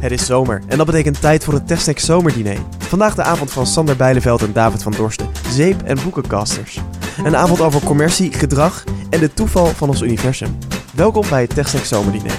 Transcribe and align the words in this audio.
Het 0.00 0.12
is 0.12 0.26
zomer 0.26 0.62
en 0.66 0.76
dat 0.76 0.86
betekent 0.86 1.20
tijd 1.20 1.44
voor 1.44 1.54
het 1.54 1.66
TechSnack 1.66 1.98
Zomerdiner. 1.98 2.56
Vandaag 2.78 3.14
de 3.14 3.22
avond 3.22 3.50
van 3.50 3.66
Sander 3.66 3.96
Bijleveld 3.96 4.42
en 4.42 4.52
David 4.52 4.82
van 4.82 4.92
Dorsten, 4.96 5.28
zeep- 5.50 5.82
en 5.82 5.98
boekencasters. 6.02 6.80
Een 7.24 7.36
avond 7.36 7.60
over 7.60 7.80
commercie, 7.84 8.32
gedrag 8.32 8.84
en 9.10 9.20
de 9.20 9.34
toeval 9.34 9.66
van 9.66 9.88
ons 9.88 10.00
universum. 10.02 10.58
Welkom 10.94 11.24
bij 11.28 11.40
het 11.40 11.54
TechSnack 11.54 11.84
Zomerdiner. 11.84 12.32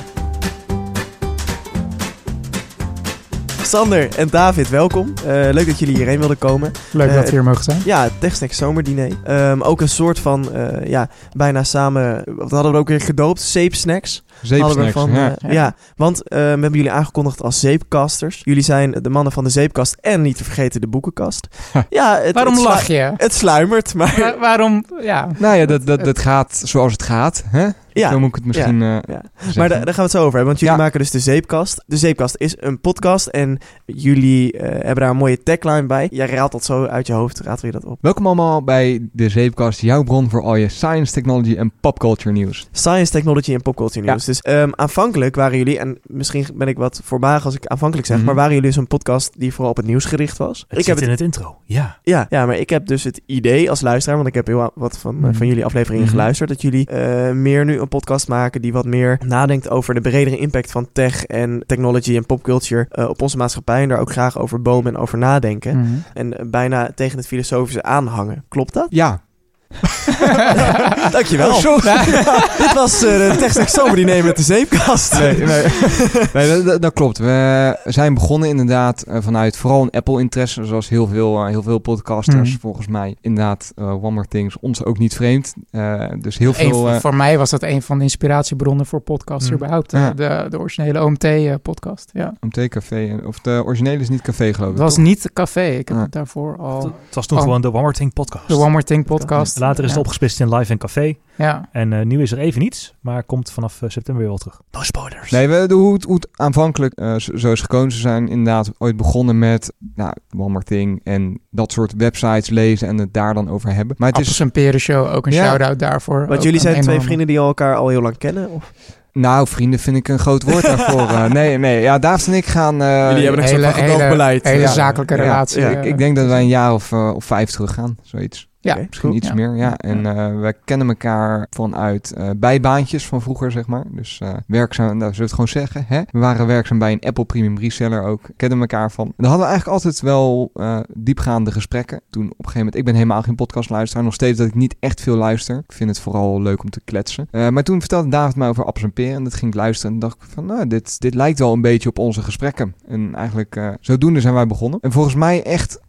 Sander 3.62 4.16
en 4.18 4.28
David, 4.30 4.70
welkom. 4.70 5.14
Eh, 5.26 5.26
leuk 5.52 5.66
dat 5.66 5.80
jullie 5.80 5.96
hierheen 5.96 6.20
wilden 6.20 6.38
komen. 6.38 6.72
Leuk 6.92 7.10
Eh, 7.10 7.16
dat 7.16 7.24
we 7.24 7.30
hier 7.30 7.44
mogen 7.44 7.64
zijn. 7.64 7.82
Ja, 7.86 8.04
het 8.04 8.12
TechSnack 8.20 8.52
Zomerdiner. 8.52 9.12
Ehm, 9.24 9.62
ook 9.62 9.82
een 9.82 9.90
soort 9.90 10.20
van, 10.20 10.54
eh, 10.54 10.88
ja, 10.88 11.10
bijna 11.34 11.64
samen, 11.64 12.24
wat 12.26 12.52
hadden 12.52 12.72
we 12.72 12.78
ook 12.78 12.88
weer 12.88 13.02
gedoopt? 13.02 13.42
Zeepsnacks. 13.42 14.24
Zeepsnacks, 14.42 14.92
van, 14.92 15.12
ja. 15.12 15.36
eh, 15.38 15.52
ja. 15.54 15.76
want 15.96 16.24
eh, 16.24 16.38
we 16.40 16.44
hebben 16.46 16.72
jullie 16.74 16.92
aangekondigd 16.92 17.42
als 17.42 17.60
zeepcasters. 17.60 18.42
Jullie 18.44 18.64
zijn 18.64 18.92
de 19.02 19.10
mannen 19.10 19.32
van 19.34 19.44
de 19.44 19.50
zeepkast 19.50 19.98
en 20.02 20.22
niet 20.22 20.38
te 20.38 20.44
vergeten 20.44 20.82
de 20.82 20.88
boekenkast. 20.88 21.48
ja, 21.90 22.20
het, 22.22 22.34
Waarom 22.34 22.54
het 22.54 22.64
lach 22.64 22.88
je? 22.88 23.12
Het 23.18 23.34
sluimert, 23.34 23.94
maar 23.94 24.16
Wa- 24.20 24.40
waarom? 24.40 24.86
Ja. 25.02 25.28
Nou 25.38 25.56
ja, 25.56 25.66
dat, 25.66 25.86
dat, 25.86 26.04
dat 26.04 26.20
gaat 26.20 26.62
zoals 26.64 26.92
het 26.92 27.04
gaat. 27.04 27.44
Hè? 27.48 27.68
ja. 27.94 28.10
Zo 28.12 28.20
moet 28.20 28.30
ik 28.30 28.36
het 28.36 28.46
misschien 28.46 28.82
eh, 28.82 28.98
ja. 29.08 29.22
Maar 29.56 29.70
da- 29.70 29.76
daar 29.76 29.86
gaan 29.86 29.96
we 29.96 30.02
het 30.02 30.12
zo 30.12 30.18
over 30.18 30.24
hebben, 30.36 30.46
want 30.46 30.60
jullie 30.60 30.76
Ja. 30.76 30.82
maken 30.82 31.00
dus 31.00 31.12
de 31.12 31.20
Zeepkast. 31.20 31.84
De 31.88 31.98
Zeepkast 31.98 32.36
is 32.38 32.56
een 32.60 32.82
podcast 32.82 33.28
en 33.28 33.58
jullie 33.86 34.56
hebben 34.60 34.96
daar 34.96 35.10
een 35.10 35.18
mooie 35.18 35.44
tagline 35.44 35.86
bij. 35.86 36.08
Jij 36.12 36.28
raadt 36.28 36.52
dat 36.52 36.64
zo 36.66 36.86
uit 36.86 37.08
je 37.08 37.14
hoofd, 37.14 37.40
raad 37.40 37.62
je 37.62 37.72
dat 37.72 37.86
op. 37.86 37.98
Welkom 38.02 38.26
allemaal 38.26 38.64
bij 38.64 39.08
de 39.12 39.30
Zeepkast, 39.30 39.82
jouw 39.82 40.04
bron 40.04 40.30
voor 40.30 40.44
al 40.44 40.56
je 40.56 40.70
science, 40.70 41.14
technology 41.14 41.56
en 41.56 41.72
popculture 41.82 42.32
nieuws. 42.32 42.68
Science, 42.72 43.12
technology 43.12 43.54
en 43.54 43.62
popculture 43.62 44.06
nieuws. 44.06 44.26
Dus 44.30 44.42
ehm, 44.42 44.70
aanvankelijk 44.76 45.36
waren 45.36 45.58
jullie, 45.58 45.80
en 45.80 45.98
misschien 46.04 46.46
ben 46.54 46.68
ik 46.68 46.78
wat 46.78 47.02
voorbaag 47.04 47.46
als 47.46 47.56
ik 47.56 47.66
aanvankelijk 47.66 48.08
zeg, 48.08 48.18
Mhm. 48.18 48.26
maar 48.26 48.36
waren 48.36 48.54
jullie 48.54 48.68
dus 48.68 48.76
een 48.78 48.88
podcast 48.88 49.34
die 49.40 49.54
vooral 49.54 49.72
op 49.72 49.78
het 49.78 49.86
nieuws 49.86 50.06
gericht 50.06 50.38
was? 50.38 50.66
Het 50.68 50.80
ik 50.80 50.86
heb 50.86 50.96
zit 50.98 51.06
in 51.06 51.12
het 51.12 51.22
intro, 51.22 51.58
ja. 51.66 51.98
Ja, 52.04 52.26
ja, 52.30 52.46
maar 52.46 52.58
ik 52.58 52.70
heb 52.70 52.86
dus 52.88 53.04
het 53.04 53.22
idee 53.26 53.70
als 53.70 53.82
luisteraar, 53.82 54.16
want 54.18 54.30
ik 54.30 54.36
heb 54.36 54.48
heel 54.48 54.72
wat 54.76 54.98
van, 54.98 55.16
eh, 55.16 55.22
Mhm. 55.22 55.34
van 55.34 55.48
jullie 55.48 55.66
afleveringen 55.66 56.04
Mhm. 56.06 56.12
geluisterd, 56.16 56.50
dat 56.50 56.62
jullie 56.62 56.88
eh, 56.88 57.32
meer 57.32 57.66
nu 57.66 57.80
een 57.80 57.88
podcast 57.88 58.28
maken 58.28 58.62
die 58.62 58.74
wat 58.74 58.86
meer 58.86 59.20
nadenkt 59.26 59.70
over 59.70 59.94
de 59.94 60.02
bredere 60.02 60.38
impact 60.38 60.72
van 60.72 60.88
tech 60.94 61.26
en 61.26 61.64
technology 61.66 62.16
en 62.16 62.26
popculture 62.26 62.86
eh, 62.90 63.10
op 63.10 63.22
onze 63.22 63.38
maatschappij 63.38 63.82
en 63.82 63.90
daar 63.90 64.00
ook 64.00 64.12
graag 64.12 64.40
over 64.40 64.62
bomen 64.62 64.94
en 64.96 65.02
over 65.02 65.18
nadenken. 65.18 65.78
Mhm. 65.80 65.88
En 66.14 66.48
bijna 66.52 66.92
tegen 66.96 67.18
het 67.18 67.28
filosofische 67.28 67.84
aanhangen. 67.84 68.44
Klopt 68.48 68.74
dat? 68.74 68.88
Ja. 68.90 69.22
Dankjewel. 71.12 71.48
Oh, 71.50 71.56
sorry. 71.56 71.96
Dit 72.58 72.74
was 72.74 73.04
eh, 73.04 73.18
de 73.32 73.36
TechStack 73.40 73.68
Zomerdiner 73.68 74.24
met 74.24 74.38
de 74.38 74.44
zeepkast. 74.44 75.20
Nee, 75.20 75.38
nee. 75.38 75.66
nee 76.34 76.48
dat, 76.50 76.66
dat- 76.66 76.82
dat 76.82 76.94
klopt. 76.94 77.18
We 77.18 77.78
zijn 77.84 78.14
begonnen 78.14 78.50
inderdaad 78.50 79.02
eh, 79.02 79.18
vanuit 79.22 79.58
vooral 79.58 79.82
een 79.82 79.90
Apple-interesse, 79.92 80.64
zoals 80.64 80.90
heel 80.90 81.08
veel, 81.08 81.38
eh, 81.44 81.48
heel 81.50 81.64
veel 81.64 81.80
podcasters 81.80 82.50
Mhm. 82.50 82.60
volgens 82.60 82.88
mij. 82.88 83.16
Inderdaad, 83.22 83.72
One 83.78 84.12
More 84.12 84.28
Things, 84.28 84.60
ons 84.60 84.84
ook 84.86 84.98
niet 84.98 85.16
vreemd. 85.16 85.54
Eh, 85.72 86.04
dus 86.20 86.38
heel 86.38 86.54
veel... 86.54 86.90
eh, 86.90 87.00
voor 87.00 87.16
mij 87.16 87.38
was 87.38 87.50
dat 87.50 87.64
een 87.64 87.82
van 87.82 87.98
de 87.98 88.04
inspiratiebronnen 88.04 88.86
voor 88.86 89.00
podcasts 89.00 89.46
Hmm. 89.48 89.56
überhaupt. 89.56 89.92
Ja. 89.92 90.12
De, 90.14 90.46
de 90.50 90.60
originele 90.60 91.04
OMT-podcast. 91.04 92.10
ja. 92.14 92.34
OMT 92.40 92.68
Café, 92.68 93.20
of 93.26 93.40
de 93.40 93.62
originele 93.66 94.02
is 94.02 94.10
niet 94.10 94.22
Café 94.22 94.54
geloof 94.54 94.70
ik. 94.72 94.76
Het 94.76 94.84
was 94.84 94.96
toch? 94.96 95.04
niet 95.04 95.30
café. 95.34 95.66
Ik 95.70 95.88
heb 95.88 95.98
Ja. 95.98 96.04
het 96.04 96.12
daarvoor 96.12 96.58
al... 96.58 96.82
Het 97.06 97.16
was 97.16 97.26
toen 97.26 97.38
Oh. 97.38 97.44
gewoon 97.44 97.62
de 97.62 97.68
One 97.68 97.80
More 97.82 97.94
Thing 97.94 98.14
podcast. 98.14 98.48
De 98.48 98.56
One 98.56 98.70
More 98.70 98.84
Thing 98.84 99.06
podcast. 99.06 99.59
Later 99.60 99.84
is 99.84 99.90
het 99.90 100.00
opgesplitst 100.00 100.40
in 100.40 100.56
live 100.56 100.72
en 100.72 100.78
café. 100.78 101.14
Ja. 101.36 101.70
En 101.72 101.94
eh, 101.94 102.06
nu 102.06 102.22
is 102.22 102.32
er 102.32 102.38
even 102.38 102.60
niets, 102.62 102.94
maar 103.02 103.24
komt 103.24 103.52
vanaf 103.52 103.82
eh, 103.82 103.90
september 103.90 104.18
weer 104.24 104.28
wel 104.32 104.38
terug. 104.38 104.62
No 104.72 104.82
spoilers. 104.84 105.32
Nee, 105.32 105.48
we, 105.48 105.66
de, 105.68 105.74
hoe, 105.74 105.94
het, 105.94 106.04
hoe 106.04 106.16
het 106.16 106.28
aanvankelijk 106.36 106.94
eh, 106.94 107.16
zo 107.16 107.38
zo 107.38 107.52
is 107.52 107.62
gekomen. 107.62 107.92
Ze 107.92 108.00
zijn 108.00 108.28
inderdaad 108.28 108.72
ooit 108.78 108.98
begonnen 108.98 109.40
met 109.40 109.74
nou, 109.96 110.14
One 110.38 110.50
More 110.50 110.64
Thing 110.66 111.02
en 111.04 111.40
dat 111.52 111.72
soort 111.72 111.94
websites 111.98 112.50
lezen 112.50 112.88
en 112.88 112.98
het 112.98 113.14
daar 113.14 113.34
dan 113.34 113.50
over 113.50 113.74
hebben. 113.74 113.96
Maar 114.00 114.08
het 114.08 114.18
Appels 114.18 114.34
is, 114.34 114.40
en 114.40 114.52
Peren 114.52 114.80
Show, 114.80 115.16
ook 115.16 115.26
een 115.26 115.34
Ja. 115.34 115.46
shout-out 115.46 115.80
daarvoor. 115.80 116.28
Want 116.28 116.44
jullie 116.44 116.58
een 116.60 116.72
zijn 116.72 116.82
twee 116.82 117.02
vrienden 117.02 117.28
die 117.28 117.38
elkaar 117.38 117.76
al 117.76 117.88
heel 117.88 118.02
lang 118.02 118.18
kennen? 118.18 118.50
Of? 118.50 118.72
nou 119.14 119.48
vrienden 119.48 119.80
vind 119.80 119.96
ik 119.98 120.08
een 120.08 120.20
groot 120.20 120.44
woord 120.44 120.64
daarvoor. 120.64 121.00
Eh, 121.02 121.26
nee, 121.40 121.58
nee, 121.58 121.82
ja, 121.82 122.00
David 122.00 122.28
en 122.28 122.34
ik 122.34 122.46
gaan... 122.46 122.82
eh, 122.82 123.10
jullie 123.10 123.24
hebben 123.26 123.44
een 123.44 123.50
hele- 123.50 123.68
hele- 123.74 124.10
beleid. 124.10 124.44
Hele 124.44 124.62
Ja. 124.62 124.68
zakelijke 124.68 125.16
ja, 125.16 125.22
relatie. 125.22 125.62
ja, 125.62 125.70
ik, 125.70 125.86
ik 125.86 125.98
denk 125.98 126.16
dat 126.16 126.28
wij 126.28 126.40
een 126.42 126.48
jaar 126.48 126.74
of, 126.74 126.94
of 126.94 127.26
vijf 127.26 127.50
terug 127.50 127.74
gaan, 127.74 127.98
zoiets. 128.02 128.49
Ja, 128.62 128.78
Misschien 128.90 129.14
iets 129.16 129.28
Ja. 129.28 129.34
meer, 129.34 129.56
ja. 129.56 129.78
En 129.78 130.06
eh 130.06 130.40
we 130.40 130.56
kennen 130.66 130.88
elkaar 130.90 131.48
vanuit 131.50 132.12
eh, 132.12 132.30
bijbaantjes 132.38 133.08
van 133.08 133.22
vroeger, 133.22 133.52
zeg 133.52 133.68
maar. 133.68 133.84
Dus 133.92 134.20
eh, 134.22 134.34
werkzaam, 134.48 134.86
nou, 134.86 135.00
zullen 135.00 135.16
we 135.16 135.22
het 135.24 135.32
gewoon 135.32 135.48
zeggen, 135.48 135.86
hè? 135.88 136.02
We 136.12 136.20
waren 136.20 136.48
werkzaam 136.48 136.80
bij 136.80 136.92
een 136.92 137.00
Apple 137.00 137.26
Premium 137.26 137.58
Reseller 137.58 138.04
ook. 138.04 138.22
Kennen 138.38 138.60
elkaar 138.60 138.92
van. 138.92 139.06
En 139.06 139.14
dan 139.18 139.26
hadden 139.30 139.46
we 139.46 139.52
eigenlijk 139.52 139.84
altijd 139.84 140.02
wel 140.02 140.52
diepgaande 140.94 141.52
gesprekken. 141.52 142.02
Toen 142.10 142.24
op 142.24 142.30
een 142.30 142.36
gegeven 142.38 142.58
moment, 142.58 142.76
ik 142.76 142.86
ben 142.86 142.94
helemaal 142.94 143.22
geen 143.22 143.36
podcastluisteraar. 143.36 144.04
Nog 144.04 144.14
steeds 144.14 144.38
dat 144.38 144.48
ik 144.48 144.56
niet 144.56 144.76
echt 144.80 145.02
veel 145.02 145.16
luister. 145.16 145.58
Ik 145.58 145.74
vind 145.74 145.90
het 145.90 146.00
vooral 146.00 146.42
leuk 146.42 146.64
om 146.64 146.70
te 146.70 146.82
kletsen. 146.86 147.28
Maar 147.32 147.64
toen 147.64 147.80
vertelde 147.80 148.10
David 148.10 148.36
mij 148.36 148.48
over 148.48 148.66
appels 148.66 148.84
en 148.84 148.94
peren. 148.94 149.16
En 149.16 149.24
dat 149.24 149.34
ging 149.34 149.52
ik 149.52 149.58
luisteren. 149.58 149.94
En 149.94 150.00
dacht 150.00 150.16
ik 150.16 150.30
van, 150.30 150.46
nou, 150.46 150.68
dit, 150.68 151.00
dit 151.00 151.14
lijkt 151.16 151.40
wel 151.40 151.54
een 151.54 151.62
beetje 151.62 151.90
op 151.90 152.00
onze 152.00 152.22
gesprekken. 152.22 152.76
En 152.88 153.16
eigenlijk, 153.16 153.78
zodoende 153.82 154.22
zijn 154.22 154.34
wij 154.34 154.48
begonnen. 154.48 154.80
En 154.82 154.92
volgens 154.92 155.16
mij 155.16 155.44
echt... 155.44 155.80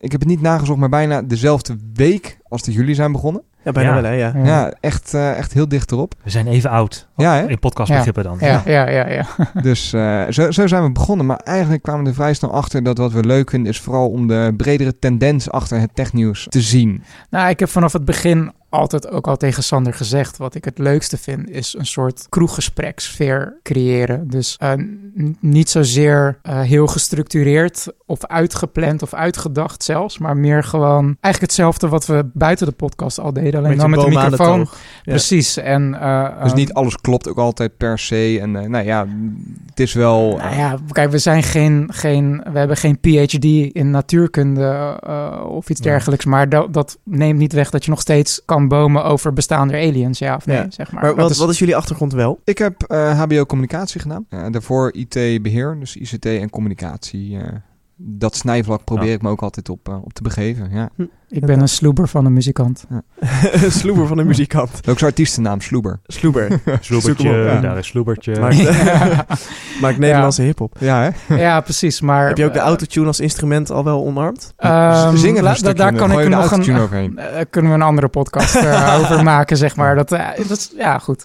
Ik 0.00 0.12
heb 0.12 0.20
het 0.20 0.28
niet 0.28 0.40
nagezocht, 0.40 0.78
maar 0.78 0.88
bijna 0.88 1.22
dezelfde 1.22 1.76
week 1.94 2.38
als 2.48 2.62
dat 2.62 2.74
jullie 2.74 2.94
zijn 2.94 3.12
begonnen. 3.12 3.42
Ja, 3.64 3.72
bijna 3.72 3.88
Ja. 3.96 4.02
wel 4.02 4.10
hè, 4.10 4.16
ja. 4.16 4.32
Ja. 4.34 4.44
Ja, 4.44 4.72
echt, 4.80 5.14
eh, 5.14 5.38
echt 5.38 5.52
heel 5.52 5.68
dicht 5.68 5.92
erop. 5.92 6.14
We 6.22 6.30
zijn 6.30 6.46
even 6.46 6.70
oud. 6.70 7.08
Ja, 7.16 7.34
hè? 7.34 7.48
In 7.48 7.58
podcastbegrippen 7.58 8.24
dan. 8.24 8.36
Ja, 8.40 8.62
ja, 8.66 8.88
ja, 8.88 9.08
ja. 9.08 9.26
Dus 9.62 9.92
eh, 9.92 10.24
zo, 10.28 10.50
zo 10.50 10.66
zijn 10.66 10.82
we 10.82 10.92
begonnen. 10.92 11.26
Maar 11.26 11.36
eigenlijk 11.36 11.82
kwamen 11.82 12.02
we 12.02 12.08
er 12.08 12.14
vrij 12.14 12.34
snel 12.34 12.52
achter 12.52 12.82
dat 12.82 12.98
wat 12.98 13.12
we 13.12 13.24
leuk 13.24 13.50
vinden... 13.50 13.72
is 13.72 13.80
vooral 13.80 14.08
om 14.08 14.26
de 14.26 14.54
bredere 14.56 14.98
tendens 14.98 15.50
achter 15.50 15.80
het 15.80 15.94
technieuws 15.94 16.46
te 16.48 16.60
zien. 16.60 17.02
Nou, 17.30 17.48
ik 17.48 17.58
heb 17.60 17.68
vanaf 17.68 17.92
het 17.92 18.04
begin 18.04 18.52
altijd 18.68 19.08
ook 19.10 19.26
al 19.26 19.36
tegen 19.36 19.62
Sander 19.62 19.94
gezegd. 19.94 20.36
Wat 20.36 20.54
ik 20.54 20.64
het 20.64 20.78
leukste 20.78 21.18
vind, 21.18 21.50
is 21.50 21.74
een 21.78 21.86
soort 21.86 22.26
kroeggespreksfeer 22.28 23.58
creëren. 23.62 24.28
Dus 24.28 24.56
eh, 24.58 24.72
niet 25.40 25.70
zozeer 25.70 26.38
eh, 26.42 26.60
heel 26.60 26.86
gestructureerd 26.86 27.86
of 28.06 28.24
uitgepland 28.24 29.02
of 29.02 29.14
uitgedacht 29.14 29.82
zelfs. 29.82 30.18
Maar 30.18 30.36
meer 30.36 30.64
gewoon 30.64 31.04
eigenlijk 31.04 31.40
hetzelfde 31.40 31.88
wat 31.88 32.06
we 32.06 32.30
buiten 32.34 32.66
de 32.66 32.72
podcast 32.72 33.20
al 33.20 33.32
deden. 33.32 33.54
Alleen 33.54 33.70
Met 33.70 33.78
dan 33.80 33.90
met 33.90 34.00
de 34.00 34.08
microfoon. 34.08 34.58
Ja. 34.58 34.66
Precies. 35.02 35.56
En, 35.56 36.00
eh, 36.00 36.42
Dus 36.42 36.52
niet 36.52 36.72
alles 36.72 36.96
klopt 36.96 37.28
ook 37.28 37.38
altijd 37.38 37.76
per 37.76 37.98
se. 37.98 38.38
En 38.40 38.50
nou 38.50 38.84
ja, 38.84 39.06
het 39.66 39.80
is 39.80 39.92
wel... 39.92 40.36
Nou 40.36 40.56
ja, 40.56 40.78
kijk, 40.92 41.10
we 41.10 41.18
zijn 41.18 41.42
geen, 41.42 41.88
geen, 41.92 42.44
we 42.52 42.58
hebben 42.58 42.76
geen 42.76 43.00
PhD 43.00 43.44
in 43.74 43.90
natuurkunde 43.90 45.00
of 45.48 45.68
iets 45.70 45.80
Ja. 45.80 45.90
dergelijks, 45.90 46.24
maar 46.24 46.48
dat, 46.48 46.72
dat 46.72 46.98
neemt 47.04 47.38
niet 47.38 47.52
weg 47.52 47.70
dat 47.70 47.84
je 47.84 47.90
nog 47.90 48.00
steeds 48.00 48.42
kan 48.44 48.57
bomen 48.68 49.04
over 49.04 49.32
bestaande 49.32 49.74
aliens, 49.74 50.18
ja 50.18 50.34
of 50.36 50.46
nee, 50.46 50.56
Ja. 50.56 50.66
zeg 50.70 50.92
maar. 50.92 51.02
Maar 51.02 51.14
wat, 51.14 51.30
is- 51.30 51.38
wat 51.38 51.48
is 51.50 51.58
jullie 51.58 51.76
achtergrond 51.76 52.12
wel? 52.12 52.40
Ik 52.44 52.58
heb 52.58 52.82
eh, 52.82 53.20
HBO 53.20 53.44
communicatie 53.46 54.00
gedaan. 54.00 54.26
Eh, 54.28 54.46
daarvoor 54.50 54.92
IT-beheer, 54.94 55.76
dus 55.78 55.96
ICT 55.96 56.24
en 56.26 56.50
communicatie. 56.50 57.38
eh, 57.38 57.52
dat 58.00 58.36
snijvlak 58.36 58.84
probeer 58.84 59.06
Ja. 59.08 59.12
ik 59.14 59.22
me 59.22 59.28
ook 59.30 59.42
altijd 59.42 59.68
op, 59.68 59.88
eh, 59.88 60.04
op 60.04 60.12
te 60.12 60.22
begeven. 60.22 60.70
Ja. 60.70 60.88
Ik 61.28 61.46
ben 61.46 61.60
een 61.60 61.68
sloeber 61.68 62.08
van 62.08 62.24
een 62.24 62.32
muzikant. 62.32 62.84
Sloeber 63.68 64.06
van 64.06 64.18
een 64.18 64.26
muzikant. 64.26 64.70
Ook 64.88 64.98
zijn 64.98 65.10
artiestennaam, 65.10 65.60
Sloeber. 65.60 66.00
Sloeber. 66.06 66.60
Sloebertje, 66.80 67.28
ja. 67.30 67.60
daar 67.60 67.78
is 67.78 67.86
Sloebertje. 67.86 68.40
Maakt, 68.40 68.56
maakt 69.82 69.98
Nederlandse 69.98 70.42
hiphop. 70.42 70.76
Ja, 70.80 71.12
hè? 71.26 71.34
ja, 71.36 71.60
precies, 71.60 72.00
maar... 72.00 72.28
Heb 72.28 72.36
je 72.36 72.44
ook 72.44 72.52
de 72.52 72.58
eh, 72.58 72.64
autotune 72.64 73.06
als 73.06 73.20
instrument 73.20 73.70
al 73.70 73.84
wel 73.84 74.04
omarmd? 74.04 74.52
ehm, 74.56 75.16
Zingen 75.16 75.44
een 75.46 75.74
daar 75.74 75.94
kan 75.94 76.20
ik 76.20 76.28
nog 76.28 76.50
een... 76.50 76.78
overheen. 76.78 77.18
eh, 77.18 77.44
kunnen 77.50 77.70
we 77.70 77.76
een 77.76 77.82
andere 77.82 78.08
podcast 78.08 78.54
eh, 78.54 78.98
over 79.00 79.22
maken, 79.22 79.56
zeg 79.56 79.76
maar. 79.76 79.94
Dat, 79.94 80.12
eh, 80.12 80.26
dat 80.48 80.50
is, 80.58 80.72
ja, 80.76 80.98
goed. 80.98 81.24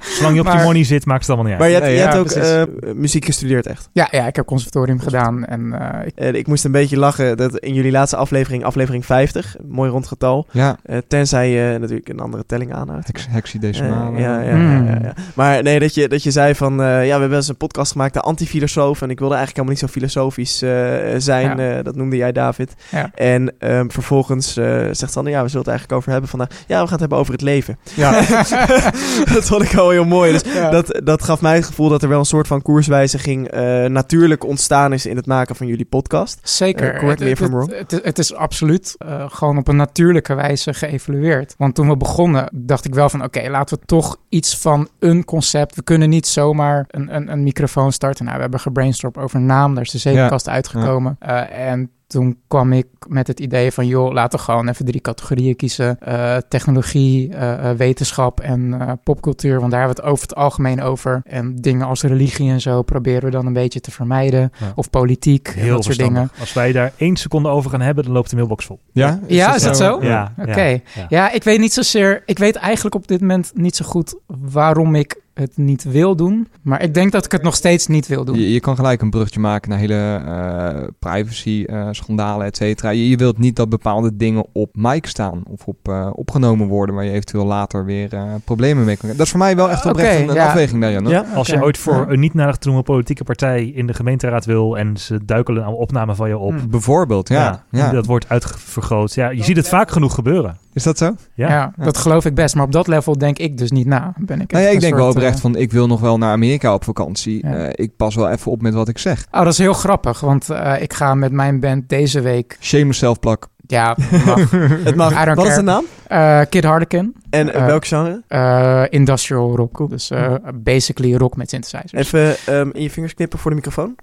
Zolang 0.00 0.34
je 0.34 0.40
op 0.40 0.46
maar- 0.46 0.58
je 0.58 0.64
money 0.64 0.84
zit, 0.84 1.06
maakt 1.06 1.20
het 1.26 1.30
allemaal 1.36 1.50
niet 1.50 1.58
Maar 1.60 1.68
uit. 1.72 1.76
je 1.76 1.82
hebt, 1.82 1.86
Nee, 1.86 1.94
je 1.94 2.32
ja, 2.34 2.44
hebt 2.44 2.68
ook 2.68 2.86
eh, 2.88 2.94
muziek 2.94 3.24
gestudeerd 3.24 3.66
echt. 3.66 3.88
ja, 3.92 4.08
ja, 4.10 4.26
ik 4.26 4.36
heb 4.36 4.46
conservatorium 4.46 5.00
gedaan 5.00 5.44
en 5.44 5.72
eh, 5.80 6.06
ik 6.06 6.12
En 6.14 6.34
ik 6.34 6.46
moest 6.46 6.64
een 6.64 6.72
beetje 6.72 6.96
lachen 6.98 7.36
dat 7.36 7.58
in 7.58 7.74
jullie 7.74 7.90
laatste 7.90 8.16
aflevering, 8.16 8.42
aflevering 8.52 9.06
50, 9.06 9.56
mooi 9.68 9.90
rond 9.90 10.06
getal, 10.06 10.46
Ja, 10.50 10.76
eh, 10.82 10.98
tenzij 11.08 11.50
je 11.50 11.78
natuurlijk 11.78 12.08
een 12.08 12.20
andere 12.20 12.46
telling 12.46 12.72
aanhoudt. 12.74 13.06
hex, 13.06 13.26
hexadecimaal. 13.30 14.12
Eh, 14.14 14.20
ja, 14.20 14.40
ja, 14.40 14.50
Hmm. 14.50 14.86
ja, 14.86 14.92
ja, 14.94 14.98
ja. 15.02 15.12
Maar 15.34 15.62
nee, 15.62 15.78
dat 15.78 15.94
je, 15.94 16.08
dat 16.08 16.22
je 16.22 16.30
zei 16.30 16.54
van... 16.54 16.82
eh, 16.82 16.86
ja, 17.06 17.14
we 17.14 17.20
hebben 17.20 17.36
eens 17.38 17.48
een 17.48 17.56
podcast 17.56 17.92
gemaakt, 17.92 18.14
de 18.14 18.20
antifilosoof. 18.20 19.02
En 19.02 19.10
ik 19.10 19.18
wilde 19.18 19.34
eigenlijk 19.34 19.56
helemaal 19.68 19.90
niet 19.90 19.90
zo 19.90 19.98
filosofisch 20.00 20.62
eh, 20.62 20.70
zijn. 21.18 21.58
Ja. 21.58 21.76
eh, 21.78 21.84
dat 21.84 21.96
noemde 21.96 22.16
jij, 22.16 22.32
David. 22.32 22.74
Ja. 22.90 23.10
En 23.14 23.52
ehm, 23.58 23.88
vervolgens 23.88 24.56
eh, 24.56 24.64
zegt 24.90 25.12
Sander... 25.12 25.32
Ja, 25.32 25.42
we 25.42 25.48
zullen 25.48 25.62
het 25.64 25.68
eigenlijk 25.68 25.92
over 25.98 26.10
hebben 26.10 26.30
vandaag. 26.30 26.48
Ja, 26.48 26.64
we 26.66 26.74
gaan 26.74 26.90
het 26.90 27.00
hebben 27.00 27.18
over 27.18 27.32
het 27.32 27.42
leven. 27.42 27.78
Ja. 27.94 28.10
dat 29.34 29.44
vond 29.44 29.62
ik 29.62 29.70
wel 29.70 29.90
heel 29.90 30.04
mooi. 30.04 30.32
Dus 30.32 30.42
Ja. 30.54 30.70
dat, 30.70 31.00
dat 31.04 31.22
gaf 31.22 31.40
mij 31.40 31.54
het 31.54 31.64
gevoel 31.64 31.88
dat 31.88 32.02
er 32.02 32.08
wel 32.08 32.18
een 32.18 32.24
soort 32.24 32.46
van 32.46 32.62
koerswijziging... 32.62 33.48
eh, 33.48 33.84
natuurlijk 33.84 34.44
ontstaan 34.44 34.92
is 34.92 35.06
in 35.06 35.16
het 35.16 35.26
maken 35.26 35.56
van 35.56 35.66
jullie 35.66 35.84
podcast. 35.84 36.38
Zeker. 36.42 36.98
Correct 36.98 37.20
me 37.20 37.28
Het- 37.28 37.38
het. 37.78 37.90
Het, 37.90 38.04
het 38.04 38.18
is 38.18 38.33
is 38.34 38.40
absoluut 38.40 38.94
eh, 38.98 39.24
gewoon 39.28 39.58
op 39.58 39.68
een 39.68 39.76
natuurlijke 39.76 40.34
wijze 40.34 40.74
geëvalueerd. 40.74 41.54
Want 41.58 41.74
toen 41.74 41.88
we 41.88 41.96
begonnen, 41.96 42.48
dacht 42.52 42.84
ik 42.84 42.94
wel 42.94 43.08
van... 43.08 43.24
oké, 43.24 43.48
laten 43.50 43.78
we 43.78 43.84
toch 43.86 44.16
iets 44.28 44.58
van 44.58 44.88
een 44.98 45.24
concept... 45.24 45.74
we 45.74 45.82
kunnen 45.82 46.08
niet 46.08 46.26
zomaar 46.26 46.84
een, 46.88 47.14
een, 47.14 47.32
een 47.32 47.42
microfoon 47.42 47.92
starten. 47.92 48.24
Nou, 48.24 48.36
we 48.36 48.42
hebben 48.42 48.60
gebrainstormd 48.60 49.18
over 49.18 49.36
een 49.36 49.46
naam. 49.46 49.74
Daar 49.74 49.84
is 49.84 49.90
de 49.90 49.98
zeepkast 49.98 50.48
uitgekomen. 50.48 51.18
Uh, 51.26 51.68
en 51.68 51.90
toen 52.14 52.38
kwam 52.48 52.72
ik 52.72 52.86
met 53.08 53.26
het 53.26 53.40
idee 53.40 53.72
van, 53.72 53.86
joh, 53.86 54.12
laten 54.12 54.38
we 54.38 54.44
gewoon 54.44 54.68
even 54.68 54.84
drie 54.84 55.00
categorieën 55.00 55.56
kiezen. 55.56 55.98
Uh, 56.08 56.36
technologie, 56.48 57.28
uh, 57.28 57.70
wetenschap 57.70 58.40
en 58.40 58.60
uh, 58.60 58.92
popcultuur, 59.04 59.58
want 59.58 59.70
daar 59.70 59.80
hebben 59.80 59.96
we 59.96 60.02
het 60.02 60.12
over 60.12 60.26
het 60.28 60.36
algemeen 60.36 60.82
over. 60.82 61.22
En 61.24 61.56
dingen 61.56 61.86
als 61.86 62.02
religie 62.02 62.50
en 62.50 62.60
zo 62.60 62.82
proberen 62.82 63.24
we 63.24 63.30
dan 63.30 63.46
een 63.46 63.52
beetje 63.52 63.80
te 63.80 63.90
vermijden. 63.90 64.52
Ja. 64.60 64.72
Of 64.74 64.90
politiek, 64.90 65.48
Heel 65.48 65.74
dat 65.74 65.84
soort 65.84 65.98
dingen. 65.98 66.30
Als 66.40 66.52
wij 66.52 66.72
daar 66.72 66.92
één 66.96 67.16
seconde 67.16 67.48
over 67.48 67.70
gaan 67.70 67.80
hebben, 67.80 68.04
dan 68.04 68.12
loopt 68.12 68.30
de 68.30 68.36
mailbox 68.36 68.64
vol. 68.64 68.80
Ja, 68.92 69.20
is 69.26 69.36
ja, 69.36 69.46
dat 69.46 69.56
is 69.56 69.62
dat 69.62 69.76
zo? 69.76 70.02
Ja. 70.02 70.32
Oké. 70.38 70.50
Okay. 70.50 70.82
Ja. 70.94 71.06
ja, 71.08 71.30
ik 71.30 71.42
weet 71.42 71.58
niet 71.58 71.72
zozeer, 71.72 72.22
ik 72.26 72.38
weet 72.38 72.56
eigenlijk 72.56 72.94
op 72.94 73.08
dit 73.08 73.20
moment 73.20 73.50
niet 73.54 73.76
zo 73.76 73.84
goed 73.84 74.18
waarom 74.26 74.94
ik 74.94 75.22
het 75.34 75.56
niet 75.56 75.84
wil 75.84 76.16
doen. 76.16 76.48
Maar 76.62 76.82
ik 76.82 76.94
denk 76.94 77.12
dat 77.12 77.24
ik 77.24 77.32
het 77.32 77.42
nog 77.42 77.54
steeds 77.54 77.86
niet 77.86 78.06
wil 78.06 78.24
doen. 78.24 78.38
Je, 78.38 78.52
je 78.52 78.60
kan 78.60 78.76
gelijk 78.76 79.02
een 79.02 79.10
brugje 79.10 79.40
maken 79.40 79.70
naar 79.70 79.78
hele 79.78 80.22
uh, 80.26 80.88
privacy 80.98 81.64
uh, 81.66 81.88
schandalen, 81.90 82.46
et 82.46 82.56
cetera. 82.56 82.90
Je, 82.90 83.08
je, 83.08 83.16
wilt 83.16 83.38
niet 83.38 83.56
dat 83.56 83.68
bepaalde 83.68 84.16
dingen 84.16 84.44
op 84.52 84.70
mic 84.72 85.06
staan 85.06 85.42
of 85.48 85.66
op, 85.66 85.88
uh, 85.88 86.10
opgenomen 86.12 86.66
worden... 86.66 86.94
waar 86.94 87.04
je 87.04 87.10
eventueel 87.10 87.44
later 87.44 87.84
weer 87.84 88.08
problemen 88.44 88.84
mee 88.84 88.96
kan 88.96 89.08
Dat 89.08 89.20
is 89.20 89.30
voor 89.30 89.38
mij 89.38 89.56
wel 89.56 89.70
echt 89.70 89.86
oprecht 89.86 90.14
okay, 90.14 90.28
een, 90.28 90.34
ja. 90.34 90.46
afweging 90.46 90.80
daarin. 90.80 91.06
Ja? 91.06 91.24
Als 91.34 91.48
okay. 91.48 91.60
je 91.60 91.66
ooit 91.66 91.78
voor 91.78 92.06
een 92.08 92.20
niet 92.20 92.34
nadig 92.34 92.56
te 92.56 92.66
noemen 92.66 92.84
politieke 92.84 93.24
partij 93.24 93.64
in 93.64 93.86
de 93.86 93.94
gemeenteraad 93.94 94.44
wil... 94.44 94.78
en 94.78 94.96
ze 94.96 95.24
duikelen 95.24 95.66
een 95.66 95.72
opname 95.72 96.14
van 96.14 96.28
je 96.28 96.38
op... 96.38 96.52
Hmm. 96.52 96.70
Bijvoorbeeld, 96.70 97.28
ja. 97.28 97.64
ja, 97.70 97.90
Dat 97.90 98.06
wordt 98.06 98.28
uitvergroot. 98.28 99.14
Ja, 99.14 99.28
je 99.28 99.44
ziet 99.44 99.56
het 99.56 99.68
vaak 99.68 99.90
genoeg 99.90 100.14
gebeuren. 100.14 100.56
Is 100.74 100.82
dat 100.82 100.98
zo? 100.98 101.14
Ja. 101.34 101.48
ja, 101.48 101.72
dat 101.76 101.96
geloof 101.96 102.24
ik 102.24 102.34
best. 102.34 102.54
Maar 102.54 102.64
op 102.64 102.72
dat 102.72 102.86
level 102.86 103.18
denk 103.18 103.38
ik 103.38 103.58
dus 103.58 103.70
niet 103.70 103.86
na. 103.86 104.14
Ben 104.18 104.40
ik 104.40 104.52
nou 104.52 104.64
ja, 104.64 104.70
ik 104.70 104.80
denk 104.80 104.94
wel 104.94 105.08
oprecht 105.08 105.40
van, 105.40 105.56
ik 105.56 105.72
wil 105.72 105.86
nog 105.86 106.00
wel 106.00 106.18
naar 106.18 106.32
Amerika 106.32 106.74
op 106.74 106.84
vakantie. 106.84 107.46
Ja. 107.46 107.56
Uh, 107.56 107.68
ik 107.72 107.96
pas 107.96 108.14
wel 108.14 108.30
even 108.30 108.52
op 108.52 108.62
met 108.62 108.74
wat 108.74 108.88
ik 108.88 108.98
zeg. 108.98 109.26
Oh, 109.30 109.42
dat 109.42 109.52
is 109.52 109.58
heel 109.58 109.72
grappig. 109.72 110.20
Want 110.20 110.50
uh, 110.50 110.74
ik 110.82 110.92
ga 110.92 111.14
met 111.14 111.32
mijn 111.32 111.60
band 111.60 111.88
deze 111.88 112.20
week... 112.20 112.56
Shameless 112.60 112.98
self-plak. 112.98 113.48
Ja, 113.66 113.96
mag. 114.24 114.50
het 114.84 114.94
mag. 114.94 115.24
Wat 115.24 115.34
care. 115.34 115.48
is 115.48 115.54
de 115.54 115.62
naam? 115.62 115.84
Uh, 116.12 116.40
Kid 116.48 116.64
Harlequin. 116.64 117.14
En 117.30 117.48
uh, 117.48 117.66
welk 117.66 117.86
genre? 117.86 118.22
Uh, 118.28 118.82
industrial 118.88 119.56
rock. 119.56 119.72
Cool. 119.72 119.88
Dus 119.88 120.10
basically 120.54 121.14
rock 121.14 121.36
met 121.36 121.50
synthesizers. 121.50 121.92
Even 121.92 122.36
um, 122.54 122.72
in 122.72 122.82
je 122.82 122.90
vingers 122.90 123.14
knippen 123.14 123.38
voor 123.38 123.50
de 123.50 123.56
microfoon. 123.56 123.96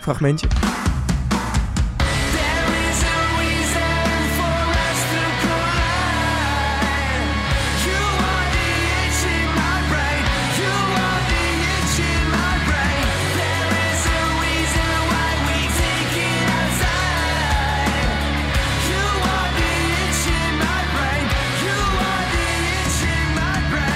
Fragmentje. 0.00 0.46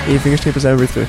In 0.07 0.13
je 0.13 0.21
vingerstippen 0.21 0.61
zijn 0.61 0.75
we 0.75 0.79
weer 0.79 0.91
terug. 0.91 1.09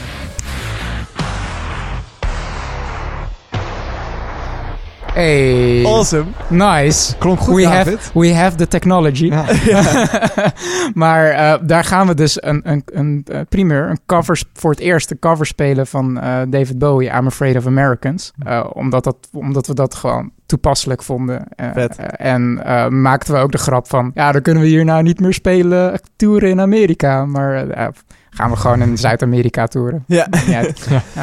Hey. 5.14 5.86
Awesome. 5.86 6.26
Nice. 6.50 7.18
Klonk 7.18 7.40
goed, 7.40 7.56
we 7.56 7.62
David. 7.62 7.94
Have, 7.94 8.20
we 8.20 8.34
have 8.34 8.58
the 8.58 8.68
technology. 8.68 9.26
Ja. 9.26 9.46
maar 11.04 11.32
uh, 11.32 11.68
daar 11.68 11.84
gaan 11.84 12.08
we 12.08 12.14
dus 12.14 12.44
een, 12.44 12.62
een, 12.64 12.84
een 12.86 13.26
uh, 13.32 13.40
primeur, 13.50 13.90
een 13.90 14.00
cover, 14.06 14.44
voor 14.54 14.72
het 14.72 14.80
eerst 14.80 15.12
een 15.12 15.20
cover 15.20 15.46
spelen 15.46 15.88
van 15.88 16.18
uh, 16.18 16.42
David 16.48 16.80
Bowie, 16.80 17.10
I'm 17.10 17.26
Afraid 17.26 17.58
of 17.58 17.66
Americans. 17.66 18.32
omdat, 18.74 19.04
dat, 19.04 19.18
omdat 19.32 19.68
we 19.68 19.74
dat 19.74 19.96
gewoon 19.96 20.32
toepasselijk 20.46 21.04
vonden. 21.04 21.48
en 22.18 22.54
maakten 23.02 23.34
we 23.34 23.40
ook 23.40 23.52
de 23.52 23.58
grap 23.58 23.88
van, 23.88 24.12
ja, 24.14 24.32
dan 24.32 24.42
kunnen 24.42 24.64
we 24.64 24.70
hier 24.70 24.86
nou 24.86 25.04
niet 25.04 25.20
meer 25.20 25.34
spelen, 25.34 26.00
toeren 26.16 26.50
in 26.50 26.62
Amerika. 26.62 27.26
Maar 27.26 27.68
gaan 28.34 28.50
we 28.50 28.56
gewoon 28.56 28.82
in 28.82 28.98
Zuid-Amerika 28.98 29.68
toeren. 29.68 30.04
Ja. 30.14 30.28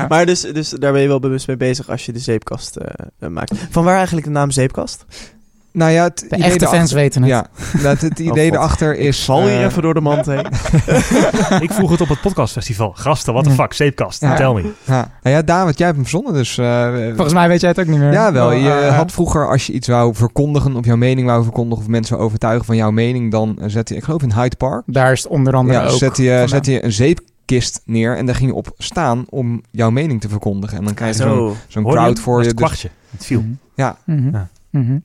Maar 0.08 0.26
dus, 0.26 0.40
dus 0.40 0.70
daar 0.70 0.92
ben 0.92 1.02
je 1.02 1.08
wel 1.08 1.20
bewust 1.20 1.46
mee 1.46 1.56
bezig 1.56 1.88
als 1.88 2.06
je 2.06 2.12
de 2.12 2.18
zeepkast 2.18 2.78
uh, 3.20 3.28
maakt. 3.28 3.52
Van 3.70 3.84
waar 3.84 3.96
eigenlijk 3.96 4.26
de 4.26 4.32
naam 4.32 4.50
zeepkast? 4.50 5.04
Nou 5.72 5.90
ja, 5.90 6.02
het 6.02 6.26
de 6.28 6.37
echte 6.37 6.67
fans 6.67 6.93
weten 6.93 7.22
het. 7.22 7.31
Ja, 7.31 7.46
dat 7.82 8.00
het 8.00 8.19
idee 8.31 8.50
oh 8.50 8.56
erachter 8.56 8.96
is... 8.96 9.19
Ik 9.19 9.25
val 9.25 9.43
hier 9.43 9.58
uh, 9.58 9.64
even 9.64 9.82
door 9.82 9.94
de 9.94 10.00
mand 10.00 10.26
heen. 10.26 10.46
ik 11.67 11.72
vroeg 11.72 11.90
het 11.90 12.00
op 12.00 12.08
het 12.08 12.20
podcastfestival. 12.20 12.93
Gasten, 12.94 13.32
wat 13.32 13.46
een 13.46 13.52
fuck, 13.52 13.72
zeepkast. 13.72 14.20
Ja. 14.20 14.34
Tell 14.34 14.52
me. 14.52 14.72
Ja. 14.84 15.11
Nou 15.22 15.37
ja, 15.37 15.43
David, 15.43 15.78
jij 15.78 15.87
hebt 15.87 15.99
hem 15.99 16.08
verzonnen, 16.08 16.32
dus... 16.32 16.56
Uh, 16.56 16.94
Volgens 17.06 17.32
mij 17.32 17.49
weet 17.49 17.61
jij 17.61 17.70
het 17.70 17.81
ook 17.81 17.87
niet 17.87 17.99
meer. 17.99 18.12
Ja, 18.12 18.32
wel. 18.32 18.52
Je 18.52 18.69
uh, 18.69 18.96
had 18.96 19.12
vroeger, 19.12 19.49
als 19.49 19.67
je 19.67 19.72
iets 19.72 19.88
wou 19.88 20.14
verkondigen, 20.14 20.76
of 20.76 20.84
jouw 20.84 20.96
mening 20.96 21.26
wou 21.26 21.43
verkondigen, 21.43 21.84
of 21.84 21.90
mensen 21.90 22.19
overtuigen 22.19 22.64
van 22.64 22.76
jouw 22.76 22.90
mening, 22.90 23.31
dan 23.31 23.58
zette 23.67 23.93
je, 23.93 23.99
ik 23.99 24.05
geloof 24.05 24.22
in 24.22 24.32
Hyde 24.32 24.56
Park. 24.56 24.82
Daar 24.87 25.12
is 25.12 25.22
het 25.22 25.32
onder 25.32 25.55
andere 25.55 25.78
ja, 25.78 25.87
ook. 25.87 25.99
Zet 25.99 26.17
je, 26.17 26.43
zet 26.46 26.67
je 26.67 26.84
een 26.84 26.93
zeep 26.93 27.20
kist 27.44 27.81
neer 27.84 28.17
en 28.17 28.26
daar 28.26 28.34
ging 28.34 28.50
je 28.50 28.56
op 28.56 28.75
staan 28.78 29.25
om 29.28 29.62
jouw 29.70 29.90
mening 29.90 30.20
te 30.20 30.28
verkondigen. 30.28 30.78
En 30.78 30.84
dan 30.84 30.94
krijg 30.94 31.17
je 31.17 31.22
zo'n 31.22 31.55
zo'n 31.69 31.84
crowd 31.84 32.20
voor 32.20 32.40
je. 32.40 32.46
Het 32.46 32.56
kwartje, 32.56 32.88
dus, 32.88 33.11
het 33.11 33.26
viel. 33.26 33.44
Ja. 33.75 33.96
Mm 34.05 34.19
-hmm. 34.19 34.32
ja. 34.32 34.49
Mm 34.70 34.87
-hmm. 34.87 35.00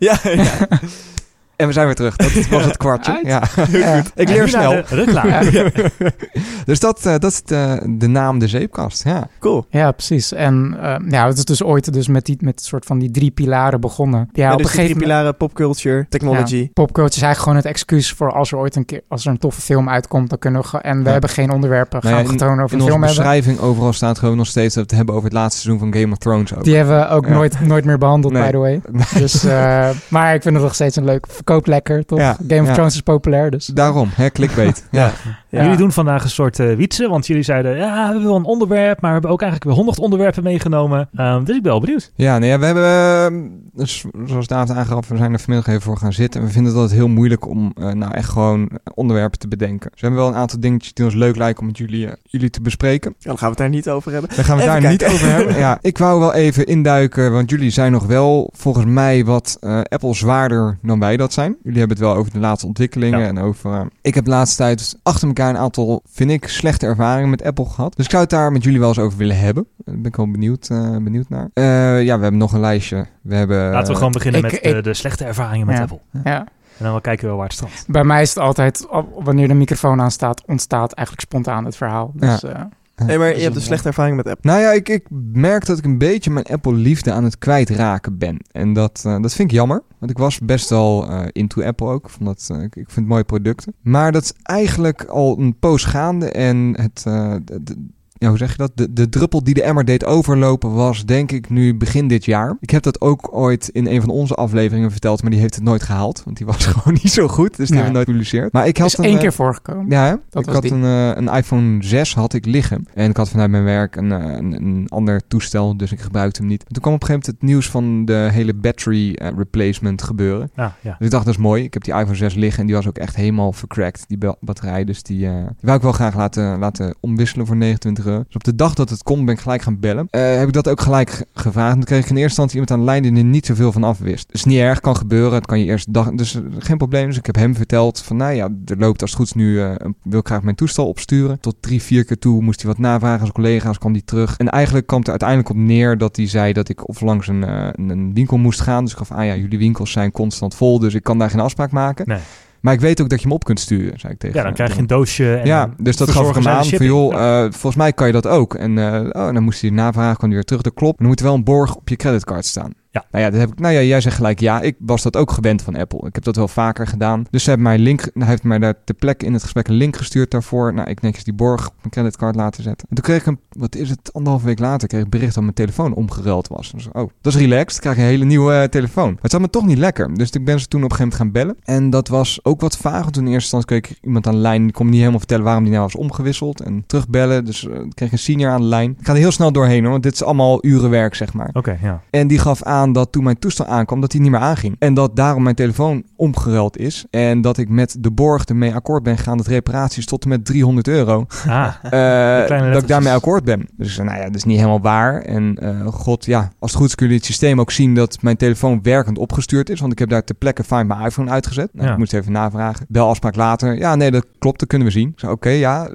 Ja, 0.00 0.18
ja. 0.24 0.68
En 1.60 1.66
we 1.66 1.72
zijn 1.72 1.86
weer 1.86 1.94
terug. 1.94 2.16
Dat 2.16 2.46
was 2.46 2.64
het 2.64 2.76
kwartje. 2.76 3.20
Ja. 3.24 3.42
ja. 3.70 4.02
Ik 4.14 4.28
leer 4.28 4.48
snel. 4.48 4.72
Ja. 4.72 5.42
dus 6.64 6.80
dat, 6.80 7.06
uh, 7.06 7.12
dat 7.18 7.32
is 7.32 7.42
de, 7.42 7.94
de, 7.98 8.06
naam 8.06 8.38
de 8.38 8.48
zeepkast. 8.48 9.04
Ja. 9.04 9.28
Cool. 9.38 9.66
Ja, 9.70 9.92
precies. 9.92 10.32
En 10.32 10.76
uh, 10.76 10.96
ja, 11.08 11.26
het 11.26 11.38
is 11.38 11.44
dus 11.44 11.62
ooit 11.62 11.92
dus 11.92 12.08
met, 12.08 12.24
die, 12.24 12.36
met 12.40 12.62
soort 12.62 12.84
van 12.84 12.98
die 12.98 13.10
drie 13.10 13.30
pilaren 13.30 13.80
begonnen. 13.80 14.28
Ja, 14.32 14.44
ja 14.44 14.52
op 14.52 14.58
dus 14.58 14.66
een 14.66 14.72
gegeven 14.72 14.94
drie 14.94 15.06
pilaren 15.06 15.36
popculture, 15.36 16.06
technology. 16.08 16.56
Ja, 16.56 16.68
popculture 16.72 17.16
is 17.16 17.22
eigenlijk 17.22 17.38
gewoon 17.38 17.56
het 17.56 17.66
excuus 17.66 18.12
voor 18.12 18.32
als 18.32 18.52
er 18.52 18.58
ooit 18.58 18.76
een 18.76 18.84
keer 18.84 19.00
als 19.08 19.24
er 19.24 19.30
een 19.30 19.38
toffe 19.38 19.60
film 19.60 19.88
uitkomt, 19.88 20.28
dan 20.28 20.38
kunnen 20.38 20.62
we 20.62 20.78
en 20.78 20.98
we 20.98 21.04
ja. 21.04 21.10
hebben 21.10 21.30
geen 21.30 21.50
onderwerpen 21.50 22.02
gaan 22.02 22.12
nou 22.12 22.26
getoond 22.26 22.42
over 22.42 22.54
in 22.54 22.60
een 22.60 22.68
film 22.68 22.80
hebben. 22.80 22.98
In 22.98 23.04
onze 23.04 23.20
beschrijving 23.20 23.58
overal 23.58 23.92
staat 23.92 24.18
gewoon 24.18 24.36
nog 24.36 24.46
steeds 24.46 24.74
dat 24.74 24.82
we 24.84 24.88
het 24.88 24.96
hebben 24.96 25.14
over 25.14 25.28
het 25.28 25.38
laatste 25.38 25.60
seizoen 25.60 25.90
van 25.90 26.00
Game 26.00 26.12
of 26.12 26.18
Thrones 26.18 26.54
ook. 26.54 26.64
Die 26.64 26.76
hebben 26.76 26.98
we 26.98 27.08
ook 27.08 27.28
nooit, 27.28 27.60
nooit 27.60 27.84
meer 27.84 27.98
behandeld, 27.98 28.32
nee. 28.32 28.42
by 28.42 28.50
the 28.50 28.58
way. 28.58 28.80
Dus, 29.20 29.44
uh, 29.44 29.90
maar 30.08 30.34
ik 30.34 30.42
vind 30.42 30.54
het 30.54 30.64
nog 30.64 30.74
steeds 30.74 30.96
een 30.96 31.04
leuk, 31.04 31.26
verkoopt 31.50 31.66
lekker, 31.66 32.06
toch? 32.06 32.18
Game 32.48 32.60
of 32.60 32.66
ja. 32.66 32.74
Thrones 32.74 32.94
is 32.94 33.00
populair, 33.00 33.50
dus. 33.50 33.66
Daarom, 33.66 34.10
hè, 34.14 34.30
clickbait. 34.30 34.86
ja. 34.90 35.12
ja. 35.48 35.62
Jullie 35.62 35.76
doen 35.76 35.92
vandaag 35.92 36.22
een 36.22 36.30
soort 36.30 36.58
uh, 36.58 36.76
wietse, 36.76 37.08
want 37.08 37.26
jullie 37.26 37.42
zeiden, 37.42 37.76
ja, 37.76 37.94
we 37.94 38.04
hebben 38.04 38.24
wel 38.24 38.36
een 38.36 38.44
onderwerp, 38.44 39.00
maar 39.00 39.10
we 39.10 39.12
hebben 39.12 39.30
ook 39.30 39.42
eigenlijk 39.42 39.70
weer 39.70 39.78
honderd 39.78 39.98
onderwerpen 39.98 40.42
meegenomen. 40.42 41.08
Um, 41.14 41.44
dus 41.44 41.56
ik 41.56 41.62
ben 41.62 41.70
wel 41.70 41.80
benieuwd. 41.80 42.12
Ja, 42.14 42.38
nee, 42.38 42.58
we 42.58 42.64
hebben, 42.64 43.60
dus, 43.72 44.04
zoals 44.26 44.46
David 44.46 44.76
aangaf, 44.76 45.08
we 45.08 45.16
zijn 45.16 45.32
er 45.32 45.38
vanmiddag 45.38 45.68
even 45.68 45.82
voor 45.82 45.96
gaan 45.96 46.12
zitten. 46.12 46.40
En 46.40 46.46
we 46.46 46.52
vinden 46.52 46.72
het 46.72 46.80
altijd 46.80 46.98
heel 46.98 47.08
moeilijk 47.08 47.48
om 47.48 47.72
uh, 47.80 47.92
nou 47.92 48.12
echt 48.12 48.28
gewoon 48.28 48.70
onderwerpen 48.94 49.38
te 49.38 49.48
bedenken. 49.48 49.90
Dus 49.90 50.00
we 50.00 50.06
hebben 50.06 50.24
wel 50.24 50.34
een 50.34 50.40
aantal 50.40 50.60
dingetjes 50.60 50.94
die 50.94 51.04
ons 51.04 51.14
leuk 51.14 51.36
lijken 51.36 51.60
om 51.60 51.66
met 51.66 51.78
jullie, 51.78 52.06
uh, 52.06 52.12
jullie 52.22 52.50
te 52.50 52.60
bespreken. 52.60 53.14
Ja, 53.18 53.28
dan 53.28 53.38
gaan 53.38 53.50
we 53.50 53.54
het 53.54 53.58
daar 53.58 53.68
niet 53.68 53.88
over 53.88 54.12
hebben. 54.12 54.30
Dan 54.36 54.44
gaan 54.44 54.56
we 54.56 54.62
het 54.62 54.72
daar 54.72 54.80
kijken. 54.80 55.06
niet 55.06 55.14
over 55.14 55.34
hebben. 55.34 55.58
Ja, 55.60 55.78
ik 55.80 55.98
wou 55.98 56.20
wel 56.20 56.34
even 56.34 56.66
induiken, 56.66 57.32
want 57.32 57.50
jullie 57.50 57.70
zijn 57.70 57.92
nog 57.92 58.06
wel 58.06 58.50
volgens 58.56 58.84
mij 58.84 59.24
wat 59.24 59.56
Apple 59.88 60.14
zwaarder 60.14 60.78
dan 60.82 60.98
wij 60.98 61.16
dat 61.16 61.32
zijn. 61.32 61.39
Jullie 61.44 61.78
hebben 61.78 61.96
het 61.96 62.06
wel 62.06 62.14
over 62.14 62.32
de 62.32 62.38
laatste 62.38 62.66
ontwikkelingen 62.66 63.18
ja. 63.18 63.26
en 63.26 63.38
over... 63.38 63.72
Uh, 63.72 63.80
ik 64.00 64.14
heb 64.14 64.24
de 64.24 64.30
laatste 64.30 64.56
tijd 64.56 64.98
achter 65.02 65.28
elkaar 65.28 65.48
een 65.48 65.56
aantal, 65.56 66.02
vind 66.10 66.30
ik, 66.30 66.48
slechte 66.48 66.86
ervaringen 66.86 67.30
met 67.30 67.42
Apple 67.42 67.64
gehad. 67.64 67.96
Dus 67.96 68.04
ik 68.04 68.10
zou 68.10 68.22
het 68.22 68.30
daar 68.30 68.52
met 68.52 68.64
jullie 68.64 68.78
wel 68.78 68.88
eens 68.88 68.98
over 68.98 69.18
willen 69.18 69.38
hebben. 69.38 69.66
Daar 69.76 69.94
ben 69.94 70.04
ik 70.04 70.16
wel 70.16 70.30
benieuwd, 70.30 70.68
uh, 70.72 70.96
benieuwd 70.96 71.28
naar. 71.28 71.50
Uh, 71.54 72.02
ja, 72.02 72.16
we 72.16 72.22
hebben 72.22 72.40
nog 72.40 72.52
een 72.52 72.60
lijstje. 72.60 73.06
We 73.22 73.34
hebben, 73.34 73.70
Laten 73.70 73.88
we 73.92 73.96
gewoon 73.96 74.12
beginnen 74.12 74.44
ik, 74.44 74.52
met 74.52 74.64
ik, 74.64 74.74
de, 74.74 74.82
de, 74.82 74.94
slechte 74.94 75.24
ervaringen 75.24 75.66
met 75.66 75.76
ja. 75.76 75.82
Apple. 75.82 76.00
Ja. 76.24 76.38
En 76.38 76.86
dan 76.86 76.90
wel 76.90 77.00
kijken 77.00 77.28
we 77.28 77.34
waar 77.34 77.44
het 77.44 77.52
strandt. 77.52 77.84
Bij 77.86 78.04
mij 78.04 78.22
is 78.22 78.28
het 78.28 78.38
altijd, 78.38 78.86
wanneer 79.18 79.48
de 79.48 79.54
microfoon 79.54 80.00
aanstaat, 80.00 80.42
ontstaat 80.46 80.92
eigenlijk 80.92 81.26
spontaan 81.28 81.64
het 81.64 81.76
verhaal. 81.76 82.12
Dus, 82.14 82.40
ja. 82.40 82.68
Nee, 83.06 83.18
maar 83.18 83.36
je 83.36 83.42
hebt 83.42 83.56
een 83.56 83.62
slechte 83.62 83.88
ervaring 83.88 84.16
met 84.16 84.26
Apple. 84.26 84.50
Nou 84.50 84.62
ja, 84.62 84.72
ik, 84.72 84.88
ik 84.88 85.06
merk 85.32 85.66
dat 85.66 85.78
ik 85.78 85.84
een 85.84 85.98
beetje 85.98 86.30
mijn 86.30 86.46
Apple-liefde 86.46 87.12
aan 87.12 87.24
het 87.24 87.38
kwijtraken 87.38 88.18
ben. 88.18 88.36
En 88.52 88.72
dat, 88.72 89.02
uh, 89.06 89.22
dat 89.22 89.34
vind 89.34 89.50
ik 89.50 89.56
jammer. 89.56 89.82
Want 89.98 90.10
ik 90.10 90.18
was 90.18 90.38
best 90.38 90.68
wel 90.68 91.10
uh, 91.10 91.22
into 91.32 91.62
Apple 91.62 91.86
ook. 91.86 92.04
Ik, 92.04 92.10
vond 92.10 92.24
dat, 92.24 92.48
uh, 92.58 92.62
ik, 92.62 92.76
ik 92.76 92.90
vind 92.90 93.06
mooie 93.06 93.24
producten. 93.24 93.74
Maar 93.80 94.12
dat 94.12 94.22
is 94.22 94.32
eigenlijk 94.42 95.04
al 95.04 95.38
een 95.38 95.58
poos 95.58 95.84
gaande. 95.84 96.30
En 96.30 96.74
het, 96.80 97.02
de, 97.02 97.62
de, 97.62 97.88
ja, 98.20 98.28
hoe 98.28 98.38
zeg 98.38 98.50
je 98.50 98.56
dat? 98.56 98.70
De, 98.74 98.92
de 98.92 99.08
druppel 99.08 99.44
die 99.44 99.54
de 99.54 99.62
emmer 99.62 99.84
deed 99.84 100.04
overlopen 100.04 100.72
was, 100.74 101.04
denk 101.04 101.32
ik, 101.32 101.48
nu 101.50 101.76
begin 101.76 102.08
dit 102.08 102.24
jaar. 102.24 102.56
Ik 102.60 102.70
heb 102.70 102.82
dat 102.82 103.00
ook 103.00 103.28
ooit 103.36 103.68
in 103.68 103.86
een 103.86 104.00
van 104.00 104.10
onze 104.10 104.34
afleveringen 104.34 104.90
verteld, 104.90 105.22
maar 105.22 105.30
die 105.30 105.40
heeft 105.40 105.54
het 105.54 105.64
nooit 105.64 105.82
gehaald. 105.82 106.22
Want 106.24 106.36
die 106.36 106.46
was 106.46 106.66
gewoon 106.72 106.98
niet 107.02 107.12
zo 107.12 107.28
goed, 107.28 107.56
dus 107.56 107.68
die 107.68 107.76
Nee. 107.76 107.84
hebben 107.84 107.86
we 107.86 107.92
nooit 107.92 108.06
gepubliceerd. 108.06 108.52
Maar 108.52 108.66
ik 108.66 108.76
had 108.78 108.86
is 108.86 108.98
een, 108.98 109.04
één 109.04 109.14
eh, 109.14 109.20
keer 109.20 109.32
voorgekomen. 109.32 109.86
Ja? 109.88 110.18
Dat 110.30 110.46
ik 110.46 110.52
had 110.52 110.62
die. 110.62 110.72
een, 110.72 110.84
eh, 110.84 111.16
een 111.22 111.28
iPhone 111.36 111.84
6 111.84 112.14
had 112.14 112.32
ik 112.32 112.46
liggen. 112.46 112.86
En 112.94 113.10
ik 113.10 113.16
had 113.16 113.28
vanuit 113.28 113.50
mijn 113.50 113.64
werk 113.64 113.96
een, 113.96 114.12
eh, 114.12 114.18
een, 114.36 114.52
een 114.52 114.86
ander 114.88 115.20
toestel, 115.28 115.76
dus 115.76 115.92
ik 115.92 116.00
gebruikte 116.00 116.40
hem 116.40 116.48
niet. 116.50 116.64
En 116.64 116.72
toen 116.72 116.82
kwam 116.82 116.94
op 116.94 117.00
een 117.00 117.06
gegeven 117.06 117.26
moment 117.32 117.42
het 117.42 117.50
nieuws 117.50 117.70
van 117.70 118.04
de 118.04 118.28
hele 118.32 118.54
battery 118.54 119.14
replacement 119.36 120.02
gebeuren. 120.02 120.50
Ah, 120.54 120.66
ja. 120.80 120.94
Dus 120.98 121.06
ik 121.06 121.10
dacht, 121.12 121.24
dat 121.24 121.34
is 121.34 121.40
mooi. 121.40 121.62
Ik 121.64 121.74
heb 121.74 121.84
die 121.84 121.94
iPhone 121.94 122.14
6 122.16 122.34
liggen 122.34 122.60
en 122.60 122.66
die 122.66 122.74
was 122.76 122.86
ook 122.88 122.98
echt 122.98 123.16
helemaal 123.16 123.52
vercracked, 123.52 124.04
die 124.08 124.18
ba- 124.18 124.36
batterij. 124.40 124.84
Dus 124.84 125.02
die, 125.02 125.18
die 125.18 125.28
wou 125.60 125.76
ik 125.76 125.82
wel 125.82 125.92
graag 125.92 126.16
laten, 126.16 126.58
laten 126.58 126.94
omwisselen 127.00 127.46
voor 127.46 127.56
29 127.56 128.04
euro. 128.04 128.09
Dus 128.16 128.34
op 128.34 128.44
de 128.44 128.54
dag 128.54 128.74
dat 128.74 128.90
het 128.90 129.02
kon, 129.02 129.24
ben 129.24 129.34
ik 129.34 129.40
gelijk 129.40 129.62
gaan 129.62 129.80
bellen. 129.80 130.06
Eh, 130.10 130.36
heb 130.38 130.46
ik 130.48 130.52
dat 130.54 130.68
ook 130.68 130.80
gelijk 130.80 131.10
ge- 131.10 131.26
gevraagd. 131.34 131.68
En 131.70 131.76
toen 131.76 131.84
kreeg 131.84 131.98
ik 132.04 132.10
in 132.10 132.16
eerste 132.16 132.22
instantie 132.42 132.52
iemand 132.54 132.70
aan 132.70 132.78
de 132.78 132.84
lijn 132.84 133.02
die 133.02 133.16
er 133.24 133.28
niet 133.30 133.46
zoveel 133.46 133.72
van 133.72 133.84
af 133.84 133.98
wist. 133.98 134.28
Is 134.30 134.44
niet 134.44 134.58
erg, 134.58 134.80
kan 134.80 134.96
gebeuren. 134.96 135.34
Het 135.34 135.46
kan 135.46 135.58
je 135.58 135.64
eerst 135.64 135.92
dag... 135.94 136.10
Dus 136.12 136.34
eh, 136.34 136.42
geen 136.58 136.76
probleem. 136.76 137.06
Dus 137.06 137.16
ik 137.18 137.26
heb 137.26 137.34
hem 137.34 137.54
verteld 137.54 138.00
van, 138.00 138.16
nou 138.16 138.32
ja, 138.32 138.48
er 138.66 138.76
loopt 138.78 139.00
als 139.02 139.10
het 139.10 139.18
goed 139.18 139.28
is 139.28 139.32
nu... 139.34 139.60
eh, 139.62 139.74
wil 140.02 140.18
ik 140.18 140.26
graag 140.26 140.42
mijn 140.42 140.56
toestel 140.56 140.88
opsturen. 140.88 141.40
Tot 141.40 141.56
drie, 141.60 141.82
vier 141.82 142.04
keer 142.04 142.18
toe 142.18 142.42
moest 142.42 142.62
hij 142.62 142.70
wat 142.70 142.78
navragen 142.80 143.20
als 143.20 143.32
collega's, 143.32 143.78
kwam 143.78 143.92
die 143.92 144.04
terug. 144.04 144.36
En 144.36 144.48
eigenlijk 144.48 144.86
kwam 144.86 144.98
het 144.98 145.06
er 145.08 145.12
uiteindelijk 145.20 145.50
op 145.50 145.56
neer 145.66 145.98
dat 145.98 146.16
hij 146.16 146.28
zei 146.28 146.52
dat 146.52 146.68
ik 146.68 146.88
of 146.88 147.00
langs 147.00 147.28
een, 147.28 147.44
eh, 147.44 147.68
een- 147.72 148.10
winkel 148.14 148.36
moest 148.38 148.60
gaan. 148.60 148.82
Dus 148.84 148.92
ik 148.92 148.98
gaf 148.98 149.10
aan, 149.10 149.26
ja, 149.26 149.36
jullie 149.36 149.58
winkels 149.58 149.90
zijn 149.92 150.10
constant 150.10 150.54
vol, 150.54 150.78
dus 150.78 150.94
ik 150.94 151.02
kan 151.02 151.18
daar 151.18 151.30
geen 151.30 151.40
afspraak 151.40 151.70
maken. 151.70 152.08
Nee. 152.08 152.18
Maar 152.60 152.74
ik 152.74 152.80
weet 152.80 153.00
ook 153.00 153.08
dat 153.08 153.18
je 153.20 153.24
hem 153.26 153.34
op 153.34 153.44
kunt 153.44 153.60
sturen, 153.60 153.98
zei 154.00 154.12
ik 154.12 154.18
tegen 154.18 154.36
ja, 154.36 154.42
dan 154.42 154.52
krijg 154.54 154.74
je 154.74 154.78
een 154.80 154.86
doosje. 154.86 155.34
En 155.36 155.46
Ja, 155.46 155.70
dus 155.76 155.96
dat 155.96 156.10
gaf 156.10 156.28
ik 156.28 156.34
hem 156.34 156.48
aan 156.48 156.64
van 156.64 156.86
joh, 156.86 157.12
Ja. 157.12 157.44
eh, 157.44 157.50
volgens 157.50 157.76
mij 157.76 157.92
kan 157.92 158.06
je 158.06 158.12
dat 158.12 158.26
ook. 158.26 158.54
En 158.54 158.78
eh, 158.78 159.00
oh, 159.26 159.32
dan 159.34 159.42
moest 159.42 159.60
hij 159.60 159.70
navragen, 159.70 160.16
kwam 160.16 160.28
hij 160.28 160.38
weer 160.38 160.44
terug. 160.46 160.62
Dat 160.62 160.74
klopt. 160.74 160.98
Dan 160.98 161.06
moet 161.06 161.18
er 161.18 161.24
wel 161.24 161.34
een 161.34 161.44
borg 161.44 161.74
op 161.76 161.88
je 161.88 161.96
creditcard 161.96 162.44
staan. 162.44 162.72
Ja. 162.92 163.04
Nou 163.10 163.24
ja, 163.24 163.30
dat 163.30 163.40
heb 163.40 163.52
ik, 163.52 163.58
nou 163.58 163.74
ja, 163.74 163.82
jij 163.82 164.00
zegt 164.00 164.16
gelijk 164.16 164.40
ja. 164.40 164.60
Ik 164.60 164.76
was 164.78 165.02
dat 165.02 165.16
ook 165.16 165.30
gewend 165.30 165.62
van 165.62 165.76
Apple. 165.76 166.06
Ik 166.06 166.14
heb 166.14 166.24
dat 166.24 166.36
wel 166.36 166.48
vaker 166.48 166.86
gedaan. 166.86 167.24
Dus 167.30 167.42
ze 167.42 167.48
hebben 167.48 167.66
mij 167.66 167.78
link, 167.78 168.10
hij 168.14 168.26
heeft 168.26 168.42
mij 168.42 168.58
daar 168.58 168.74
ter 168.84 168.94
plekke 168.94 169.26
in 169.26 169.32
het 169.32 169.42
gesprek 169.42 169.68
een 169.68 169.74
link 169.74 169.96
gestuurd 169.96 170.30
daarvoor. 170.30 170.74
Nou, 170.74 170.90
ik 170.90 171.00
netjes 171.00 171.24
die 171.24 171.34
borg 171.34 171.66
op 171.68 171.74
mijn 171.76 171.90
creditcard 171.90 172.34
laten 172.34 172.62
zetten. 172.62 172.88
En 172.88 172.94
toen 172.94 173.04
kreeg 173.04 173.20
ik 173.20 173.26
een, 173.26 173.38
wat 173.48 173.74
is 173.74 173.90
het, 173.90 174.12
anderhalve 174.12 174.46
week 174.46 174.58
later 174.58 174.88
kreeg 174.88 175.02
ik 175.02 175.10
bericht 175.10 175.34
dat 175.34 175.42
mijn 175.42 175.54
telefoon 175.54 175.94
omgeruild 175.94 176.48
was. 176.48 176.70
Dus, 176.70 176.88
oh, 176.92 177.10
dat 177.20 177.34
is 177.34 177.40
relaxed. 177.40 177.74
Ik 177.74 177.80
krijg 177.80 177.96
een 177.96 178.02
hele 178.02 178.24
nieuwe 178.24 178.54
eh, 178.54 178.68
telefoon. 178.68 179.12
Maar 179.12 179.22
het 179.22 179.30
zat 179.30 179.40
me 179.40 179.50
toch 179.50 179.66
niet 179.66 179.78
lekker. 179.78 180.14
Dus 180.14 180.30
ik 180.30 180.44
ben 180.44 180.60
ze 180.60 180.68
toen 180.68 180.84
op 180.84 180.90
een 180.90 180.96
gegeven 180.96 181.18
moment 181.22 181.36
gaan 181.36 181.46
bellen. 181.64 181.80
En 181.80 181.90
dat 181.90 182.08
was 182.08 182.40
ook 182.42 182.60
wat 182.60 182.76
vaag. 182.76 183.00
Want 183.00 183.12
toen 183.12 183.26
in 183.26 183.32
eerste 183.32 183.56
instantie 183.56 183.80
kreeg 183.80 183.96
ik 183.96 184.04
iemand 184.04 184.26
aan 184.26 184.34
de 184.34 184.40
lijn. 184.40 184.62
Die 184.62 184.72
kon 184.72 184.84
me 184.84 184.90
niet 184.90 184.98
helemaal 184.98 185.20
vertellen 185.20 185.44
waarom 185.44 185.62
die 185.62 185.72
nou 185.72 185.84
was 185.84 185.96
omgewisseld. 185.96 186.60
En 186.60 186.84
terugbellen. 186.86 187.44
Dus 187.44 187.68
eh, 187.68 187.80
ik 187.80 187.94
kreeg 187.94 188.12
een 188.12 188.18
senior 188.18 188.50
aan 188.50 188.60
de 188.60 188.66
lijn. 188.66 188.96
Ik 188.98 189.06
ga 189.06 189.12
er 189.12 189.18
heel 189.18 189.30
snel 189.30 189.52
doorheen 189.52 189.82
hoor. 189.82 189.90
Want 189.90 190.02
dit 190.02 190.12
is 190.12 190.22
allemaal 190.22 190.64
urenwerk 190.64 191.14
zeg 191.14 191.32
maar. 191.32 191.50
Oké, 191.52 191.78
ja. 191.82 192.02
En 192.10 192.26
die 192.26 192.38
gaf 192.38 192.62
aan 192.62 192.79
dat 192.86 193.12
toen 193.12 193.24
mijn 193.24 193.38
toestel 193.38 193.66
aankwam, 193.66 194.00
dat 194.00 194.12
hij 194.12 194.20
niet 194.20 194.30
meer 194.30 194.40
aanging. 194.40 194.76
En 194.78 194.94
dat 194.94 195.16
daarom 195.16 195.42
mijn 195.42 195.54
telefoon 195.54 196.02
omgeruild 196.16 196.76
is. 196.78 197.04
En 197.10 197.40
dat 197.40 197.58
ik 197.58 197.68
met 197.68 197.96
de 197.98 198.10
borg 198.10 198.44
ermee 198.44 198.74
akkoord 198.74 199.02
ben 199.02 199.16
gegaan 199.16 199.36
dat 199.36 199.46
reparaties 199.46 200.06
tot 200.06 200.22
en 200.22 200.28
met 200.28 200.44
300 200.44 200.88
euro. 200.88 201.26
Ah, 201.46 201.74
eh, 201.82 202.72
dat 202.72 202.82
ik 202.82 202.88
daarmee 202.88 203.12
akkoord 203.12 203.44
ben. 203.44 203.68
Dus 203.76 203.94
zei, 203.94 204.06
nou 204.06 204.18
ja, 204.20 204.26
dat 204.26 204.34
is 204.34 204.44
niet 204.44 204.56
helemaal 204.56 204.80
waar. 204.80 205.22
En 205.22 205.56
eh, 205.58 205.86
god, 205.86 206.24
ja, 206.24 206.52
als 206.58 206.70
het 206.70 206.80
goed 206.80 206.88
is 206.88 206.94
kun 206.94 207.08
je 207.08 207.14
het 207.14 207.24
systeem 207.24 207.60
ook 207.60 207.70
zien 207.70 207.94
dat 207.94 208.22
mijn 208.22 208.36
telefoon 208.36 208.82
werkend 208.82 209.18
opgestuurd 209.18 209.70
is. 209.70 209.80
Want 209.80 209.92
ik 209.92 209.98
heb 209.98 210.08
daar 210.08 210.24
ter 210.24 210.34
plekke 210.34 210.64
Find 210.64 210.88
My 210.88 211.04
iPhone 211.04 211.30
uitgezet. 211.30 211.68
Nou, 211.72 211.86
Ja. 211.86 211.92
Ik 211.92 211.98
moest 211.98 212.12
even 212.12 212.32
navragen. 212.32 212.86
Bel 212.88 213.08
afspraak 213.08 213.36
later. 213.36 213.78
Ja, 213.78 213.94
nee, 213.94 214.10
dat 214.10 214.26
klopt, 214.38 214.58
dat 214.58 214.68
kunnen 214.68 214.86
we 214.86 214.92
zien. 214.92 215.14
Oké, 215.28 215.48
ja, 215.48 215.90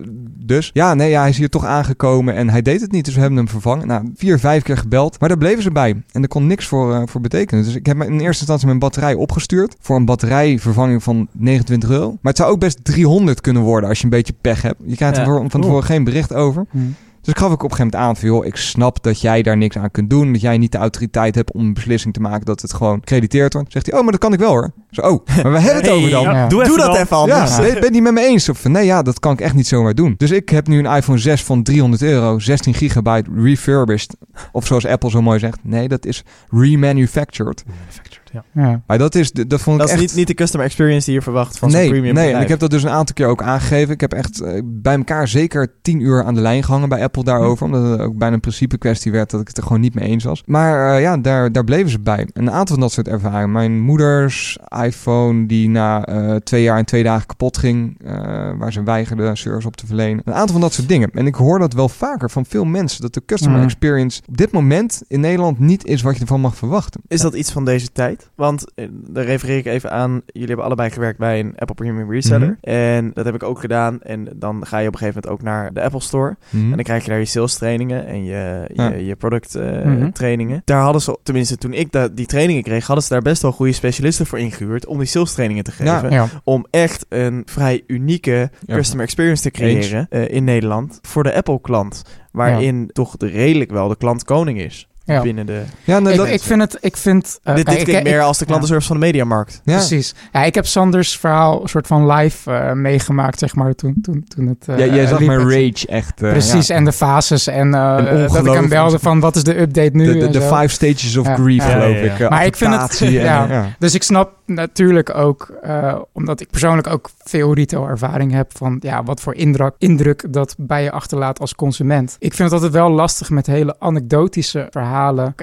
dus. 0.45 0.69
Ja, 0.73 0.93
nee, 0.93 1.09
ja, 1.09 1.19
hij 1.19 1.29
is 1.29 1.37
hier 1.37 1.49
toch 1.49 1.65
aangekomen 1.65 2.35
en 2.35 2.49
hij 2.49 2.61
deed 2.61 2.81
het 2.81 2.91
niet. 2.91 3.05
Dus 3.05 3.13
we 3.13 3.19
hebben 3.19 3.37
hem 3.37 3.47
vervangen. 3.47 3.87
Nou, 3.87 4.11
vier, 4.15 4.39
vijf 4.39 4.63
keer 4.63 4.77
gebeld. 4.77 5.19
Maar 5.19 5.29
daar 5.29 5.37
bleven 5.37 5.63
ze 5.63 5.71
bij. 5.71 6.03
En 6.11 6.21
er 6.21 6.27
kon 6.27 6.47
niks 6.47 6.67
voor, 6.67 6.74
eh, 6.83 7.01
voor 7.05 7.21
betekenen. 7.21 7.63
Dus 7.63 7.75
ik 7.75 7.85
heb 7.85 7.97
in 8.03 8.11
eerste 8.19 8.39
instantie 8.39 8.67
mijn 8.67 8.79
batterij 8.79 9.13
opgestuurd. 9.13 9.75
Voor 9.79 9.95
een 9.95 10.05
batterijvervanging 10.05 11.03
van 11.03 11.27
29 11.31 11.89
euro. 11.89 12.07
Maar 12.07 12.17
het 12.33 12.37
zou 12.37 12.51
ook 12.51 12.59
best 12.59 12.79
300 12.83 13.41
kunnen 13.41 13.61
worden 13.61 13.89
als 13.89 13.97
je 13.97 14.03
een 14.03 14.09
beetje 14.09 14.33
pech 14.41 14.61
hebt. 14.61 14.79
Je 14.85 14.95
krijgt 14.95 15.17
er 15.17 15.25
voor- 15.25 15.45
van 15.49 15.61
tevoren 15.61 15.83
geen 15.83 16.03
bericht 16.03 16.33
over. 16.33 16.65
Hm. 16.71 16.77
Dus 17.25 17.33
ik 17.33 17.39
gaf 17.39 17.51
ik 17.53 17.63
op 17.63 17.71
een 17.71 17.75
gegeven 17.75 17.99
moment 17.99 18.09
aan 18.09 18.15
van... 18.21 18.29
joh, 18.29 18.45
ik 18.45 18.55
snap 18.55 19.03
dat 19.03 19.21
jij 19.21 19.41
daar 19.41 19.57
niks 19.57 19.77
aan 19.77 19.91
kunt 19.91 20.09
doen. 20.09 20.31
Dat 20.31 20.41
jij 20.41 20.57
niet 20.57 20.71
de 20.71 20.77
autoriteit 20.77 21.35
hebt 21.35 21.51
om 21.53 21.61
een 21.61 21.73
beslissing 21.73 22.13
te 22.13 22.19
maken... 22.19 22.45
dat 22.45 22.61
het 22.61 22.73
gewoon 22.73 22.99
crediteerd 22.99 23.53
wordt. 23.53 23.71
Zegt 23.71 23.85
hij, 23.85 23.95
oh, 23.95 24.01
maar 24.03 24.11
dat 24.11 24.21
kan 24.21 24.33
ik 24.33 24.39
wel 24.39 24.49
hoor. 24.49 24.71
Zo, 24.91 25.01
oh, 25.01 25.25
maar 25.43 25.51
we 25.51 25.59
hebben 25.59 25.75
het 25.75 25.85
Hey. 25.85 25.95
over 25.95 26.09
dan. 26.09 26.23
Ja. 26.23 26.47
Doe, 26.47 26.63
Doe 26.63 26.73
even 26.73 26.77
dat 26.77 26.93
dan. 26.93 26.95
even 27.03 27.17
Ja, 27.27 27.39
anders. 27.39 27.55
ben 27.57 27.73
ben 27.73 27.83
je 27.83 27.89
niet 27.89 28.01
met 28.01 28.13
me 28.13 28.21
eens? 28.25 28.49
Of 28.49 28.59
van, 28.59 28.71
nee, 28.71 28.85
ja, 28.85 29.01
dat 29.01 29.19
kan 29.19 29.33
ik 29.33 29.41
echt 29.41 29.53
niet 29.53 29.67
zomaar 29.67 29.93
doen. 29.95 30.13
Dus 30.17 30.31
ik 30.31 30.49
heb 30.49 30.67
nu 30.67 30.79
een 30.85 30.95
iPhone 30.95 31.17
6 31.17 31.43
van 31.43 31.63
300 31.63 32.01
euro, 32.01 32.39
16 32.39 32.73
gigabyte 32.73 33.29
refurbished. 33.35 34.15
Of 34.51 34.65
zoals 34.65 34.85
Apple 34.85 35.09
zo 35.09 35.21
mooi 35.21 35.39
zegt, 35.39 35.57
nee, 35.61 35.87
dat 35.87 36.05
is 36.05 36.23
remanufactured. 36.49 37.63
Manufactured, 37.67 38.24
ja. 38.33 38.43
Ja. 38.53 38.81
Maar 38.87 38.97
dat 38.97 39.15
is, 39.15 39.31
dat 39.31 39.61
vond 39.61 39.75
ik 39.75 39.81
Dat 39.81 39.87
is 39.87 39.91
echt... 39.91 40.01
niet, 40.01 40.15
niet 40.15 40.27
de 40.27 40.33
customer 40.33 40.65
experience 40.65 41.05
die 41.05 41.13
je 41.13 41.21
verwacht 41.21 41.57
van 41.57 41.71
zo'n 41.71 41.79
nee, 41.79 41.89
premium 41.89 42.13
nee, 42.13 42.23
en 42.23 42.25
bedrijf. 42.25 42.43
ik 42.43 42.49
heb 42.49 42.59
dat 42.59 42.69
dus 42.69 42.83
een 42.83 42.89
aantal 42.89 43.15
keer 43.15 43.27
ook 43.27 43.41
aangegeven. 43.41 43.93
Ik 43.93 44.01
heb 44.01 44.13
echt 44.13 44.41
eh, 44.41 44.61
bij 44.65 44.95
elkaar 44.95 45.27
zeker 45.27 45.73
10 45.81 45.99
uur 45.99 46.23
aan 46.23 46.33
de 46.33 46.41
lijn 46.41 46.63
gehangen 46.63 46.89
bij 46.89 47.03
Apple 47.03 47.23
daarover. 47.23 47.65
Omdat 47.65 47.89
het 47.89 47.99
ook 47.99 48.17
bijna 48.17 48.33
een 48.35 48.39
principe 48.41 48.77
kwestie 48.77 49.11
werd 49.11 49.29
dat 49.29 49.41
ik 49.41 49.47
het 49.47 49.57
er 49.57 49.63
gewoon 49.63 49.81
niet 49.81 49.95
mee 49.95 50.07
eens 50.09 50.23
was. 50.23 50.43
Maar 50.45 50.95
eh, 50.95 51.01
ja, 51.01 51.17
daar, 51.17 51.51
daar 51.51 51.63
bleven 51.63 51.89
ze 51.89 51.99
bij. 51.99 52.27
En 52.33 52.47
een 52.47 52.51
aantal 52.51 52.75
van 52.75 52.79
dat 52.79 52.91
soort 52.91 53.07
ervaringen. 53.07 53.51
Mijn 53.51 53.79
moeders 53.81 54.57
iPhone 54.83 55.45
die 55.45 55.69
na 55.69 56.05
eh, 56.05 56.35
twee 56.35 56.63
jaar 56.63 56.77
en 56.77 56.85
twee 56.85 57.03
dagen 57.03 57.27
kapot 57.27 57.57
ging. 57.57 57.97
eh, 58.05 58.13
waar 58.57 58.71
ze 58.71 58.83
weigerde 58.83 59.35
service 59.35 59.67
op 59.67 59.75
te 59.75 59.85
verlenen. 59.85 60.21
Een 60.25 60.33
aantal 60.33 60.51
van 60.51 60.61
dat 60.61 60.73
soort 60.73 60.87
dingen. 60.87 61.09
En 61.13 61.27
ik 61.27 61.35
hoor 61.35 61.59
dat 61.59 61.73
wel 61.73 61.89
vaker 61.89 62.29
van 62.29 62.45
veel 62.45 62.65
mensen. 62.65 63.01
Dat 63.01 63.13
de 63.13 63.21
customer 63.25 63.55
Mhm. 63.57 63.65
experience 63.65 64.21
op 64.27 64.37
dit 64.37 64.51
moment 64.51 65.01
in 65.07 65.19
Nederland 65.19 65.59
niet 65.59 65.85
is 65.85 66.01
wat 66.01 66.15
je 66.15 66.21
ervan 66.21 66.41
mag 66.41 66.55
verwachten. 66.55 67.01
Is 67.07 67.21
dat 67.21 67.33
iets 67.33 67.51
van 67.51 67.65
deze 67.65 67.91
tijd? 67.91 68.24
Want 68.35 68.65
eh, 68.75 68.87
daar 68.91 69.23
refereer 69.25 69.57
ik 69.57 69.65
even 69.65 69.91
aan. 69.91 70.21
Jullie 70.25 70.47
hebben 70.47 70.65
allebei 70.65 70.89
gewerkt 70.89 71.19
bij 71.19 71.39
een 71.39 71.53
Apple 71.57 71.75
Premium 71.75 72.11
Reseller. 72.11 72.57
Mhm. 72.61 72.69
En 72.75 73.11
dat 73.13 73.25
heb 73.25 73.35
ik 73.35 73.43
ook 73.43 73.59
gedaan. 73.59 74.01
En 74.01 74.27
dan 74.35 74.65
ga 74.65 74.77
je 74.77 74.87
op 74.87 74.93
een 74.93 74.99
gegeven 74.99 75.21
moment 75.23 75.41
ook 75.41 75.47
naar 75.47 75.73
de 75.73 75.81
Apple 75.81 76.01
Store. 76.01 76.35
Mhm. 76.49 76.63
En 76.63 76.69
dan 76.75 76.83
krijg 76.83 77.03
je 77.03 77.09
daar 77.09 77.19
je 77.19 77.25
sales 77.25 77.53
trainingen 77.57 78.05
en 78.07 78.23
je, 78.23 78.65
je, 78.73 78.81
Ja. 78.81 78.93
je 78.93 79.15
product 79.15 79.55
eh, 79.55 79.83
Mhm. 79.83 80.11
trainingen. 80.11 80.61
Daar 80.65 80.81
hadden 80.81 81.01
ze, 81.01 81.17
tenminste 81.23 81.57
toen 81.57 81.73
ik 81.73 81.87
die 82.13 82.25
trainingen 82.25 82.63
kreeg, 82.63 82.85
hadden 82.85 83.03
ze 83.05 83.13
daar 83.13 83.21
best 83.21 83.41
wel 83.41 83.51
goede 83.51 83.71
specialisten 83.71 84.25
voor 84.25 84.39
ingehuurd 84.39 84.85
om 84.85 84.97
die 84.97 85.07
sales 85.07 85.33
trainingen 85.33 85.63
te 85.63 85.71
geven. 85.71 86.11
Ja. 86.11 86.27
Om 86.43 86.65
echt 86.71 87.05
een 87.09 87.41
vrij 87.45 87.83
unieke 87.87 88.49
Ja. 88.65 88.75
customer 88.75 89.03
experience 89.05 89.41
te 89.43 89.51
creëren 89.51 90.07
eh, 90.09 90.29
in 90.29 90.43
Nederland 90.43 90.99
voor 91.01 91.23
de 91.23 91.33
Apple 91.33 91.61
klant. 91.61 92.01
Waarin 92.31 92.89
toch 92.93 93.17
de, 93.17 93.27
redelijk 93.27 93.71
wel 93.71 93.87
de 93.87 93.95
klant 93.97 94.23
koning 94.23 94.59
is. 94.59 94.87
Ja. 95.05 95.21
Binnen 95.21 95.45
de, 95.45 95.61
Ja, 95.83 95.97
Ik, 95.97 96.15
dat, 96.17 96.27
ik 96.27 96.41
vind 96.41 96.61
het... 96.61 96.77
Ik 96.81 96.97
vind, 96.97 97.39
eh, 97.43 97.55
dit 97.55 97.65
dit 97.65 97.77
ik- 97.77 97.83
klinkt 97.83 98.05
ik- 98.07 98.11
meer 98.13 98.21
als 98.21 98.37
de 98.37 98.45
klantenservice 98.45 98.87
van 98.87 98.99
de 98.99 99.05
mediamarkt. 99.05 99.61
ja. 99.63 99.73
Precies. 99.75 100.15
Ja, 100.31 100.43
ik 100.43 100.55
heb 100.55 100.65
Sanders 100.65 101.17
verhaal 101.17 101.61
een 101.61 101.67
soort 101.67 101.87
van 101.87 102.11
live 102.11 102.51
eh, 102.51 102.71
meegemaakt, 102.71 103.39
zeg 103.39 103.55
maar, 103.55 103.73
toen, 103.75 103.95
toen, 104.01 104.25
toen 104.27 104.47
het... 104.47 104.67
eh, 104.67 104.77
Ja, 104.87 104.93
jij 104.95 105.05
zag 105.07 105.19
mijn 105.19 105.49
rage 105.49 105.87
echt. 105.87 106.21
eh, 106.23 106.29
Precies, 106.31 106.67
ja. 106.67 106.75
en 106.75 106.85
de 106.85 106.91
fases 106.91 107.47
en 107.47 107.73
eh, 107.73 107.97
En 107.97 108.27
dat 108.27 108.45
ik 108.45 108.53
hem 108.53 108.69
belde 108.69 108.99
van 108.99 109.19
wat 109.19 109.35
is 109.35 109.43
de 109.43 109.59
update 109.59 109.89
nu 109.93 110.05
De, 110.13 110.17
de, 110.19 110.29
de 110.29 110.41
five 110.41 110.67
stages 110.67 111.17
of 111.17 111.27
Ja. 111.27 111.35
grief, 111.35 111.63
Ja, 111.67 111.69
geloof 111.69 111.95
ik. 112.19 112.29
Maar 112.29 112.45
ik 112.45 112.55
vind 112.55 112.75
het- 112.81 112.97
ja. 113.11 113.45
ja. 113.49 113.65
Dus 113.79 113.93
ik 113.93 114.03
snap 114.03 114.31
natuurlijk 114.45 115.15
ook, 115.15 115.53
eh, 115.63 115.95
omdat 116.13 116.41
ik 116.41 116.49
persoonlijk 116.49 116.87
ook 116.87 117.09
veel 117.23 117.53
retail-ervaring 117.53 118.31
heb, 118.31 118.51
van 118.57 118.77
ja, 118.81 119.03
wat 119.03 119.21
voor 119.21 119.35
indruk, 119.35 119.73
indruk 119.77 120.33
dat 120.33 120.55
bij 120.57 120.83
je 120.83 120.91
achterlaat 120.91 121.39
als 121.39 121.55
consument. 121.55 122.15
Ik 122.19 122.33
vind 122.33 122.51
het 122.51 122.51
altijd 122.61 122.71
wel 122.81 122.89
lastig 122.91 123.29
met 123.29 123.45
hele 123.47 123.75
anekdotische 123.79 124.67
verhalen. 124.69 124.93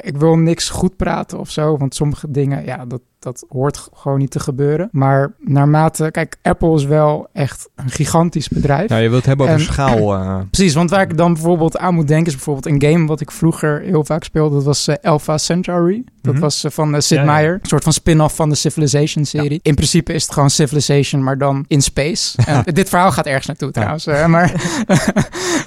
Ik 0.01 0.17
wil 0.17 0.39
niks 0.39 0.69
goed 0.69 0.97
praten 0.97 1.39
of 1.39 1.51
zo, 1.51 1.77
want 1.77 1.95
sommige 1.95 2.31
dingen, 2.31 2.65
ja, 2.65 2.87
dat, 2.87 3.01
dat 3.23 3.45
hoort 3.49 3.89
gewoon 3.95 4.19
niet 4.19 4.31
te 4.31 4.41
gebeuren. 4.41 4.89
Maar 4.93 5.33
naarmate, 5.39 6.11
kijk, 6.11 6.37
Apple 6.43 6.75
is 6.75 6.85
wel 6.85 7.29
echt 7.33 7.69
een 7.77 7.91
gigantisch 7.91 8.49
bedrijf. 8.49 8.89
Nou, 8.89 9.03
je 9.03 9.09
wilt 9.09 9.19
het 9.27 9.27
hebben 9.29 9.47
over 9.47 9.59
En- 9.59 9.65
schaal. 9.73 10.13
eh. 10.15 10.39
Precies, 10.51 10.75
want 10.75 10.91
waar 10.91 11.03
ik 11.03 11.17
dan 11.17 11.33
bijvoorbeeld 11.33 11.79
aan 11.79 11.95
moet 11.95 12.09
denken 12.09 12.27
is 12.27 12.35
bijvoorbeeld 12.35 12.67
een 12.67 12.91
game 12.93 13.07
wat 13.07 13.21
ik 13.21 13.31
vroeger 13.31 13.81
heel 13.81 14.05
vaak 14.05 14.25
speelde. 14.25 14.55
Dat 14.55 14.65
was 14.65 14.89
eh, 14.89 14.97
Alpha 15.03 15.39
Centauri. 15.39 16.05
Dat 16.21 16.33
Mhm. 16.33 16.43
was 16.43 16.65
eh, 16.65 16.71
van 16.71 17.03
Sid 17.03 17.19
Ja, 17.19 17.25
ja. 17.25 17.33
Meier. 17.33 17.53
Een 17.55 17.69
soort 17.69 17.83
van 17.85 17.93
spin-off 17.93 18.35
van 18.37 18.49
de 18.49 18.55
Civilization 18.55 19.25
serie. 19.25 19.61
In 19.63 19.75
principe 19.75 20.13
is 20.13 20.23
het 20.23 20.33
gewoon 20.33 20.51
Civilization, 20.51 21.23
maar 21.23 21.39
dan 21.39 21.65
in 21.69 21.83
space. 21.83 22.37
En 22.67 22.75
dit 22.75 22.89
verhaal 22.89 23.13
gaat 23.13 23.27
ergens 23.27 23.47
naartoe 23.47 23.71
trouwens. 23.71 24.07
maar, 24.07 24.53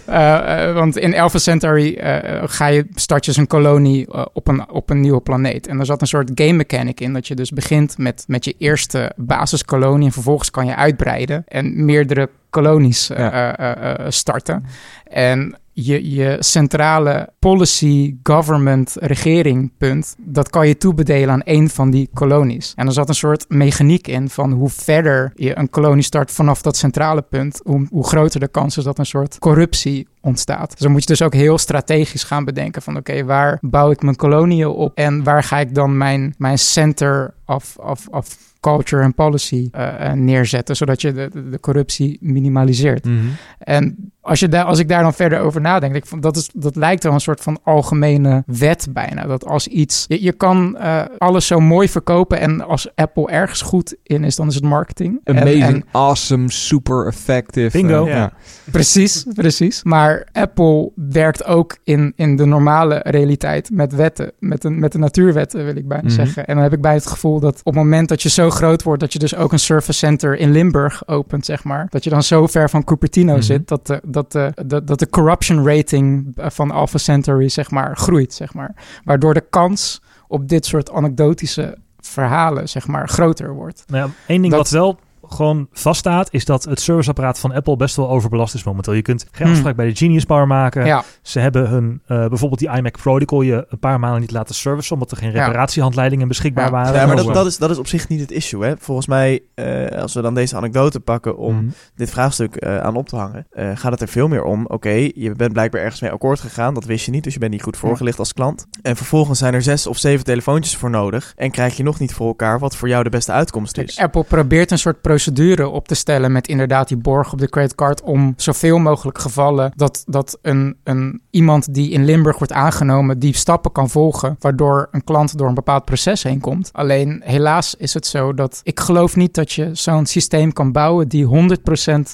eh, 0.05 0.67
eh, 0.69 0.73
want 0.75 0.97
in 0.97 1.15
Alpha 1.15 1.37
Centauri 1.37 1.95
eh, 1.95 2.43
ga 2.45 2.67
je, 2.67 2.85
start 2.95 3.25
je 3.25 3.33
een 3.35 3.47
kolonie 3.47 4.07
op, 4.33 4.47
een, 4.47 4.69
op 4.69 4.89
een 4.89 4.99
nieuwe 5.01 5.21
planeet. 5.21 5.67
En 5.67 5.79
er 5.79 5.85
zat 5.85 6.01
een 6.01 6.07
soort 6.07 6.31
game 6.35 6.53
mechanic 6.53 6.99
in. 6.99 7.13
Dat 7.13 7.27
je 7.27 7.35
dus 7.35 7.44
begint 7.51 7.97
met, 7.97 8.23
met 8.27 8.45
je 8.45 8.55
eerste 8.57 9.11
basiskolonie. 9.15 10.05
En 10.05 10.11
vervolgens 10.11 10.51
kan 10.51 10.65
je 10.65 10.75
uitbreiden. 10.75 11.43
En 11.47 11.85
meerdere 11.85 12.29
kolonies 12.49 13.07
Ja. 13.07 13.55
eh, 13.57 13.71
eh, 13.71 13.99
eh, 13.99 14.05
starten. 14.11 14.65
En 15.03 15.57
je, 15.77 16.11
je 16.11 16.37
centrale 16.39 17.29
policy, 17.39 18.15
government, 18.23 18.95
regering 18.99 19.71
punt, 19.77 20.15
dat 20.17 20.49
kan 20.49 20.67
je 20.67 20.77
toebedelen 20.77 21.29
aan 21.29 21.41
één 21.41 21.69
van 21.69 21.91
die 21.91 22.09
kolonies. 22.13 22.73
En 22.75 22.87
er 22.87 22.93
zat 22.93 23.09
een 23.09 23.15
soort 23.15 23.45
mechaniek 23.47 24.07
in 24.07 24.29
van 24.29 24.51
hoe 24.51 24.69
verder 24.69 25.31
je 25.35 25.57
een 25.57 25.69
kolonie 25.69 26.03
start 26.03 26.31
vanaf 26.31 26.61
dat 26.61 26.77
centrale 26.77 27.21
punt, 27.21 27.61
hoe, 27.63 27.87
hoe 27.89 28.07
groter 28.07 28.39
de 28.39 28.47
kans 28.47 28.77
is 28.77 28.83
dat 28.83 28.99
een 28.99 29.05
soort 29.05 29.39
corruptie 29.39 30.07
ontstaat. 30.21 30.71
Dus 30.71 30.79
dan 30.79 30.91
moet 30.91 31.01
je 31.01 31.07
dus 31.07 31.21
ook 31.21 31.33
heel 31.33 31.57
strategisch 31.57 32.23
gaan 32.23 32.45
bedenken 32.45 32.81
van 32.81 32.97
oké, 32.97 33.23
waar 33.23 33.57
bouw 33.61 33.91
ik 33.91 34.01
mijn 34.01 34.15
koloniën 34.15 34.67
op 34.67 34.97
en 34.97 35.23
waar 35.23 35.43
ga 35.43 35.59
ik 35.59 35.75
dan 35.75 35.97
mijn, 35.97 36.35
mijn 36.37 36.57
center 36.57 37.33
of, 37.45 37.75
of, 37.77 38.07
of 38.07 38.37
culture 38.59 39.03
en 39.03 39.13
policy 39.13 39.69
uh, 39.75 40.11
neerzetten, 40.11 40.75
zodat 40.75 41.01
je 41.01 41.13
de, 41.13 41.29
de, 41.31 41.49
de 41.49 41.59
corruptie 41.59 42.17
minimaliseert. 42.21 43.05
Mhm. 43.05 43.25
En 43.57 44.13
als, 44.25 44.39
je 44.39 44.47
daar, 44.47 44.63
als 44.63 44.79
ik 44.79 44.87
daar 44.87 45.01
dan 45.01 45.13
verder 45.13 45.39
over 45.39 45.61
nadenk, 45.61 45.93
denk 45.93 46.05
ik 46.05 46.21
dat, 46.21 46.35
is, 46.35 46.49
dat 46.53 46.75
lijkt 46.75 47.03
wel 47.03 47.13
een 47.13 47.19
soort 47.19 47.41
van 47.41 47.59
algemene 47.63 48.43
wet 48.45 48.87
bijna. 48.89 49.23
Dat 49.27 49.45
als 49.45 49.67
iets, 49.67 50.05
je, 50.07 50.23
je 50.23 50.31
kan 50.33 50.77
uh, 50.79 51.01
alles 51.17 51.47
zo 51.47 51.59
mooi 51.59 51.89
verkopen 51.89 52.39
en 52.39 52.61
als 52.67 52.95
Apple 52.95 53.27
ergens 53.29 53.61
goed 53.61 53.95
in 54.03 54.23
is, 54.23 54.35
dan 54.35 54.47
is 54.47 54.55
het 54.55 54.63
marketing. 54.63 55.19
Amazing, 55.23 55.63
En- 55.63 55.73
en- 55.73 55.83
awesome, 55.91 56.51
super 56.51 57.07
effective. 57.07 57.77
Bingo. 57.77 58.05
eh, 58.05 58.13
Ja. 58.13 58.31
Precies, 58.71 59.25
precies. 59.33 59.83
Maar 59.83 60.27
Apple 60.31 60.91
werkt 60.95 61.45
ook 61.45 61.77
in, 61.83 62.13
in 62.15 62.35
de 62.35 62.45
normale 62.45 62.99
realiteit 63.03 63.69
met 63.73 63.93
wetten, 63.95 64.31
met, 64.39 64.63
een, 64.63 64.79
met 64.79 64.91
de 64.91 64.97
natuurwetten 64.97 65.65
wil 65.65 65.75
ik 65.75 65.87
bijna 65.87 66.03
Mhm. 66.03 66.13
zeggen. 66.13 66.45
En 66.47 66.53
dan 66.53 66.63
heb 66.63 66.73
ik 66.73 66.81
bij 66.81 66.93
het 66.93 67.07
gevoel 67.07 67.39
dat 67.39 67.59
op 67.59 67.65
het 67.65 67.75
moment 67.83 68.09
dat 68.09 68.21
je 68.21 68.29
zo 68.29 68.49
groot 68.49 68.83
wordt, 68.83 68.99
dat 69.01 69.13
je 69.13 69.19
dus 69.19 69.35
ook 69.35 69.51
een 69.51 69.59
service 69.59 69.93
center 69.99 70.37
in 70.37 70.51
Limburg 70.51 71.07
opent, 71.07 71.45
zeg 71.45 71.63
maar. 71.63 71.87
Dat 71.89 72.03
je 72.03 72.09
dan 72.09 72.23
zo 72.23 72.47
ver 72.47 72.69
van 72.69 72.83
Cupertino 72.83 73.33
Mhm. 73.33 73.41
zit, 73.41 73.67
dat 73.67 73.87
de, 73.87 74.01
dat, 74.15 74.31
de, 74.31 74.51
dat, 74.65 74.87
dat 74.87 74.99
de 74.99 75.09
corruption 75.09 75.67
rating 75.67 76.31
van 76.35 76.71
Alpha 76.71 76.97
Centauri, 76.97 77.49
zeg 77.49 77.71
maar, 77.71 77.97
groeit, 77.97 78.33
zeg 78.33 78.53
maar. 78.53 78.75
Waardoor 79.03 79.33
de 79.33 79.45
kans 79.49 80.01
op 80.27 80.47
dit 80.49 80.65
soort 80.65 80.91
anekdotische 80.91 81.77
verhalen, 81.99 82.69
zeg 82.69 82.87
maar, 82.87 83.09
groter 83.09 83.53
wordt. 83.53 83.83
Nou 83.87 84.07
ja, 84.07 84.13
één 84.27 84.41
ding 84.41 84.53
Dat- 84.53 84.61
wat 84.61 84.79
wel 84.79 84.99
gewoon 85.29 85.67
vaststaat, 85.71 86.27
is 86.31 86.45
dat 86.45 86.63
het 86.63 86.79
serviceapparaat 86.79 87.39
van 87.39 87.53
Apple 87.53 87.75
best 87.77 87.95
wel 87.95 88.09
overbelast 88.09 88.53
is 88.53 88.63
momenteel. 88.63 88.93
Je 88.93 89.01
kunt 89.01 89.25
geen 89.31 89.45
Hmm. 89.45 89.51
afspraak 89.55 89.75
bij 89.75 89.85
de 89.87 89.95
Genius 89.95 90.25
Bar 90.25 90.47
maken. 90.47 90.85
Ja, 90.85 91.03
Ze 91.21 91.39
hebben 91.39 91.69
hun, 91.69 92.01
eh, 92.05 92.27
bijvoorbeeld 92.27 92.59
die 92.59 92.69
iMac 92.69 92.97
Pro, 92.97 93.17
die 93.17 93.27
kon 93.27 93.45
je 93.45 93.65
een 93.69 93.79
paar 93.79 93.99
maanden 93.99 94.21
niet 94.21 94.31
laten 94.31 94.55
servicen, 94.55 94.93
omdat 94.93 95.11
er 95.11 95.17
geen 95.17 95.31
reparatiehandleidingen 95.31 96.27
beschikbaar 96.27 96.65
Ja. 96.65 96.71
waren. 96.71 96.93
Ja, 96.93 97.05
maar 97.05 97.15
dat, 97.15 97.33
dat, 97.33 97.45
is, 97.45 97.57
dat 97.57 97.69
is 97.69 97.77
op 97.77 97.87
zich 97.87 98.07
niet 98.07 98.19
het 98.19 98.31
issue. 98.31 98.63
Hè? 98.65 98.73
Volgens 98.79 99.07
mij, 99.07 99.41
eh, 99.53 100.01
als 100.01 100.13
we 100.13 100.21
dan 100.21 100.33
deze 100.33 100.55
anekdote 100.55 100.99
pakken 100.99 101.37
om 101.37 101.55
Mhm. 101.55 101.65
dit 101.95 102.09
vraagstuk 102.09 102.55
eh, 102.55 102.77
aan 102.77 102.95
op 102.95 103.09
te 103.09 103.15
hangen, 103.15 103.47
eh, 103.51 103.69
gaat 103.75 103.91
het 103.91 104.01
er 104.01 104.07
veel 104.07 104.27
meer 104.27 104.43
om. 104.43 104.65
Oké, 104.67 105.09
je 105.15 105.31
bent 105.37 105.53
blijkbaar 105.53 105.81
ergens 105.81 106.01
mee 106.01 106.11
akkoord 106.11 106.39
gegaan, 106.39 106.73
dat 106.73 106.85
wist 106.85 107.05
je 107.05 107.11
niet, 107.11 107.23
dus 107.23 107.33
je 107.33 107.39
bent 107.39 107.51
niet 107.51 107.63
goed 107.63 107.77
voorgelicht 107.77 108.19
als 108.19 108.33
klant. 108.33 108.65
En 108.81 108.95
vervolgens 108.95 109.39
zijn 109.39 109.53
er 109.53 109.61
zes 109.61 109.87
of 109.87 109.97
zeven 109.97 110.25
telefoontjes 110.25 110.75
voor 110.75 110.89
nodig 110.89 111.33
en 111.35 111.51
krijg 111.51 111.77
je 111.77 111.83
nog 111.83 111.99
niet 111.99 112.13
voor 112.13 112.27
elkaar 112.27 112.59
wat 112.59 112.75
voor 112.75 112.87
jou 112.87 113.03
de 113.03 113.09
beste 113.09 113.31
uitkomst 113.31 113.73
Kijk, 113.73 113.87
is. 113.87 113.97
Apple 113.99 114.23
probeert 114.23 114.71
een 114.71 114.79
soort 114.79 115.01
procedure 115.19 115.67
op 115.69 115.87
te 115.87 115.95
stellen 115.95 116.31
met 116.31 116.47
inderdaad 116.47 116.87
die 116.87 116.97
borg 116.97 117.33
op 117.33 117.39
de 117.39 117.49
creditcard 117.49 118.01
om 118.01 118.33
zoveel 118.37 118.77
mogelijk 118.77 119.17
gevallen 119.17 119.71
dat, 119.75 120.03
dat 120.07 120.37
een, 120.41 120.75
een, 120.83 121.21
iemand 121.29 121.73
die 121.73 121.89
in 121.91 122.05
Limburg 122.05 122.37
wordt 122.37 122.53
aangenomen 122.53 123.19
die 123.19 123.35
stappen 123.35 123.71
kan 123.71 123.89
volgen, 123.89 124.35
waardoor 124.39 124.87
een 124.91 125.03
klant 125.03 125.37
door 125.37 125.47
een 125.47 125.53
bepaald 125.53 125.85
proces 125.85 126.23
heen 126.23 126.39
komt. 126.39 126.69
Alleen 126.73 127.21
helaas 127.25 127.75
is 127.75 127.93
het 127.93 128.07
zo 128.07 128.33
dat 128.33 128.59
ik 128.63 128.79
geloof 128.79 129.15
niet 129.15 129.33
dat 129.33 129.51
je 129.51 129.69
zo'n 129.73 130.05
systeem 130.05 130.53
kan 130.53 130.71
bouwen 130.71 131.07
die 131.07 131.25
100% 131.25 131.29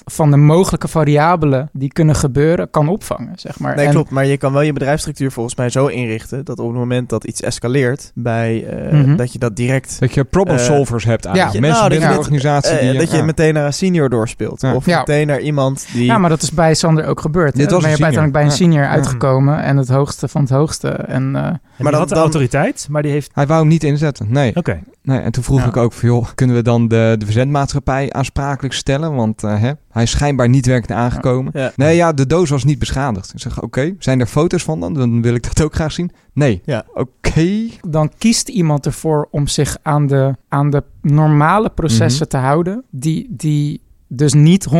van 0.06 0.32
de 0.32 0.38
mogelijke 0.38 0.88
variabelen 0.88 1.70
die 1.74 1.90
kunnen 1.92 2.16
gebeuren 2.16 2.70
kan 2.70 2.88
opvangen, 2.90 3.34
zeg 3.36 3.60
maar. 3.60 3.76
Nee, 3.76 3.86
En- 3.86 3.92
klopt. 3.92 4.10
Maar 4.10 4.26
je 4.26 4.38
kan 4.38 4.54
wel 4.54 4.62
je 4.62 4.74
bedrijfsstructuur 4.74 5.32
volgens 5.32 5.56
mij 5.56 5.70
zo 5.70 5.86
inrichten 5.88 6.46
dat 6.46 6.60
op 6.60 6.68
het 6.68 6.78
moment 6.78 7.10
dat 7.10 7.24
iets 7.24 7.42
escaleert, 7.42 8.12
bij, 8.16 8.66
eh, 8.66 8.92
Mhm. 8.92 9.16
dat 9.16 9.34
je 9.34 9.40
dat 9.40 9.56
direct 9.56 10.00
Dat 10.00 10.14
je 10.14 10.24
problem 10.24 10.58
Eh, 10.58 10.64
solvers 10.64 11.04
hebt 11.06 11.26
eigenlijk. 11.26 11.56
ja, 11.56 11.62
Mensen 11.62 11.80
nou, 11.80 11.90
binnen 12.00 12.10
de 12.10 12.18
organisatie 12.24 12.72
eh, 12.78 12.80
die... 12.90 12.91
dat 13.00 13.12
je 13.12 13.24
meteen 13.24 13.54
naar 13.54 13.66
een 13.66 13.74
senior 13.74 14.10
doorspeelt. 14.10 14.62
Ja. 14.62 14.74
Of 14.76 14.86
Ja. 14.86 14.98
meteen 14.98 15.28
naar 15.28 15.40
iemand 15.40 15.88
die... 15.94 16.06
Ja, 16.06 16.18
maar 16.18 16.30
dat 16.30 16.42
is 16.42 16.52
bij 16.52 16.74
Sander 16.74 17.06
ook 17.06 17.20
gebeurd. 17.22 17.56
Dit 17.56 17.66
hè? 17.66 17.72
was 17.72 17.82
ben 17.82 17.92
een 17.92 17.98
je 17.98 18.04
uiteindelijk 18.04 18.34
bij 18.34 18.44
een 18.44 18.58
senior. 18.72 18.88
uitgekomen 18.88 19.64
en 19.64 19.78
het 19.78 19.90
hoogste 19.90 20.28
van 20.28 20.42
het 20.42 20.50
hoogste. 20.50 20.90
En 20.90 21.24
uh, 21.36 21.46
En 21.46 21.60
die 21.78 21.86
dan- 21.90 21.94
had 22.00 22.08
de 22.10 22.14
dan- 22.14 22.24
autoriteit, 22.24 22.88
maar 22.90 23.02
die 23.02 23.12
heeft... 23.12 23.32
Hij 23.34 23.48
wou 23.48 23.60
hem 23.60 23.70
niet 23.70 23.84
inzetten, 23.84 24.26
nee. 24.30 24.56
Oké. 24.56 24.80
Nee. 25.04 25.20
En 25.20 25.32
toen 25.32 25.44
vroeg 25.44 25.60
Ja. 25.60 25.66
ik 25.66 25.78
ook 25.78 25.94
van, 25.94 26.10
joh, 26.10 26.28
kunnen 26.36 26.56
we 26.56 26.62
dan 26.62 26.88
de, 26.88 27.16
de 27.18 27.26
verzendmaatschappij 27.26 28.12
aansprakelijk 28.12 28.74
stellen? 28.74 29.16
Want 29.16 29.44
eh, 29.44 29.60
hè, 29.60 29.72
hij 29.92 30.04
is 30.04 30.12
schijnbaar 30.12 30.50
niet 30.50 30.66
werkend 30.66 30.92
aangekomen. 30.92 31.52
Ja. 31.56 31.72
Nee, 31.76 31.96
ja, 31.96 32.14
de 32.14 32.28
doos 32.28 32.50
was 32.50 32.64
niet 32.64 32.80
beschadigd. 32.80 33.34
Ik 33.34 33.40
zeg, 33.40 33.62
oké, 33.62 33.96
zijn 34.00 34.20
er 34.20 34.28
foto's 34.28 34.64
van 34.64 34.80
dan? 34.80 34.94
Dan 34.94 35.22
wil 35.22 35.36
ik 35.36 35.44
dat 35.44 35.62
ook 35.62 35.74
graag 35.74 35.92
zien. 35.92 36.12
Nee. 36.34 36.62
Ja. 36.66 36.86
Oké. 36.94 37.68
dan 37.90 38.12
kiest 38.18 38.50
iemand 38.50 38.86
ervoor 38.86 39.28
om 39.32 39.48
zich 39.48 39.78
aan 39.82 40.08
de, 40.08 40.36
aan 40.48 40.70
de 40.70 40.84
normale 41.02 41.70
processen 41.70 42.30
te 42.30 42.38
houden, 42.38 42.84
die, 42.90 43.28
die 43.30 43.82
dus 44.14 44.34
niet 44.34 44.68
100% 44.68 44.72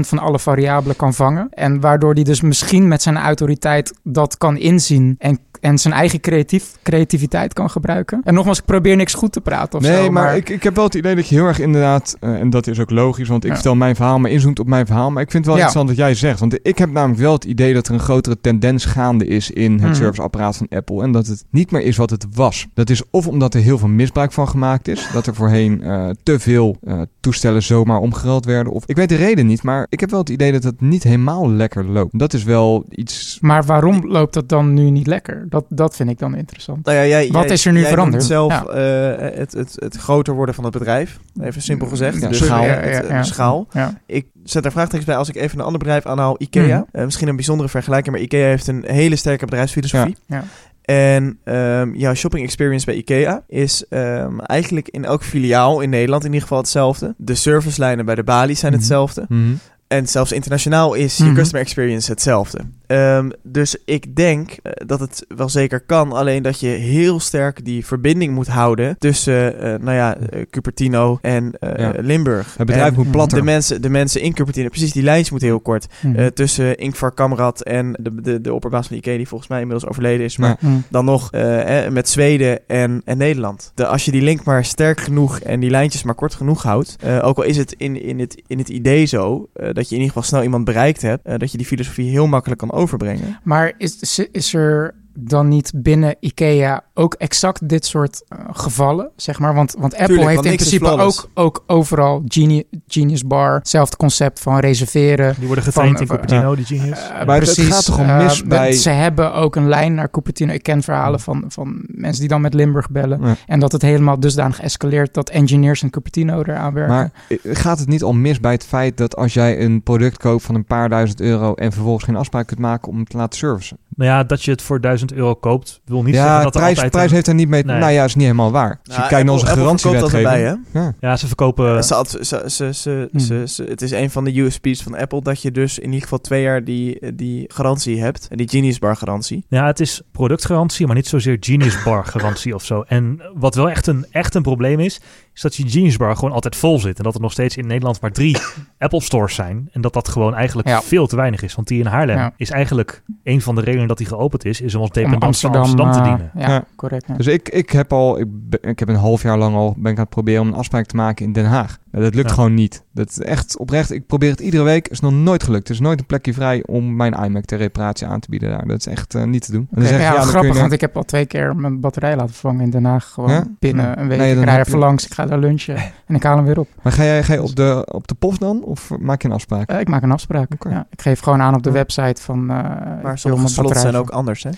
van 0.00 0.18
alle 0.18 0.38
variabelen 0.38 0.96
kan 0.96 1.14
vangen. 1.14 1.48
En 1.50 1.80
waardoor 1.80 2.14
die 2.14 2.24
dus 2.24 2.40
misschien 2.40 2.88
met 2.88 3.02
zijn 3.02 3.16
autoriteit 3.16 3.94
dat 4.02 4.38
kan 4.38 4.56
inzien 4.56 5.14
en, 5.18 5.38
en 5.60 5.78
zijn 5.78 5.94
eigen 5.94 6.20
creatief, 6.20 6.72
creativiteit 6.82 7.52
kan 7.52 7.70
gebruiken. 7.70 8.20
En 8.24 8.34
nogmaals, 8.34 8.58
ik 8.58 8.64
probeer 8.64 8.96
niks 8.96 9.14
goed 9.14 9.32
te 9.32 9.40
praten 9.40 9.78
of 9.78 9.84
Nee, 9.84 10.04
zo, 10.04 10.10
maar, 10.10 10.36
ik, 10.36 10.48
ik 10.48 10.62
heb 10.62 10.74
wel 10.74 10.84
het 10.84 10.94
idee 10.94 11.14
dat 11.14 11.28
je 11.28 11.34
heel 11.34 11.46
erg 11.46 11.58
inderdaad, 11.58 12.16
eh, 12.20 12.40
en 12.40 12.50
dat 12.50 12.66
is 12.66 12.80
ook 12.80 12.90
logisch, 12.90 13.28
want 13.28 13.42
ik 13.42 13.48
Ja. 13.48 13.54
vertel 13.54 13.74
mijn 13.74 13.96
verhaal, 13.96 14.18
maar 14.18 14.30
inzoomt 14.30 14.58
op 14.58 14.66
mijn 14.66 14.86
verhaal. 14.86 15.10
Maar 15.10 15.22
ik 15.22 15.30
vind 15.30 15.44
het 15.44 15.54
wel 15.54 15.62
Ja. 15.62 15.68
interessant 15.68 15.88
wat 15.98 16.06
jij 16.06 16.14
zegt. 16.14 16.40
Want 16.40 16.58
ik 16.62 16.78
heb 16.78 16.90
namelijk 16.90 17.20
wel 17.20 17.32
het 17.32 17.44
idee 17.44 17.74
dat 17.74 17.86
er 17.88 17.94
een 17.94 18.00
grotere 18.00 18.40
tendens 18.40 18.84
gaande 18.84 19.26
is 19.26 19.50
in 19.50 19.72
het 19.72 19.80
Mhm. 19.82 19.94
serviceapparaat 19.94 20.56
van 20.56 20.66
Apple. 20.70 21.02
En 21.02 21.12
dat 21.12 21.26
het 21.26 21.44
niet 21.50 21.70
meer 21.70 21.82
is 21.82 21.96
wat 21.96 22.10
het 22.10 22.26
was. 22.34 22.66
Dat 22.74 22.90
is 22.90 23.02
of 23.10 23.26
omdat 23.26 23.54
er 23.54 23.60
heel 23.60 23.78
veel 23.78 23.88
misbruik 23.88 24.32
van 24.32 24.48
gemaakt 24.48 24.88
is. 24.88 25.08
Dat 25.12 25.26
er 25.26 25.34
voorheen 25.34 25.82
eh, 25.82 26.08
te 26.22 26.38
veel 26.38 26.76
eh, 26.84 27.00
toestellen 27.20 27.62
zomaar 27.62 27.98
omgeruild 27.98 28.44
werden. 28.44 28.69
Of 28.70 28.82
ik 28.86 28.96
weet 28.96 29.08
de 29.08 29.14
reden 29.16 29.46
niet, 29.46 29.62
maar 29.62 29.86
ik 29.88 30.00
heb 30.00 30.10
wel 30.10 30.18
het 30.20 30.28
idee 30.28 30.52
dat 30.52 30.62
het 30.62 30.80
niet 30.80 31.02
helemaal 31.02 31.50
lekker 31.50 31.84
loopt. 31.84 32.18
Dat 32.18 32.32
is 32.32 32.44
wel 32.44 32.84
iets. 32.88 33.38
Maar 33.40 33.64
waarom 33.64 34.06
loopt 34.06 34.34
dat 34.34 34.48
dan 34.48 34.74
nu 34.74 34.90
niet 34.90 35.06
lekker? 35.06 35.46
Dat, 35.48 35.64
dat 35.68 35.96
vind 35.96 36.10
ik 36.10 36.18
dan 36.18 36.34
interessant. 36.36 36.84
Nou 36.84 36.96
ja, 36.96 37.06
jij, 37.06 37.28
Wat 37.30 37.42
jij- 37.44 37.52
is 37.52 37.66
er 37.66 37.72
nu 37.72 37.80
jij 37.80 37.88
veranderd? 37.90 38.24
zelf 38.24 38.52
Ja. 38.52 38.64
eh, 38.66 39.38
het, 39.38 39.52
het, 39.52 39.72
het 39.76 39.96
groter 39.96 40.34
worden 40.34 40.54
van 40.54 40.64
het 40.64 40.72
bedrijf. 40.72 41.18
Even 41.40 41.62
simpel 41.62 41.86
gezegd. 41.86 42.20
Ja, 42.20 42.28
dus 42.28 42.38
schaal. 42.38 42.62
Ja, 42.64 42.68
het, 42.70 43.08
de 43.08 43.24
schaal. 43.24 43.66
Ja. 43.72 44.00
Ik 44.06 44.26
zet 44.44 44.62
daar 44.62 44.72
vraagtekens 44.72 45.04
bij 45.06 45.16
als 45.16 45.28
ik 45.28 45.36
even 45.36 45.58
een 45.58 45.64
ander 45.64 45.78
bedrijf 45.78 46.06
aanhaal. 46.06 46.34
Ikea. 46.38 46.76
Mhm. 46.76 46.82
Eh, 46.92 47.04
misschien 47.04 47.28
een 47.28 47.36
bijzondere 47.36 47.68
vergelijking, 47.68 48.14
maar 48.14 48.24
Ikea 48.24 48.46
heeft 48.46 48.66
een 48.66 48.84
hele 48.86 49.16
sterke 49.16 49.44
bedrijfsfilosofie. 49.44 50.16
Ja. 50.26 50.44
En 50.90 51.38
ehm, 51.44 51.94
jouw 51.94 52.14
shopping 52.14 52.44
experience 52.44 52.84
bij 52.86 52.94
Ikea 52.94 53.44
is 53.48 53.84
ehm, 53.88 54.38
eigenlijk 54.38 54.88
in 54.88 55.04
elk 55.04 55.24
filiaal 55.24 55.80
in 55.80 55.90
Nederland 55.90 56.22
in 56.22 56.28
ieder 56.28 56.42
geval 56.42 56.58
hetzelfde. 56.58 57.14
De 57.16 57.34
servicelijnen 57.34 58.04
bij 58.04 58.14
de 58.14 58.24
balie 58.24 58.56
zijn 58.56 58.72
Mhm. 58.72 58.80
hetzelfde. 58.80 59.24
Mhm. 59.28 59.40
En 59.88 60.08
zelfs 60.08 60.32
internationaal 60.32 60.94
is 60.94 61.16
je 61.16 61.24
Mhm. 61.24 61.34
customer 61.34 61.62
experience 61.62 62.10
hetzelfde. 62.10 62.58
Ehm, 62.90 63.30
dus 63.42 63.76
ik 63.84 64.16
denk 64.16 64.50
eh, 64.62 64.72
dat 64.86 65.00
het 65.00 65.24
wel 65.36 65.48
zeker 65.48 65.80
kan. 65.80 66.12
Alleen 66.12 66.42
dat 66.42 66.60
je 66.60 66.66
heel 66.68 67.20
sterk 67.20 67.64
die 67.64 67.86
verbinding 67.86 68.34
moet 68.34 68.46
houden 68.48 68.96
tussen, 68.98 69.60
eh, 69.60 69.74
nou 69.80 69.96
ja, 69.96 70.16
eh, 70.16 70.42
Cupertino 70.50 71.18
en 71.22 71.52
Ja. 71.76 71.92
Limburg. 71.96 72.54
Het 72.56 72.66
bedrijf 72.66 72.88
En 72.88 72.94
moet 72.96 73.10
platter. 73.10 73.38
de 73.38 73.44
mensen, 73.44 73.82
de 73.82 73.88
mensen 73.88 74.20
in 74.20 74.32
Cupertino, 74.34 74.68
precies, 74.68 74.92
die 74.92 75.02
lijntjes 75.02 75.30
moeten 75.30 75.48
heel 75.48 75.60
kort. 75.60 75.86
Mhm. 76.02 76.30
Tussen 76.34 76.76
Ingvar 76.78 77.12
Kamrad 77.14 77.60
en 77.62 77.96
de, 78.00 78.20
de, 78.20 78.40
de 78.40 78.54
opperbaas 78.54 78.86
van 78.86 78.96
Ikea, 78.96 79.16
die 79.16 79.28
volgens 79.28 79.50
mij 79.50 79.60
inmiddels 79.60 79.90
overleden 79.90 80.24
is. 80.24 80.36
Maar 80.36 80.48
Ja. 80.60 80.68
Mhm. 80.68 80.78
dan 80.88 81.04
nog 81.04 81.30
eh, 81.32 81.88
met 81.88 82.08
Zweden 82.08 82.68
en, 82.68 83.02
en 83.04 83.18
Nederland. 83.18 83.72
De, 83.74 83.86
als 83.86 84.04
je 84.04 84.10
die 84.10 84.22
link 84.22 84.44
maar 84.44 84.64
sterk 84.64 85.00
genoeg 85.00 85.38
en 85.40 85.60
die 85.60 85.70
lijntjes 85.70 86.02
maar 86.02 86.14
kort 86.14 86.34
genoeg 86.34 86.62
houdt. 86.62 86.96
ook 87.22 87.36
al 87.36 87.42
is 87.44 87.56
het 87.56 87.74
in, 87.78 88.02
in, 88.02 88.18
het 88.20 88.42
in 88.46 88.58
het 88.58 88.68
idee 88.68 89.04
zo 89.04 89.48
dat 89.52 89.88
je 89.88 89.94
in 89.94 90.00
ieder 90.00 90.06
geval 90.06 90.22
snel 90.22 90.42
iemand 90.42 90.64
bereikt 90.64 91.02
hebt. 91.02 91.40
dat 91.40 91.50
je 91.52 91.56
die 91.56 91.66
filosofie 91.66 92.10
heel 92.10 92.26
makkelijk 92.26 92.60
kan 92.60 92.70
overbrengen. 92.80 93.40
Maar 93.42 93.72
is, 93.78 94.18
is 94.32 94.54
er 94.54 94.94
dan 95.28 95.48
niet 95.48 95.72
binnen 95.76 96.16
IKEA 96.20 96.82
ook 96.94 97.14
exact 97.14 97.68
dit 97.68 97.86
soort 97.86 98.22
eh, 98.28 98.38
gevallen, 98.52 99.10
zeg 99.16 99.38
maar? 99.38 99.54
Want, 99.54 99.74
want 99.78 99.92
Apple 99.92 100.06
Tuurlijk, 100.06 100.28
heeft 100.28 100.34
want 100.40 100.50
in 100.50 100.56
principe 100.56 101.02
ook, 101.02 101.30
ook 101.34 101.64
overal 101.66 102.22
Genius, 102.26 102.64
Genius 102.86 103.26
Bar, 103.26 103.54
hetzelfde 103.54 103.96
concept 103.96 104.40
van 104.40 104.58
reserveren. 104.58 105.34
Die 105.38 105.46
worden 105.46 105.64
getraind 105.64 105.92
Van- 105.92 106.06
in 106.06 106.12
Cupertino, 106.12 106.54
die 106.54 106.64
genius. 106.64 106.98
Eh, 107.08 107.26
Maar 107.26 107.40
het- 107.40 107.56
het 107.56 107.66
gaat 107.66 107.84
toch 107.84 107.98
om 107.98 108.16
mis 108.16 108.42
eh, 108.42 108.48
bij- 108.48 108.72
Ze 108.72 108.90
hebben 108.90 109.34
ook 109.34 109.56
een 109.56 109.68
lijn 109.68 109.94
naar 109.94 110.10
Cupertino. 110.10 110.52
Ik 110.52 110.62
ken 110.62 110.82
verhalen 110.82 111.20
van, 111.20 111.44
van 111.48 111.82
mensen 111.86 112.20
die 112.20 112.28
dan 112.28 112.40
met 112.40 112.54
Limburg 112.54 112.90
bellen. 112.90 113.20
Ja. 113.22 113.34
En 113.46 113.60
dat 113.60 113.72
het 113.72 113.82
helemaal 113.82 114.20
dusdanig 114.20 114.60
escaleert 114.60 115.14
dat 115.14 115.28
engineers 115.30 115.82
in 115.82 115.90
Cupertino 115.90 116.42
eraan 116.42 116.72
werken. 116.74 116.94
Maar 116.94 117.10
eh, 117.28 117.36
gaat 117.42 117.78
het 117.78 117.88
niet 117.88 118.02
al 118.02 118.12
mis 118.12 118.40
bij 118.40 118.52
het 118.52 118.64
feit 118.64 118.96
dat 118.96 119.16
als 119.16 119.34
jij 119.34 119.60
een 119.60 119.82
product 119.82 120.16
koopt 120.16 120.42
van 120.44 120.54
een 120.54 120.64
paar 120.64 120.88
duizend 120.88 121.20
euro 121.20 121.54
en 121.54 121.72
vervolgens 121.72 122.04
geen 122.04 122.16
afspraak 122.16 122.46
kunt 122.46 122.60
maken 122.60 122.88
om 122.88 122.98
het 122.98 123.10
te 123.10 123.16
laten 123.16 123.38
servicen? 123.38 123.78
Nou 124.00 124.12
ja, 124.12 124.24
dat 124.24 124.42
je 124.42 124.50
het 124.50 124.62
voor 124.62 124.80
1000 124.80 125.12
euro 125.12 125.34
koopt, 125.34 125.80
wil 125.84 126.02
niet 126.02 126.14
zeggen 126.14 126.32
Ja, 126.32 126.42
dat 126.42 126.54
er 126.54 126.60
prijs, 126.60 126.74
altijd... 126.74 126.92
prijs 126.92 127.08
een- 127.08 127.14
heeft 127.14 127.26
er 127.26 127.34
niet 127.34 127.48
mee... 127.48 127.64
Nee. 127.64 127.78
Nou 127.78 127.92
ja, 127.92 128.04
is 128.04 128.14
niet 128.14 128.24
helemaal 128.24 128.50
waar. 128.50 128.68
Als 128.70 128.78
je 128.82 128.92
Nou, 128.92 129.08
kijkt 129.08 129.24
naar 129.24 129.34
onze 129.34 129.46
dat 129.46 129.54
garantiewetgeving... 129.58 130.26
erbij, 130.28 130.42
hè? 130.72 130.80
Ja. 130.80 130.94
Ja, 131.00 131.16
ze 131.16 131.26
verkopen... 131.26 131.84
Ze 131.84 131.94
had- 131.94 132.18
ze, 132.20 132.42
ze, 132.46 132.74
ze, 132.74 133.08
Hmm. 133.10 133.20
ze, 133.20 133.42
ze- 133.46 133.64
het 133.64 133.82
is 133.82 133.90
een 133.90 134.10
van 134.10 134.24
de 134.24 134.40
USP's 134.40 134.82
van 134.82 134.96
Apple 134.96 135.22
dat 135.22 135.42
je 135.42 135.50
dus 135.50 135.78
in 135.78 135.84
ieder 135.86 136.02
geval 136.02 136.18
twee 136.20 136.42
jaar 136.42 136.64
die, 136.64 137.14
die 137.14 137.44
garantie 137.52 138.00
hebt. 138.02 138.28
En 138.30 138.36
die 138.36 138.48
Genius 138.48 138.78
Bar 138.78 138.96
garantie. 138.96 139.44
Ja, 139.48 139.66
het 139.66 139.80
is 139.80 140.02
productgarantie, 140.12 140.86
maar 140.86 140.96
niet 140.96 141.06
zozeer 141.08 141.36
Genius 141.40 141.82
Bar 141.82 142.04
garantie 142.06 142.54
of 142.54 142.64
zo. 142.64 142.84
En 142.86 143.22
wat 143.34 143.54
wel 143.54 143.70
echt 143.70 143.86
een, 143.86 144.06
echt 144.10 144.34
een 144.34 144.42
probleem 144.42 144.80
is, 144.80 145.00
is 145.34 145.40
dat 145.40 145.54
je 145.56 145.68
Genius 145.68 145.96
Bar 145.96 146.14
gewoon 146.16 146.32
altijd 146.34 146.56
vol 146.56 146.78
zit. 146.78 146.98
En 146.98 147.04
dat 147.04 147.14
er 147.14 147.20
nog 147.20 147.32
steeds 147.32 147.56
in 147.56 147.66
Nederland 147.66 148.00
maar 148.00 148.12
drie 148.12 148.36
Apple 148.78 149.00
stores 149.02 149.34
zijn. 149.34 149.68
En 149.72 149.80
dat 149.80 149.92
dat 149.92 150.08
gewoon 150.08 150.34
eigenlijk 150.34 150.68
Ja. 150.68 150.82
veel 150.82 151.06
te 151.06 151.16
weinig 151.16 151.42
is. 151.42 151.54
Want 151.54 151.68
die 151.68 151.80
in 151.80 151.86
Haarlem 151.86 152.16
Ja. 152.16 152.32
is 152.36 152.50
eigenlijk 152.50 153.02
een 153.24 153.40
van 153.40 153.54
de 153.54 153.60
redenen 153.60 153.88
dat 153.90 153.98
die 153.98 154.16
geopend 154.16 154.44
is, 154.44 154.60
is 154.60 154.74
om 154.74 154.80
als 154.80 154.90
dependance 154.90 155.46
van 155.46 155.56
Amsterdam 155.56 155.92
te 155.92 155.98
eh, 155.98 156.04
dienen. 156.04 156.30
Ja, 156.34 156.48
Ja. 156.48 156.64
correct. 156.76 157.04
ja. 157.08 157.14
Dus 157.14 157.26
ik, 157.26 157.48
ik 157.48 157.70
heb 157.70 157.92
al, 157.92 158.18
ik, 158.20 158.26
ben- 158.30 158.62
ik 158.62 158.78
heb 158.78 158.88
een 158.88 158.94
half 158.96 159.22
jaar 159.22 159.38
lang 159.38 159.54
al, 159.56 159.74
ben 159.78 159.92
ik 159.92 159.96
aan 159.98 160.04
het 160.04 160.12
proberen 160.14 160.42
om 160.42 160.48
een 160.48 160.54
afspraak 160.54 160.86
te 160.86 160.96
maken 160.96 161.24
in 161.26 161.32
Den 161.32 161.44
Haag. 161.46 161.78
Ja, 161.92 162.00
dat 162.00 162.14
lukt 162.14 162.28
Ja. 162.28 162.34
gewoon 162.34 162.54
niet. 162.54 162.84
Dat 162.92 163.08
is 163.10 163.18
echt 163.18 163.58
oprecht, 163.58 163.90
ik 163.90 164.06
probeer 164.06 164.30
het 164.30 164.40
iedere 164.40 164.62
week, 164.62 164.88
is 164.88 165.00
nog 165.00 165.12
nooit 165.12 165.42
gelukt. 165.42 165.68
Er 165.68 165.74
is 165.74 165.80
nooit 165.80 165.98
een 166.00 166.06
plekje 166.06 166.32
vrij 166.34 166.62
om 166.66 166.96
mijn 166.96 167.12
iMac 167.12 167.44
ter 167.44 167.58
reparatie 167.58 168.06
aan 168.06 168.20
te 168.20 168.30
bieden 168.30 168.50
daar. 168.50 168.66
Dat 168.66 168.78
is 168.78 168.86
echt 168.86 169.14
eh, 169.14 169.24
niet 169.24 169.44
te 169.44 169.52
doen. 169.52 169.68
En 169.70 169.80
dan 169.80 169.86
zeg 169.86 169.96
je, 169.98 170.02
ja, 170.02 170.10
dan 170.10 170.20
kun 170.20 170.28
grappig, 170.28 170.54
je- 170.54 170.60
want 170.60 170.72
ik 170.72 170.80
heb 170.80 170.96
al 170.96 171.02
twee 171.04 171.26
keer 171.26 171.56
mijn 171.56 171.80
batterij 171.80 172.16
laten 172.16 172.28
vervangen 172.30 172.60
in 172.64 172.70
Den 172.70 172.84
Haag. 172.84 173.04
Gewoon 173.06 173.30
Ja? 173.30 173.44
binnen 173.58 173.84
Ja. 173.84 173.98
een 173.98 174.08
week. 174.08 174.18
Nee, 174.18 174.28
ik 174.30 174.34
dan 174.36 174.44
rij 174.44 174.56
heb 174.56 174.66
even 174.66 174.78
je- 174.78 174.84
langs, 174.84 175.06
ik 175.06 175.14
ga 175.14 175.26
daar 175.26 175.38
lunchen 175.38 175.76
en 176.06 176.14
ik 176.14 176.22
haal 176.22 176.36
hem 176.36 176.44
weer 176.44 176.58
op. 176.58 176.68
Maar 176.82 176.92
ga 176.92 177.02
jij, 177.04 177.22
ga 177.22 177.32
je 177.32 177.42
op, 177.42 177.56
de, 177.56 177.86
op 177.92 178.08
de 178.08 178.14
post 178.14 178.40
dan? 178.40 178.62
Of 178.64 178.90
maak 178.98 179.22
je 179.22 179.28
een 179.28 179.34
afspraak? 179.34 179.68
Eh, 179.68 179.80
ik 179.80 179.88
maak 179.88 180.02
een 180.02 180.12
afspraak. 180.12 180.48
Ja, 180.70 180.86
ik 180.90 181.02
geef 181.02 181.20
gewoon 181.20 181.40
aan 181.42 181.54
op 181.54 181.62
de 181.62 181.68
Ja. 181.68 181.74
website 181.74 182.22
van... 182.22 182.50
eh, 182.50 182.58
ik 182.96 183.02
Maar 183.02 183.18
sommige 183.18 183.48
slots 183.52 183.80
zijn 183.80 183.96
ook 183.96 184.10
anders, 184.10 184.42
hè? 184.42 184.50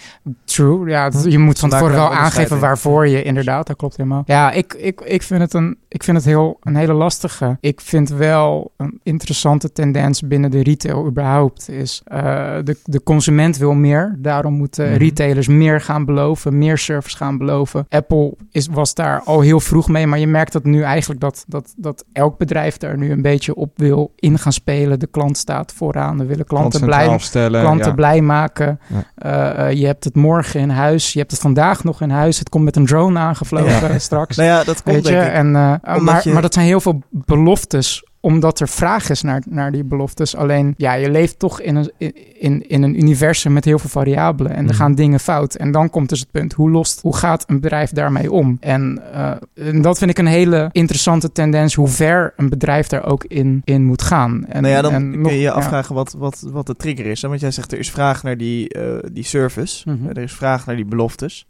True, 0.45 0.89
ja. 0.89 1.05
het- 1.05 1.25
Je 1.29 1.39
moet 1.39 1.59
van 1.59 1.69
tevoren 1.71 1.95
wel 1.95 2.13
aangeven 2.15 2.59
waarvoor 2.59 3.09
je 3.09 3.23
inderdaad, 3.23 3.67
dat 3.67 3.77
klopt 3.77 3.97
helemaal. 3.97 4.23
Ja, 4.27 4.51
ik, 4.51 4.75
ik, 4.75 5.01
ik 5.01 5.23
vind 5.23 5.41
het, 5.41 5.55
een, 5.55 5.77
ik 5.89 6.03
vind 6.03 6.17
het 6.17 6.27
heel, 6.27 6.57
een 6.61 6.77
hele 6.77 6.93
lastige. 6.93 7.21
Ik 7.61 7.81
vind 7.81 8.09
wel 8.09 8.73
een 8.77 9.01
interessante 9.03 9.73
tendens 9.73 10.21
binnen 10.23 10.51
de 10.51 10.63
retail 10.63 11.07
überhaupt 11.07 11.69
is... 11.69 12.03
eh, 12.05 12.21
de, 12.65 12.77
de 12.85 13.03
consument 13.03 13.57
wil 13.57 13.73
meer, 13.73 14.17
daarom 14.19 14.55
moeten 14.55 14.89
Mhm. 14.89 14.97
retailers 14.99 15.49
meer 15.49 15.81
gaan 15.81 16.05
beloven, 16.05 16.59
meer 16.59 16.79
service 16.79 17.17
gaan 17.17 17.39
beloven. 17.39 17.87
Apple 17.89 18.35
is, 18.51 18.69
was 18.71 18.95
daar 18.95 19.21
al 19.25 19.41
heel 19.41 19.61
vroeg 19.61 19.89
mee, 19.89 20.07
maar 20.07 20.19
je 20.19 20.27
merkt 20.27 20.53
dat 20.53 20.65
nu 20.65 20.83
eigenlijk 20.83 21.21
dat, 21.21 21.45
dat, 21.49 21.75
dat 21.77 22.05
elk 22.13 22.39
bedrijf 22.39 22.77
daar 22.77 22.99
nu 22.99 23.11
een 23.11 23.23
beetje 23.23 23.55
op 23.55 23.71
wil 23.77 24.13
in 24.17 24.39
gaan 24.39 24.53
spelen. 24.53 24.99
De 24.99 25.07
klant 25.07 25.39
staat 25.39 25.73
vooraan, 25.73 26.19
we 26.19 26.25
willen 26.25 26.45
klanten 26.47 26.81
blij 26.85 27.19
stellen. 27.19 27.61
klanten 27.61 27.89
ja. 27.89 27.95
blij 27.95 28.21
maken. 28.21 28.81
Ja. 28.87 29.05
Eh, 29.15 29.69
eh, 29.69 29.77
je 29.79 29.87
hebt 29.87 30.05
het 30.05 30.15
morgen 30.17 30.61
in 30.61 30.71
huis. 30.71 31.13
Je 31.13 31.19
hebt 31.19 31.31
het 31.31 31.41
vandaag 31.41 31.85
nog 31.85 32.01
in 32.01 32.11
huis. 32.11 32.39
Het 32.39 32.49
komt 32.49 32.65
met 32.65 32.77
een 32.77 32.87
drone 32.87 33.19
aangevlogen 33.19 34.01
straks. 34.01 34.37
Nou 34.37 34.49
ja, 34.49 34.65
dat 34.65 34.83
komt 34.83 34.95
Weet 34.97 35.07
je? 35.09 35.17
En, 35.17 35.51
maar, 35.51 36.21
je- 36.25 36.33
maar 36.33 36.43
dat 36.43 36.55
zijn 36.55 36.67
heel 36.67 36.81
veel 36.81 37.03
beloftes 37.13 38.03
omdat 38.25 38.61
er 38.61 38.69
vraag 38.69 39.11
is 39.11 39.23
naar, 39.23 39.43
naar 39.49 39.73
die 39.73 39.85
beloftes. 39.85 40.37
Alleen, 40.37 40.75
ja, 40.77 40.93
je 40.93 41.11
leeft 41.11 41.39
toch 41.39 41.61
in 41.61 41.77
een, 41.77 41.93
in, 42.39 42.69
in 42.69 42.83
een 42.83 42.99
universum 43.01 43.53
met 43.53 43.65
heel 43.65 43.79
veel 43.79 43.91
variabelen. 43.91 44.53
En 44.53 44.59
er 44.59 44.65
Mhm. 44.65 44.75
gaan 44.75 44.95
dingen 44.95 45.21
fout. 45.21 45.55
En 45.55 45.73
dan 45.73 45.91
komt 45.91 46.09
dus 46.09 46.21
het 46.21 46.31
punt, 46.31 46.53
hoe, 46.53 46.71
lost, 46.71 47.01
hoe 47.01 47.17
gaat 47.17 47.45
een 47.47 47.61
bedrijf 47.61 47.91
daarmee 47.91 48.33
om? 48.33 48.57
En, 48.61 49.03
eh, 49.13 49.31
en 49.55 49.83
dat 49.83 49.99
vind 49.99 50.11
ik 50.11 50.19
een 50.19 50.27
hele 50.27 50.69
interessante 50.73 51.33
tendens, 51.33 51.75
hoe 51.75 51.89
ver 51.89 52.33
een 52.37 52.49
bedrijf 52.49 52.87
daar 52.87 53.05
ook 53.07 53.25
in, 53.25 53.63
in 53.65 53.85
moet 53.85 54.03
gaan. 54.03 54.45
En, 54.47 54.63
nou 54.63 54.75
ja, 54.75 54.83
dan 54.83 54.93
en 54.93 55.11
kun 55.11 55.21
nog- 55.21 55.31
je 55.31 55.37
je 55.37 55.43
ja. 55.43 55.51
afvragen 55.53 55.95
wat, 55.95 56.15
wat, 56.19 56.45
wat 56.53 56.67
de 56.67 56.77
trigger 56.77 57.07
is. 57.07 57.23
Hè? 57.23 57.29
Want 57.29 57.41
jij 57.41 57.51
zegt 57.51 57.73
er 57.73 57.79
is 57.79 57.91
vraag 57.91 58.23
naar 58.23 58.37
die, 58.37 58.69
eh, 58.69 59.09
die 59.13 59.25
service. 59.25 59.91
Mhm. 59.91 60.05
Eh, 60.05 60.11
er 60.17 60.23
is 60.23 60.33
vraag 60.33 60.67
naar 60.67 60.77
die 60.77 60.85
beloftes. 60.85 61.47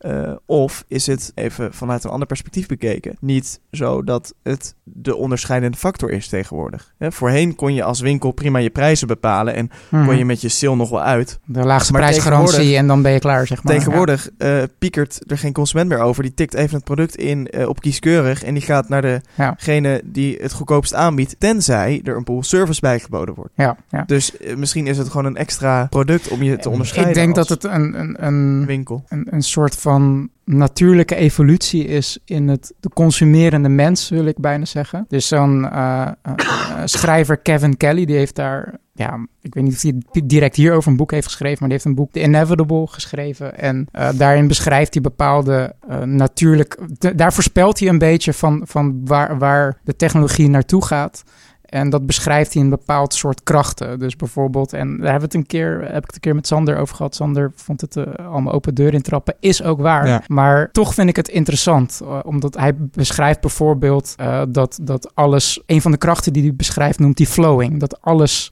Of 0.46 0.84
is 0.88 1.06
het, 1.06 1.32
even 1.34 1.72
vanuit 1.74 2.04
een 2.04 2.10
ander 2.10 2.26
perspectief 2.26 2.66
bekeken, 2.66 3.16
niet 3.20 3.60
zo 3.70 4.02
dat 4.02 4.34
het 4.42 4.74
de 4.84 5.16
onderscheidende 5.16 5.76
factor 5.76 6.10
is 6.10 6.28
tegenwoordig. 6.28 6.60
Hè? 6.98 7.12
Voorheen 7.12 7.54
kon 7.54 7.74
je 7.74 7.82
als 7.84 8.00
winkel 8.00 8.30
prima 8.30 8.58
je 8.58 8.70
prijzen 8.70 9.06
bepalen 9.06 9.54
en 9.54 9.70
Mhm. 9.88 10.04
kon 10.06 10.16
je 10.18 10.24
met 10.24 10.40
je 10.40 10.48
sale 10.48 10.76
nog 10.76 10.90
wel 10.90 11.02
uit. 11.02 11.38
De 11.44 11.64
laagste 11.64 11.92
Maar 11.92 12.00
prijsgarantie 12.00 12.76
en 12.76 12.86
dan 12.86 13.02
ben 13.02 13.12
je 13.12 13.18
klaar, 13.18 13.46
zeg 13.46 13.62
maar. 13.62 13.72
Tegenwoordig 13.74 14.28
eh, 14.38 14.62
piekert 14.78 15.30
er 15.30 15.38
geen 15.38 15.52
consument 15.52 15.88
meer 15.88 15.98
over. 15.98 16.22
Die 16.22 16.34
tikt 16.34 16.54
even 16.54 16.74
het 16.76 16.84
product 16.84 17.16
in 17.16 17.46
eh, 17.48 17.68
op 17.68 17.80
kieskeurig 17.80 18.42
en 18.44 18.54
die 18.54 18.62
gaat 18.62 18.88
naar 18.88 19.20
Ja. 19.34 19.54
degene 19.56 20.02
die 20.04 20.38
het 20.40 20.52
goedkoopst 20.52 20.94
aanbiedt, 20.94 21.36
tenzij 21.38 22.00
er 22.04 22.16
een 22.16 22.24
pool 22.24 22.42
service 22.42 22.80
bijgeboden 22.80 23.34
wordt. 23.34 23.52
Ja, 23.56 23.76
ja. 23.90 24.02
Dus 24.06 24.36
eh, 24.36 24.56
misschien 24.56 24.86
is 24.86 24.98
het 24.98 25.08
gewoon 25.08 25.26
een 25.26 25.36
extra 25.36 25.86
product 25.90 26.28
om 26.28 26.42
je 26.42 26.56
te 26.56 26.70
onderscheiden. 26.70 27.14
Ik 27.14 27.20
denk 27.22 27.34
dat 27.34 27.48
het 27.48 27.64
een, 27.64 28.00
een, 28.00 28.26
een, 28.26 28.66
winkel. 28.66 29.04
een, 29.08 29.26
een 29.30 29.42
soort 29.42 29.76
van 29.76 30.28
natuurlijke 30.44 31.14
evolutie 31.14 31.84
is 31.84 32.18
in 32.24 32.48
het 32.48 32.72
de 32.80 32.88
consumerende 32.88 33.68
mens, 33.68 34.08
wil 34.08 34.26
ik 34.26 34.38
bijna 34.38 34.64
zeggen. 34.64 35.04
Dus 35.08 35.28
zo'n 35.28 35.70
eh, 35.70 36.02
eh, 36.02 36.12
eh, 36.22 36.82
schrijver 36.84 37.36
Kevin 37.36 37.76
Kelly, 37.76 38.04
die 38.04 38.16
heeft 38.16 38.34
daar, 38.34 38.78
ja, 38.92 39.26
ik 39.40 39.54
weet 39.54 39.64
niet 39.64 39.74
of 39.74 39.82
hij 39.82 40.22
direct 40.24 40.56
hierover 40.56 40.90
een 40.90 40.96
boek 40.96 41.10
heeft 41.10 41.26
geschreven, 41.26 41.56
maar 41.58 41.68
die 41.68 41.78
heeft 41.78 41.84
een 41.84 41.94
boek 41.94 42.12
The 42.12 42.22
Inevitable 42.22 42.86
geschreven. 42.86 43.58
En 43.58 43.88
daarin 44.16 44.48
beschrijft 44.48 44.92
hij 44.92 45.02
bepaalde 45.02 45.74
natuurlijk, 46.04 46.78
daar 47.16 47.32
voorspelt 47.32 47.78
hij 47.78 47.88
een 47.88 47.98
beetje 47.98 48.32
van, 48.32 48.62
van 48.66 49.00
waar, 49.04 49.38
waar 49.38 49.78
de 49.84 49.96
technologie 49.96 50.48
naartoe 50.48 50.84
gaat. 50.84 51.24
En 51.72 51.90
dat 51.90 52.06
beschrijft 52.06 52.54
hij 52.54 52.62
een 52.62 52.68
bepaald 52.68 53.14
soort 53.14 53.42
krachten. 53.42 53.98
Dus 53.98 54.16
bijvoorbeeld, 54.16 54.72
en 54.72 54.88
daar 54.88 55.10
hebben 55.10 55.18
we 55.18 55.24
het 55.24 55.34
een 55.34 55.46
keer, 55.46 55.80
heb 55.80 56.02
ik 56.02 56.06
het 56.06 56.14
een 56.14 56.20
keer 56.20 56.34
met 56.34 56.46
Sander 56.46 56.76
over 56.78 56.96
gehad. 56.96 57.14
Sander 57.14 57.52
vond 57.54 57.80
het 57.80 57.96
eh, 57.96 58.04
allemaal 58.30 58.52
open 58.52 58.74
deur 58.74 58.94
intrappen. 58.94 59.34
Is 59.40 59.62
ook 59.62 59.80
waar. 59.80 60.06
Ja. 60.06 60.22
Maar 60.26 60.70
toch 60.72 60.94
vind 60.94 61.08
ik 61.08 61.16
het 61.16 61.28
interessant. 61.28 62.00
eh, 62.02 62.18
omdat 62.24 62.56
hij 62.56 62.74
beschrijft 62.76 63.40
bijvoorbeeld 63.40 64.14
eh, 64.16 64.42
dat, 64.48 64.78
dat 64.82 65.10
alles. 65.14 65.62
Een 65.66 65.82
van 65.82 65.90
de 65.90 65.96
krachten 65.96 66.32
die 66.32 66.42
hij 66.42 66.54
beschrijft 66.54 66.98
noemt 66.98 67.18
hij 67.18 67.26
flowing. 67.26 67.80
Dat 67.80 68.00
alles 68.00 68.50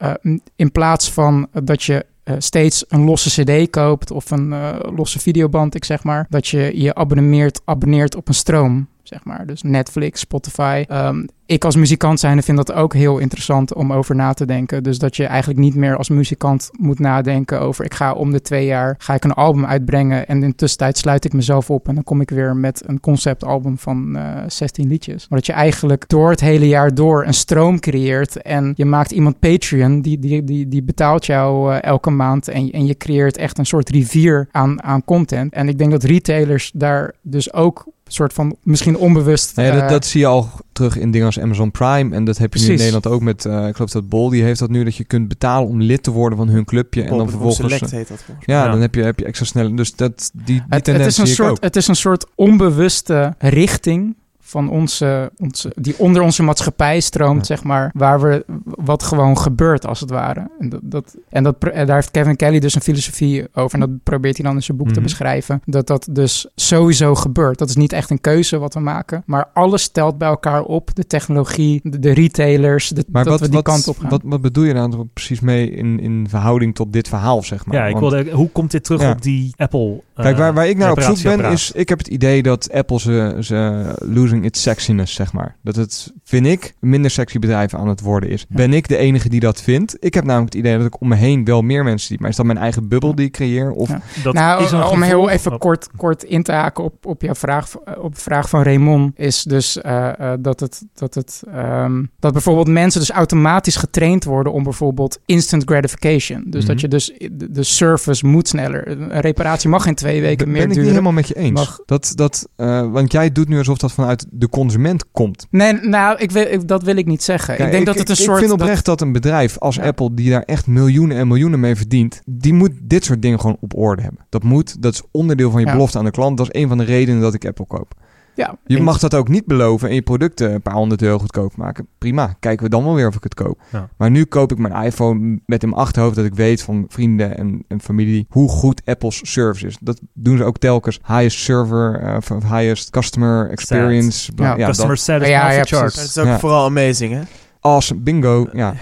in 0.56 0.72
plaats 0.72 1.12
van 1.12 1.48
dat 1.62 1.82
je 1.82 2.06
steeds 2.38 2.84
een 2.88 3.04
losse 3.04 3.42
CD 3.42 3.70
koopt 3.70 4.10
of 4.10 4.30
een 4.30 4.54
losse 4.94 5.18
videoband, 5.18 5.74
ik 5.74 5.84
zeg 5.84 6.04
maar, 6.04 6.26
dat 6.28 6.48
je 6.48 6.80
je 6.82 6.94
abonneert, 6.94 7.60
abonneert 7.64 8.16
op 8.16 8.28
een 8.28 8.34
stroom. 8.34 8.88
Zeg 9.02 9.24
maar. 9.24 9.46
Dus 9.46 9.62
Netflix, 9.62 10.20
Spotify. 10.20 10.84
Ehm, 10.88 11.24
ik 11.46 11.64
als 11.64 11.76
muzikant 11.76 12.20
zijnde 12.20 12.42
vind 12.42 12.56
dat 12.56 12.72
ook 12.72 12.94
heel 12.94 13.18
interessant 13.18 13.74
om 13.74 13.92
over 13.92 14.14
na 14.14 14.32
te 14.32 14.46
denken. 14.46 14.82
Dus 14.82 14.98
dat 14.98 15.16
je 15.16 15.26
eigenlijk 15.26 15.60
niet 15.60 15.74
meer 15.74 15.96
als 15.96 16.08
muzikant 16.08 16.70
moet 16.78 16.98
nadenken 16.98 17.60
over... 17.60 17.84
ik 17.84 17.94
ga 17.94 18.12
om 18.12 18.30
de 18.30 18.40
twee 18.40 18.66
jaar 18.66 18.94
ga 18.98 19.14
ik 19.14 19.24
een 19.24 19.32
album 19.32 19.66
uitbrengen... 19.66 20.26
en 20.26 20.42
in 20.42 20.48
de 20.48 20.54
tussentijd 20.54 20.98
sluit 20.98 21.24
ik 21.24 21.32
mezelf 21.32 21.70
op... 21.70 21.88
en 21.88 21.94
dan 21.94 22.04
kom 22.04 22.20
ik 22.20 22.30
weer 22.30 22.56
met 22.56 22.82
een 22.86 23.00
conceptalbum 23.00 23.78
van 23.78 24.16
eh 24.16 24.42
16 24.46 24.88
liedjes. 24.88 25.28
Maar 25.28 25.38
dat 25.38 25.46
je 25.46 25.52
eigenlijk 25.52 26.08
door 26.08 26.30
het 26.30 26.40
hele 26.40 26.68
jaar 26.68 26.94
door 26.94 27.26
een 27.26 27.34
stroom 27.34 27.80
creëert... 27.80 28.42
en 28.42 28.72
je 28.76 28.84
maakt 28.84 29.10
iemand 29.10 29.38
Patreon, 29.38 30.00
die, 30.00 30.18
die, 30.18 30.44
die, 30.44 30.68
die 30.68 30.82
betaalt 30.82 31.26
jou 31.26 31.72
eh, 31.72 31.82
elke 31.82 32.10
maand... 32.10 32.48
En, 32.48 32.70
en 32.70 32.86
je 32.86 32.96
creëert 32.96 33.36
echt 33.36 33.58
een 33.58 33.66
soort 33.66 33.88
rivier 33.88 34.48
aan, 34.50 34.82
aan 34.82 35.04
content. 35.04 35.52
En 35.52 35.68
ik 35.68 35.78
denk 35.78 35.90
dat 35.90 36.02
retailers 36.02 36.70
daar 36.74 37.14
dus 37.22 37.52
ook 37.52 37.86
soort 38.12 38.32
van 38.32 38.56
misschien 38.62 38.96
onbewust... 38.96 39.56
Nee, 39.56 39.72
dat, 39.72 39.82
eh, 39.82 39.88
dat 39.88 40.06
zie 40.06 40.20
je 40.20 40.26
al 40.26 40.50
terug 40.72 40.96
in 40.98 41.10
dingen 41.10 41.26
als 41.26 41.40
Amazon 41.40 41.70
Prime. 41.70 42.14
En 42.14 42.24
dat 42.24 42.38
heb 42.38 42.54
je 42.54 42.60
nu 42.60 42.66
in. 42.72 42.76
Nederland 42.78 43.06
ook 43.06 43.20
met, 43.20 43.44
eh, 43.44 43.66
ik 43.66 43.74
geloof 43.74 43.90
dat 43.90 44.08
Bol, 44.08 44.28
die 44.28 44.42
heeft 44.42 44.58
dat 44.58 44.70
nu, 44.70 44.84
dat 44.84 44.96
je 44.96 45.04
kunt 45.04 45.28
betalen 45.28 45.68
om 45.68 45.80
lid 45.82 46.02
te 46.02 46.10
worden 46.10 46.38
van 46.38 46.48
hun 46.48 46.64
clubje. 46.64 47.02
En 47.02 47.16
dan 47.16 47.28
vervolgens... 47.30 47.66
Select 47.66 47.90
heet 47.90 48.08
dat 48.08 48.22
volgens 48.22 48.46
mij. 48.46 48.56
Ja, 48.56 48.64
Ja. 48.64 48.70
dan 48.70 48.80
heb 48.80 48.94
je, 48.94 49.02
heb 49.02 49.18
je 49.18 49.24
extra 49.24 49.46
snel. 49.46 49.74
Dus 49.74 49.94
dat, 49.94 50.30
die, 50.34 50.44
die 50.44 50.62
Het, 50.68 50.86
het, 50.86 50.96
is 51.00 51.04
een 51.04 51.12
zie 51.12 51.24
ik 51.24 51.34
soort, 51.34 51.50
ook. 51.50 51.62
het 51.62 51.76
is 51.76 51.86
een 51.88 51.96
soort 51.96 52.26
onbewuste 52.34 53.34
richting 53.38 54.16
van 54.50 54.70
onze, 54.70 55.30
onze 55.36 55.72
die 55.74 55.94
onder 55.98 56.22
onze 56.22 56.42
maatschappij 56.42 57.00
stroomt, 57.00 57.46
Ja. 57.46 57.54
zeg 57.54 57.64
maar, 57.64 57.90
waar 57.94 58.20
we 58.20 58.44
wat 58.64 59.02
gewoon 59.02 59.38
gebeurt 59.38 59.86
als 59.86 60.00
het 60.00 60.10
ware. 60.10 60.50
En, 60.58 60.68
dat, 60.68 60.80
dat, 60.82 61.16
en, 61.28 61.42
dat, 61.42 61.56
en 61.64 61.86
daar 61.86 61.96
heeft 61.96 62.10
Kevin 62.10 62.36
Kelly 62.36 62.58
dus 62.58 62.74
een 62.74 62.80
filosofie 62.80 63.46
over. 63.54 63.74
En 63.74 63.80
dat 63.80 64.02
probeert 64.02 64.36
hij 64.36 64.46
dan 64.46 64.54
in 64.54 64.62
zijn 64.62 64.76
boek 64.78 64.86
te 64.88 64.92
Mhm. 64.94 65.02
beschrijven. 65.02 65.62
Dat 65.64 65.86
dat 65.86 66.08
dus 66.10 66.46
sowieso 66.54 67.14
gebeurt. 67.14 67.58
Dat 67.58 67.68
is 67.68 67.76
niet 67.76 67.92
echt 67.92 68.10
een 68.10 68.20
keuze 68.20 68.58
wat 68.58 68.74
we 68.74 68.80
maken, 68.80 69.22
maar 69.26 69.48
alles 69.54 69.82
stelt 69.82 70.18
bij 70.18 70.28
elkaar 70.28 70.62
op. 70.62 70.94
De 70.94 71.06
technologie, 71.06 71.80
de, 71.84 71.98
de 71.98 72.12
retailers, 72.12 72.88
de, 72.88 73.04
Maar 73.12 73.22
dat 73.24 73.32
wat, 73.32 73.40
we 73.40 73.46
die 73.46 73.54
wat, 73.56 73.64
kant 73.64 73.88
op 73.88 73.98
gaan. 73.98 74.10
wat, 74.10 74.20
wat 74.24 74.40
bedoel 74.40 74.64
je 74.64 74.74
daar 74.74 74.88
precies 75.12 75.40
mee 75.40 75.70
in, 75.70 76.00
in 76.00 76.26
verhouding 76.28 76.74
tot 76.74 76.92
dit 76.92 77.08
verhaal, 77.08 77.42
zeg 77.42 77.66
maar? 77.66 77.76
ja, 77.76 77.86
ik 77.86 77.96
Want- 77.96 78.12
wilde, 78.12 78.30
hoe 78.30 78.48
komt 78.50 78.70
dit 78.70 78.84
terug 78.84 79.00
Ja. 79.00 79.10
op 79.10 79.22
die 79.22 79.52
Apple 79.56 80.02
Kijk, 80.22 80.36
waar, 80.36 80.54
waar 80.54 80.68
ik 80.68 80.76
naar 80.76 80.90
op 80.90 81.00
zoek 81.00 81.22
ben, 81.22 81.44
is... 81.44 81.72
Ik 81.72 81.88
heb 81.88 81.98
het 81.98 82.08
idee 82.08 82.42
dat 82.42 82.72
Apple 82.72 83.00
ze, 83.00 83.36
ze 83.40 83.84
losing 83.98 84.44
its 84.44 84.62
sexiness, 84.62 85.14
zeg 85.14 85.32
maar. 85.32 85.56
Dat 85.62 85.76
het, 85.76 86.12
vind 86.24 86.46
ik, 86.46 86.74
een 86.80 86.88
minder 86.88 87.10
sexy 87.10 87.38
bedrijf 87.38 87.74
aan 87.74 87.88
het 87.88 88.00
worden 88.00 88.28
is. 88.30 88.46
Ja. 88.48 88.56
Ben 88.56 88.72
ik 88.72 88.88
de 88.88 88.96
enige 88.96 89.28
die 89.28 89.40
dat 89.40 89.62
vindt? 89.62 89.96
Ik 90.00 90.14
heb 90.14 90.24
namelijk 90.24 90.52
het 90.52 90.62
idee 90.64 90.76
dat 90.76 90.86
ik 90.86 91.00
om 91.00 91.08
me 91.08 91.14
heen 91.14 91.44
wel 91.44 91.62
meer 91.62 91.84
mensen 91.84 92.06
zie. 92.08 92.20
Maar 92.20 92.30
is 92.30 92.36
dat 92.36 92.46
mijn 92.46 92.58
eigen 92.58 92.88
bubbel 92.88 93.14
die 93.14 93.26
ik 93.26 93.32
creëer? 93.32 93.70
Of, 93.70 93.88
Ja. 93.88 94.00
Dat 94.22 94.34
nou, 94.34 94.64
is 94.64 94.70
een 94.70 94.84
om 94.84 95.02
heel 95.02 95.28
even 95.30 95.58
kort, 95.58 95.88
kort 95.96 96.22
in 96.22 96.42
te 96.42 96.52
haken 96.52 96.84
op, 96.84 97.06
op 97.06 97.22
jouw 97.22 97.34
vraag, 97.34 97.76
op 97.98 98.14
de 98.14 98.20
vraag 98.20 98.48
van 98.48 98.62
Raymond, 98.62 99.18
is 99.18 99.42
dus 99.42 99.80
eh, 99.80 100.08
eh, 100.32 100.38
dat, 100.40 100.60
het, 100.60 100.82
dat, 100.94 101.14
het, 101.14 101.42
ehm, 101.52 102.04
dat 102.18 102.32
bijvoorbeeld 102.32 102.68
mensen 102.68 103.00
dus 103.00 103.10
automatisch 103.10 103.76
getraind 103.76 104.24
worden 104.24 104.52
om 104.52 104.62
bijvoorbeeld 104.62 105.18
instant 105.26 105.62
gratification. 105.64 106.42
Dus 106.46 106.60
Mhm. 106.64 106.72
dat 106.72 106.80
je 106.80 106.88
dus 106.88 107.12
de, 107.32 107.50
de 107.50 107.62
service 107.62 108.26
moet 108.26 108.48
sneller. 108.48 108.88
Een 108.88 109.20
reparatie 109.20 109.68
mag 109.68 109.86
in 109.86 109.94
twee 109.94 110.09
weken 110.20 110.44
ben 110.44 110.52
meer 110.54 110.62
ik 110.62 110.68
niet 110.68 110.78
helemaal 110.86 111.12
met 111.12 111.28
je 111.28 111.34
eens. 111.36 111.50
Mag- 111.60 111.80
Dat, 111.86 112.12
dat, 112.14 112.48
eh, 112.56 112.90
want 112.90 113.12
jij 113.12 113.32
doet 113.32 113.48
nu 113.48 113.58
alsof 113.58 113.78
dat 113.78 113.92
vanuit 113.92 114.26
de 114.30 114.48
consument 114.48 115.04
komt. 115.12 115.46
Nee, 115.50 115.72
nou, 115.72 116.18
ik 116.18 116.30
wil, 116.30 116.46
ik- 116.46 116.68
dat 116.68 116.82
wil 116.82 116.96
ik 116.96 117.06
niet 117.06 117.22
zeggen. 117.22 117.54
Kijk, 117.56 117.68
ik 117.68 117.74
denk 117.74 117.86
dat 117.86 117.98
het 117.98 118.08
een 118.08 118.14
ik 118.14 118.20
soort... 118.20 118.38
vind 118.38 118.50
dat- 118.50 118.60
oprecht 118.60 118.84
dat, 118.84 119.00
een 119.00 119.12
bedrijf 119.12 119.58
als 119.58 119.74
Ja. 119.76 119.82
Apple, 119.82 120.14
die 120.14 120.30
daar 120.30 120.42
echt 120.42 120.66
miljoenen 120.66 121.16
en 121.16 121.28
miljoenen 121.28 121.60
mee 121.60 121.76
verdient, 121.76 122.22
die 122.26 122.54
moet 122.54 122.72
dit 122.82 123.04
soort 123.04 123.22
dingen 123.22 123.40
gewoon 123.40 123.56
op 123.60 123.76
orde 123.76 124.02
hebben. 124.02 124.26
Dat 124.28 124.42
moet, 124.42 124.82
dat 124.82 124.92
is 124.94 125.02
onderdeel 125.10 125.50
van 125.50 125.60
je 125.60 125.66
Ja. 125.66 125.72
belofte 125.72 125.98
aan 125.98 126.04
de 126.04 126.10
klant. 126.10 126.36
Dat 126.36 126.48
is 126.52 126.60
een 126.62 126.68
van 126.68 126.78
de 126.78 126.84
redenen 126.84 127.20
dat 127.20 127.34
ik 127.34 127.44
Apple 127.46 127.66
koop. 127.66 127.92
Ja, 128.40 128.56
Je 128.66 128.76
eens. 128.76 128.84
mag 128.84 128.98
dat 128.98 129.14
ook 129.14 129.28
niet 129.28 129.46
beloven 129.46 129.88
en 129.88 129.94
je 129.94 130.02
producten 130.02 130.52
een 130.54 130.62
paar 130.62 130.74
honderd 130.74 131.02
euro 131.02 131.18
goedkoop 131.18 131.56
maken. 131.56 131.86
Prima, 131.98 132.34
kijken 132.40 132.64
we 132.64 132.70
dan 132.70 132.84
wel 132.84 132.94
weer 132.94 133.06
of 133.08 133.14
ik 133.16 133.22
het 133.22 133.34
koop. 133.34 133.60
Ja. 133.72 133.88
Maar 133.96 134.10
nu 134.10 134.24
koop 134.24 134.52
ik 134.52 134.58
mijn 134.58 134.84
iPhone 134.84 135.40
met 135.46 135.62
in 135.62 135.68
mijn 135.68 135.80
achterhoofd 135.80 136.14
dat 136.16 136.24
ik 136.24 136.34
weet 136.34 136.62
van 136.62 136.84
vrienden 136.88 137.36
en, 137.38 137.64
en 137.68 137.80
familie 137.80 138.26
hoe 138.28 138.48
goed 138.48 138.82
Apple's 138.84 139.20
service 139.22 139.66
is. 139.66 139.76
Dat 139.80 140.00
doen 140.14 140.36
ze 140.36 140.44
ook 140.44 140.58
telkens. 140.58 141.00
Highest 141.06 141.38
server, 141.38 142.00
eh, 142.00 142.16
of 142.16 142.42
highest 142.42 142.90
customer 142.90 143.50
experience. 143.50 144.32
bla- 144.32 144.46
Ja, 144.46 144.56
ja, 144.56 144.66
Customer 144.66 144.94
dat, 144.94 145.04
satisfaction 145.04 145.50
Ja, 145.50 145.56
ja, 145.58 145.62
chart. 145.64 145.92
precies. 145.92 146.12
Dat 146.14 146.24
is 146.24 146.30
ook 146.30 146.34
Ja. 146.34 146.38
vooral 146.38 146.64
amazing, 146.64 147.12
hè? 147.12 147.20
awesome, 147.60 148.00
bingo. 148.00 148.48
Ja. 148.52 148.74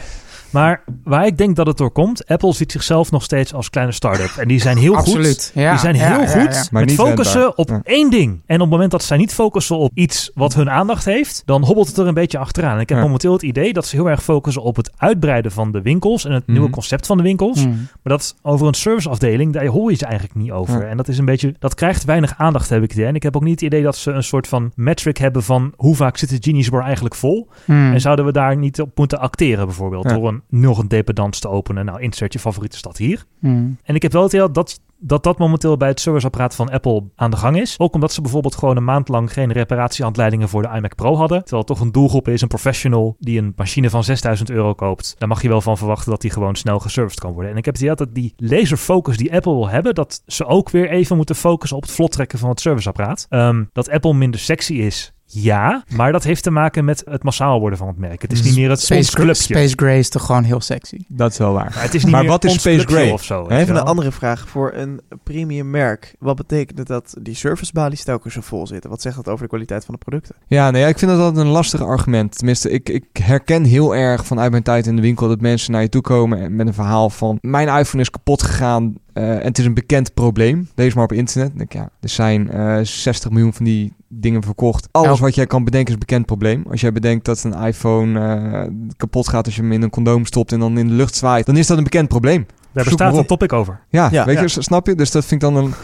Maar 0.50 0.82
waar 1.04 1.26
ik 1.26 1.36
denk 1.38 1.56
dat 1.56 1.66
het 1.66 1.76
door 1.76 1.90
komt, 1.90 2.26
Apple 2.26 2.52
ziet 2.54 2.72
zichzelf 2.72 3.10
nog 3.10 3.22
steeds 3.22 3.54
als 3.54 3.70
kleine 3.70 3.92
start-up. 3.92 4.30
En 4.38 4.48
die 4.48 4.60
zijn 4.60 4.76
heel 4.76 4.94
goed. 4.94 5.06
Absoluut. 5.06 5.50
Ja, 5.54 5.70
die 5.70 5.78
zijn 5.80 5.94
heel 5.94 6.20
ja, 6.20 6.26
goed 6.26 6.54
ja. 6.54 6.64
Maar 6.70 6.84
met 6.84 6.94
focussen 6.94 7.40
wendbaar. 7.54 7.76
op 7.76 7.86
één 7.86 8.10
ding. 8.10 8.40
En 8.46 8.54
op 8.54 8.60
het 8.60 8.70
moment 8.70 8.90
dat 8.90 9.02
zij 9.02 9.16
niet 9.16 9.34
focussen 9.34 9.76
op 9.78 9.90
iets 9.94 10.30
wat 10.34 10.54
hun 10.54 10.70
aandacht 10.70 11.04
heeft, 11.04 11.42
dan 11.44 11.64
hobbelt 11.64 11.86
het 11.88 11.96
er 11.98 12.06
een 12.06 12.14
beetje 12.14 12.38
achteraan. 12.38 12.74
En 12.74 12.80
ik 12.80 12.88
heb 12.88 13.00
momenteel 13.00 13.32
het 13.32 13.42
idee 13.42 13.72
dat 13.72 13.86
ze 13.86 13.96
heel 13.96 14.08
erg 14.10 14.22
focussen 14.22 14.62
op 14.62 14.76
het 14.76 14.90
uitbreiden 14.96 15.52
van 15.52 15.72
de 15.72 15.82
winkels 15.82 16.24
en 16.24 16.32
het 16.32 16.42
Mhm. 16.42 16.52
nieuwe 16.52 16.70
concept 16.70 17.06
van 17.06 17.16
de 17.16 17.22
winkels. 17.22 17.62
Hmm. 17.62 17.70
Maar 18.02 18.16
dat 18.16 18.34
over 18.42 18.66
een 18.66 18.74
serviceafdeling, 18.74 19.52
daar 19.52 19.66
hoor 19.66 19.90
je 19.90 19.96
ze 19.96 20.04
eigenlijk 20.06 20.34
niet 20.34 20.50
over. 20.50 20.86
En 20.88 20.96
dat 20.96 21.08
is 21.08 21.18
een 21.18 21.24
beetje, 21.24 21.54
dat 21.58 21.74
krijgt 21.74 22.04
weinig 22.04 22.34
aandacht, 22.36 22.68
heb 22.68 22.78
ik 22.82 22.88
het 22.88 22.92
idee. 22.92 23.06
En 23.06 23.14
ik 23.14 23.22
heb 23.22 23.36
ook 23.36 23.42
niet 23.42 23.60
het 23.60 23.62
idee 23.62 23.82
dat 23.82 23.96
ze 23.96 24.10
een 24.10 24.22
soort 24.24 24.48
van 24.48 24.72
metric 24.74 25.16
hebben 25.16 25.42
van 25.42 25.72
hoe 25.76 25.94
vaak 25.96 26.16
zit 26.16 26.28
de 26.28 26.36
Genius 26.40 26.68
Bar 26.70 26.82
eigenlijk 26.82 27.14
vol. 27.14 27.48
Hmm. 27.64 27.92
En 27.92 28.00
zouden 28.00 28.24
we 28.24 28.32
daar 28.32 28.56
niet 28.56 28.80
op 28.80 28.90
moeten 28.94 29.18
acteren, 29.20 29.66
bijvoorbeeld, 29.66 30.08
door 30.08 30.28
een, 30.28 30.37
nog 30.48 30.78
een 30.78 30.88
dependance 30.88 31.40
te 31.40 31.48
openen. 31.48 31.84
Nou, 31.84 32.00
insert 32.00 32.32
je 32.32 32.38
favoriete 32.38 32.76
stad 32.76 32.96
hier. 32.96 33.24
Hmm. 33.40 33.78
En 33.82 33.94
ik 33.94 34.02
heb 34.02 34.12
wel 34.12 34.22
het 34.22 34.32
idee 34.32 34.50
dat 34.50 34.80
dat 35.00 35.22
dat 35.22 35.38
momenteel 35.38 35.76
bij 35.76 35.88
het 35.88 36.00
serviceapparaat 36.00 36.54
van 36.54 36.70
Apple 36.70 37.04
aan 37.16 37.30
de 37.30 37.36
gang 37.36 37.60
is. 37.60 37.78
Ook 37.78 37.94
omdat 37.94 38.12
ze 38.12 38.20
bijvoorbeeld 38.20 38.56
gewoon 38.56 38.76
een 38.76 38.84
maand 38.84 39.08
lang 39.08 39.32
geen 39.32 39.52
reparatiehandleidingen 39.52 40.48
voor 40.48 40.62
de 40.62 40.68
iMac 40.68 40.94
Pro 40.94 41.16
hadden. 41.16 41.38
Terwijl 41.38 41.62
het 41.62 41.76
toch 41.76 41.80
een 41.80 41.92
doelgroep 41.92 42.28
is, 42.28 42.40
een 42.40 42.48
professional 42.48 43.16
die 43.18 43.38
een 43.38 43.52
machine 43.56 43.90
van 43.90 44.04
6000 44.04 44.50
euro 44.50 44.74
koopt. 44.74 45.14
Daar 45.18 45.28
mag 45.28 45.42
je 45.42 45.48
wel 45.48 45.60
van 45.60 45.78
verwachten 45.78 46.10
dat 46.10 46.20
die 46.20 46.30
gewoon 46.30 46.56
snel 46.56 46.78
geserviced 46.78 47.20
kan 47.20 47.32
worden. 47.32 47.52
En 47.52 47.58
ik 47.58 47.64
heb 47.64 47.74
het 47.74 47.82
idee 47.82 47.96
dat 47.96 48.14
die 48.14 48.34
laserfocus 48.36 49.16
die 49.16 49.34
Apple 49.34 49.54
wil 49.54 49.68
hebben, 49.68 49.94
dat 49.94 50.22
ze 50.26 50.46
ook 50.46 50.70
weer 50.70 50.90
even 50.90 51.16
moeten 51.16 51.36
focussen 51.36 51.76
op 51.76 51.82
het 51.82 51.92
vlot 51.92 52.12
trekken 52.12 52.38
van 52.38 52.48
het 52.48 52.60
serviceapparaat. 52.60 53.26
Ehm, 53.28 53.64
dat 53.72 53.90
Apple 53.90 54.14
minder 54.14 54.40
sexy 54.40 54.74
is. 54.74 55.12
Ja, 55.30 55.84
maar 55.96 56.12
dat 56.12 56.24
heeft 56.24 56.42
te 56.42 56.50
maken 56.50 56.84
met 56.84 57.02
het 57.10 57.22
massaal 57.22 57.60
worden 57.60 57.78
van 57.78 57.88
het 57.88 57.98
merk. 57.98 58.22
Het 58.22 58.32
is 58.32 58.42
niet 58.42 58.56
meer 58.56 58.70
het 58.70 58.80
Space, 58.80 59.12
clubje. 59.12 59.34
Space 59.34 59.72
Gray 59.76 59.98
is 59.98 60.08
toch 60.08 60.24
gewoon 60.26 60.44
heel 60.44 60.60
sexy. 60.60 60.98
Dat 61.08 61.30
is 61.32 61.38
wel 61.38 61.52
waar. 61.52 61.72
Maar 61.74 61.82
het 61.82 61.94
is 61.94 62.02
niet 62.02 62.12
Maar 62.12 62.20
meer 62.20 62.30
wat 62.30 62.44
is 62.44 62.52
Space 62.52 62.76
clubje 62.76 62.94
Gray? 62.94 63.10
of 63.10 63.24
zo. 63.24 63.46
Even 63.48 63.76
een 63.76 63.82
andere 63.82 64.12
vraag. 64.12 64.48
Voor 64.48 64.72
een 64.74 65.00
premium 65.22 65.70
merk, 65.70 66.14
wat 66.18 66.36
betekent 66.36 66.78
het 66.78 66.86
dat 66.86 67.14
die 67.20 67.34
servicebalies 67.34 68.04
telkens 68.04 68.34
zo 68.34 68.40
vol 68.40 68.66
zitten? 68.66 68.90
Wat 68.90 69.02
zegt 69.02 69.16
dat 69.16 69.28
over 69.28 69.42
de 69.42 69.48
kwaliteit 69.48 69.84
van 69.84 69.94
de 69.94 70.00
producten? 70.00 70.34
Ja, 70.46 70.70
nee, 70.70 70.82
ja, 70.82 70.88
ik 70.88 70.98
vind 70.98 71.10
dat 71.10 71.20
altijd 71.20 71.46
een 71.46 71.52
lastig 71.52 71.82
argument. 71.82 72.36
Tenminste, 72.36 72.70
ik, 72.70 72.88
ik 72.88 73.04
herken 73.12 73.64
heel 73.64 73.94
erg 73.94 74.26
vanuit 74.26 74.50
mijn 74.50 74.62
tijd 74.62 74.86
in 74.86 74.96
de 74.96 75.02
winkel 75.02 75.28
dat 75.28 75.40
mensen 75.40 75.72
naar 75.72 75.82
je 75.82 75.88
toe 75.88 76.02
komen 76.02 76.40
en 76.40 76.56
met 76.56 76.66
een 76.66 76.74
verhaal 76.74 77.10
van 77.10 77.38
mijn 77.40 77.68
iPhone 77.78 78.02
is 78.02 78.10
kapot 78.10 78.42
gegaan 78.42 78.94
eh, 79.18 79.30
en 79.30 79.44
het 79.44 79.58
is 79.58 79.64
een 79.64 79.74
bekend 79.74 80.14
probleem. 80.14 80.68
Lees 80.74 80.94
maar 80.94 81.04
op 81.04 81.12
internet. 81.12 81.56
Denk 81.56 81.72
ja, 81.72 81.90
er 82.00 82.08
zijn 82.08 82.50
eh 82.50 82.78
60 82.82 83.30
miljoen 83.30 83.52
van 83.52 83.64
die 83.64 83.92
dingen 84.08 84.42
verkocht. 84.42 84.88
Alles 84.90 85.20
wat 85.20 85.34
jij 85.34 85.46
kan 85.46 85.64
bedenken 85.64 85.88
is 85.88 85.94
een 85.94 86.06
bekend 86.06 86.26
probleem. 86.26 86.64
Als 86.70 86.80
jij 86.80 86.92
bedenkt 86.92 87.24
dat 87.24 87.44
een 87.44 87.54
iPhone 87.54 88.20
eh, 88.20 88.70
kapot 88.96 89.28
gaat 89.28 89.46
als 89.46 89.56
je 89.56 89.62
hem 89.62 89.72
in 89.72 89.82
een 89.82 89.90
condoom 89.90 90.26
stopt 90.26 90.52
en 90.52 90.58
dan 90.58 90.78
in 90.78 90.88
de 90.88 90.94
lucht 90.94 91.14
zwaait, 91.14 91.46
dan 91.46 91.56
is 91.56 91.66
dat 91.66 91.78
een 91.78 91.84
bekend 91.84 92.08
probleem. 92.08 92.46
Daar 92.72 92.84
Zoek 92.84 92.96
bestaat 92.96 93.12
een 93.12 93.18
op. 93.20 93.26
topic 93.26 93.52
over. 93.52 93.80
Ja, 93.88 94.08
Ja, 94.10 94.24
weet 94.24 94.34
ja. 94.34 94.42
je, 94.42 94.48
snap 94.48 94.86
je? 94.86 94.94
Dus 94.94 95.10
dat 95.10 95.24
vind 95.24 95.42
ik 95.42 95.52
dan 95.52 95.64
een... 95.64 95.74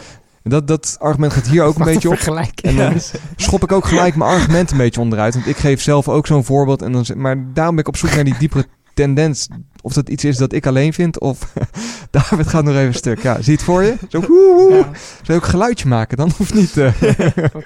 Dat, 0.43 0.67
dat 0.67 0.95
argument 0.99 1.33
gaat 1.33 1.47
hier 1.47 1.63
ook 1.63 1.77
een 1.79 1.85
beetje 1.85 2.09
op. 2.09 2.19
En 2.61 2.75
dan 2.75 2.93
schop 3.35 3.63
ik 3.63 3.71
ook 3.71 3.85
gelijk 3.85 4.15
mijn 4.15 4.29
argument 4.29 4.71
een 4.71 4.77
beetje 4.77 5.01
onderuit. 5.01 5.33
Want 5.33 5.47
ik 5.47 5.57
geef 5.57 5.81
zelf 5.81 6.07
ook 6.09 6.27
zo'n 6.27 6.43
voorbeeld. 6.43 6.81
En 6.81 6.91
dan, 6.91 7.05
maar 7.15 7.35
daarom 7.53 7.75
ben 7.75 7.83
ik 7.83 7.87
op 7.87 7.97
zoek 7.97 8.15
naar 8.15 8.23
die 8.23 8.37
diepere 8.37 8.65
tendens. 8.93 9.47
Of 9.85 9.93
dat 9.93 10.09
iets 10.09 10.23
is 10.23 10.37
dat 10.37 10.53
ik 10.53 10.65
alleen 10.67 10.93
vind. 10.93 11.19
Of 11.19 11.53
David 12.11 12.47
gaat 12.47 12.63
nog 12.63 12.75
even 12.75 12.93
stuk. 12.93 13.21
Ja, 13.21 13.41
zie 13.41 13.53
het 13.53 13.63
voor 13.63 13.83
je? 13.83 13.95
Zo, 14.09 14.19
woe, 14.19 14.27
woe. 14.55 14.73
Ja. 14.73 14.81
Zou 14.83 14.91
je 15.23 15.33
ook 15.33 15.41
een 15.43 15.49
geluidje 15.49 15.87
maken 15.87 16.17
dan? 16.17 16.31
Of 16.39 16.53
niet? 16.53 16.77
eh? 16.77 16.91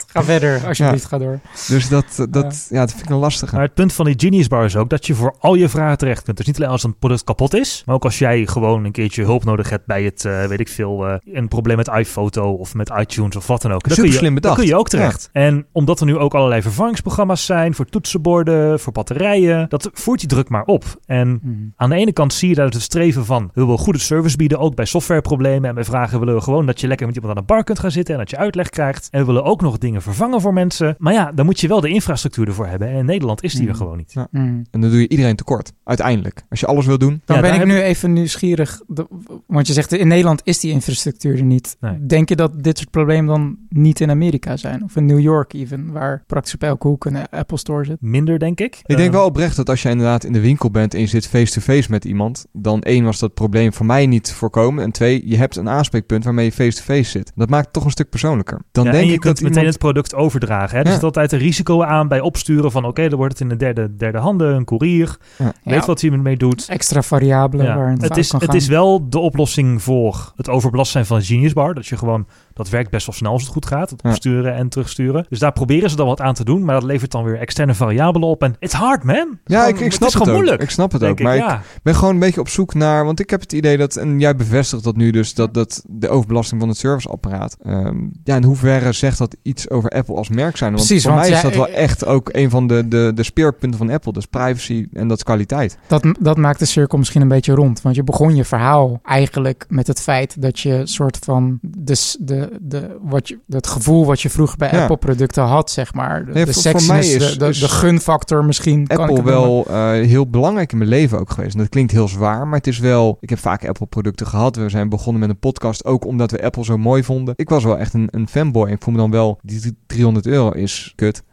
Ga 0.08 0.24
verder, 0.24 0.68
alsjeblieft, 0.68 1.06
ga 1.06 1.18
door. 1.18 1.40
dus 1.68 1.90
dat, 1.90 2.06
eh, 2.18 2.26
dat, 2.30 2.68
ja, 2.70 2.80
dat 2.80 2.92
vind 2.92 3.04
ik 3.04 3.10
een 3.10 3.16
lastige. 3.18 3.56
Maar 3.56 3.64
het 3.64 3.74
punt 3.74 3.94
van 3.94 4.06
die 4.06 4.14
Genius 4.18 4.48
Bar 4.48 4.66
is 4.66 4.76
ook 4.76 4.90
dat 4.90 5.06
je 5.08 5.16
voor 5.16 5.36
al 5.40 5.56
je 5.56 5.70
vragen 5.70 5.98
terecht 5.98 6.24
kunt. 6.24 6.38
Dus 6.38 6.46
niet 6.46 6.56
alleen 6.58 6.70
als 6.70 6.84
een 6.84 6.98
product 6.98 7.24
kapot 7.24 7.54
is, 7.54 7.84
maar 7.86 7.96
ook 7.96 8.04
als 8.04 8.20
jij 8.20 8.46
gewoon 8.48 8.86
een 8.86 8.92
keertje 8.92 9.24
hulp 9.24 9.44
nodig 9.44 9.70
hebt 9.70 9.86
bij 9.86 10.04
het, 10.04 10.26
eh, 10.26 10.46
weet 10.46 10.60
ik 10.60 10.68
veel, 10.70 11.06
eh, 11.08 11.14
een 11.34 11.48
probleem 11.48 11.78
met 11.78 11.88
iPhoto 11.88 12.52
of 12.52 12.74
met 12.74 12.92
iTunes 13.00 13.36
of 13.36 13.48
wat 13.48 13.62
dan 13.62 13.72
ook. 13.74 13.80
Dan 13.84 13.88
kun, 13.88 13.96
Super 13.96 14.12
je, 14.12 14.18
slim 14.18 14.34
dan 14.34 14.42
bedacht. 14.42 14.58
kun 14.60 14.68
je 14.68 14.76
ook 14.76 14.90
terecht. 14.90 15.30
En 15.32 15.66
omdat 15.72 16.00
er 16.00 16.06
nu 16.06 16.18
ook 16.18 16.34
allerlei 16.34 16.62
vervangingsprogramma's 16.62 17.46
zijn 17.46 17.74
voor 17.76 17.86
toetsenborden, 17.86 18.80
voor 18.80 18.94
batterijen, 18.94 19.66
dat 19.70 19.90
voert 19.94 20.20
die 20.20 20.30
druk 20.30 20.50
maar 20.50 20.64
op. 20.64 20.84
En 21.06 21.28
Hmm. 21.42 21.74
aan 21.76 21.90
de 21.90 21.96
ene 21.96 22.09
kant 22.14 22.34
zie 22.34 22.50
je 22.50 22.56
daar 22.56 22.66
het 22.66 22.82
streven 22.82 23.26
van, 23.26 23.50
we 23.54 23.62
willen 23.62 23.78
goede 23.78 24.00
service 24.00 24.38
bieden, 24.38 24.60
ook 24.60 24.76
bij 24.76 24.86
softwareproblemen 24.86 25.70
en 25.70 25.76
bij 25.76 25.84
vragen 25.84 26.20
willen 26.20 26.36
we 26.36 26.42
gewoon 26.42 26.66
dat 26.66 26.82
je 26.82 26.88
lekker 26.88 27.06
met 27.08 27.16
iemand 27.16 27.36
aan 27.38 27.42
de 27.46 27.48
bar 27.54 27.64
kunt 27.64 27.80
gaan 27.80 27.92
zitten 27.92 28.14
en 28.14 28.20
dat 28.20 28.30
je 28.30 28.38
uitleg 28.38 28.70
krijgt. 28.70 29.08
En 29.12 29.20
we 29.20 29.26
willen 29.26 29.44
ook 29.44 29.62
nog 29.62 29.78
dingen 29.78 30.02
vervangen 30.02 30.42
voor 30.42 30.54
mensen. 30.54 30.96
Maar 30.98 31.14
ja, 31.14 31.32
dan 31.32 31.46
moet 31.46 31.60
je 31.60 31.68
wel 31.68 31.82
de 31.82 31.90
infrastructuur 31.90 32.48
ervoor 32.48 32.68
hebben. 32.68 32.88
En 32.88 32.96
in 32.96 33.06
Nederland 33.06 33.44
is 33.44 33.52
die 33.54 33.62
er 33.62 33.68
Hmm. 33.68 33.76
gewoon 33.78 33.98
niet. 33.98 34.14
Hmm. 34.32 34.64
En 34.72 34.82
dan 34.82 34.90
doe 34.90 35.00
je 35.00 35.10
iedereen 35.10 35.36
tekort. 35.36 35.72
Uiteindelijk. 35.84 36.44
Als 36.50 36.60
je 36.60 36.66
alles 36.66 36.86
wil 36.86 36.98
doen. 36.98 37.22
Dan 37.26 37.36
Ja, 37.36 37.42
ben 37.42 37.54
ik 37.54 37.66
nu 37.66 37.82
even 37.82 38.14
nieuwsgierig. 38.14 38.82
de- 38.88 39.08
Want 39.48 39.68
je 39.68 39.74
zegt, 39.74 39.92
in 39.94 40.08
Nederland 40.08 40.42
is 40.44 40.60
die 40.60 40.72
infrastructuur 40.72 41.38
er 41.38 41.44
niet. 41.44 41.78
Nee. 41.80 42.06
Denk 42.06 42.30
je 42.30 42.36
dat 42.36 42.64
dit 42.64 42.78
soort 42.78 42.90
problemen 42.92 43.26
dan 43.26 43.58
niet 43.70 44.00
in 44.00 44.10
Amerika 44.10 44.58
zijn? 44.58 44.84
Of 44.84 44.96
in 44.96 45.06
New 45.06 45.20
York 45.20 45.54
even, 45.54 45.92
waar 45.92 46.24
praktisch 46.28 46.54
op 46.54 46.64
elke 46.64 46.88
hoek 46.88 47.06
een 47.06 47.30
Apple 47.30 47.58
Store 47.58 47.86
zit? 47.86 47.98
Minder, 48.02 48.40
denk 48.40 48.60
ik. 48.60 48.80
Ik 48.86 48.98
denk 48.98 49.10
Eh, 49.10 49.16
wel 49.16 49.26
oprecht 49.26 49.56
dat 49.56 49.70
als 49.70 49.82
je 49.82 49.90
inderdaad 49.90 50.24
in 50.24 50.34
de 50.34 50.40
winkel 50.40 50.72
bent 50.72 50.94
en 50.94 51.00
je 51.00 51.08
zit 51.08 51.28
face-to-face 51.28 51.92
met 51.92 51.99
iemand, 52.06 52.46
dan 52.52 52.82
één 52.82 53.04
was 53.06 53.20
dat 53.20 53.34
probleem 53.34 53.74
voor 53.74 53.86
mij 53.86 54.06
niet 54.08 54.32
voorkomen. 54.34 54.84
En 54.84 54.92
twee, 54.92 55.22
je 55.30 55.38
hebt 55.38 55.56
een 55.56 55.70
aanspreekpunt 55.70 56.24
waarmee 56.24 56.46
je 56.46 56.52
face-to-face 56.52 57.10
zit. 57.10 57.32
Dat 57.36 57.50
maakt 57.50 57.64
het 57.64 57.74
toch 57.74 57.86
een 57.86 57.92
stuk 57.92 58.10
persoonlijker. 58.10 58.62
Dan 58.72 58.86
ja, 58.86 58.92
denk 58.92 59.04
en 59.04 59.10
je 59.10 59.16
ik 59.16 59.20
kunt 59.20 59.34
dat 59.36 59.44
meteen 59.44 59.58
iemand... 59.58 59.74
het 59.74 59.84
product 59.84 60.16
overdragen. 60.16 60.78
Hè? 60.78 60.84
Er 60.84 60.88
Ja. 60.88 60.94
zit 60.94 61.04
altijd 61.04 61.32
een 61.32 61.40
risico 61.40 61.84
aan 61.84 62.08
bij 62.08 62.20
opsturen 62.20 62.72
van... 62.72 62.86
oké, 62.86 63.10
dan 63.10 63.18
wordt 63.18 63.34
het 63.34 63.42
in 63.42 63.50
de 63.50 63.56
derde, 63.56 63.96
derde 63.96 64.18
handen, 64.18 64.56
een 64.56 64.66
koerier. 64.66 65.18
Ja. 65.38 65.54
Weet 65.64 65.86
wat 65.86 66.02
hij 66.02 66.12
ermee 66.12 66.38
doet. 66.38 66.68
Extra 66.70 67.02
variabelen 67.02 67.66
Ja. 67.66 67.76
waarin 67.76 67.94
het, 67.94 68.02
Het, 68.04 68.18
is, 68.18 68.30
kan 68.30 68.40
het 68.40 68.50
gaan. 68.50 68.58
is 68.58 68.68
wel 68.68 69.10
de 69.10 69.20
oplossing 69.20 69.82
voor 69.82 70.32
het 70.36 70.50
overbelast 70.50 70.92
zijn 70.92 71.06
van 71.06 71.22
Genius 71.22 71.54
Bar. 71.54 71.74
Dat 71.74 71.88
je 71.88 71.98
gewoon... 71.98 72.28
Dat 72.60 72.70
werkt 72.70 72.90
best 72.92 73.06
wel 73.06 73.16
snel 73.16 73.32
als 73.32 73.42
het 73.44 73.52
goed 73.52 73.66
gaat. 73.66 73.90
Het 73.90 74.00
Ja. 74.04 74.10
opsturen 74.10 74.56
en 74.56 74.70
terugsturen. 74.70 75.26
Dus 75.30 75.40
daar 75.40 75.52
proberen 75.52 75.90
ze 75.90 75.96
dan 75.96 76.08
wat 76.08 76.22
aan 76.22 76.34
te 76.34 76.44
doen. 76.44 76.66
Maar 76.66 76.76
dat 76.76 76.84
levert 76.84 77.12
dan 77.12 77.24
weer 77.24 77.40
externe 77.40 77.74
variabelen 77.74 78.28
op. 78.30 78.44
En 78.44 78.56
it's 78.60 78.74
hard, 78.74 79.04
man. 79.04 79.38
Ja, 79.46 79.60
gewoon- 79.64 79.80
ik, 79.80 79.86
ik 79.86 79.92
snap 79.92 79.92
het 79.92 80.00
het, 80.00 80.08
is 80.08 80.14
gewoon 80.14 80.30
ook. 80.30 80.36
moeilijk. 80.36 80.62
Ik 80.62 80.70
snap 80.70 80.92
het 80.92 81.04
ook. 81.04 81.20
ik, 81.20 81.24
Maar 81.26 81.36
ja. 81.36 81.56
ik 81.56 81.80
ben 81.84 81.96
gewoon 81.96 82.14
een 82.14 82.20
beetje 82.20 82.40
op 82.40 82.50
zoek 82.50 82.74
naar... 82.74 83.06
Want 83.06 83.20
ik 83.20 83.30
heb 83.30 83.40
het 83.42 83.54
idee 83.54 83.78
dat... 83.78 83.96
En 83.96 84.20
jij 84.20 84.36
bevestigt 84.36 84.84
dat 84.84 84.96
nu 84.96 85.12
dus. 85.12 85.34
Dat, 85.34 85.54
dat 85.54 85.84
de 85.88 86.10
overbelasting 86.10 86.60
van 86.60 86.70
het 86.70 86.78
serviceapparaat... 86.78 87.58
ehm, 87.64 87.98
ja, 88.24 88.36
in 88.36 88.44
hoeverre 88.44 88.92
zegt 88.92 89.18
dat 89.18 89.36
iets 89.42 89.70
over 89.70 89.90
Apple 89.90 90.16
als 90.16 90.30
merk 90.30 90.58
zijn? 90.58 90.74
Want 90.74 90.86
Precies, 90.86 91.04
voor 91.04 91.14
want 91.14 91.24
mij 91.26 91.36
is 91.36 91.42
ja, 91.42 91.48
dat 91.50 91.58
wel 91.58 91.68
eh, 91.68 91.84
echt 91.84 92.06
ook 92.06 92.30
een 92.32 92.50
van 92.50 92.68
de, 92.68 92.88
de, 92.88 93.12
de 93.16 93.24
speerpunten 93.24 93.78
van 93.80 93.90
Apple. 93.90 94.14
Dus 94.14 94.26
privacy 94.26 94.88
en 94.94 95.08
dat 95.08 95.18
is 95.18 95.24
kwaliteit. 95.24 95.78
Dat, 95.88 96.06
dat 96.20 96.38
maakt 96.38 96.60
de 96.60 96.66
cirkel 96.66 96.98
misschien 96.98 97.22
een 97.22 97.28
beetje 97.28 97.54
rond. 97.54 97.82
Want 97.82 97.96
je 97.96 98.04
begon 98.04 98.36
je 98.36 98.44
verhaal 98.46 99.00
eigenlijk 99.04 99.66
met 99.70 99.88
het 99.88 100.02
feit 100.02 100.42
dat 100.42 100.60
je 100.60 100.82
soort 100.84 101.18
van 101.22 101.58
de, 101.62 102.16
de, 102.20 102.49
de, 102.62 102.98
wat 103.02 103.28
je, 103.28 103.40
het 103.48 103.68
gevoel 103.68 104.06
wat 104.06 104.22
je 104.22 104.30
vroeger 104.30 104.58
bij 104.58 104.70
Ja. 104.72 104.82
Apple-producten 104.82 105.44
had, 105.44 105.72
zeg 105.72 105.94
maar. 105.94 106.26
De, 106.26 106.32
Nee, 106.32 106.46
de 106.46 106.54
voor- 106.54 106.62
voor 106.62 106.72
sexiness, 106.72 107.08
mij 107.08 107.16
is- 107.28 107.32
de, 107.34 107.38
de, 107.40 107.48
is 107.48 107.60
de 107.60 107.70
gunfactor 107.70 108.46
misschien. 108.46 108.88
kan 108.88 108.96
ik 108.96 109.02
Apple 109.10 109.16
noemen. 109.16 109.34
wel 109.34 109.66
eh, 109.68 110.08
heel 110.08 110.30
belangrijk 110.30 110.72
in 110.72 110.78
mijn 110.78 110.90
leven 110.90 111.20
ook 111.20 111.30
geweest. 111.32 111.54
En 111.54 111.60
dat 111.60 111.70
klinkt 111.70 111.92
heel 111.92 112.08
zwaar, 112.08 112.48
maar 112.48 112.58
het 112.58 112.68
is 112.68 112.80
wel... 112.80 113.18
Ik 113.20 113.30
heb 113.30 113.40
vaak 113.40 113.68
Apple-producten 113.68 114.28
gehad. 114.28 114.56
We 114.56 114.70
zijn 114.70 114.90
begonnen 114.90 115.20
met 115.22 115.30
een 115.30 115.40
podcast 115.40 115.86
ook 115.86 116.06
omdat 116.06 116.32
we 116.32 116.44
Apple 116.44 116.64
zo 116.64 116.78
mooi 116.78 117.04
vonden. 117.04 117.34
Ik 117.38 117.50
was 117.50 117.64
wel 117.64 117.78
echt 117.78 117.94
een, 117.94 118.08
een 118.12 118.28
fanboy. 118.28 118.70
Ik 118.72 118.84
voel 118.84 118.94
me 118.94 119.00
dan 119.00 119.12
wel... 119.12 119.40
Die 119.42 119.78
300 119.88 120.26
euro 120.26 120.50
is 120.52 120.94
kut. 120.96 121.24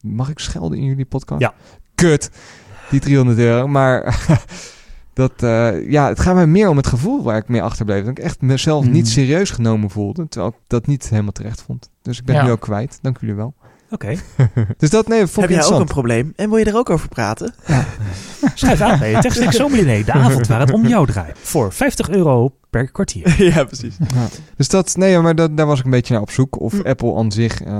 Mag 0.00 0.30
ik 0.30 0.38
schelden 0.38 0.78
in 0.78 0.84
jullie 0.84 1.04
podcast? 1.04 1.40
Ja. 1.40 1.54
Kut. 1.94 2.30
Die 2.90 3.00
300 3.00 3.38
euro. 3.38 3.66
Maar 3.68 4.02
dat... 5.14 5.32
eh, 5.42 5.90
ja, 5.90 6.08
het 6.08 6.20
gaat 6.20 6.34
mij 6.34 6.46
meer 6.46 6.68
om 6.68 6.76
het 6.76 6.86
gevoel 6.86 7.22
waar 7.22 7.36
ik 7.36 7.48
mee 7.48 7.62
achterbleef. 7.62 8.00
Dat 8.04 8.18
ik 8.18 8.24
echt 8.24 8.40
mezelf 8.40 8.86
niet 8.86 9.08
serieus 9.08 9.50
genomen 9.50 9.90
voelde. 9.90 10.28
Terwijl 10.28 10.52
ik 10.52 10.58
dat 10.66 10.86
niet 10.86 11.08
helemaal 11.08 11.32
terecht 11.32 11.62
vond. 11.62 11.90
Dus 12.02 12.18
ik 12.18 12.24
ben 12.24 12.34
Ja. 12.34 12.44
nu 12.44 12.50
ook 12.50 12.60
kwijt. 12.60 12.98
Dank 13.02 13.20
jullie 13.20 13.34
wel. 13.34 13.54
Oké, 13.90 14.14
Dus 14.78 14.90
dat, 14.90 15.08
nee, 15.08 15.18
vond 15.26 15.46
Heb 15.48 15.56
ik 15.56 15.62
jij 15.64 15.72
ook 15.74 15.80
een 15.80 15.86
probleem? 15.86 16.32
En 16.36 16.48
wil 16.48 16.58
je 16.58 16.64
er 16.64 16.76
ook 16.76 16.90
over 16.90 17.08
praten? 17.08 17.54
schrijf 18.54 18.80
aan 18.80 18.98
bij 18.98 19.20
Techniek 19.20 19.52
Zomerdiné, 19.52 20.02
de 20.04 20.12
avond 20.12 20.46
waar 20.46 20.60
het 20.60 20.72
om 20.72 20.86
jou 20.86 21.06
draait. 21.06 21.38
Voor 21.38 21.72
50 21.72 22.08
euro 22.10 22.54
per 22.70 22.90
kwartier. 22.90 23.42
ja, 23.54 23.64
precies. 23.64 23.96
Ja. 24.14 24.26
Dus 24.56 24.68
dat, 24.68 24.96
nee, 24.96 25.18
maar 25.18 25.34
dat, 25.34 25.56
daar 25.56 25.66
was 25.66 25.78
ik 25.78 25.84
een 25.84 25.90
beetje 25.90 26.12
naar 26.12 26.22
op 26.22 26.30
zoek. 26.30 26.60
Of 26.60 26.72
Hm. 26.72 26.86
Apple 26.86 27.14
aan 27.16 27.32
zich, 27.32 27.60
eh, 27.62 27.72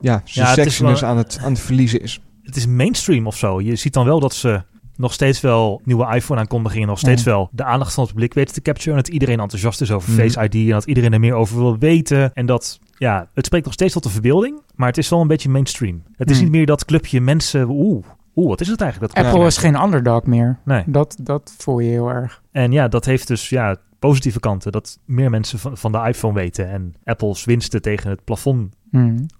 ja, 0.00 0.22
zijn 0.24 0.46
Ja, 0.46 0.48
het 0.48 0.56
is 0.58 0.64
sexiness 0.64 1.00
wel- 1.00 1.10
aan, 1.10 1.16
het, 1.16 1.38
aan 1.42 1.52
het 1.52 1.60
verliezen 1.60 2.00
is. 2.02 2.20
Het 2.42 2.56
is 2.56 2.66
mainstream 2.66 3.26
of 3.26 3.36
zo. 3.36 3.60
Je 3.60 3.76
ziet 3.76 3.92
dan 3.92 4.04
wel 4.04 4.20
dat 4.20 4.34
ze 4.34 4.62
nog 4.98 5.12
steeds 5.12 5.40
wel 5.40 5.80
nieuwe 5.84 6.14
iPhone 6.14 6.40
aankondigingen, 6.40 6.88
nog 6.88 6.98
steeds 6.98 7.22
Ja. 7.24 7.30
wel 7.30 7.48
de 7.52 7.64
aandacht 7.64 7.94
van 7.94 8.02
het 8.04 8.12
publiek 8.12 8.34
weten 8.34 8.54
te 8.54 8.62
capturen. 8.62 8.96
En 8.96 9.02
dat 9.04 9.12
iedereen 9.12 9.40
enthousiast 9.40 9.80
is 9.80 9.90
over 9.92 10.10
Mhm. 10.12 10.20
Face 10.20 10.42
ID 10.44 10.54
en 10.54 10.68
dat 10.68 10.84
iedereen 10.84 11.12
er 11.12 11.20
meer 11.20 11.34
over 11.34 11.56
wil 11.58 11.78
weten. 11.78 12.34
En 12.34 12.46
dat, 12.46 12.78
ja, 12.98 13.28
het 13.34 13.46
spreekt 13.46 13.64
nog 13.64 13.74
steeds 13.74 13.92
tot 13.92 14.02
de 14.02 14.08
verbeelding, 14.10 14.60
maar 14.74 14.88
het 14.88 14.98
is 14.98 15.08
wel 15.08 15.20
een 15.20 15.26
beetje 15.28 15.48
mainstream. 15.48 16.02
Het 16.16 16.30
is 16.30 16.36
Hmm. 16.36 16.44
niet 16.44 16.54
meer 16.54 16.66
dat 16.66 16.84
clubje 16.84 17.20
mensen, 17.20 17.68
oeh, 17.68 18.04
oeh, 18.36 18.48
wat 18.48 18.60
is 18.60 18.68
het 18.68 18.80
eigenlijk? 18.80 19.14
Dat 19.14 19.24
Apple 19.24 19.46
is 19.46 19.56
geen 19.56 19.82
underdog 19.82 20.24
meer. 20.24 20.58
Nee. 20.64 20.82
Dat, 20.86 21.16
dat 21.22 21.54
voel 21.58 21.78
je 21.78 21.90
heel 21.90 22.08
erg. 22.08 22.42
En 22.52 22.72
ja, 22.72 22.88
dat 22.88 23.04
heeft 23.04 23.26
dus 23.26 23.48
ja, 23.48 23.76
positieve 23.98 24.40
kanten. 24.40 24.72
Dat 24.72 24.98
meer 25.04 25.30
mensen 25.30 25.58
van, 25.58 25.76
van 25.76 25.92
de 25.92 26.04
iPhone 26.08 26.34
weten 26.34 26.70
en 26.70 26.94
Apple's 27.04 27.44
winsten 27.44 27.82
tegen 27.82 28.10
het 28.10 28.24
plafond 28.24 28.74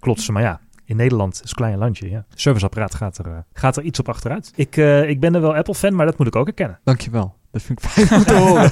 klotsen. 0.01 0.33
Maar 0.33 0.43
ja, 0.43 0.61
in 0.89 0.97
Nederland 0.97 1.41
is 1.45 1.51
een 1.51 1.57
klein 1.57 1.79
landje. 1.79 2.11
Ja. 2.11 2.25
Serviceapparaat 2.35 2.95
gaat 2.95 3.19
er, 3.19 3.27
eh, 3.27 3.39
gaat 3.53 3.77
er 3.77 3.83
iets 3.83 3.99
op 3.99 4.09
achteruit. 4.09 4.53
Ik, 4.55 4.77
eh, 4.77 5.09
ik 5.09 5.21
ben 5.21 5.35
er 5.35 5.41
wel 5.41 5.55
Apple-fan, 5.55 5.95
maar 5.95 6.07
dat 6.07 6.19
moet 6.19 6.27
ik 6.27 6.37
ook 6.37 6.47
erkennen. 6.47 6.79
Dankjewel. 6.85 7.35
Dat 7.51 7.63
vind 7.63 7.83
ik 7.83 7.89
fijn 7.89 8.21
om 8.21 8.25
te 8.27 8.35
horen. 8.35 8.71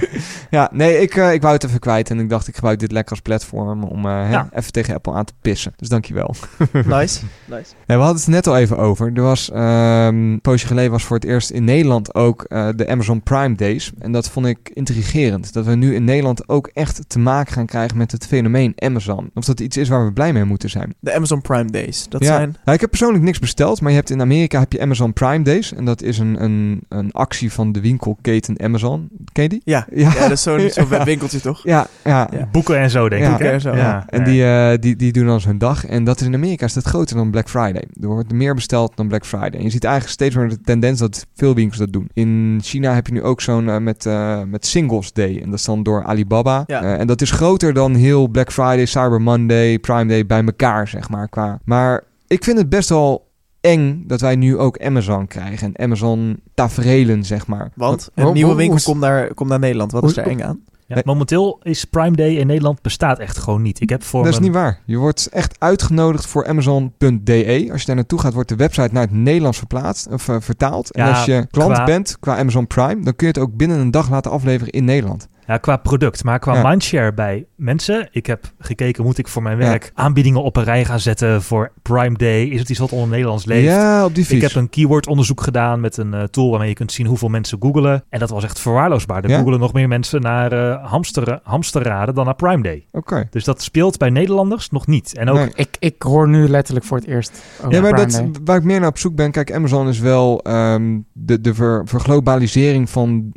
ja, 0.58 0.68
nee, 0.72 1.00
ik, 1.00 1.14
eh, 1.14 1.32
ik 1.32 1.42
wou 1.42 1.54
het 1.54 1.64
even 1.64 1.78
kwijt. 1.78 2.10
En 2.10 2.18
ik 2.18 2.28
dacht, 2.28 2.48
ik 2.48 2.54
gebruik 2.54 2.78
dit 2.78 2.92
lekker 2.92 3.10
als 3.10 3.20
platform 3.20 3.84
om 3.84 4.06
eh, 4.06 4.12
hè, 4.12 4.30
Ja. 4.30 4.48
even 4.52 4.72
tegen 4.72 4.94
Apple 4.94 5.12
aan 5.12 5.24
te 5.24 5.32
pissen. 5.40 5.72
Dus 5.76 5.88
dankjewel. 5.88 6.34
Nice. 6.72 7.20
nice. 7.44 7.74
Nee, 7.86 7.96
we 7.96 8.02
hadden 8.02 8.16
het 8.16 8.26
net 8.26 8.46
al 8.46 8.56
even 8.56 8.78
over. 8.78 9.10
Er 9.14 9.22
was, 9.22 9.50
ehm, 9.50 10.14
een 10.16 10.40
poosje 10.42 10.66
geleden 10.66 10.90
was 10.90 11.04
voor 11.04 11.16
het 11.16 11.24
eerst 11.24 11.50
in 11.50 11.64
Nederland 11.64 12.14
ook 12.14 12.42
eh, 12.42 12.68
de 12.76 12.88
Amazon 12.88 13.22
Prime 13.22 13.54
Days. 13.54 13.92
En 13.98 14.12
dat 14.12 14.28
vond 14.30 14.46
ik 14.46 14.70
intrigerend. 14.72 15.52
Dat 15.52 15.64
we 15.64 15.74
nu 15.74 15.94
in 15.94 16.04
Nederland 16.04 16.48
ook 16.48 16.70
echt 16.72 17.08
te 17.08 17.18
maken 17.18 17.52
gaan 17.52 17.66
krijgen 17.66 17.96
met 17.96 18.12
het 18.12 18.26
fenomeen 18.26 18.72
Amazon. 18.76 19.30
Of 19.34 19.44
dat 19.44 19.60
iets 19.60 19.76
is 19.76 19.88
waar 19.88 20.04
we 20.04 20.12
blij 20.12 20.32
mee 20.32 20.44
moeten 20.44 20.70
zijn. 20.70 20.94
De 21.00 21.14
Amazon 21.14 21.40
Prime 21.40 21.70
Days. 21.70 22.06
Dat 22.08 22.20
ja. 22.22 22.26
zijn... 22.26 22.56
Nou, 22.64 22.74
ik 22.74 22.80
heb 22.80 22.90
persoonlijk 22.90 23.24
niks 23.24 23.38
besteld, 23.38 23.80
maar 23.80 23.90
je 23.90 23.96
hebt 23.96 24.10
in 24.10 24.20
Amerika 24.20 24.58
heb 24.58 24.72
je 24.72 24.80
Amazon 24.80 25.12
Prime 25.12 25.42
Days. 25.42 25.72
En 25.74 25.84
dat 25.84 26.02
is 26.02 26.18
een, 26.18 26.42
een, 26.42 26.80
een 26.88 27.12
actie 27.12 27.52
van 27.52 27.72
de 27.72 27.80
winkelketen 28.22 28.64
Amazon. 28.66 29.08
Ken 29.32 29.42
je 29.42 29.48
die? 29.48 29.60
Ja, 29.64 29.86
Ja. 29.94 30.12
ja. 30.14 30.20
dat 30.20 30.30
is 30.30 30.42
zo'n 30.42 30.70
zo'n 30.70 30.86
Ja. 30.90 31.04
winkeltje 31.04 31.40
toch? 31.40 31.60
Ja, 31.64 31.86
ja. 32.04 32.28
Ja. 32.32 32.48
Boeken 32.52 32.78
en 32.78 32.90
zo, 32.90 33.08
denk 33.08 33.22
Ja. 33.22 33.28
ik. 33.28 33.32
hè? 33.32 33.38
Boeken 33.38 33.52
en 33.52 33.60
zo, 33.60 33.74
Ja, 33.76 34.04
en 34.08 34.24
die, 34.24 34.44
eh, 34.44 34.78
die, 34.80 34.96
die 34.96 35.12
doen 35.12 35.26
dan 35.26 35.40
zo'n 35.40 35.58
dag. 35.58 35.86
En 35.86 36.04
dat 36.04 36.20
is 36.20 36.26
in 36.26 36.34
Amerika 36.34 36.64
is 36.64 36.72
dat 36.72 36.84
groter 36.84 37.16
dan 37.16 37.30
Black 37.30 37.48
Friday. 37.48 37.84
Er 38.00 38.08
wordt 38.08 38.32
meer 38.32 38.54
besteld 38.54 38.92
dan 38.96 39.08
Black 39.08 39.26
Friday. 39.26 39.50
En 39.58 39.62
je 39.62 39.70
ziet 39.70 39.84
eigenlijk 39.84 40.14
steeds 40.14 40.34
meer 40.34 40.48
de 40.48 40.60
tendens 40.60 40.98
dat 41.00 41.26
veel 41.34 41.54
winkels 41.54 41.78
dat 41.78 41.92
doen. 41.92 42.08
In 42.12 42.58
China 42.62 42.94
heb 42.94 43.06
je 43.06 43.12
nu 43.12 43.22
ook 43.22 43.40
zo'n 43.40 43.68
eh, 43.68 43.76
met, 43.78 44.06
eh, 44.06 44.42
met 44.42 44.66
Singles 44.66 45.12
Day. 45.12 45.40
En 45.42 45.50
dat 45.50 45.58
is 45.58 45.64
dan 45.64 45.82
door 45.82 46.04
Alibaba. 46.04 46.64
Ja. 46.66 46.82
Eh, 46.82 47.00
en 47.00 47.06
dat 47.06 47.20
is 47.20 47.30
groter 47.30 47.72
dan 47.74 47.94
heel 47.94 48.28
Black 48.28 48.52
Friday, 48.52 48.86
Cyber 48.86 49.22
Monday, 49.22 49.78
Prime 49.78 50.06
Day 50.06 50.26
bij 50.26 50.44
elkaar, 50.44 50.88
zeg 50.88 51.08
maar. 51.08 51.28
Qua. 51.28 51.58
Maar 51.64 52.02
ik 52.26 52.44
vind 52.44 52.58
het 52.58 52.68
best 52.68 52.88
wel 52.88 53.24
eng 53.66 54.04
dat 54.06 54.20
wij 54.20 54.36
nu 54.36 54.58
ook 54.58 54.78
Amazon 54.78 55.26
krijgen. 55.26 55.74
En 55.74 55.84
Amazon 55.84 56.40
taferelen, 56.54 57.24
zeg 57.24 57.46
maar. 57.46 57.70
Want 57.74 58.10
een 58.14 58.32
nieuwe 58.32 58.54
winkel 58.54 58.78
komt 58.84 59.00
naar, 59.00 59.34
komt 59.34 59.48
naar 59.50 59.58
Nederland. 59.58 59.92
Wat 59.92 60.00
hoe- 60.02 60.10
is 60.10 60.16
er 60.16 60.26
eng 60.26 60.42
aan? 60.42 60.60
Ja, 60.88 61.00
momenteel 61.04 61.60
is 61.62 61.84
Prime 61.84 62.16
Day 62.16 62.34
in 62.34 62.46
Nederland 62.46 62.82
bestaat 62.82 63.18
echt 63.18 63.38
gewoon 63.38 63.62
niet. 63.62 63.80
Ik 63.80 63.88
heb 63.88 64.02
voor 64.02 64.22
Dat 64.24 64.32
is 64.32 64.38
mijn- 64.38 64.50
niet 64.50 64.60
waar. 64.60 64.80
Je 64.84 64.96
wordt 64.96 65.26
echt 65.32 65.56
uitgenodigd 65.60 66.26
voor 66.26 66.46
Amazon.de. 66.46 67.68
Als 67.72 67.80
je 67.80 67.86
daar 67.86 67.96
naartoe 67.96 68.18
gaat, 68.20 68.32
wordt 68.34 68.48
de 68.48 68.56
website 68.56 68.88
naar 68.92 69.02
het 69.02 69.12
Nederlands 69.12 69.58
verplaatst, 69.58 70.08
of 70.08 70.28
eh, 70.28 70.36
vertaald. 70.40 70.90
en 70.92 71.08
als 71.08 71.24
je 71.24 71.46
klant 71.50 71.72
qua- 71.72 71.84
bent 71.84 72.16
qua 72.20 72.38
Amazon 72.38 72.66
Prime, 72.66 72.94
dan 73.02 73.16
kun 73.16 73.26
je 73.26 73.32
het 73.32 73.38
ook 73.38 73.56
binnen 73.56 73.78
een 73.78 73.90
dag 73.90 74.10
laten 74.10 74.30
afleveren 74.30 74.72
in 74.72 74.84
Nederland. 74.84 75.28
Ja, 75.46 75.56
qua 75.56 75.76
product, 75.76 76.24
maar 76.24 76.38
qua 76.38 76.54
Ja. 76.54 76.68
mindshare 76.68 77.12
bij 77.14 77.46
mensen. 77.56 78.08
Ik 78.10 78.26
heb 78.26 78.52
gekeken, 78.58 79.04
moet 79.04 79.18
ik 79.18 79.28
voor 79.28 79.42
mijn 79.42 79.58
Ja. 79.58 79.68
werk 79.68 79.90
aanbiedingen 79.94 80.42
op 80.42 80.56
een 80.56 80.64
rij 80.64 80.84
gaan 80.84 81.00
zetten 81.00 81.42
voor 81.42 81.72
Prime 81.82 82.16
Day? 82.16 82.42
Is 82.44 82.60
het 82.60 82.70
iets 82.70 82.78
wat 82.78 82.92
onder 82.92 83.08
Nederlands 83.08 83.44
leeft? 83.44 83.64
Ja, 83.66 84.04
op 84.04 84.14
die 84.14 84.22
Ik 84.22 84.28
fiets. 84.28 84.42
heb 84.54 84.62
een 84.62 84.68
keyword-onderzoek 84.70 85.40
gedaan 85.42 85.80
met 85.80 85.96
een 85.96 86.14
eh, 86.14 86.22
tool 86.22 86.50
waarmee 86.50 86.68
je 86.68 86.74
kunt 86.74 86.92
zien 86.92 87.06
hoeveel 87.06 87.28
mensen 87.28 87.58
googelen. 87.60 88.04
En 88.08 88.18
dat 88.18 88.30
was 88.30 88.44
echt 88.44 88.60
verwaarloosbaar. 88.60 89.24
Er 89.24 89.30
Ja? 89.30 89.36
googelen 89.36 89.60
nog 89.60 89.72
meer 89.72 89.88
mensen 89.88 90.20
naar 90.20 90.52
eh 90.52 90.90
hamster, 90.90 91.40
hamsterraden 91.42 92.14
dan 92.14 92.24
naar 92.24 92.34
Prime 92.34 92.62
Day. 92.62 92.86
Oké. 92.92 93.26
Dus 93.30 93.44
dat 93.44 93.62
speelt 93.62 93.98
bij 93.98 94.10
Nederlanders 94.10 94.70
nog 94.70 94.86
niet. 94.86 95.16
En 95.16 95.28
ook, 95.28 95.36
Nee. 95.36 95.50
Ik, 95.54 95.76
ik 95.78 96.02
hoor 96.02 96.28
nu 96.28 96.48
letterlijk 96.48 96.86
voor 96.86 96.96
het 96.96 97.06
eerst 97.06 97.42
over 97.60 97.72
Ja, 97.74 97.80
maar 97.80 97.92
Prime 97.92 98.06
dat, 98.10 98.20
Day. 98.34 98.42
waar 98.44 98.56
ik 98.56 98.64
meer 98.64 98.80
naar 98.80 98.88
op 98.88 98.98
zoek 98.98 99.14
ben, 99.14 99.30
kijk, 99.30 99.52
Amazon 99.52 99.88
is 99.88 99.98
wel 99.98 100.40
ehm, 100.42 100.98
de, 101.12 101.40
de 101.40 101.54
ver, 101.54 101.82
verglobalisering 101.84 102.90
van 102.90 103.32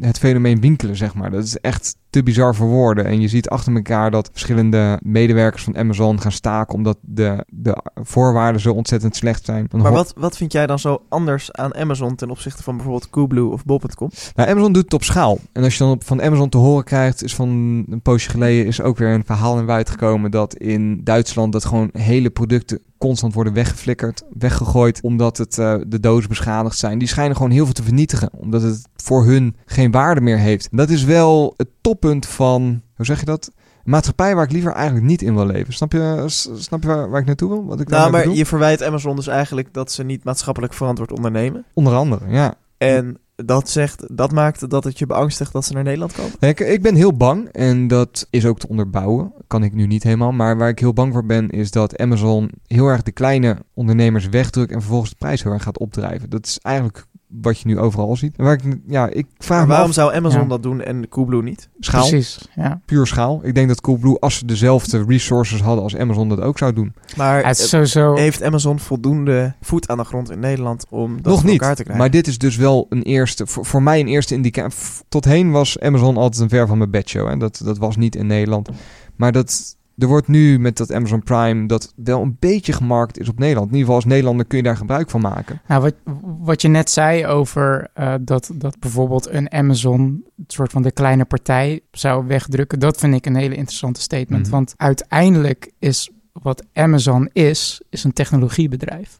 het 0.00 0.18
fenomeen 0.18 0.60
winkelen, 0.60 0.96
zeg 0.96 1.14
maar. 1.14 1.30
Dat 1.30 1.44
is 1.44 1.53
echt 1.60 1.96
te 2.10 2.22
bizar 2.22 2.54
voor 2.54 2.66
woorden. 2.66 3.04
En 3.04 3.20
je 3.20 3.28
ziet 3.28 3.48
achter 3.48 3.74
elkaar 3.74 4.10
dat 4.10 4.28
verschillende 4.32 4.98
medewerkers 5.02 5.64
van 5.64 5.76
Amazon 5.76 6.20
gaan 6.20 6.32
staken 6.32 6.74
omdat 6.74 6.98
de, 7.00 7.44
de 7.48 7.76
voorwaarden 7.94 8.60
zo 8.60 8.72
ontzettend 8.72 9.16
slecht 9.16 9.44
zijn. 9.44 9.66
Dan 9.68 9.80
Maar 9.80 9.92
wat, 9.92 10.12
wat 10.16 10.36
vind 10.36 10.52
jij 10.52 10.66
dan 10.66 10.78
zo 10.78 11.02
anders 11.08 11.52
aan 11.52 11.74
Amazon 11.74 12.14
ten 12.14 12.30
opzichte 12.30 12.62
van 12.62 12.74
bijvoorbeeld 12.74 13.10
Coolblue 13.10 13.48
of 13.48 13.64
Bol.com? 13.64 14.10
Nou, 14.34 14.48
Amazon 14.48 14.72
doet 14.72 14.84
het 14.84 14.94
op 14.94 15.04
schaal. 15.04 15.38
En 15.52 15.64
als 15.64 15.72
je 15.72 15.78
dan 15.78 15.92
op, 15.92 16.04
van 16.04 16.22
Amazon 16.22 16.48
te 16.48 16.58
horen 16.58 16.84
krijgt, 16.84 17.22
is 17.22 17.34
van 17.34 17.48
een 17.90 18.00
poosje 18.02 18.30
geleden 18.30 18.66
is 18.66 18.80
ook 18.80 18.98
weer 18.98 19.08
een 19.08 19.24
verhaal 19.24 19.58
in 19.58 19.66
buiten 19.66 19.92
gekomen 19.92 20.30
dat 20.30 20.54
in 20.54 21.00
Duitsland 21.04 21.52
dat 21.52 21.64
gewoon 21.64 21.90
hele 21.92 22.30
producten 22.30 22.80
constant 23.04 23.34
worden 23.34 23.52
weggeflikkerd, 23.52 24.22
weggegooid, 24.38 25.00
omdat 25.02 25.36
het 25.36 25.58
eh, 25.58 25.74
de 25.86 26.00
dozen 26.00 26.28
beschadigd 26.28 26.78
zijn. 26.78 26.98
Die 26.98 27.08
schijnen 27.08 27.36
gewoon 27.36 27.50
heel 27.50 27.64
veel 27.64 27.74
te 27.74 27.82
vernietigen, 27.82 28.30
omdat 28.32 28.62
het 28.62 28.88
voor 28.96 29.24
hun 29.24 29.56
geen 29.66 29.90
waarde 29.90 30.20
meer 30.20 30.38
heeft. 30.38 30.68
Dat 30.70 30.88
is 30.90 31.04
wel 31.04 31.54
het 31.56 31.68
toppunt 31.80 32.26
van, 32.26 32.82
hoe 32.96 33.06
zeg 33.06 33.20
je 33.20 33.24
dat? 33.24 33.50
Een 33.56 33.90
maatschappij 33.90 34.34
waar 34.34 34.44
ik 34.44 34.52
liever 34.52 34.72
eigenlijk 34.72 35.06
niet 35.06 35.22
in 35.22 35.34
wil 35.34 35.46
leven. 35.46 35.72
Snap 35.74 35.92
je, 35.92 36.24
snap 36.56 36.82
je 36.82 36.88
waar, 36.88 37.10
waar 37.10 37.20
ik 37.20 37.26
naartoe 37.26 37.48
wil? 37.48 37.64
Wat 37.64 37.80
ik 37.80 37.88
Nou, 37.88 38.10
maar 38.10 38.20
bedoel? 38.20 38.36
je 38.36 38.46
verwijt 38.46 38.82
Amazon 38.82 39.16
dus 39.16 39.26
eigenlijk 39.26 39.72
dat 39.72 39.92
ze 39.92 40.02
niet 40.02 40.24
maatschappelijk 40.24 40.72
verantwoord 40.72 41.12
ondernemen. 41.12 41.64
Onder 41.74 41.94
andere, 41.94 42.24
ja. 42.28 42.54
En 42.78 43.18
dat, 43.36 43.68
zegt, 43.68 44.16
dat 44.16 44.32
maakt 44.32 44.70
dat 44.70 44.84
het 44.84 44.98
je 44.98 45.06
beangstigt 45.06 45.52
dat 45.52 45.64
ze 45.64 45.72
naar 45.72 45.82
Nederland 45.82 46.12
komen? 46.12 46.32
Ik, 46.40 46.60
ik 46.60 46.82
ben 46.82 46.94
heel 46.94 47.16
bang 47.16 47.48
en 47.48 47.88
dat 47.88 48.26
is 48.30 48.46
ook 48.46 48.58
te 48.58 48.68
onderbouwen. 48.68 49.32
Kan 49.46 49.62
ik 49.62 49.72
nu 49.74 49.86
niet 49.86 50.02
helemaal. 50.02 50.32
Maar 50.32 50.56
waar 50.56 50.68
ik 50.68 50.78
heel 50.78 50.92
bang 50.92 51.12
voor 51.12 51.26
ben 51.26 51.50
is 51.50 51.70
dat 51.70 51.98
Amazon 51.98 52.50
heel 52.66 52.86
erg 52.86 53.02
de 53.02 53.12
kleine 53.12 53.56
ondernemers 53.74 54.28
wegdrukt 54.28 54.72
en 54.72 54.80
vervolgens 54.80 55.10
de 55.10 55.16
prijs 55.18 55.42
heel 55.42 55.52
erg 55.52 55.62
gaat 55.62 55.78
opdrijven. 55.78 56.30
Dat 56.30 56.46
is 56.46 56.58
eigenlijk 56.62 57.06
wat 57.42 57.58
je 57.60 57.66
nu 57.66 57.78
overal 57.78 58.16
ziet. 58.16 58.36
Waar 58.36 58.52
ik, 58.52 58.78
ja, 58.86 59.08
ik 59.08 59.26
vraag 59.38 59.58
Maar 59.58 59.66
me 59.66 59.72
waarom 59.72 59.88
af, 59.88 59.94
zou 59.94 60.14
Amazon 60.14 60.40
Ja. 60.42 60.46
dat 60.48 60.62
doen 60.62 60.80
en 60.82 61.08
Coolblue 61.08 61.42
niet? 61.42 61.68
schaal, 61.78 62.08
Precies, 62.08 62.48
ja. 62.54 62.80
puur 62.86 63.06
schaal. 63.06 63.40
Ik 63.42 63.54
denk 63.54 63.68
dat 63.68 63.80
Coolblue, 63.80 64.18
als 64.18 64.38
ze 64.38 64.46
dezelfde 64.46 65.04
resources 65.08 65.60
hadden 65.60 65.82
als 65.84 65.96
Amazon, 65.96 66.28
dat 66.28 66.40
ook 66.40 66.58
zou 66.58 66.72
doen. 66.72 66.94
Maar 67.16 67.46
Het 67.46 67.58
eh, 67.60 67.64
sowieso... 67.66 68.14
heeft 68.14 68.42
Amazon 68.42 68.78
voldoende 68.78 69.54
voet 69.60 69.88
aan 69.88 69.98
de 69.98 70.04
grond 70.04 70.30
in 70.30 70.38
Nederland 70.38 70.86
om 70.90 71.16
dat 71.16 71.24
Nog 71.24 71.40
voor 71.40 71.50
niet, 71.50 71.60
elkaar 71.60 71.76
te 71.76 71.82
krijgen? 71.82 72.02
maar 72.04 72.12
dit 72.12 72.26
is 72.26 72.38
dus 72.38 72.56
wel 72.56 72.86
een 72.88 73.02
eerste, 73.02 73.46
voor, 73.46 73.64
voor 73.66 73.82
mij 73.82 74.00
een 74.00 74.08
eerste 74.08 74.34
indicatie. 74.34 74.78
Tot 75.08 75.24
heen 75.24 75.50
was 75.50 75.80
Amazon 75.80 76.16
altijd 76.16 76.42
een 76.42 76.48
ver 76.48 76.66
van 76.66 76.78
mijn 76.78 76.90
bedshow. 76.90 77.28
En 77.28 77.38
dat, 77.38 77.60
dat 77.64 77.78
was 77.78 77.96
niet 77.96 78.16
in 78.16 78.26
Nederland. 78.26 78.68
Maar 79.16 79.32
dat, 79.32 79.76
er 79.98 80.06
wordt 80.06 80.28
nu 80.28 80.58
met 80.58 80.76
dat 80.76 80.92
Amazon 80.92 81.22
Prime 81.22 81.66
dat 81.66 81.92
wel 81.96 82.22
een 82.22 82.36
beetje 82.38 82.72
gemarkt 82.72 83.18
is 83.18 83.28
op 83.28 83.38
Nederland. 83.38 83.66
In 83.66 83.72
ieder 83.72 83.86
geval 83.86 84.02
als 84.02 84.10
Nederlander 84.12 84.46
kun 84.46 84.58
je 84.58 84.64
daar 84.64 84.76
gebruik 84.76 85.10
van 85.10 85.20
maken. 85.20 85.60
Nou, 85.68 85.82
wat, 85.82 85.94
wat 86.38 86.62
je 86.62 86.68
net 86.68 86.90
zei 86.90 87.26
over 87.26 87.90
eh, 87.94 88.14
dat, 88.20 88.50
dat 88.54 88.78
bijvoorbeeld 88.78 89.28
een 89.28 89.52
Amazon, 89.52 90.00
een 90.00 90.44
soort 90.46 90.72
van 90.72 90.82
de 90.82 90.92
kleine 90.92 91.24
partij, 91.24 91.80
zou 91.90 92.26
wegdrukken, 92.26 92.78
dat 92.78 92.96
vind 92.96 93.14
ik 93.14 93.26
een 93.26 93.36
hele 93.36 93.54
interessante 93.54 94.00
statement. 94.00 94.42
Mhm. 94.42 94.50
Want 94.50 94.74
uiteindelijk 94.76 95.72
is 95.78 96.10
wat 96.32 96.64
Amazon 96.72 97.28
is, 97.32 97.80
is 97.90 98.04
een 98.04 98.12
technologiebedrijf. 98.12 99.16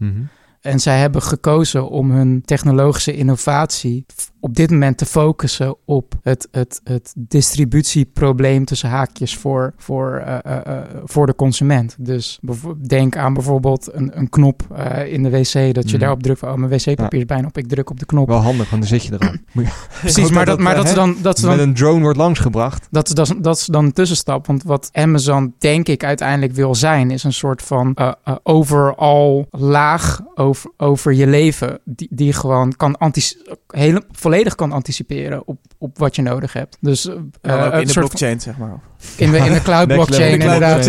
En 0.64 0.80
zij 0.80 0.98
hebben 0.98 1.22
gekozen 1.22 1.88
om 1.88 2.10
hun 2.10 2.42
technologische 2.44 3.14
innovatie 3.16 4.06
op 4.40 4.54
dit 4.54 4.70
moment 4.70 4.98
te 4.98 5.06
focussen 5.06 5.76
op 5.84 6.14
het, 6.22 6.48
het, 6.50 6.80
het 6.84 7.14
distributieprobleem 7.16 8.64
tussen 8.64 8.88
haakjes 8.88 9.36
voor, 9.36 9.74
voor, 9.76 10.22
eh, 10.26 10.38
eh, 10.44 10.66
eh, 10.66 10.82
voor 11.04 11.26
de 11.26 11.34
consument. 11.34 11.96
Dus 11.98 12.38
denk 12.86 13.16
aan 13.16 13.34
bijvoorbeeld 13.34 13.88
een, 13.92 14.18
een 14.18 14.28
knop 14.28 14.62
in 15.06 15.22
de 15.22 15.30
wc, 15.30 15.52
dat 15.74 15.84
je 15.84 15.90
Mhm. 15.90 15.98
daarop 15.98 16.22
drukt 16.22 16.42
oh, 16.42 16.54
mijn 16.54 16.70
wc-papier 16.70 17.18
is 17.20 17.26
bijna 17.26 17.46
op, 17.46 17.58
ik 17.58 17.68
druk 17.68 17.90
op 17.90 17.98
de 18.00 18.06
knop. 18.06 18.28
Wel 18.28 18.38
handig, 18.40 18.70
want 18.70 18.82
dan 18.82 18.90
zit 19.00 19.04
je 19.04 19.12
eraan. 19.12 19.40
Precies, 20.00 20.30
maar 20.30 20.44
dat, 20.46 20.58
maar 20.58 20.74
dat 20.74 20.84
is 20.84 20.94
dan... 20.94 21.16
Dat 21.22 21.36
is 21.36 21.42
dan 21.42 21.56
Met 21.56 21.66
een 21.66 21.74
drone 21.74 22.00
wordt 22.00 22.18
langsgebracht. 22.18 22.86
dat, 22.90 23.08
is- 23.08 23.14
dat, 23.14 23.28
is, 23.30 23.34
dat 23.40 23.56
is 23.56 23.66
dan 23.66 23.84
een 23.84 23.92
tussenstap. 23.92 24.46
Want 24.46 24.62
wat 24.62 24.88
Amazon, 24.92 25.54
denk 25.58 25.88
ik, 25.88 26.04
uiteindelijk 26.04 26.52
wil 26.52 26.74
zijn, 26.74 27.10
is 27.10 27.24
een 27.24 27.32
soort 27.32 27.62
van 27.62 27.96
overal 28.42 29.46
laag 29.50 30.20
over, 30.34 30.53
over 30.76 31.12
je 31.12 31.26
leven. 31.26 31.78
Die, 31.84 32.08
die 32.10 32.32
gewoon 32.32 32.76
kan 32.76 32.98
antici- 32.98 33.36
hele, 33.68 34.02
volledig 34.12 34.54
kan 34.54 34.72
anticiperen 34.72 35.46
op, 35.46 35.58
op 35.78 35.98
wat 35.98 36.16
je 36.16 36.22
nodig 36.22 36.52
hebt. 36.52 36.76
Dus 36.80 37.08
eh, 37.08 37.14
Ja, 37.42 37.66
ook 37.66 37.72
een 37.72 37.80
in 37.80 37.86
de 37.86 37.92
blockchain, 37.92 38.40
zeg 38.40 38.56
maar. 38.58 38.80
in, 39.16 39.30
de, 39.30 39.36
in 39.38 39.52
de 39.52 39.62
cloud 39.62 39.86
blockchain, 39.94 40.40
inderdaad. 40.40 40.88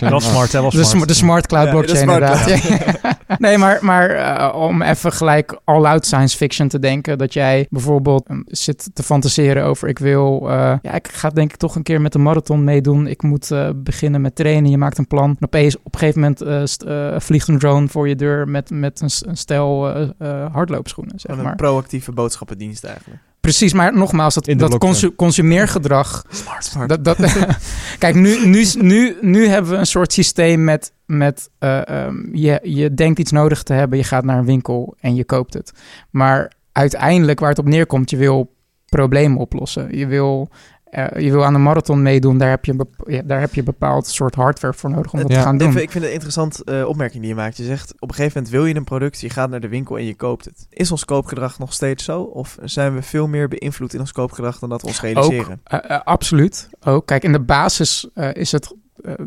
Ah. 0.00 0.18
smart, 0.20 0.52
hè? 0.52 0.60
Wel 0.60 0.70
De, 0.70 0.76
smart. 0.84 0.86
sm- 0.86 1.06
de 1.06 1.14
smart 1.14 1.46
cloud 1.46 1.70
blockchain, 1.70 1.98
smart 2.02 2.22
inderdaad. 2.22 3.04
Nee, 3.38 3.58
maar, 3.58 3.78
maar 3.82 4.10
eh, 4.10 4.54
om 4.56 4.82
even 4.82 5.12
gelijk 5.12 5.60
all-out 5.64 6.06
science 6.06 6.36
fiction 6.36 6.68
te 6.68 6.78
denken, 6.78 7.18
dat 7.18 7.32
jij 7.32 7.66
bijvoorbeeld 7.70 8.26
eh, 8.28 8.36
zit 8.46 8.90
te 8.92 9.02
fantaseren 9.02 9.64
over, 9.64 9.88
ik 9.88 9.98
wil, 9.98 10.50
eh, 10.50 10.74
ja, 10.82 10.92
ik 10.94 11.08
ga 11.12 11.28
denk 11.30 11.50
ik 11.52 11.56
toch 11.56 11.74
een 11.76 11.82
keer 11.82 12.00
met 12.00 12.12
de 12.12 12.18
marathon 12.18 12.64
meedoen. 12.64 13.06
Ik 13.06 13.22
moet 13.22 13.50
eh, 13.50 13.68
beginnen 13.76 14.20
met 14.20 14.34
trainen. 14.36 14.70
Je 14.70 14.78
maakt 14.78 14.98
een 14.98 15.06
plan. 15.06 15.28
En 15.30 15.36
opeens, 15.46 15.76
op 15.82 15.94
een 15.94 15.98
gegeven 15.98 16.20
moment 16.20 16.70
st- 16.70 16.84
vliegt 17.24 17.48
een 17.48 17.58
drone 17.58 17.88
voor 17.88 18.08
je 18.08 18.16
deur 18.16 18.48
met, 18.48 18.70
met 18.70 18.85
een, 18.94 19.10
s- 19.10 19.26
een 19.26 19.36
stel 19.36 19.94
eh, 19.94 20.02
eh, 20.18 20.52
hardloopschoenen, 20.52 21.12
zeg 21.18 21.22
Gewoon 21.30 21.42
maar. 21.42 21.50
een 21.50 21.56
proactieve 21.56 22.12
boodschappendienst 22.12 22.84
eigenlijk. 22.84 23.20
Precies, 23.40 23.72
maar 23.72 23.96
nogmaals, 23.96 24.34
dat, 24.34 24.58
dat 24.58 24.78
consu- 24.78 25.14
consumeergedrag 25.14 26.24
Smart, 26.30 26.64
smart. 26.64 26.88
dat, 26.88 27.04
dat, 27.04 27.16
kijk, 27.98 28.14
nu, 28.14 28.46
nu, 28.46 28.64
nu, 28.78 29.16
nu 29.20 29.46
hebben 29.46 29.70
we 29.70 29.76
een 29.76 29.86
soort 29.86 30.12
systeem 30.12 30.64
met, 30.64 30.92
met 31.04 31.50
eh, 31.58 31.88
ehm, 31.88 32.36
je, 32.36 32.60
je 32.62 32.94
denkt 32.94 33.18
iets 33.18 33.30
nodig 33.32 33.62
te 33.62 33.72
hebben, 33.72 33.98
je 33.98 34.04
gaat 34.04 34.24
naar 34.24 34.38
een 34.38 34.44
winkel 34.44 34.94
en 35.00 35.14
je 35.14 35.24
koopt 35.24 35.54
het. 35.54 35.72
Maar 36.10 36.52
uiteindelijk, 36.72 37.40
waar 37.40 37.48
het 37.48 37.58
op 37.58 37.68
neerkomt, 37.68 38.10
je 38.10 38.16
wil 38.16 38.54
problemen 38.86 39.38
oplossen. 39.38 39.96
Je 39.96 40.06
wil, 40.06 40.48
eh, 40.90 41.22
je 41.22 41.30
wil 41.30 41.44
aan 41.44 41.54
een 41.54 41.62
marathon 41.62 42.02
meedoen, 42.02 42.38
daar 42.38 42.50
heb, 42.50 42.64
je 42.64 42.74
een 43.06 43.26
daar 43.26 43.40
heb 43.40 43.54
je 43.54 43.62
bepaald 43.62 44.06
soort 44.06 44.34
hardware 44.34 44.74
voor 44.74 44.90
nodig 44.90 45.12
om 45.12 45.18
dat 45.20 45.28
Ja. 45.28 45.36
te 45.36 45.42
gaan 45.42 45.58
doen. 45.58 45.68
Even, 45.68 45.82
ik 45.82 45.90
vind 45.90 46.04
het 46.04 46.12
een 46.12 46.18
interessant 46.18 46.64
eh, 46.64 46.88
opmerking 46.88 47.20
die 47.20 47.30
je 47.30 47.36
maakt. 47.36 47.56
Je 47.56 47.64
zegt 47.64 47.94
op 47.98 48.08
een 48.08 48.14
gegeven 48.14 48.32
moment 48.36 48.52
wil 48.54 48.66
je 48.66 48.74
een 48.74 48.84
product, 48.84 49.20
je 49.20 49.30
gaat 49.30 49.50
naar 49.50 49.60
de 49.60 49.68
winkel 49.68 49.98
en 49.98 50.04
je 50.04 50.14
koopt 50.14 50.44
het. 50.44 50.66
Is 50.70 50.90
ons 50.90 51.04
koopgedrag 51.04 51.58
nog 51.58 51.72
steeds 51.72 52.04
zo? 52.04 52.20
Of 52.22 52.58
zijn 52.62 52.94
we 52.94 53.02
veel 53.02 53.26
meer 53.28 53.48
beïnvloed 53.48 53.94
in 53.94 54.00
ons 54.00 54.12
koopgedrag 54.12 54.58
dan 54.58 54.68
dat 54.68 54.80
we 54.80 54.86
ons 54.86 55.00
realiseren? 55.00 55.60
Eh, 55.64 55.90
eh, 55.90 56.00
absoluut. 56.04 56.68
Ook. 56.84 57.06
Kijk, 57.06 57.22
in 57.22 57.32
de 57.32 57.40
basis 57.40 58.08
is 58.32 58.52
het, 58.52 58.74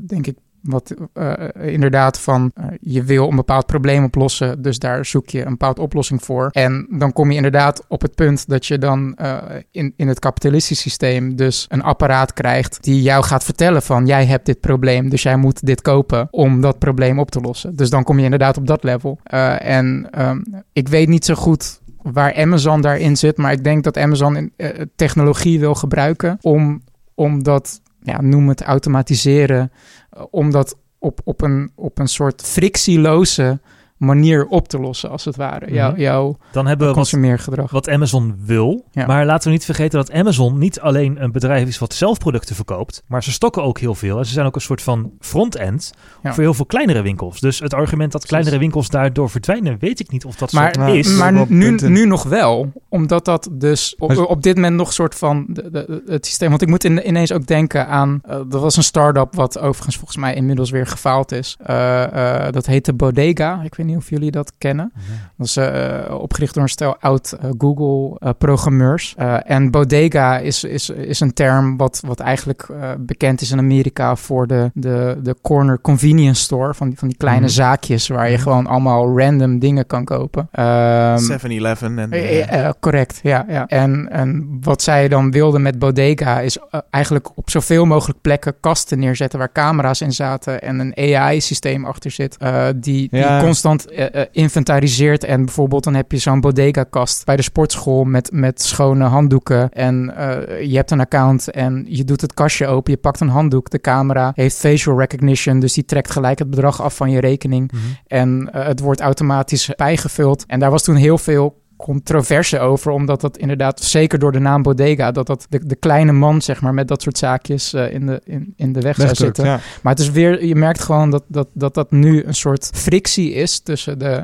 denk 0.07 0.27
ik, 0.27 0.37
wat 0.61 0.93
eh, 1.13 1.33
inderdaad 1.61 2.19
van 2.19 2.51
eh, 2.53 2.65
je 2.81 3.03
wil 3.03 3.27
een 3.29 3.35
bepaald 3.35 3.65
probleem 3.65 4.03
oplossen, 4.03 4.61
dus 4.61 4.79
daar 4.79 5.05
zoek 5.05 5.29
je 5.29 5.41
een 5.41 5.51
bepaald 5.51 5.79
oplossing 5.79 6.23
voor. 6.23 6.49
En 6.51 6.87
dan 6.89 7.13
kom 7.13 7.29
je 7.29 7.35
inderdaad 7.35 7.85
op 7.87 8.01
het 8.01 8.15
punt 8.15 8.47
dat 8.47 8.65
je 8.65 8.77
dan 8.77 9.15
eh, 9.15 9.37
in, 9.71 9.93
in 9.95 10.07
het 10.07 10.19
kapitalistisch 10.19 10.79
systeem 10.79 11.35
dus 11.35 11.65
een 11.69 11.83
apparaat 11.83 12.33
krijgt 12.33 12.83
die 12.83 13.01
jou 13.01 13.23
gaat 13.23 13.43
vertellen 13.43 13.81
van 13.81 14.05
jij 14.05 14.25
hebt 14.25 14.45
dit 14.45 14.59
probleem, 14.59 15.09
dus 15.09 15.23
jij 15.23 15.35
moet 15.35 15.65
dit 15.65 15.81
kopen 15.81 16.27
om 16.31 16.61
dat 16.61 16.79
probleem 16.79 17.19
op 17.19 17.31
te 17.31 17.41
lossen. 17.41 17.75
Dus 17.75 17.89
dan 17.89 18.03
kom 18.03 18.17
je 18.17 18.23
inderdaad 18.23 18.57
op 18.57 18.67
dat 18.67 18.83
level. 18.83 19.19
En 19.59 20.07
ehm, 20.11 20.41
ik 20.73 20.87
weet 20.87 21.07
niet 21.07 21.25
zo 21.25 21.35
goed 21.35 21.79
waar 22.01 22.35
Amazon 22.35 22.81
daarin 22.81 23.17
zit. 23.17 23.37
Maar 23.37 23.51
ik 23.51 23.63
denk 23.63 23.83
dat 23.83 23.97
Amazon 23.97 24.35
in, 24.35 24.51
technologie 24.95 25.59
wil 25.59 25.75
gebruiken 25.75 26.37
om, 26.41 26.81
om 27.13 27.43
dat, 27.43 27.81
ja, 28.01 28.21
noem 28.21 28.49
het 28.49 28.61
automatiseren, 28.61 29.71
eh, 30.09 30.23
om 30.29 30.51
dat 30.51 30.77
op, 30.97 31.21
op, 31.23 31.41
een, 31.41 31.71
op 31.75 31.99
een 31.99 32.07
soort 32.07 32.41
frictieloze 32.41 33.59
manier 33.99 34.45
op 34.47 34.67
te 34.67 34.79
lossen, 34.79 35.09
als 35.09 35.25
het 35.25 35.35
ware. 35.35 35.73
Jou- 35.73 35.99
jouw 35.99 36.37
Dan 36.51 36.67
hebben 36.67 36.87
we 36.87 36.93
wat, 36.93 37.01
consumeergedrag. 37.03 37.71
wat 37.71 37.89
Amazon 37.89 38.35
wil. 38.45 38.85
Ja. 38.91 39.05
Maar 39.05 39.25
laten 39.25 39.47
we 39.47 39.53
niet 39.53 39.65
vergeten 39.65 39.99
dat 39.99 40.11
Amazon 40.11 40.57
niet 40.57 40.79
alleen 40.79 41.23
een 41.23 41.31
bedrijf 41.31 41.67
is 41.67 41.77
wat 41.79 41.93
zelf 41.93 42.17
producten 42.17 42.55
verkoopt, 42.55 43.03
maar 43.07 43.23
ze 43.23 43.31
stokken 43.31 43.63
ook 43.63 43.79
heel 43.79 43.95
veel. 43.95 44.17
En 44.17 44.25
ze 44.25 44.33
zijn 44.33 44.45
ook 44.45 44.55
een 44.55 44.61
soort 44.61 44.81
van 44.81 45.11
front-end 45.19 45.91
Ja. 46.23 46.33
voor 46.33 46.43
heel 46.43 46.53
veel 46.53 46.65
kleinere 46.65 47.01
winkels. 47.01 47.39
Dus 47.39 47.59
het 47.59 47.73
argument 47.73 48.11
dat 48.11 48.25
kleinere 48.25 48.57
winkels 48.57 48.89
daardoor 48.89 49.29
verdwijnen, 49.29 49.77
weet 49.79 49.99
ik 49.99 50.11
niet 50.11 50.25
of 50.25 50.35
dat 50.35 50.51
Maar, 50.51 50.73
zo 50.79 50.85
is. 50.85 51.15
maar 51.17 51.45
nu, 51.47 51.71
nu 51.75 52.05
nog 52.05 52.23
wel, 52.23 52.71
omdat 52.89 53.25
dat 53.25 53.49
dus 53.51 53.95
op, 53.97 54.41
dit 54.43 54.55
moment 54.55 54.75
nog 54.75 54.93
soort 54.93 55.15
van 55.15 55.45
de, 55.49 55.71
de- 55.71 56.03
het 56.07 56.25
systeem. 56.25 56.49
Want 56.49 56.61
ik 56.61 56.67
moet 56.67 56.83
in, 56.83 57.07
ineens 57.07 57.31
ook 57.31 57.45
denken 57.45 57.87
aan. 57.87 58.19
eh, 58.23 58.35
er 58.35 58.59
was 58.59 58.77
een 58.77 58.83
start-up 58.83 59.35
wat 59.35 59.59
overigens 59.59 59.95
volgens 59.95 60.17
mij 60.17 60.33
inmiddels 60.35 60.69
weer 60.69 60.87
gefaald 60.87 61.31
is. 61.31 61.57
Eh, 61.65 62.45
eh, 62.47 62.53
dat 62.53 62.65
heette 62.65 62.93
Bodega. 62.93 63.61
Ik 63.63 63.75
weet 63.75 63.85
niet 63.85 63.88
of 63.97 64.09
jullie 64.09 64.31
dat 64.31 64.53
kennen. 64.57 64.91
Dat 65.37 65.47
is 65.47 65.55
eh, 65.57 66.15
opgericht 66.19 66.53
door 66.53 66.63
een 66.63 66.69
stel 66.69 66.97
oud 66.99 67.31
eh, 67.31 67.49
Google-programmeurs. 67.57 69.15
en 69.45 69.71
Bodega 69.71 70.37
is, 70.37 70.63
is, 70.63 70.89
is 70.89 71.19
een 71.19 71.33
term 71.33 71.77
wat, 71.77 72.01
wat 72.05 72.19
eigenlijk 72.19 72.61
eh, 72.69 72.89
bekend 72.99 73.41
is 73.41 73.51
in 73.51 73.57
Amerika 73.57 74.15
voor 74.15 74.47
de, 74.47 74.71
de, 74.73 75.19
de 75.23 75.35
corner 75.41 75.81
convenience 75.81 76.41
store. 76.41 76.73
Van 76.73 76.87
die, 76.89 76.97
van 76.97 77.07
die 77.07 77.17
kleine 77.17 77.37
Mhm. 77.45 77.49
zaakjes 77.49 78.07
waar 78.07 78.25
je 78.29 78.33
Mhm. 78.33 78.43
gewoon 78.43 78.67
allemaal 78.67 79.19
random 79.19 79.59
dingen 79.59 79.85
kan 79.87 80.05
kopen. 80.05 80.47
Ehm, 80.51 81.17
7-Eleven 81.17 81.99
en... 81.99 82.11
eh, 82.11 82.39
eh, 82.39 82.65
eh, 82.65 82.73
correct, 82.79 83.19
ja. 83.23 83.45
ja. 83.47 83.67
En, 83.67 84.09
en 84.11 84.57
wat 84.61 84.81
zij 84.81 85.07
dan 85.07 85.31
wilden 85.31 85.61
met 85.61 85.79
Bodega 85.79 86.39
is 86.39 86.57
eh, 86.57 86.79
eigenlijk 86.89 87.37
op 87.37 87.49
zoveel 87.49 87.85
mogelijk 87.85 88.21
plekken 88.21 88.53
kasten 88.59 88.99
neerzetten 88.99 89.39
waar 89.39 89.51
camera's 89.51 90.01
in 90.01 90.11
zaten 90.11 90.61
en 90.61 90.79
een 90.79 90.97
AI-systeem 91.15 91.85
achter 91.85 92.11
zit 92.11 92.37
eh, 92.37 92.65
die, 92.75 93.07
die 93.09 93.19
Ja. 93.19 93.39
Eh, 93.85 94.21
eh, 94.21 94.27
inventariseert. 94.31 95.23
En 95.23 95.45
bijvoorbeeld 95.45 95.83
dan 95.83 95.93
heb 95.93 96.11
je 96.11 96.17
zo'n 96.17 96.41
Bodega-kast 96.41 97.25
bij 97.25 97.35
de 97.35 97.41
sportschool 97.41 98.03
met, 98.03 98.31
met 98.31 98.61
schone 98.61 99.03
handdoeken 99.03 99.71
en 99.71 100.15
eh, 100.15 100.61
je 100.69 100.75
hebt 100.75 100.91
een 100.91 100.99
account 100.99 101.51
en 101.51 101.85
je 101.87 102.03
doet 102.03 102.21
het 102.21 102.33
kastje 102.33 102.67
open, 102.67 102.91
je 102.91 102.97
pakt 102.97 103.19
een 103.19 103.29
handdoek, 103.29 103.69
de 103.69 103.81
camera 103.81 104.31
heeft 104.35 104.57
facial 104.57 104.99
recognition, 104.99 105.59
dus 105.59 105.73
die 105.73 105.85
trekt 105.85 106.11
gelijk 106.11 106.39
het 106.39 106.49
bedrag 106.49 106.81
af 106.81 106.95
van 106.95 107.11
je 107.11 107.19
rekening. 107.19 107.71
Mhm. 107.71 107.81
En 108.07 108.49
het 108.51 108.79
wordt 108.79 109.01
automatisch 109.01 109.69
bijgevuld. 109.75 110.45
En 110.47 110.59
daar 110.59 110.71
was 110.71 110.83
toen 110.83 110.95
heel 110.95 111.17
veel 111.17 111.57
controverse 111.85 112.59
over, 112.59 112.91
omdat 112.91 113.21
dat 113.21 113.37
inderdaad, 113.37 113.81
zeker 113.81 114.19
door 114.19 114.31
de 114.31 114.39
naam 114.39 114.61
Bodega, 114.61 115.11
dat 115.11 115.27
dat 115.27 115.45
de, 115.49 115.65
de 115.65 115.75
kleine 115.75 116.11
man, 116.11 116.41
zeg 116.41 116.61
maar, 116.61 116.73
met 116.73 116.87
dat 116.87 117.01
soort 117.01 117.17
zaakjes 117.17 117.73
eh, 117.73 117.93
in, 117.93 118.05
de, 118.05 118.21
in, 118.23 118.53
in 118.55 118.73
de 118.73 118.81
weg 118.81 118.95
zou 118.95 119.15
zitten. 119.15 119.45
ja. 119.45 119.59
Maar 119.81 119.93
het 119.93 120.01
is 120.01 120.11
weer, 120.11 120.45
je 120.45 120.55
merkt 120.55 120.81
gewoon 120.81 121.09
dat 121.09 121.23
dat, 121.27 121.47
dat, 121.53 121.73
dat 121.73 121.91
nu 121.91 122.23
een 122.23 122.33
soort 122.33 122.69
frictie 122.73 123.33
is 123.33 123.59
tussen 123.59 123.99
de, 123.99 124.23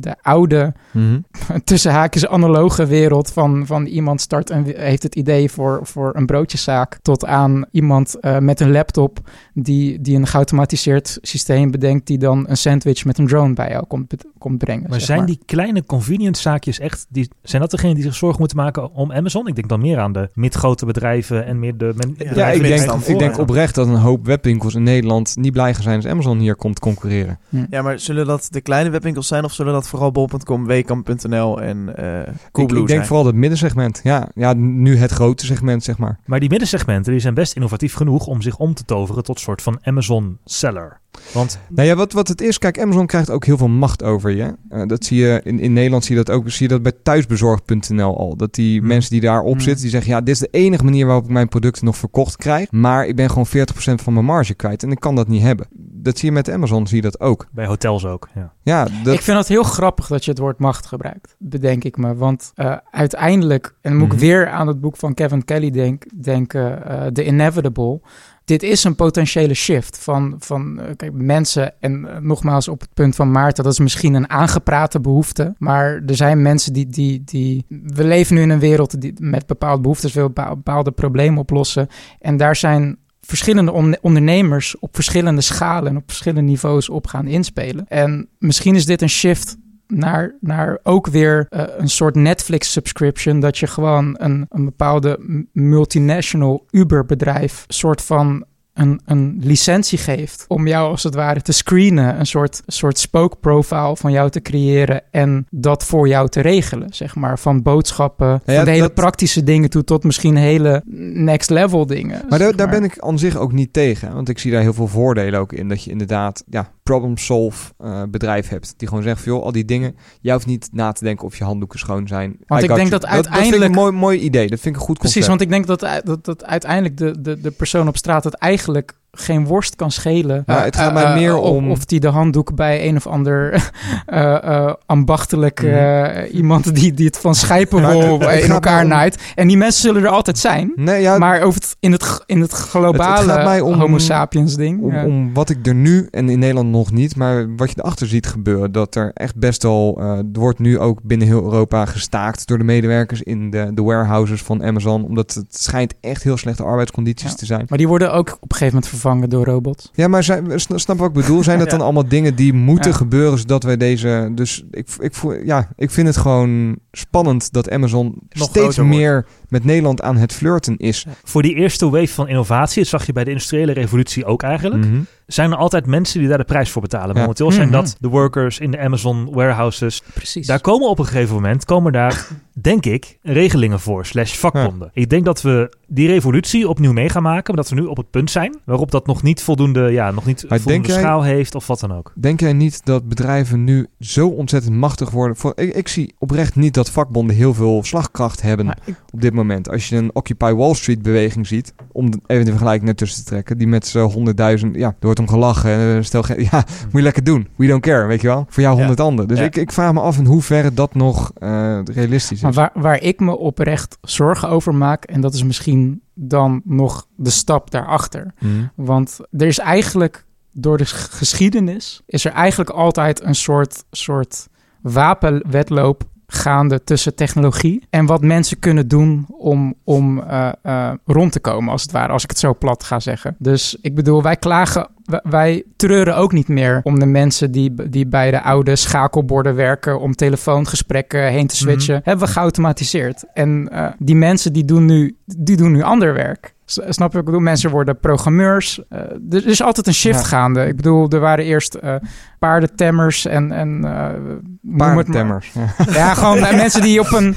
de 0.00 0.16
oude, 0.22 0.72
Mhm. 0.92 1.18
tussen 1.64 1.92
haakjes 1.92 2.26
analoge 2.26 2.86
wereld 2.86 3.30
van, 3.32 3.66
van 3.66 3.86
iemand 3.86 4.20
start 4.20 4.50
en 4.50 4.64
heeft 4.76 5.02
het 5.02 5.14
idee 5.14 5.50
voor, 5.50 5.80
voor 5.82 6.10
een 6.16 6.26
broodjeszaak, 6.26 6.98
tot 7.02 7.24
aan 7.24 7.64
iemand 7.70 8.20
eh, 8.20 8.38
met 8.38 8.60
een 8.60 8.70
laptop 8.70 9.18
die, 9.54 10.00
die 10.00 10.16
een 10.16 10.26
geautomatiseerd 10.26 11.18
systeem 11.22 11.70
bedenkt, 11.70 12.06
die 12.06 12.18
dan 12.18 12.44
een 12.48 12.56
sandwich 12.56 13.04
met 13.04 13.18
een 13.18 13.26
drone 13.26 13.54
bij 13.54 13.68
jou 13.70 13.86
komt, 13.86 14.14
komt 14.42 14.58
brengen. 14.58 14.88
Maar 14.88 15.00
zeg 15.00 15.16
zijn 15.16 15.26
die 15.26 15.38
kleine 15.46 15.84
convenience 15.84 16.42
zaakjes 16.42 16.78
echt, 16.78 17.06
die, 17.08 17.28
zijn 17.42 17.62
dat 17.62 17.70
degenen 17.70 17.94
die 17.94 18.04
zich 18.04 18.14
zorgen 18.14 18.38
moeten 18.38 18.56
maken 18.56 18.92
om 18.92 19.12
Amazon? 19.12 19.46
Ik 19.48 19.54
denk 19.54 19.68
dan 19.68 19.80
meer 19.80 19.98
aan 19.98 20.12
de 20.12 20.30
midgrote 20.34 20.86
bedrijven 20.86 21.46
en 21.46 21.58
meer 21.58 21.76
de 21.76 21.92
men, 21.96 22.14
Ja, 22.34 22.50
ik 22.50 22.62
denk, 22.62 22.92
ik 22.92 23.18
denk 23.18 23.38
oprecht 23.38 23.74
dat 23.74 23.86
een 23.86 23.94
hoop 23.94 24.26
webwinkels 24.26 24.74
in 24.74 24.82
Nederland 24.82 25.36
niet 25.36 25.52
blij 25.52 25.74
gaan 25.74 25.82
zijn 25.82 25.96
als 25.96 26.06
Amazon 26.06 26.38
hier 26.38 26.56
komt 26.56 26.78
concurreren. 26.78 27.38
Ja, 27.70 27.82
maar 27.82 27.98
zullen 27.98 28.26
dat 28.26 28.48
de 28.50 28.60
kleine 28.60 28.90
webwinkels 28.90 29.26
zijn 29.26 29.44
of 29.44 29.52
zullen 29.52 29.72
dat 29.72 29.88
vooral 29.88 30.12
bol.com, 30.12 30.66
wekamp.nl 30.66 31.60
en 31.60 31.96
eh 31.96 32.34
Coolblue 32.52 32.76
ik, 32.76 32.82
ik 32.82 32.86
denk 32.86 32.88
zijn? 32.88 33.06
vooral 33.06 33.26
het 33.26 33.34
middensegment. 33.34 34.00
Ja, 34.02 34.28
ja, 34.34 34.52
nu 34.52 34.96
het 34.96 35.10
grote 35.10 35.46
segment, 35.46 35.84
zeg 35.84 35.98
maar. 35.98 36.18
Maar 36.24 36.40
die 36.40 36.48
middensegmenten 36.48 37.12
die 37.12 37.20
zijn 37.20 37.34
best 37.34 37.54
innovatief 37.54 37.94
genoeg 37.94 38.26
om 38.26 38.42
zich 38.42 38.58
om 38.58 38.74
te 38.74 38.84
toveren 38.84 39.22
tot 39.22 39.36
een 39.36 39.42
soort 39.42 39.62
van 39.62 39.78
Amazon 39.82 40.38
seller. 40.44 41.00
Want 41.34 41.58
Nou 41.68 41.88
ja, 41.88 41.94
wat, 41.94 42.12
wat 42.12 42.28
het 42.28 42.40
is, 42.40 42.58
kijk, 42.58 42.80
Amazon 42.80 43.06
krijgt 43.06 43.30
ook 43.30 43.44
heel 43.44 43.56
veel 43.56 43.68
macht 43.68 44.02
over 44.02 44.30
je. 44.30 44.54
Eh, 44.68 44.86
dat 44.86 45.04
zie 45.04 45.18
je 45.20 45.40
in, 45.44 45.60
in 45.60 45.72
Nederland 45.72 46.04
zie 46.04 46.16
je 46.16 46.24
dat 46.24 46.34
ook. 46.36 46.50
Zie 46.50 46.62
je 46.68 46.72
dat 46.72 46.82
bij 46.82 46.92
thuisbezorgd.nl 47.02 48.18
al. 48.18 48.36
Dat 48.36 48.54
die 48.54 48.78
Hmm. 48.78 48.88
mensen 48.88 49.10
die 49.10 49.20
daarop 49.20 49.52
Hmm. 49.52 49.60
zitten, 49.60 49.82
die 49.82 49.90
zeggen: 49.90 50.10
ja, 50.10 50.20
dit 50.20 50.34
is 50.34 50.40
de 50.40 50.48
enige 50.50 50.84
manier 50.84 51.06
waarop 51.06 51.24
ik 51.24 51.30
mijn 51.30 51.48
producten 51.48 51.84
nog 51.84 51.96
verkocht 51.96 52.36
krijg. 52.36 52.70
Maar 52.70 53.06
ik 53.06 53.16
ben 53.16 53.28
gewoon 53.28 53.46
40% 53.46 54.02
van 54.02 54.12
mijn 54.12 54.24
marge 54.24 54.54
kwijt 54.54 54.82
en 54.82 54.90
ik 54.90 55.00
kan 55.00 55.14
dat 55.14 55.28
niet 55.28 55.42
hebben. 55.42 55.66
Dat 55.94 56.18
zie 56.18 56.28
je 56.28 56.34
met 56.34 56.50
Amazon, 56.50 56.86
zie 56.86 56.96
je 56.96 57.02
dat 57.02 57.20
ook. 57.20 57.46
bij 57.52 57.66
hotels 57.66 58.06
ook. 58.06 58.28
Ja. 58.34 58.52
Ja, 58.62 58.86
dat, 59.04 59.14
Ik 59.14 59.20
vind 59.20 59.38
het 59.38 59.48
heel 59.48 59.62
grappig 59.62 60.06
dat 60.06 60.24
je 60.24 60.30
het 60.30 60.40
woord 60.40 60.58
macht 60.58 60.86
gebruikt, 60.86 61.34
bedenk 61.38 61.84
ik 61.84 61.96
me. 61.96 62.14
Want 62.14 62.52
eh, 62.54 62.76
uiteindelijk, 62.90 63.74
en 63.80 63.90
dan 63.90 63.98
moet 63.98 64.06
Mhm. 64.08 64.16
ik 64.16 64.22
weer 64.22 64.48
aan 64.48 64.66
het 64.66 64.80
boek 64.80 64.96
van 64.96 65.14
Kevin 65.14 65.44
Kelly 65.44 65.70
denk, 65.70 66.04
denken, 66.22 66.86
eh 66.86 67.06
The 67.06 67.24
Inevitable. 67.24 68.00
Dit 68.44 68.62
is 68.62 68.84
een 68.84 68.94
potentiële 68.94 69.54
shift 69.54 69.98
van, 69.98 70.34
van 70.38 70.78
uh, 70.80 70.84
kijk, 70.96 71.12
mensen. 71.12 71.80
En 71.80 72.04
uh, 72.04 72.16
nogmaals 72.16 72.68
op 72.68 72.80
het 72.80 72.94
punt 72.94 73.14
van 73.14 73.30
Maarten, 73.30 73.64
dat 73.64 73.72
is 73.72 73.78
misschien 73.78 74.14
een 74.14 74.30
aangeprate 74.30 75.00
behoefte. 75.00 75.54
Maar 75.58 76.02
er 76.06 76.16
zijn 76.16 76.42
mensen 76.42 76.72
die, 76.72 76.86
die, 76.86 77.22
die. 77.24 77.64
We 77.68 78.04
leven 78.04 78.34
nu 78.34 78.42
in 78.42 78.50
een 78.50 78.58
wereld 78.58 79.00
die 79.00 79.12
met 79.18 79.46
bepaalde 79.46 79.82
behoeftes 79.82 80.12
wil 80.12 80.30
bepaalde 80.30 80.90
problemen 80.90 81.38
oplossen. 81.38 81.88
En 82.18 82.36
daar 82.36 82.56
zijn 82.56 82.98
verschillende 83.20 83.98
ondernemers 84.00 84.78
op 84.78 84.94
verschillende 84.94 85.40
schalen 85.40 85.90
en 85.90 85.96
op 85.96 86.02
verschillende 86.06 86.50
niveaus 86.50 86.88
op 86.88 87.06
gaan 87.06 87.26
inspelen. 87.26 87.88
En 87.88 88.28
misschien 88.38 88.74
is 88.74 88.86
dit 88.86 89.02
een 89.02 89.08
shift 89.08 89.56
naar, 89.92 90.34
naar 90.40 90.78
ook 90.82 91.06
weer 91.06 91.46
uh, 91.50 91.62
een 91.76 91.88
soort 91.88 92.14
Netflix-subscription. 92.14 93.40
Dat 93.40 93.58
je 93.58 93.66
gewoon 93.66 94.16
een, 94.18 94.46
een 94.48 94.64
bepaalde 94.64 95.18
multinational 95.52 96.66
Uber-bedrijf 96.70 97.64
soort 97.68 98.02
van 98.02 98.44
een, 98.74 99.00
een 99.04 99.38
licentie 99.40 99.98
geeft 99.98 100.44
om 100.48 100.66
jou 100.66 100.90
als 100.90 101.02
het 101.02 101.14
ware 101.14 101.42
te 101.42 101.52
screenen, 101.52 102.18
een 102.18 102.26
soort, 102.26 102.62
soort 102.66 102.98
spoke 102.98 103.36
profile 103.36 103.96
van 103.96 104.12
jou 104.12 104.30
te 104.30 104.40
creëren 104.40 105.02
en 105.10 105.46
dat 105.50 105.84
voor 105.84 106.08
jou 106.08 106.28
te 106.28 106.40
regelen, 106.40 106.94
zeg 106.94 107.14
maar. 107.14 107.38
Van 107.38 107.62
boodschappen, 107.62 108.42
ja, 108.46 108.54
van 108.54 108.64
de 108.64 108.70
hele 108.70 108.82
dat... 108.82 108.94
praktische 108.94 109.44
dingen 109.44 109.70
toe 109.70 109.84
tot 109.84 110.04
misschien 110.04 110.36
hele 110.36 110.82
next 111.14 111.50
level 111.50 111.86
dingen. 111.86 112.24
Maar, 112.28 112.38
daar, 112.38 112.56
daar 112.56 112.68
ben 112.68 112.84
ik 112.84 112.98
aan 112.98 113.18
zich 113.18 113.36
ook 113.36 113.52
niet 113.52 113.72
tegen, 113.72 114.14
want 114.14 114.28
ik 114.28 114.38
zie 114.38 114.52
daar 114.52 114.62
heel 114.62 114.74
veel 114.74 114.88
voordelen 114.88 115.40
ook 115.40 115.52
in. 115.52 115.68
Dat 115.68 115.84
je 115.84 115.90
inderdaad 115.90 116.44
ja, 116.50 116.70
problem-solve 116.82 117.72
uh, 117.80 118.02
bedrijf 118.08 118.48
hebt. 118.48 118.74
Die 118.76 118.88
gewoon 118.88 119.02
zegt, 119.02 119.24
joh, 119.24 119.42
al 119.42 119.52
die 119.52 119.64
dingen, 119.64 119.96
jij 120.20 120.34
hoeft 120.34 120.46
niet 120.46 120.68
na 120.72 120.92
te 120.92 121.04
denken 121.04 121.26
of 121.26 121.36
je 121.36 121.44
handdoeken 121.44 121.78
schoon 121.78 122.08
zijn. 122.08 122.36
Want 122.46 122.62
I 122.62 122.64
ik 122.64 122.74
denk 122.74 122.90
dat, 122.90 123.00
dat 123.00 123.10
uiteindelijk... 123.10 123.50
Dat 123.50 123.60
vind 123.60 123.62
ik 123.62 123.68
een 123.68 123.92
mooi, 123.92 123.92
mooi 123.92 124.18
idee, 124.18 124.48
dat 124.48 124.60
vind 124.60 124.74
ik 124.74 124.80
een 124.80 124.86
goed 124.86 124.98
concept. 124.98 125.12
Precies, 125.12 125.28
want 125.28 125.40
ik 125.40 125.48
denk 125.48 125.66
dat, 125.66 126.04
dat, 126.04 126.24
dat 126.24 126.44
uiteindelijk 126.44 126.96
de, 126.96 127.20
de, 127.20 127.40
de 127.40 127.50
persoon 127.50 127.88
op 127.88 127.96
straat 127.96 128.24
het 128.24 128.34
eigenlijk 128.34 129.00
geen 129.18 129.46
worst 129.46 129.76
kan 129.76 129.90
schelen. 129.90 130.42
Ja, 130.46 130.62
het 130.62 130.76
gaat 130.76 130.92
mij 130.92 131.04
uh, 131.04 131.14
meer 131.14 131.36
om... 131.36 131.70
Of 131.70 131.84
die 131.84 132.00
de 132.00 132.08
handdoek 132.08 132.54
bij 132.54 132.88
een 132.88 132.96
of 132.96 133.06
ander 133.06 133.70
uh, 134.06 134.72
ambachtelijk 134.86 135.62
mm. 135.62 136.24
iemand 136.32 136.74
die, 136.74 136.94
die 136.94 137.06
het 137.06 137.18
van 137.18 137.34
schijpen 137.34 137.86
wil 137.88 138.30
in 138.30 138.50
elkaar 138.50 138.82
om... 138.82 138.88
naait. 138.88 139.22
En 139.34 139.48
die 139.48 139.56
mensen 139.56 139.80
zullen 139.82 140.02
er 140.02 140.08
altijd 140.08 140.38
zijn. 140.38 140.72
Nee, 140.76 141.00
ja, 141.00 141.18
maar 141.18 141.40
over 141.42 141.60
het, 141.60 141.76
in, 141.80 141.92
het, 141.92 142.22
in 142.26 142.40
het 142.40 142.52
globale 142.52 143.20
het, 143.20 143.30
gaat 143.30 143.44
mij 143.44 143.60
om, 143.60 143.80
homo 143.80 143.98
sapiens 143.98 144.56
ding. 144.56 144.82
Om, 144.82 144.92
ja. 144.92 145.04
om, 145.04 145.34
wat 145.34 145.50
ik 145.50 145.66
er 145.66 145.74
nu, 145.74 146.08
en 146.10 146.28
in 146.28 146.38
Nederland 146.38 146.70
nog 146.70 146.92
niet, 146.92 147.16
maar 147.16 147.56
wat 147.56 147.70
je 147.70 147.76
erachter 147.78 148.06
ziet 148.06 148.26
gebeuren. 148.26 148.72
Dat 148.72 148.94
er 148.94 149.10
echt 149.14 149.36
best 149.36 149.62
wel, 149.62 150.00
er 150.00 150.24
wordt 150.32 150.58
nu 150.58 150.78
ook 150.78 151.02
binnen 151.02 151.26
heel 151.26 151.42
Europa 151.42 151.86
gestaakt 151.86 152.46
door 152.46 152.58
de 152.58 152.64
medewerkers 152.64 153.22
in 153.22 153.50
de, 153.50 153.70
de 153.74 153.82
warehouses 153.82 154.42
van 154.42 154.64
Amazon. 154.64 155.04
Omdat 155.04 155.34
het 155.34 155.56
schijnt 155.62 155.94
echt 156.00 156.22
heel 156.22 156.36
slechte 156.36 156.62
arbeidscondities 156.62 157.30
ja. 157.30 157.36
te 157.36 157.46
zijn. 157.46 157.64
Maar 157.68 157.78
die 157.78 157.88
worden 157.88 158.12
ook 158.12 158.36
op 158.40 158.50
een 158.50 158.56
gegeven 158.56 158.74
moment 158.74 159.01
vervangen 159.02 159.30
door 159.30 159.44
robots. 159.44 159.90
Ja, 159.94 160.08
maar 160.08 160.24
zijn, 160.24 160.60
snap 160.60 160.98
wat 160.98 161.08
ik 161.08 161.14
bedoel? 161.14 161.42
Zijn 161.42 161.58
dat 161.62 161.70
dan 161.70 161.80
allemaal 161.80 162.08
dingen 162.08 162.34
die 162.34 162.52
moeten 162.52 162.90
ja. 162.90 162.96
gebeuren 162.96 163.38
zodat 163.38 163.62
wij 163.62 163.76
deze... 163.76 164.30
Dus 164.34 164.64
ik, 164.70 164.88
ik, 164.98 165.14
voel, 165.14 165.32
ja, 165.32 165.68
ik 165.76 165.90
vind 165.90 166.06
het 166.06 166.16
gewoon 166.16 166.78
spannend 166.92 167.52
dat 167.52 167.70
Amazon 167.70 168.14
Nog 168.28 168.48
steeds 168.48 168.76
meer 168.78 169.12
wordt. 169.12 169.28
Met 169.52 169.64
Nederland 169.64 170.02
aan 170.02 170.16
het 170.16 170.32
flirten 170.32 170.76
is. 170.76 171.06
Voor 171.24 171.42
die 171.42 171.54
eerste 171.54 171.90
wave 171.90 172.08
van 172.08 172.28
innovatie, 172.28 172.82
dat 172.82 172.90
zag 172.90 173.06
je 173.06 173.12
bij 173.12 173.24
de 173.24 173.30
industriële 173.30 173.72
revolutie 173.72 174.24
ook 174.24 174.42
eigenlijk... 174.42 174.84
Mm 174.84 174.90
-hmm. 174.90 175.06
zijn 175.26 175.50
er 175.50 175.56
altijd 175.56 175.86
mensen 175.86 176.18
die 176.18 176.28
daar 176.28 176.38
de 176.38 176.44
prijs 176.44 176.70
voor 176.70 176.82
betalen. 176.82 177.14
Ja. 177.14 177.20
Momenteel 177.20 177.52
zijn 177.52 177.68
mm 177.68 177.74
-hmm. 177.74 177.82
dat 177.82 177.96
de 178.00 178.08
workers 178.08 178.58
in 178.58 178.70
de 178.70 178.78
Amazon 178.78 179.28
warehouses. 179.32 180.02
Precies. 180.14 180.46
Daar 180.46 180.60
komen 180.60 180.88
op 180.88 180.98
een 180.98 181.06
gegeven 181.06 181.34
moment, 181.34 181.64
komen 181.64 181.92
daar, 181.92 182.26
denk 182.52 182.86
ik, 182.86 183.18
regelingen 183.22 183.80
voor, 183.80 184.06
slash 184.06 184.34
vakbonden. 184.34 184.90
Ja. 184.94 185.02
Ik 185.02 185.10
denk 185.10 185.24
dat 185.24 185.42
we 185.42 185.72
die 185.86 186.08
revolutie 186.08 186.68
opnieuw 186.68 186.92
mee 186.92 187.08
gaan 187.08 187.22
maken, 187.22 187.54
maar 187.54 187.64
dat 187.64 187.72
we 187.72 187.80
nu 187.80 187.86
op 187.86 187.96
het 187.96 188.10
punt 188.10 188.30
zijn 188.30 188.56
waarop 188.64 188.90
dat 188.90 189.06
nog 189.06 189.22
niet 189.22 189.42
voldoende, 189.42 189.90
ja, 189.90 190.10
nog 190.10 190.26
niet 190.26 190.44
maar 190.48 190.60
voldoende 190.60 190.88
jij, 190.88 190.98
schaal 190.98 191.22
heeft 191.22 191.54
of 191.54 191.66
wat 191.66 191.80
dan 191.80 191.92
ook. 191.92 192.12
Denk 192.14 192.40
jij 192.40 192.52
niet 192.52 192.84
dat 192.84 193.08
bedrijven 193.08 193.64
nu 193.64 193.86
zo 194.00 194.28
ontzettend 194.28 194.74
machtig 194.74 195.10
worden? 195.10 195.36
Voor, 195.36 195.52
ik, 195.54 195.74
ik 195.74 195.88
zie 195.88 196.14
oprecht 196.18 196.56
niet 196.56 196.74
dat 196.74 196.90
vakbonden 196.90 197.36
heel 197.36 197.54
veel 197.54 197.84
slagkracht 197.84 198.42
hebben 198.42 198.76
ik, 198.84 198.94
op 199.10 199.20
dit 199.20 199.32
moment. 199.46 199.70
Als 199.70 199.88
je 199.88 199.96
een 199.96 200.10
Occupy 200.14 200.52
Wall 200.52 200.74
Street 200.74 201.02
beweging 201.02 201.46
ziet, 201.46 201.74
om 201.92 202.10
even 202.26 202.44
de 202.44 202.50
vergelijking 202.50 202.88
ertussen 202.88 203.24
te 203.24 203.30
trekken, 203.30 203.58
die 203.58 203.66
met 203.66 203.86
z'n 203.86 203.98
honderdduizend, 203.98 204.76
ja, 204.76 204.88
er 204.88 204.94
wordt 205.00 205.18
om 205.18 205.28
gelachen. 205.28 206.04
Stel, 206.04 206.24
ja, 206.50 206.64
moet 206.84 206.92
je 206.92 207.02
lekker 207.02 207.24
doen. 207.24 207.48
We 207.56 207.66
don't 207.66 207.82
care, 207.82 208.06
weet 208.06 208.20
je 208.20 208.26
wel. 208.26 208.46
Voor 208.48 208.62
jou 208.62 208.76
honderd 208.76 208.98
ja. 208.98 209.04
anderen. 209.04 209.28
Dus 209.28 209.38
ja. 209.38 209.44
ik, 209.44 209.56
ik 209.56 209.72
vraag 209.72 209.92
me 209.92 210.00
af 210.00 210.18
in 210.18 210.24
hoeverre 210.24 210.74
dat 210.74 210.94
nog 210.94 211.32
uh, 211.38 211.78
realistisch 211.84 212.36
is. 212.36 212.42
Maar 212.42 212.52
waar, 212.52 212.70
waar 212.74 213.02
ik 213.02 213.20
me 213.20 213.38
oprecht 213.38 213.98
zorgen 214.00 214.48
over 214.48 214.74
maak, 214.74 215.04
en 215.04 215.20
dat 215.20 215.34
is 215.34 215.44
misschien 215.44 216.02
dan 216.14 216.62
nog 216.64 217.06
de 217.16 217.30
stap 217.30 217.70
daarachter. 217.70 218.34
Mm. 218.38 218.70
Want 218.74 219.18
er 219.30 219.46
is 219.46 219.58
eigenlijk 219.58 220.24
door 220.52 220.78
de 220.78 220.86
geschiedenis 220.86 222.02
is 222.06 222.24
er 222.24 222.32
eigenlijk 222.32 222.70
altijd 222.70 223.22
een 223.22 223.34
soort, 223.34 223.84
soort 223.90 224.48
wapenwetloop 224.82 226.04
gaande 226.32 226.84
tussen 226.84 227.14
technologie 227.14 227.86
en 227.90 228.06
wat 228.06 228.22
mensen 228.22 228.58
kunnen 228.58 228.88
doen 228.88 229.26
om, 229.28 229.74
om 229.84 230.18
uh, 230.18 230.52
uh, 230.62 230.90
rond 231.04 231.32
te 231.32 231.40
komen, 231.40 231.72
als 231.72 231.82
het 231.82 231.92
ware, 231.92 232.12
als 232.12 232.22
ik 232.22 232.30
het 232.30 232.38
zo 232.38 232.54
plat 232.54 232.84
ga 232.84 233.00
zeggen. 233.00 233.36
Dus 233.38 233.76
ik 233.80 233.94
bedoel, 233.94 234.22
wij 234.22 234.36
klagen, 234.36 234.88
wij 235.22 235.64
treuren 235.76 236.16
ook 236.16 236.32
niet 236.32 236.48
meer 236.48 236.80
om 236.82 236.98
de 236.98 237.06
mensen 237.06 237.50
die, 237.50 237.88
die 237.88 238.06
bij 238.06 238.30
de 238.30 238.42
oude 238.42 238.76
schakelborden 238.76 239.54
werken 239.54 240.00
om 240.00 240.14
telefoongesprekken 240.14 241.26
heen 241.26 241.46
te 241.46 241.56
switchen. 241.56 241.94
Mm-hmm. 241.94 242.08
Hebben 242.10 242.26
we 242.26 242.32
geautomatiseerd. 242.32 243.24
En 243.34 243.68
uh, 243.72 243.86
die 243.98 244.16
mensen 244.16 244.52
die 244.52 244.64
doen 244.64 244.84
nu, 244.84 245.16
die 245.24 245.56
doen 245.56 245.72
nu 245.72 245.82
ander 245.82 246.14
werk. 246.14 246.54
Snap 246.72 247.12
je 247.12 247.12
wat 247.12 247.14
ik 247.14 247.24
bedoel? 247.24 247.40
Mensen 247.40 247.70
worden 247.70 247.98
programmeurs. 247.98 248.80
Uh, 248.90 248.98
er 249.30 249.46
is 249.46 249.62
altijd 249.62 249.86
een 249.86 249.94
shift 249.94 250.20
ja. 250.20 250.26
gaande. 250.26 250.66
Ik 250.66 250.76
bedoel, 250.76 251.08
er 251.08 251.20
waren 251.20 251.44
eerst 251.44 251.78
uh, 251.84 251.94
paardentemmers 252.38 253.26
en... 253.26 253.52
en 253.52 253.80
uh, 253.84 254.76
paardentemmers. 254.76 255.52
Ja. 255.52 255.84
ja, 256.00 256.14
gewoon 256.14 256.40
mensen 256.40 256.82
die 256.82 257.00
op 257.00 257.12
een... 257.12 257.36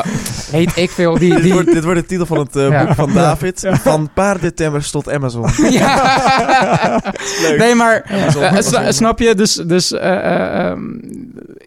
heet 0.50 0.76
ik 0.76 0.90
veel. 0.90 1.18
Die, 1.18 1.34
die... 1.34 1.42
Dit, 1.42 1.52
wordt, 1.52 1.72
dit 1.72 1.84
wordt 1.84 2.00
de 2.00 2.06
titel 2.06 2.26
van 2.26 2.38
het 2.38 2.54
ja. 2.54 2.84
boek 2.84 2.94
van 2.94 3.12
David. 3.12 3.60
Ja. 3.60 3.76
Van 3.76 4.08
paardentemmers 4.14 4.90
tot 4.90 5.10
Amazon. 5.10 5.50
ja. 5.70 7.02
nee, 7.58 7.74
maar 7.74 8.04
Amazon. 8.42 8.92
snap 8.92 9.18
je? 9.18 9.34
Dus, 9.34 9.54
dus 9.54 9.92
um, 9.92 11.00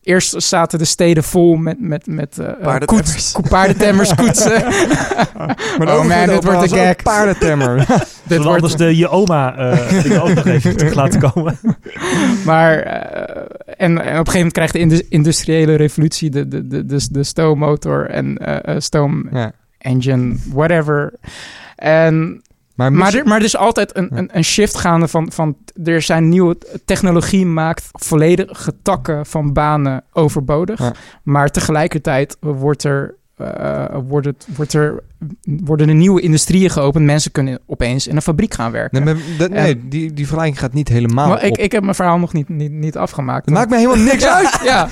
eerst 0.03 0.43
zaten 0.43 0.79
de 0.79 0.85
steden 0.85 1.23
vol 1.23 1.55
met, 1.55 1.79
met, 1.79 2.07
met 2.07 2.35
paardentemmers. 2.61 3.31
Koets, 3.31 3.49
paardentemmers, 3.49 4.15
koetsen. 4.21 4.63
maar 5.77 5.87
oh 5.97 6.05
man, 6.05 6.27
dit 6.27 6.43
wordt 6.43 6.71
een 6.71 6.77
gag 6.77 6.95
paardentemmer. 6.95 7.77
Dit 8.23 8.37
wordt 8.37 8.53
anders 8.53 8.75
de 8.75 8.97
je 8.97 9.09
oma 9.09 9.59
uh, 10.05 10.23
ook 10.23 10.33
nog 10.33 10.45
even 10.45 10.77
terug 10.77 10.93
laten 10.93 11.19
komen. 11.19 11.59
maar 12.45 12.85
uh, 12.85 12.93
en, 13.77 13.77
en, 13.77 13.97
op 13.97 14.27
een 14.27 14.31
gegeven 14.31 14.33
moment 14.33 14.53
krijgt 14.53 14.73
de 14.73 15.05
industriële 15.09 15.75
revolutie 15.75 16.29
de, 16.29 16.47
de, 16.47 16.67
de, 16.67 16.85
de, 16.85 17.07
de 17.11 17.23
stoommotor 17.23 18.09
en 18.09 18.37
uh, 18.41 18.75
stoom 18.77 19.27
ja. 19.31 19.51
engine, 19.77 20.35
whatever. 20.53 21.13
En 21.75 22.41
maar, 22.79 22.93
maar, 22.93 23.13
er, 23.13 23.27
maar 23.27 23.37
er 23.37 23.43
is 23.43 23.57
altijd 23.57 23.97
een, 23.97 24.17
een, 24.17 24.29
een, 24.33 24.43
shift 24.43 24.77
gaande 24.77 25.07
van, 25.07 25.31
van... 25.31 25.57
Er 25.83 26.01
zijn 26.01 26.29
nieuwe... 26.29 26.57
Technologie 26.85 27.45
maakt 27.45 27.89
volledige 27.91 28.73
takken 28.81 29.25
van 29.25 29.53
banen 29.53 30.03
overbodig. 30.13 30.79
Ja. 30.79 30.93
Maar 31.23 31.49
tegelijkertijd 31.49 32.37
wordt 32.39 32.83
er... 32.83 33.17
Uh, 33.41 33.85
wordt, 34.07 34.25
het, 34.25 34.47
wordt 34.55 34.73
er, 34.73 35.03
worden 35.43 35.89
er 35.89 35.95
nieuwe 35.95 36.21
industrieën 36.21 36.69
geopend. 36.69 37.05
Mensen 37.05 37.31
kunnen 37.31 37.59
opeens 37.65 38.07
in 38.07 38.15
een 38.15 38.21
fabriek 38.21 38.53
gaan 38.53 38.71
werken. 38.71 39.03
Nee, 39.03 39.13
maar 39.13 39.23
dat, 39.37 39.49
nee 39.49 39.73
en, 39.73 39.89
die, 39.89 40.13
die 40.13 40.25
vergelijking 40.25 40.59
gaat 40.59 40.73
niet 40.73 40.87
helemaal 40.87 41.27
maar 41.27 41.43
ik, 41.43 41.51
op. 41.51 41.57
ik 41.57 41.71
heb 41.71 41.83
mijn 41.83 41.95
verhaal 41.95 42.17
nog 42.19 42.33
niet, 42.33 42.49
niet, 42.49 42.71
niet 42.71 42.97
afgemaakt. 42.97 43.45
Het 43.45 43.53
maakt 43.53 43.69
me 43.69 43.75
helemaal 43.75 43.97
niks 43.97 44.25
uit. 44.37 44.59
ja, 44.63 44.89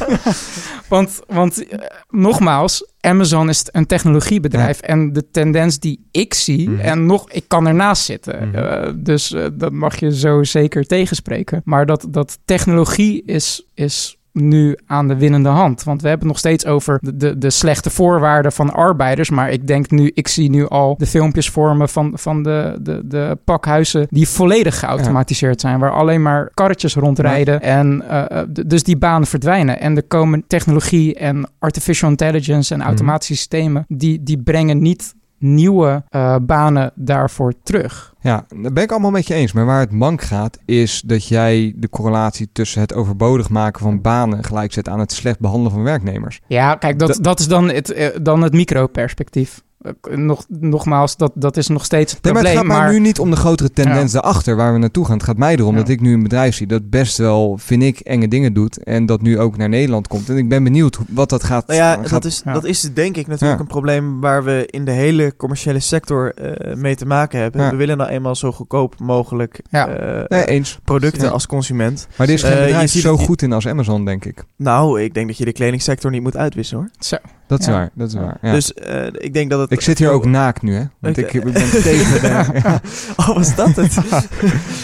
want, 0.88 1.20
want 1.28 1.64
uh, 1.64 1.80
nogmaals, 2.10 2.92
Amazon 3.00 3.50
is 3.50 3.66
een 3.72 3.86
technologiebedrijf. 3.86 4.82
Ja. 4.82 4.88
En 4.88 5.14
de 5.14 5.32
tendens 5.32 5.80
die 5.80 6.08
ik 6.12 6.34
zie, 6.34 6.70
mm-hmm. 6.70 6.86
en 6.86 7.06
nog, 7.06 7.32
ik 7.32 7.44
kan 7.48 7.68
ernaast 7.68 8.04
zitten. 8.04 8.56
Uh, 8.56 8.90
dus 8.96 9.36
dat 9.54 9.72
mag 9.72 10.00
je 10.00 10.16
zo 10.16 10.44
zeker 10.44 10.86
tegenspreken. 10.86 11.62
Maar 11.64 11.86
dat, 11.86 12.08
dat 12.10 12.40
technologie 12.46 13.24
is, 13.26 13.68
is 13.74 14.17
nu 14.40 14.78
aan 14.86 15.08
de 15.08 15.16
winnende 15.16 15.50
hand. 15.50 15.84
Want 15.84 16.02
we 16.02 16.08
hebben 16.08 16.28
het 16.28 16.36
nog 16.36 16.46
steeds 16.46 16.66
over 16.66 16.98
de, 17.02 17.18
de, 17.18 17.38
de, 17.38 17.50
slechte 17.50 17.90
voorwaarden 17.90 18.52
van 18.52 18.74
arbeiders. 18.74 19.30
Maar 19.30 19.52
ik 19.52 19.68
denk 19.68 19.92
nu, 19.92 20.12
ik 20.14 20.28
zie 20.28 20.50
nu 20.50 20.68
al 20.68 20.96
de 20.98 21.06
filmpjes 21.06 21.50
vormen 21.50 21.90
van, 21.90 22.12
van 22.14 22.44
de, 22.44 22.78
de, 22.82 23.02
de 23.06 23.38
pakhuizen 23.44 24.08
die 24.10 24.28
volledig 24.28 24.80
geautomatiseerd 24.80 25.62
zijn. 25.62 25.80
Waar 25.80 25.92
alleen 25.92 26.22
maar 26.22 26.52
karretjes 26.54 26.96
rondrijden. 26.96 27.62
En 27.62 28.04
uh, 28.10 28.42
dus 28.66 28.84
die 28.84 28.98
banen 28.98 29.28
verdwijnen. 29.28 29.80
En 29.80 29.96
er 29.96 30.04
komen 30.04 30.44
technologie 30.48 31.16
en 31.16 31.50
artificial 31.60 32.10
intelligence 32.10 32.74
en 32.74 32.82
automatiesystemen. 32.82 33.86
Mm. 33.88 33.98
Die, 33.98 34.24
die 34.24 34.42
brengen 34.44 34.82
niet 34.82 35.16
nieuwe 35.38 36.04
uh, 36.12 36.36
banen 36.42 36.92
daarvoor 36.96 37.54
terug. 37.64 38.14
Ja, 38.22 38.46
daar 38.62 38.74
ben 38.74 38.84
ik 38.84 38.92
allemaal 38.92 39.12
met 39.12 39.28
je 39.28 39.34
eens. 39.34 39.52
Maar 39.52 39.66
waar 39.66 39.80
het 39.80 39.92
mank 39.92 40.22
gaat, 40.22 40.60
is 40.66 41.02
dat 41.06 41.28
jij 41.28 41.74
de 41.76 41.90
correlatie 41.90 42.50
tussen 42.52 42.82
het 42.82 42.94
overbodig 42.94 43.50
maken 43.50 43.82
van 43.82 44.02
banen 44.02 44.44
gelijk 44.44 44.74
zet 44.74 44.90
aan 44.90 45.00
het 45.00 45.12
slecht 45.12 45.40
behandelen 45.40 45.72
van 45.72 45.84
werknemers. 45.84 46.40
Ja, 46.48 46.76
kijk, 46.76 47.00
dat, 47.00 47.08
dat, 47.08 47.24
dat 47.24 47.40
is 47.40 47.48
dan 47.48 47.70
het, 47.70 47.98
uh, 47.98 48.08
dan 48.22 48.42
het 48.42 48.54
microperspectief. 48.54 49.66
Eh, 50.02 50.18
nog, 50.18 50.46
nogmaals, 50.48 51.18
dat, 51.18 51.32
dat 51.36 51.58
is 51.58 51.68
nog 51.68 51.86
steeds 51.86 52.14
het 52.14 52.24
Nee, 52.24 52.34
maar 52.34 52.42
probleem. 52.42 52.64
het 52.68 52.74
gaat 52.76 52.84
mij 52.86 52.94
nu 52.94 53.00
niet 53.00 53.20
om 53.20 53.30
de 53.30 53.36
grotere 53.36 53.72
tendens 53.72 54.12
Ja. 54.12 54.20
daarachter 54.22 54.56
waar 54.56 54.74
we 54.74 54.80
naartoe 54.80 55.06
gaan. 55.06 55.14
Het 55.16 55.24
gaat 55.26 55.38
mij 55.38 55.56
erom 55.56 55.72
Ja. 55.74 55.80
dat 55.80 55.90
ik 55.90 56.02
nu 56.02 56.14
een 56.14 56.24
bedrijf 56.24 56.56
zie 56.56 56.68
dat 56.68 56.90
best 56.90 57.18
wel, 57.18 57.58
vind 57.58 57.84
ik, 57.84 58.00
enge 58.00 58.28
dingen 58.28 58.54
doet. 58.54 58.84
En 58.84 59.06
dat 59.06 59.22
nu 59.22 59.40
ook 59.40 59.58
naar 59.58 59.70
Nederland 59.70 60.08
komt. 60.08 60.30
En 60.30 60.38
ik 60.38 60.50
ben 60.50 60.64
benieuwd 60.64 60.96
hoe- 60.96 61.06
wat 61.10 61.30
dat 61.30 61.44
gaat. 61.44 61.68
Nou 61.68 61.80
ja, 61.80 61.94
gaat- 61.96 62.10
dat 62.10 62.26
is, 62.26 62.42
ja. 62.46 62.54
dat 62.54 62.64
is 62.64 62.82
denk 62.94 63.18
ik 63.18 63.28
natuurlijk 63.28 63.54
Ja. 63.60 63.60
een 63.66 63.68
probleem 63.72 64.22
waar 64.22 64.44
we 64.44 64.64
in 64.70 64.86
de 64.86 64.92
hele 64.92 65.36
commerciële 65.38 65.80
sector 65.80 66.34
eh, 66.34 66.76
mee 66.76 66.96
te 66.96 67.06
maken 67.06 67.40
hebben. 67.40 67.62
Ja. 67.62 67.70
We 67.70 67.76
willen 67.76 67.98
nou 67.98 68.10
eenmaal 68.10 68.36
zo 68.36 68.52
goedkoop 68.52 69.00
mogelijk 69.00 69.62
Ja. 69.70 69.88
eh, 69.88 70.24
Nee, 70.28 70.46
eens. 70.46 70.80
producten 70.84 71.24
Ja. 71.24 71.30
als 71.30 71.46
consument. 71.48 72.08
Maar 72.18 72.28
er 72.28 72.34
is 72.34 72.42
geen 72.44 72.58
je 72.58 72.64
bedrijf 72.66 72.92
ziet 72.92 73.02
zo 73.02 73.18
goed 73.18 73.42
in 73.42 73.54
als 73.54 73.68
Amazon, 73.68 74.06
denk 74.06 74.26
ik. 74.26 74.44
Nou, 74.56 75.02
ik 75.02 75.14
denk 75.14 75.28
dat 75.28 75.38
je 75.38 75.46
de 75.46 75.52
kledingsector 75.52 76.12
niet 76.12 76.22
moet 76.22 76.38
uitwissen 76.38 76.78
hoor. 76.78 76.90
Zo. 77.00 77.16
Dat 77.48 77.60
is 77.60 77.66
Ja. 77.66 77.72
waar, 77.72 77.90
dat 77.94 78.08
is 78.08 78.14
Ja. 78.14 78.20
waar. 78.20 78.38
Ja. 78.42 78.52
Dus 78.52 78.74
eh, 78.74 79.06
ik 79.12 79.34
denk 79.34 79.50
dat 79.50 79.60
het... 79.60 79.72
ik 79.72 79.82
zit 79.82 79.98
hier 79.98 80.10
ook 80.10 80.26
naakt 80.26 80.62
nu, 80.62 80.74
hè? 80.76 80.84
Want 81.00 81.18
ik, 81.18 81.26
Ik- 81.34 81.44
ik 81.46 81.54
ben 81.54 81.54
tegen 81.70 82.22
de... 82.22 82.28
Ja. 82.64 82.82
Oh, 83.18 83.28
was 83.36 83.56
dat 83.56 83.76
het? 83.76 83.94
Ja, 84.04 84.20
de 84.20 84.30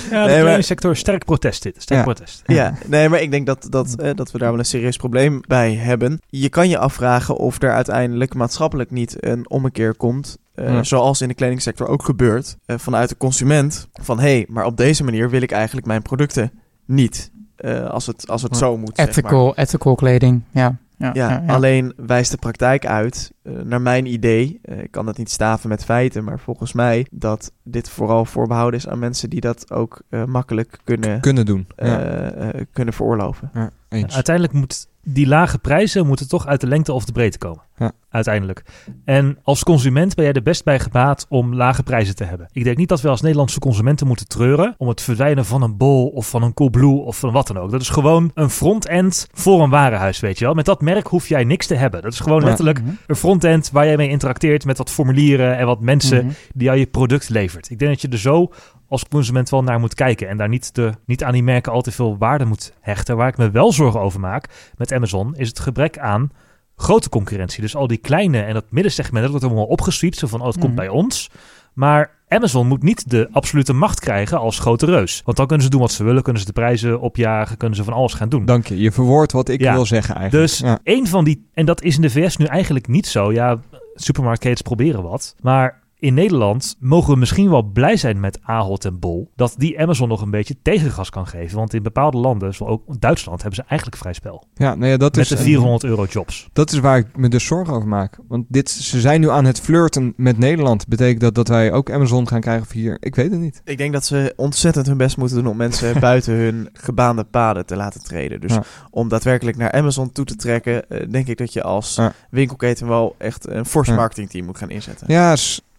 Nee, 0.10 0.26
maar- 0.28 0.40
kledingsector, 0.42 0.96
sterk 0.96 1.26
protest 1.26 1.64
dit. 1.64 1.76
Sterk 1.82 2.00
Ja. 2.00 2.06
protest. 2.14 2.42
Ja, 2.46 2.74
nee, 2.88 3.10
maar 3.10 3.22
ik 3.22 3.32
denk 3.32 3.46
dat, 3.46 3.68
dat, 3.70 3.96
eh, 3.96 4.10
dat 4.16 4.32
we 4.32 4.38
daar 4.38 4.50
wel 4.50 4.60
een 4.60 4.66
serieus 4.66 4.98
probleem 4.98 5.42
bij 5.48 5.74
hebben. 5.76 6.20
Je 6.28 6.50
kan 6.50 6.70
je 6.70 6.78
afvragen 6.78 7.36
of 7.38 7.62
er 7.62 7.72
uiteindelijk 7.72 8.34
maatschappelijk 8.34 8.92
niet 8.92 9.16
een 9.26 9.50
ommekeer 9.50 9.96
komt. 9.96 10.38
eh, 10.56 10.66
Ja. 10.68 10.84
Zoals 10.84 11.22
in 11.22 11.28
de 11.28 11.34
kledingsector 11.34 11.88
ook 11.88 12.04
gebeurt. 12.04 12.58
eh, 12.66 12.78
vanuit 12.78 13.10
de 13.10 13.18
consument. 13.18 13.88
Van 13.94 14.20
hé, 14.20 14.24
hey, 14.36 14.46
maar 14.50 14.66
op 14.66 14.78
deze 14.78 15.04
manier 15.04 15.30
wil 15.30 15.42
ik 15.42 15.52
eigenlijk 15.52 15.88
mijn 15.88 16.02
producten 16.02 16.52
niet. 16.86 17.32
eh, 17.56 17.90
als 17.90 18.06
het, 18.08 18.28
als 18.30 18.42
het 18.42 18.52
Ja. 18.52 18.58
zo 18.58 18.78
moet. 18.78 18.92
zeg 18.96 19.06
maar. 19.06 19.08
Ethical, 19.16 19.56
ethical 19.56 19.96
kleding, 19.96 20.42
ja. 20.52 20.76
Ja, 21.04 21.12
Ja, 21.14 21.30
ja, 21.30 21.44
ja. 21.48 21.54
alleen 21.54 21.94
wijst 21.96 22.32
de 22.32 22.38
praktijk 22.38 22.86
uit, 22.86 23.32
eh, 23.44 23.54
naar 23.64 23.82
mijn 23.82 24.06
idee, 24.06 24.60
eh, 24.62 24.84
ik 24.84 24.92
kan 24.92 25.06
dat 25.06 25.18
niet 25.18 25.30
staven 25.30 25.70
met 25.70 25.84
feiten, 25.86 26.24
maar 26.24 26.40
volgens 26.40 26.74
mij 26.74 27.08
dat 27.12 27.52
dit 27.64 27.90
vooral 27.90 28.26
voorbehouden 28.26 28.80
is 28.80 28.88
aan 28.88 29.00
mensen 29.00 29.30
die 29.30 29.42
dat 29.42 29.72
ook 29.72 30.02
eh, 30.10 30.24
makkelijk 30.26 30.80
kunnen, 30.84 31.20
Kunnen 31.20 31.46
doen. 31.46 31.68
eh, 31.76 31.88
Ja. 31.88 32.00
eh, 32.32 32.62
kunnen 32.72 32.94
veroorloven. 32.94 33.50
ja, 33.54 33.70
eens. 33.90 34.16
Uiteindelijk 34.16 34.56
moet 34.56 34.88
die 35.04 35.28
lage 35.28 35.58
prijzen 35.60 36.08
moeten 36.08 36.28
toch 36.28 36.48
uit 36.48 36.62
de 36.62 36.68
lengte 36.68 36.94
of 36.94 37.06
de 37.06 37.12
breedte 37.12 37.38
komen. 37.38 37.62
Ja. 37.78 37.92
Uiteindelijk. 38.10 38.64
En 39.06 39.38
als 39.44 39.64
consument 39.64 40.16
ben 40.16 40.26
jij 40.26 40.34
er 40.34 40.42
best 40.44 40.64
bij 40.64 40.80
gebaat 40.80 41.26
om 41.30 41.56
lage 41.56 41.84
prijzen 41.84 42.16
te 42.16 42.24
hebben. 42.24 42.48
Ik 42.52 42.64
denk 42.64 42.78
niet 42.78 42.90
dat 42.90 43.02
we 43.02 43.08
als 43.10 43.22
Nederlandse 43.22 43.60
consumenten 43.60 44.08
moeten 44.08 44.28
treuren 44.28 44.76
om 44.78 44.88
het 44.88 45.02
verdwijnen 45.02 45.46
van 45.46 45.62
een 45.62 45.78
bol 45.78 46.08
of 46.08 46.30
van 46.30 46.44
een 46.44 46.54
Coolblue 46.54 47.00
of 47.00 47.18
van 47.18 47.32
wat 47.32 47.48
dan 47.48 47.58
ook. 47.58 47.72
Dat 47.72 47.82
is 47.82 47.90
gewoon 47.90 48.32
een 48.34 48.50
front-end 48.50 49.28
voor 49.34 49.64
een 49.64 49.70
warenhuis, 49.70 50.20
weet 50.20 50.40
je 50.40 50.46
wel. 50.46 50.54
Met 50.54 50.66
dat 50.66 50.82
merk 50.82 51.08
hoef 51.08 51.28
jij 51.28 51.44
niks 51.44 51.68
te 51.68 51.76
hebben. 51.76 52.02
Dat 52.02 52.14
is 52.14 52.20
gewoon 52.20 52.40
Ja. 52.42 52.46
letterlijk 52.48 52.82
Mhm. 52.82 52.92
een 53.08 53.16
front-end 53.16 53.70
waar 53.72 53.86
jij 53.86 53.98
mee 53.98 54.10
interacteert 54.10 54.66
met 54.66 54.78
wat 54.78 54.92
formulieren 54.92 55.58
en 55.58 55.66
wat 55.66 55.80
mensen 55.80 56.26
Mhm. 56.26 56.34
die 56.54 56.64
jou 56.68 56.78
je 56.80 56.86
product 56.86 57.30
levert. 57.30 57.70
Ik 57.70 57.80
denk 57.80 57.92
dat 57.92 58.02
je 58.02 58.08
er 58.08 58.18
zo 58.20 58.52
als 58.94 59.08
consument 59.08 59.50
wel 59.50 59.64
naar 59.64 59.80
moet 59.80 59.94
kijken 59.94 60.28
en 60.30 60.38
daar 60.38 60.50
niet, 60.50 60.76
de, 60.76 60.92
niet 61.06 61.24
aan 61.24 61.34
die 61.34 61.44
merken 61.44 61.72
al 61.72 61.82
te 61.82 61.92
veel 61.92 62.18
waarde 62.18 62.46
moet 62.46 62.74
hechten. 62.82 63.18
Waar 63.18 63.28
ik 63.28 63.38
me 63.38 63.52
wel 63.52 63.72
zorgen 63.72 64.00
over 64.00 64.20
maak 64.20 64.72
met 64.78 64.92
Amazon 64.94 65.36
is 65.36 65.48
het 65.48 65.60
gebrek 65.60 65.98
aan 66.00 66.30
grote 66.76 67.10
concurrentie. 67.10 67.62
Dus 67.62 67.76
al 67.76 67.88
die 67.88 67.98
kleine 67.98 68.42
en 68.42 68.54
dat 68.54 68.66
middensegment, 68.70 69.22
dat 69.22 69.32
wordt 69.32 69.46
allemaal 69.46 69.66
opgeswiept. 69.66 70.18
Zo 70.18 70.28
van, 70.28 70.40
oh, 70.40 70.46
het 70.46 70.56
komt 70.58 70.68
Mhm. 70.74 70.76
bij 70.76 70.88
ons. 70.90 71.30
Maar 71.74 72.12
Amazon 72.28 72.68
moet 72.68 72.84
niet 72.84 73.10
de 73.10 73.28
absolute 73.32 73.74
macht 73.74 74.00
krijgen 74.00 74.40
als 74.40 74.60
grote 74.60 74.86
reus. 74.86 75.22
Want 75.26 75.38
dan 75.38 75.48
kunnen 75.48 75.66
ze 75.66 75.72
doen 75.72 75.82
wat 75.82 75.92
ze 75.92 76.04
willen, 76.04 76.24
kunnen 76.24 76.42
ze 76.42 76.48
de 76.48 76.54
prijzen 76.54 77.00
opjagen, 77.00 77.58
kunnen 77.58 77.78
ze 77.78 77.84
van 77.84 77.94
alles 77.94 78.14
gaan 78.14 78.30
doen. 78.30 78.46
Dank 78.46 78.68
je. 78.68 78.78
Je 78.80 78.92
verwoordt 78.92 79.32
wat 79.32 79.50
ik 79.50 79.62
Ja. 79.62 79.74
wil 79.74 79.86
zeggen 79.86 80.16
eigenlijk. 80.16 80.48
Dus 80.48 80.60
Ja. 80.60 80.80
een 80.84 81.08
van 81.08 81.24
die, 81.24 81.50
en 81.54 81.66
dat 81.66 81.82
is 81.82 81.96
in 81.96 82.02
de 82.02 82.10
VS 82.10 82.38
nu 82.38 82.46
eigenlijk 82.46 82.88
niet 82.88 83.08
zo. 83.08 83.32
Ja, 83.32 83.60
supermarktketens 83.96 84.62
proberen 84.62 85.04
wat. 85.04 85.36
Maar 85.42 85.82
in 86.04 86.14
Nederland 86.14 86.76
mogen 86.80 87.14
we 87.14 87.20
misschien 87.20 87.50
wel 87.50 87.62
blij 87.64 87.98
zijn 87.98 88.20
met 88.20 88.40
Ahold 88.42 88.86
en 88.86 89.00
Bol. 89.00 89.32
Dat 89.36 89.56
die 89.58 89.80
Amazon 89.80 90.08
nog 90.08 90.22
een 90.22 90.32
beetje 90.32 90.56
tegengas 90.62 91.10
kan 91.10 91.28
geven. 91.28 91.58
Want 91.58 91.74
in 91.74 91.84
bepaalde 91.84 92.18
landen, 92.18 92.54
zoals 92.54 92.72
ook 92.72 93.02
Duitsland, 93.02 93.42
hebben 93.42 93.60
ze 93.60 93.70
eigenlijk 93.70 94.02
vrij 94.02 94.14
spel. 94.14 94.44
Ja, 94.54 94.76
nou 94.76 94.92
ja, 94.92 94.98
dat 94.98 95.16
Met 95.16 95.24
is, 95.24 95.30
de 95.30 95.36
eh, 95.36 95.42
400 95.44 95.84
euro 95.84 96.06
jobs. 96.06 96.50
dat 96.54 96.72
is 96.72 96.80
waar 96.80 96.98
ik 96.98 97.18
me 97.18 97.28
dus 97.30 97.46
zorgen 97.46 97.74
over 97.74 97.88
maak. 97.88 98.18
Want 98.28 98.46
dit, 98.50 98.70
ze 98.70 99.00
zijn 99.00 99.22
nu 99.22 99.30
aan 99.30 99.46
het 99.46 99.60
flirten 99.60 100.14
met 100.18 100.38
Nederland. 100.38 100.88
Betekent 100.88 101.22
dat 101.22 101.36
dat 101.36 101.48
wij 101.48 101.72
ook 101.72 101.92
Amazon 101.92 102.28
gaan 102.28 102.42
krijgen 102.42 102.64
of 102.64 102.72
hier? 102.72 102.98
Ik 103.00 103.16
weet 103.16 103.32
het 103.32 103.40
niet. 103.40 103.62
Ik 103.64 103.78
denk 103.78 103.94
dat 103.94 104.06
ze 104.06 104.34
ontzettend 104.36 104.88
hun 104.88 104.98
best 104.98 105.18
moeten 105.18 105.38
doen 105.38 105.48
om 105.48 105.58
mensen 105.58 106.00
buiten 106.10 106.34
hun 106.34 106.70
gebaande 106.74 107.24
paden 107.24 107.66
te 107.66 107.76
laten 107.76 108.04
treden. 108.04 108.42
Dus 108.42 108.54
Ja. 108.54 108.64
om 108.90 109.08
daadwerkelijk 109.10 109.58
naar 109.58 109.72
Amazon 109.72 110.12
toe 110.12 110.26
te 110.26 110.36
trekken, 110.36 110.90
eh, 110.90 111.10
denk 111.10 111.28
ik 111.28 111.38
dat 111.38 111.54
je 111.54 111.64
als 111.64 111.96
Ja. 111.96 112.14
winkelketen 112.30 112.88
wel 112.88 113.16
echt 113.18 113.48
een 113.50 113.66
fors 113.66 113.88
Ja. 113.88 113.96
marketingteam 113.96 114.46
moet 114.46 114.58
gaan 114.58 114.70
inzetten. 114.70 115.08
Ja, 115.10 115.36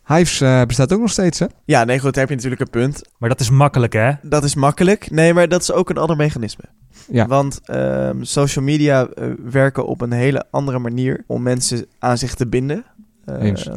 Hives 0.07 0.41
eh, 0.41 0.63
bestaat 0.63 0.93
ook 0.93 1.01
nog 1.01 1.11
steeds, 1.11 1.39
hè? 1.39 1.47
Ja, 1.65 1.85
nee, 1.85 1.99
goed, 1.99 2.15
daar 2.15 2.21
heb 2.21 2.29
je 2.29 2.35
natuurlijk 2.35 2.61
een 2.63 2.81
punt. 2.81 3.03
Maar 3.19 3.29
dat 3.29 3.41
is 3.41 3.51
makkelijk, 3.51 3.93
hè? 3.93 4.13
Dat 4.23 4.45
is 4.45 4.55
makkelijk. 4.55 5.11
Nee, 5.11 5.35
maar 5.35 5.49
dat 5.49 5.61
is 5.61 5.73
ook 5.73 5.91
een 5.91 5.99
ander 5.99 6.17
mechanisme. 6.17 6.65
Ja. 7.09 7.27
Want 7.27 7.61
ehm, 7.65 8.23
social 8.23 8.65
media 8.65 9.07
eh, 9.07 9.27
werken 9.45 9.87
op 9.87 10.01
een 10.01 10.13
hele 10.13 10.45
andere 10.51 10.79
manier 10.79 11.25
om 11.27 11.43
mensen 11.43 11.87
aan 11.99 12.19
zich 12.19 12.35
te 12.35 12.47
binden. 12.47 12.85
Ehm, 13.25 13.41
Eens. 13.41 13.69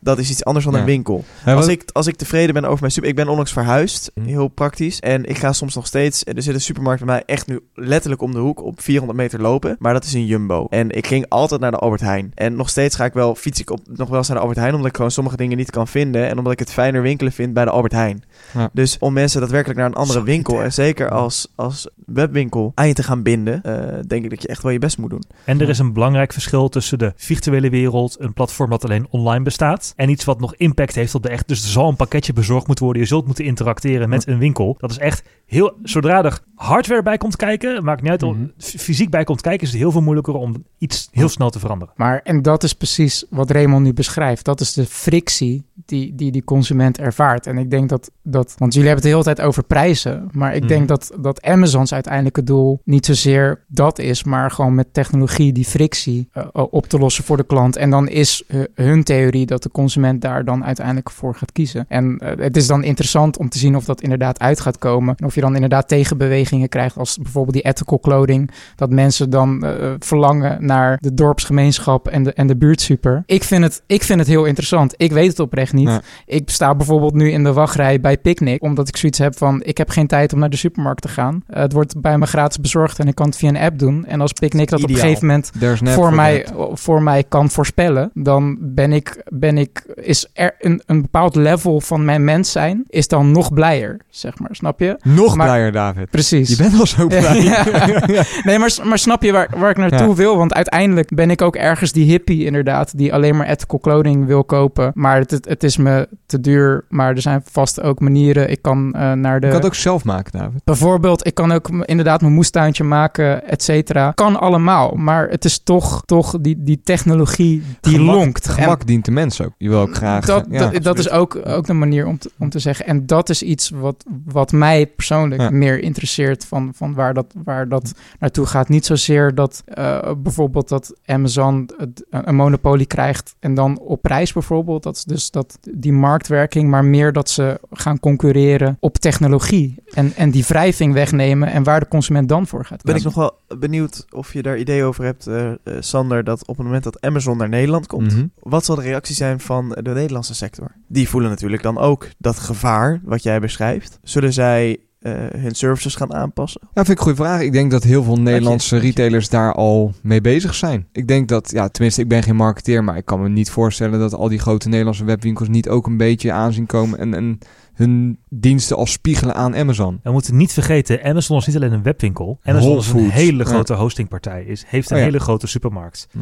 Dat 0.00 0.18
is 0.18 0.30
iets 0.30 0.44
anders 0.44 0.64
dan 0.64 0.74
Ja. 0.74 0.80
een 0.80 0.86
winkel. 0.86 1.24
Ja, 1.44 1.54
Als 1.54 1.66
ik, 1.66 1.84
als 1.92 2.06
ik 2.06 2.16
tevreden 2.16 2.54
ben 2.54 2.64
over 2.64 2.80
mijn 2.80 2.92
super... 2.92 3.08
Ik 3.10 3.16
ben 3.16 3.28
onlangs 3.28 3.52
verhuisd, 3.52 4.10
Hm. 4.14 4.24
heel 4.24 4.48
praktisch. 4.48 5.00
En 5.00 5.24
ik 5.24 5.38
ga 5.38 5.52
soms 5.52 5.74
nog 5.74 5.86
steeds... 5.86 6.24
Er 6.24 6.42
zit 6.42 6.54
een 6.54 6.60
supermarkt 6.60 7.04
bij 7.04 7.14
mij 7.14 7.22
echt 7.26 7.46
nu 7.46 7.60
letterlijk 7.74 8.22
om 8.22 8.32
de 8.32 8.38
hoek 8.38 8.62
op 8.62 8.80
400 8.80 9.18
meter 9.18 9.40
lopen. 9.40 9.76
Maar 9.78 9.92
dat 9.92 10.04
is 10.04 10.12
een 10.12 10.26
Jumbo. 10.26 10.66
En 10.70 10.90
ik 10.90 11.06
ging 11.06 11.24
altijd 11.28 11.60
naar 11.60 11.70
de 11.70 11.76
Albert 11.76 12.00
Heijn. 12.00 12.32
En 12.34 12.56
nog 12.56 12.68
steeds 12.68 12.96
ga 12.96 13.04
ik 13.04 13.12
wel, 13.12 13.34
fiets 13.34 13.60
ik 13.60 13.70
op, 13.70 13.80
nog 13.92 14.08
wel 14.08 14.18
eens 14.18 14.26
naar 14.28 14.36
de 14.36 14.42
Albert 14.42 14.58
Heijn... 14.60 14.74
omdat 14.74 14.88
ik 14.90 14.96
gewoon 14.96 15.10
sommige 15.10 15.36
dingen 15.36 15.56
niet 15.56 15.70
kan 15.70 15.88
vinden. 15.88 16.28
En 16.28 16.38
omdat 16.38 16.52
ik 16.52 16.58
het 16.58 16.72
fijner 16.72 17.02
winkelen 17.02 17.32
vind 17.32 17.52
bij 17.54 17.64
de 17.64 17.70
Albert 17.70 17.92
Heijn. 17.92 18.24
Ja. 18.54 18.70
Dus 18.72 18.96
om 18.98 19.12
mensen 19.12 19.40
daadwerkelijk 19.40 19.78
naar 19.78 19.88
een 19.88 19.94
andere 19.94 20.22
winkel... 20.22 20.62
en 20.62 20.72
zeker 20.72 21.10
als, 21.10 21.48
als 21.54 21.88
webwinkel 22.06 22.72
aan 22.74 22.88
je 22.88 22.94
te 22.94 23.02
gaan 23.02 23.22
binden... 23.22 23.62
eh, 23.62 23.98
denk 24.06 24.24
ik 24.24 24.30
dat 24.30 24.42
je 24.42 24.48
echt 24.48 24.62
wel 24.62 24.72
je 24.72 24.78
best 24.78 24.98
moet 24.98 25.10
doen. 25.10 25.22
En 25.44 25.60
er 25.60 25.68
is 25.68 25.78
een 25.78 25.92
belangrijk 25.92 26.32
verschil 26.32 26.68
tussen 26.68 26.98
de 26.98 27.12
virtuele 27.16 27.70
wereld, 27.70 28.16
een 28.20 28.32
platform 28.32 28.70
dat 28.70 28.84
alleen 28.84 29.06
online 29.10 29.44
bestaat, 29.44 29.85
en 29.96 30.08
iets 30.08 30.24
wat 30.24 30.40
nog 30.40 30.54
impact 30.56 30.94
heeft 30.94 31.14
op 31.14 31.22
de 31.22 31.28
echt. 31.28 31.48
Dus 31.48 31.62
er 31.62 31.68
zal 31.68 31.88
een 31.88 31.96
pakketje 31.96 32.32
bezorgd 32.32 32.66
moeten 32.66 32.84
worden. 32.84 33.02
Je 33.02 33.08
zult 33.08 33.26
moeten 33.26 33.44
interacteren 33.44 34.08
met 34.08 34.26
een 34.26 34.38
winkel. 34.38 34.74
Dat 34.78 34.90
is 34.90 34.98
echt 34.98 35.22
heel. 35.46 35.74
Zodra 35.82 36.24
er 36.24 36.38
hardware 36.54 37.02
bij 37.02 37.16
komt 37.18 37.36
kijken, 37.36 37.84
maakt 37.84 38.02
niet 38.02 38.10
uit. 38.10 38.20
Mhm. 38.20 38.34
f- 38.62 38.74
Fysiek 38.78 39.10
bij 39.10 39.24
komt 39.24 39.40
kijken, 39.40 39.62
is 39.66 39.70
het 39.72 39.80
heel 39.80 39.90
veel 39.90 40.00
moeilijker 40.02 40.34
om 40.34 40.64
iets 40.78 41.08
heel 41.12 41.28
snel 41.28 41.50
te 41.50 41.58
veranderen. 41.58 41.94
Maar, 41.96 42.20
en 42.24 42.42
dat 42.42 42.62
is 42.62 42.72
precies 42.72 43.24
wat 43.30 43.50
Raymond 43.50 43.82
nu 43.84 43.92
beschrijft. 43.92 44.44
Dat 44.44 44.60
is 44.60 44.72
de 44.72 44.86
frictie 44.86 45.64
die 45.86 46.14
die, 46.14 46.32
die 46.32 46.44
consument 46.44 46.98
ervaart. 46.98 47.46
En 47.46 47.58
ik 47.58 47.70
denk 47.70 47.88
dat, 47.88 48.10
dat, 48.22 48.54
want 48.58 48.74
jullie 48.74 48.88
hebben 48.88 48.94
het 48.94 49.02
de 49.02 49.08
hele 49.24 49.36
tijd 49.36 49.48
over 49.48 49.62
prijzen. 49.64 50.28
Maar 50.32 50.54
ik 50.54 50.60
Mhm. 50.60 50.68
denk 50.68 50.88
dat, 50.88 51.12
dat 51.20 51.42
Amazon's 51.42 51.92
uiteindelijke 51.92 52.42
doel 52.44 52.80
niet 52.84 53.06
zozeer 53.06 53.64
dat 53.68 53.98
is, 53.98 54.24
maar 54.24 54.50
gewoon 54.50 54.74
met 54.74 54.94
technologie 54.94 55.52
die 55.52 55.64
frictie 55.64 56.28
eh, 56.32 56.44
op 56.52 56.86
te 56.86 56.98
lossen 56.98 57.24
voor 57.24 57.36
de 57.36 57.44
klant. 57.46 57.76
En 57.76 57.90
dan 57.90 58.08
is 58.08 58.42
eh, 58.46 58.60
hun 58.74 59.04
theorie 59.04 59.46
dat 59.46 59.64
de 59.66 59.72
consument 59.72 60.20
daar 60.20 60.44
dan 60.44 60.64
uiteindelijk 60.64 61.10
voor 61.10 61.34
gaat 61.34 61.52
kiezen. 61.52 61.84
En 61.88 62.18
eh, 62.18 62.44
het 62.44 62.56
is 62.56 62.66
dan 62.66 62.84
interessant 62.84 63.38
om 63.38 63.48
te 63.48 63.58
zien 63.58 63.76
of 63.76 63.84
dat 63.84 64.00
inderdaad 64.00 64.38
uit 64.38 64.60
gaat 64.60 64.78
komen. 64.78 65.14
En 65.16 65.26
of 65.26 65.34
je 65.34 65.40
dan 65.40 65.54
inderdaad 65.54 65.88
tegenbewegingen 65.88 66.68
krijgt, 66.68 66.96
als 66.96 67.18
bijvoorbeeld 67.18 67.54
die 67.54 67.62
ethical 67.62 68.00
clothing. 68.00 68.50
Dat 68.76 68.90
mensen 68.90 69.30
dan 69.30 69.64
eh, 69.64 69.94
verlangen 69.98 70.66
naar 70.66 70.98
de 71.00 71.14
dorpsgemeenschap 71.14 72.08
en 72.08 72.22
de, 72.22 72.32
en 72.32 72.46
de 72.46 72.56
buurtsuper. 72.56 73.22
Ik 73.26 73.44
vind, 73.44 73.62
het, 73.62 73.82
ik 73.86 74.02
vind 74.02 74.18
het 74.18 74.28
heel 74.28 74.44
interessant. 74.44 74.94
Ik 74.96 75.12
weet 75.12 75.28
het 75.28 75.40
oprecht 75.40 75.72
niet. 75.72 76.00
Ik 76.26 76.50
sta 76.50 76.74
bijvoorbeeld 76.74 77.14
nu 77.14 77.30
in 77.30 77.44
de 77.44 77.52
wachtrij 77.52 78.00
bij 78.00 78.18
Picnic, 78.18 78.62
omdat 78.62 78.88
ik 78.88 78.96
zoiets 78.96 79.18
heb 79.18 79.36
van: 79.36 79.62
ik 79.62 79.78
heb 79.78 79.90
geen 79.90 80.06
tijd 80.06 80.32
om 80.32 80.38
naar 80.38 80.50
de 80.50 80.56
supermarkt 80.56 81.02
te 81.02 81.08
gaan. 81.08 81.42
Eh, 81.46 81.60
het 81.60 81.72
wordt 81.72 82.00
bij 82.00 82.18
me 82.18 82.26
gratis 82.26 82.60
bezorgd 82.60 82.98
en 82.98 83.08
ik 83.08 83.14
kan 83.14 83.26
het 83.26 83.36
via 83.36 83.48
een 83.48 83.56
app 83.56 83.78
doen. 83.78 84.04
En 84.04 84.20
als 84.20 84.32
Picnic 84.32 84.68
dat 84.68 84.82
op 84.82 84.88
een 84.88 84.94
gegeven 84.94 85.26
moment 85.26 85.50
voor 85.84 86.14
mij, 86.14 86.46
voor 86.72 87.02
mij 87.02 87.24
kan 87.28 87.50
voorspellen, 87.50 88.10
dan 88.14 88.56
ben 88.60 88.92
ik, 88.92 89.22
ben 89.28 89.55
ik 89.56 89.84
is 89.94 90.30
er 90.32 90.54
een, 90.58 90.82
een 90.86 91.00
bepaald 91.00 91.34
level 91.34 91.80
van 91.80 92.04
mijn 92.04 92.24
mens 92.24 92.52
zijn, 92.52 92.84
is 92.88 93.08
dan 93.08 93.30
nog 93.30 93.52
blijer, 93.52 94.00
zeg 94.10 94.38
maar. 94.38 94.48
Snap 94.56 94.80
je? 94.80 94.96
Nog 95.02 95.36
maar- 95.36 95.46
blijer, 95.46 95.72
David. 95.72 96.10
Precies. 96.10 96.48
Je 96.48 96.56
bent 96.56 96.78
al 96.80 96.86
zo 96.86 97.06
blij. 97.20 97.40
Ja. 97.42 97.64
Nee, 98.44 98.58
maar, 98.58 98.76
maar 98.84 98.98
snap 98.98 99.22
je 99.22 99.32
waar, 99.32 99.48
waar 99.56 99.70
ik 99.70 99.76
naartoe 99.76 100.08
Ja. 100.08 100.14
wil? 100.14 100.36
Want 100.36 100.54
uiteindelijk 100.54 101.14
ben 101.14 101.30
ik 101.30 101.42
ook 101.42 101.56
ergens 101.56 101.92
die 101.92 102.04
hippie 102.04 102.44
inderdaad, 102.44 102.98
die 102.98 103.14
alleen 103.14 103.36
maar 103.36 103.46
ethical 103.46 103.78
clothing 103.78 104.26
wil 104.26 104.44
kopen. 104.44 104.90
Maar 104.94 105.18
het, 105.18 105.30
het, 105.48 105.64
is 105.64 105.76
me 105.76 106.08
te 106.26 106.40
duur, 106.40 106.84
maar 106.88 107.10
er 107.14 107.20
zijn 107.20 107.42
vast 107.50 107.80
ook 107.82 108.00
manieren. 108.00 108.50
Ik 108.50 108.62
kan 108.62 108.92
eh, 108.94 109.12
naar 109.12 109.40
de... 109.40 109.46
Je 109.46 109.52
kan 109.52 109.60
het 109.60 109.70
ook 109.70 109.74
zelf 109.74 110.04
maken, 110.04 110.38
David. 110.38 110.60
Bijvoorbeeld, 110.64 111.26
ik 111.26 111.34
kan 111.34 111.52
ook 111.52 111.68
inderdaad 111.84 112.20
mijn 112.20 112.32
moestuintje 112.32 112.84
maken, 112.84 113.48
et 113.48 113.62
cetera. 113.62 114.10
Kan 114.10 114.40
allemaal, 114.40 114.94
maar 114.94 115.28
het 115.28 115.44
is 115.44 115.58
toch, 115.62 116.02
toch 116.04 116.34
die, 116.40 116.56
die 116.62 116.80
technologie 116.84 117.62
die 117.80 117.94
Gemak- 117.96 118.14
lonkt. 118.14 118.46
En 118.46 118.52
Gemak 118.52 118.86
dient 118.86 119.04
de 119.04 119.10
mens 119.10 119.40
ook. 119.46 119.52
Je 119.58 119.68
wil 119.68 119.80
ook 119.80 119.94
graag... 119.94 120.24
dat, 120.24 120.46
ja, 120.50 120.70
dat, 120.70 120.82
dat 120.82 120.98
is 120.98 121.10
ook, 121.10 121.40
ook 121.46 121.66
de 121.66 121.72
manier 121.72 122.06
om 122.06 122.18
te, 122.18 122.30
om 122.38 122.48
te 122.50 122.58
zeggen. 122.58 122.86
En 122.86 123.06
dat 123.06 123.28
is 123.28 123.42
iets 123.42 123.70
wat, 123.70 124.04
wat 124.24 124.52
mij 124.52 124.86
persoonlijk 124.86 125.40
Ja. 125.40 125.50
meer 125.50 125.78
interesseert 125.80 126.44
van, 126.44 126.70
van 126.74 126.94
waar, 126.94 127.14
dat, 127.14 127.34
waar 127.44 127.68
dat 127.68 127.92
naartoe 128.18 128.46
gaat. 128.46 128.68
Niet 128.68 128.86
zozeer 128.86 129.34
dat 129.34 129.62
eh, 129.64 130.12
bijvoorbeeld 130.18 130.68
dat 130.68 130.94
Amazon 131.06 131.70
het- 131.76 132.04
een 132.10 132.34
monopolie 132.36 132.86
krijgt 132.86 133.34
en 133.40 133.54
dan 133.54 133.78
op 133.78 134.02
prijs 134.02 134.32
bijvoorbeeld. 134.32 134.82
Dat 134.82 134.96
is 134.96 135.04
dus 135.04 135.30
dat, 135.30 135.58
die 135.70 135.92
marktwerking, 135.92 136.70
maar 136.70 136.84
meer 136.84 137.12
dat 137.12 137.30
ze 137.30 137.60
gaan 137.70 138.00
concurreren 138.00 138.76
op 138.80 138.96
technologie. 138.96 139.74
En, 139.92 140.12
en 140.16 140.30
die 140.30 140.44
wrijving 140.46 140.92
wegnemen 140.92 141.48
en 141.48 141.62
waar 141.62 141.80
de 141.80 141.88
consument 141.88 142.28
dan 142.28 142.46
voor 142.46 142.64
gaat. 142.64 142.82
Ben 142.82 142.94
ik 142.96 143.02
nog 143.02 143.14
wel 143.14 143.32
benieuwd 143.58 144.04
of 144.10 144.32
je 144.32 144.42
daar 144.42 144.58
idee 144.58 144.84
over 144.84 145.04
hebt, 145.04 145.26
eh, 145.26 145.48
eh, 145.48 145.54
Sander, 145.80 146.24
dat 146.24 146.46
op 146.46 146.56
het 146.56 146.64
moment 146.66 146.84
dat 146.84 147.00
Amazon 147.00 147.36
naar 147.36 147.48
Nederland 147.48 147.86
komt, 147.86 148.12
Mhm. 148.14 148.26
wat 148.40 148.64
zal 148.64 148.76
de 148.76 148.82
reactie 148.82 149.14
zijn 149.14 149.40
van 149.40 149.68
de 149.68 149.90
Nederlandse 149.90 150.34
sector? 150.34 150.70
Die 150.88 151.08
voelen 151.08 151.30
natuurlijk 151.30 151.62
dan 151.62 151.78
ook 151.78 152.08
dat 152.18 152.38
gevaar 152.38 153.00
wat 153.04 153.22
jij 153.22 153.40
beschrijft. 153.40 153.98
Zullen 154.02 154.32
zij 154.32 154.78
eh, 155.00 155.12
hun 155.36 155.54
services 155.54 155.94
gaan 155.94 156.14
aanpassen? 156.14 156.60
Ja, 156.62 156.68
vind 156.84 156.88
ik 156.88 156.96
een 156.98 157.02
goede 157.02 157.22
vraag. 157.22 157.40
Ik 157.40 157.52
denk 157.52 157.70
dat 157.70 157.82
heel 157.82 158.02
veel 158.02 158.16
Nederlandse 158.20 158.76
retailers 158.76 159.28
daar 159.28 159.52
al 159.54 159.92
mee 160.02 160.20
bezig 160.20 160.54
zijn. 160.54 160.86
Ik 160.92 161.08
denk 161.08 161.28
dat, 161.28 161.50
ja, 161.50 161.68
tenminste, 161.68 162.00
ik 162.00 162.08
ben 162.08 162.22
geen 162.22 162.36
marketeer, 162.36 162.84
maar 162.84 162.96
ik 162.96 163.04
kan 163.04 163.22
me 163.22 163.28
niet 163.28 163.50
voorstellen 163.50 163.98
dat 163.98 164.14
al 164.14 164.28
die 164.28 164.38
grote 164.38 164.68
Nederlandse 164.68 165.04
webwinkels 165.04 165.48
niet 165.48 165.68
ook 165.68 165.86
een 165.86 165.96
beetje 165.96 166.32
aanzien 166.32 166.66
komen 166.66 166.98
en, 166.98 167.14
en 167.14 167.38
hun 167.76 168.18
diensten 168.28 168.76
al 168.76 168.86
spiegelen 168.86 169.34
aan 169.34 169.56
Amazon. 169.56 170.00
We 170.02 170.10
moeten 170.10 170.36
niet 170.36 170.52
vergeten, 170.52 171.02
Amazon 171.04 171.36
is 171.38 171.46
niet 171.46 171.56
alleen 171.56 171.72
een 171.72 171.82
webwinkel. 171.82 172.38
Amazon 172.44 172.78
is 172.78 172.88
een 172.92 173.10
hele 173.10 173.38
Ja. 173.42 173.48
grote 173.50 173.74
hostingpartij. 173.74 174.44
Is, 174.44 174.64
heeft 174.66 174.90
een 174.90 174.96
Oh 174.96 175.02
ja. 175.02 175.08
hele 175.08 175.20
grote 175.20 175.46
supermarkt. 175.46 176.08
Ja. 176.10 176.20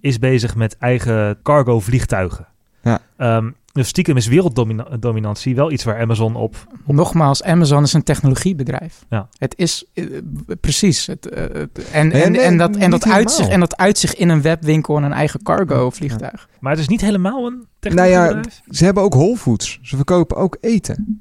Is 0.00 0.18
bezig 0.18 0.54
met 0.54 0.76
eigen 0.78 1.38
cargo 1.42 1.80
vliegtuigen. 1.80 2.46
Ja. 2.82 3.00
Ehm, 3.16 3.50
dus 3.74 3.88
stiekem 3.88 4.16
is 4.16 4.26
werelddominantie 4.26 5.54
wel 5.54 5.70
iets 5.72 5.84
waar 5.84 6.00
Amazon 6.00 6.36
op... 6.36 6.66
Nogmaals, 6.86 7.42
Amazon 7.42 7.82
is 7.82 7.92
een 7.92 8.02
technologiebedrijf. 8.02 9.04
Ja. 9.10 9.28
Het 9.38 9.54
is 9.58 9.84
eh, 9.94 10.04
precies. 10.60 11.06
Het, 11.06 11.28
eh, 11.28 11.42
het- 11.42 11.90
en, 11.92 12.08
Nee, 12.08 12.22
en, 12.22 12.32
nee, 12.32 12.40
en, 12.40 12.56
dat, 12.56 12.76
en, 12.76 13.02
uitzicht, 13.04 13.48
en 13.48 13.60
dat 13.60 13.76
uitzicht 13.76 14.14
in 14.14 14.28
een 14.28 14.42
webwinkel 14.42 14.96
en 14.96 15.02
een 15.02 15.12
eigen 15.12 15.42
cargo 15.42 15.90
vliegtuig. 15.90 16.48
Maar 16.60 16.72
het 16.72 16.80
is 16.80 16.88
niet 16.88 17.00
helemaal 17.00 17.46
een 17.46 17.52
Nou 17.52 17.66
technologiebedrijf. 17.80 18.62
ja, 18.66 18.74
ze 18.74 18.84
hebben 18.84 19.02
ook 19.02 19.14
Whole 19.14 19.36
Foods. 19.36 19.78
Ze 19.82 19.96
verkopen 19.96 20.36
ook 20.36 20.56
eten. 20.60 21.18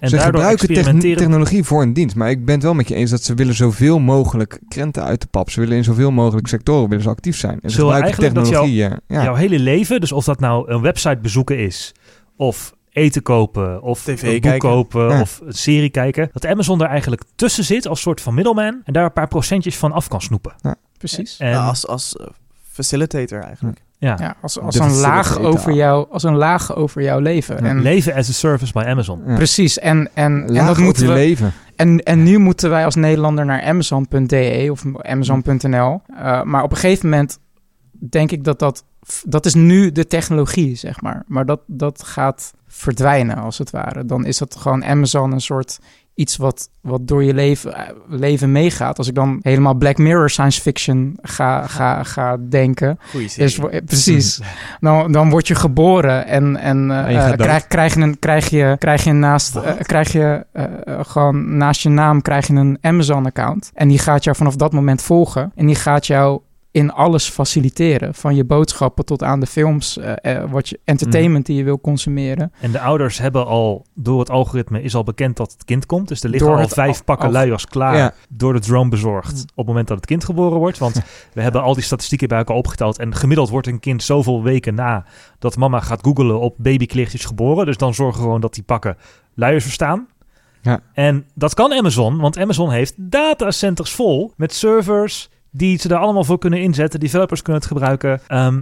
En 0.00 0.08
ze 0.08 0.18
gebruiken 0.18 0.68
experimenteren... 0.68 1.16
technologie 1.16 1.64
voor 1.64 1.82
een 1.82 1.92
dienst. 1.92 2.16
Maar 2.16 2.30
ik 2.30 2.44
ben 2.44 2.54
het 2.54 2.62
wel 2.64 2.74
met 2.74 2.88
je 2.88 2.94
eens 2.94 3.10
dat 3.10 3.22
ze 3.22 3.34
willen 3.34 3.54
zoveel 3.54 3.98
mogelijk 3.98 4.60
krenten 4.68 5.04
uit 5.04 5.20
de 5.20 5.26
pap. 5.26 5.50
Ze 5.50 5.60
willen 5.60 5.76
in 5.76 5.84
zoveel 5.84 6.10
mogelijk 6.10 6.46
sectoren 6.46 6.88
willen 6.88 7.04
ze 7.04 7.10
actief 7.10 7.36
zijn. 7.36 7.58
En 7.62 7.70
ze 7.70 7.76
Zullen 7.76 7.92
gebruiken 7.92 8.22
technologie. 8.22 8.74
ja. 8.74 9.00
Jouw 9.06 9.34
hele 9.34 9.58
leven, 9.58 10.00
dus 10.00 10.12
of 10.12 10.24
dat 10.24 10.40
nou 10.40 10.70
een 10.70 10.80
website 10.80 11.18
bezoeken 11.22 11.58
is... 11.58 11.94
of 12.36 12.74
eten 12.90 13.22
kopen, 13.22 13.82
of 13.82 14.02
TV 14.02 14.22
een 14.22 14.32
boek 14.32 14.42
kijken. 14.42 14.58
kopen, 14.58 15.08
Ja. 15.08 15.20
of 15.20 15.40
een 15.44 15.52
serie 15.52 15.90
kijken... 15.90 16.28
dat 16.32 16.46
Amazon 16.46 16.78
daar 16.78 16.88
eigenlijk 16.88 17.22
tussen 17.34 17.64
zit 17.64 17.86
als 17.86 18.00
soort 18.00 18.20
van 18.20 18.34
middelman... 18.34 18.80
en 18.84 18.92
daar 18.92 19.04
een 19.04 19.12
paar 19.12 19.28
procentjes 19.28 19.76
van 19.76 19.92
af 19.92 20.08
kan 20.08 20.20
snoepen. 20.20 20.54
Precies. 20.98 21.36
En, 21.38 21.50
Nou, 21.50 21.68
als 21.68 21.86
als 21.86 22.16
facilitator 22.72 23.40
eigenlijk. 23.40 23.84
Ja. 23.98 24.16
Ja, 24.20 24.36
als, 24.42 24.60
als, 24.60 24.78
een 24.78 24.92
laag 24.92 25.38
over 25.38 25.72
jou, 25.72 26.06
als 26.10 26.22
een 26.22 26.36
laag 26.36 26.74
over 26.74 27.02
jouw 27.02 27.18
leven. 27.18 27.56
Ja. 27.56 27.68
En, 27.68 27.82
Leven 27.82 28.14
as 28.14 28.28
a 28.28 28.32
service 28.32 28.72
bij 28.72 28.86
Amazon. 28.86 29.22
Ja. 29.26 29.34
Precies. 29.34 29.78
En, 29.78 30.10
en, 30.14 30.46
en, 30.46 30.66
dat 30.66 30.78
moeten 30.78 31.02
je 31.02 31.08
we, 31.08 31.14
leven. 31.14 31.52
en, 31.76 32.02
en 32.02 32.22
nu 32.22 32.38
moeten 32.38 32.70
wij 32.70 32.84
als 32.84 32.94
Nederlander 32.94 33.44
naar 33.44 33.62
Amazon.de 33.62 34.68
of 34.70 34.84
Amazon.nl. 35.02 36.00
Eh, 36.16 36.42
maar 36.42 36.62
op 36.62 36.70
een 36.70 36.76
gegeven 36.76 37.08
moment 37.08 37.38
denk 38.10 38.30
ik 38.30 38.44
dat 38.44 38.58
dat... 38.58 38.84
Dat 39.24 39.46
is 39.46 39.54
nu 39.54 39.92
de 39.92 40.06
technologie, 40.06 40.74
zeg 40.74 41.00
maar. 41.00 41.24
Maar 41.26 41.46
dat, 41.46 41.60
dat 41.66 42.02
gaat 42.02 42.52
verdwijnen, 42.66 43.36
als 43.36 43.58
het 43.58 43.70
ware. 43.70 44.04
Dan 44.04 44.24
is 44.24 44.40
het 44.40 44.56
gewoon 44.56 44.84
Amazon 44.84 45.32
een 45.32 45.40
soort 45.40 45.78
iets 46.16 46.36
wat, 46.36 46.68
wat 46.80 47.08
door 47.08 47.24
je 47.24 47.34
leven, 47.34 47.74
eh, 47.74 47.88
leven 48.08 48.52
meegaat. 48.52 48.98
Als 48.98 49.08
ik 49.08 49.14
dan 49.14 49.38
helemaal 49.42 49.74
Black 49.74 49.98
Mirror 49.98 50.30
science 50.30 50.60
fiction 50.60 51.18
ga, 51.22 51.66
ga, 51.66 52.02
ga 52.02 52.36
denken... 52.48 52.98
Is, 53.36 53.58
eh, 53.58 53.84
precies. 53.84 54.40
Dan, 54.80 55.12
dan 55.12 55.30
word 55.30 55.48
je 55.48 55.54
geboren 55.54 56.26
en, 56.26 56.56
en, 56.56 56.90
En 56.90 57.12
je 57.12 57.18
gaat 57.18 57.28
dood. 57.28 57.46
krijg, 57.46 57.66
krijg 57.66 57.94
je 57.94 58.00
een, 58.00 58.18
krijg 58.18 58.48
je, 58.48 58.76
krijg 58.78 59.04
je 59.04 59.12
naast, 59.12 59.58
krijg 59.82 60.12
je 60.12 60.44
gewoon 61.02 61.56
naast 61.56 61.82
je 61.82 61.88
naam 61.88 62.22
krijg 62.22 62.46
je 62.46 62.54
een 62.54 62.78
Amazon-account. 62.80 63.70
En 63.74 63.88
die 63.88 63.98
gaat 63.98 64.24
jou 64.24 64.36
vanaf 64.36 64.56
dat 64.56 64.72
moment 64.72 65.02
volgen. 65.02 65.52
En 65.54 65.66
die 65.66 65.74
gaat 65.74 66.06
jou 66.06 66.40
in 66.76 66.92
alles 66.92 67.28
faciliteren. 67.28 68.14
Van 68.14 68.34
je 68.34 68.44
boodschappen 68.44 69.04
tot 69.04 69.22
aan 69.22 69.40
de 69.40 69.46
films, 69.46 69.98
eh, 69.98 70.44
wat 70.50 70.68
je 70.68 70.80
entertainment 70.84 71.46
die 71.46 71.56
je 71.56 71.64
wil 71.64 71.80
consumeren. 71.80 72.52
En 72.60 72.70
de 72.70 72.80
ouders 72.80 73.18
hebben 73.18 73.46
al, 73.46 73.86
door 73.94 74.18
het 74.18 74.30
algoritme 74.30 74.82
is 74.82 74.94
al 74.94 75.04
bekend 75.04 75.36
dat 75.36 75.52
het 75.52 75.64
kind 75.64 75.86
komt. 75.86 76.08
Dus 76.08 76.22
er 76.22 76.28
liggen 76.30 76.50
Door 76.50 76.58
al 76.58 76.68
vijf 76.68 77.04
pakken 77.04 77.30
luiers 77.30 77.66
klaar 77.66 77.96
Ja. 77.96 78.12
door 78.28 78.52
de 78.52 78.58
drone 78.60 78.88
bezorgd. 78.88 79.34
Mm. 79.34 79.40
Op 79.40 79.56
het 79.56 79.66
moment 79.66 79.88
dat 79.88 79.96
het 79.96 80.06
kind 80.06 80.24
geboren 80.24 80.58
wordt. 80.58 80.78
Want 80.78 81.02
we 81.34 81.42
hebben 81.42 81.62
al 81.62 81.74
die 81.74 81.82
statistieken 81.82 82.28
bij 82.28 82.38
elkaar 82.38 82.56
opgeteld. 82.56 82.98
En 82.98 83.14
gemiddeld 83.14 83.48
wordt 83.48 83.66
een 83.66 83.80
kind 83.80 84.02
zoveel 84.02 84.42
weken 84.42 84.74
na 84.74 85.04
dat 85.38 85.56
mama 85.56 85.80
gaat 85.80 86.02
googelen 86.02 86.40
op 86.40 86.54
babykleertjes 86.58 87.24
geboren. 87.24 87.66
Dus 87.66 87.76
dan 87.76 87.94
zorgen 87.94 88.16
we 88.18 88.24
gewoon 88.24 88.40
dat 88.40 88.54
die 88.54 88.62
pakken 88.62 88.96
luiers 89.34 89.64
verstaan. 89.64 90.06
Ja. 90.62 90.80
En 90.92 91.26
dat 91.34 91.54
kan 91.54 91.72
Amazon, 91.72 92.18
want 92.18 92.38
Amazon 92.38 92.70
heeft 92.70 92.94
datacenters 92.96 93.92
vol 93.92 94.32
met 94.36 94.54
servers 94.54 95.28
die 95.56 95.78
ze 95.78 95.88
daar 95.88 95.98
allemaal 95.98 96.24
voor 96.24 96.38
kunnen 96.38 96.60
inzetten. 96.62 97.00
Developers 97.00 97.42
kunnen 97.42 97.62
het 97.62 97.70
gebruiken. 97.70 98.20
Ehm, 98.26 98.60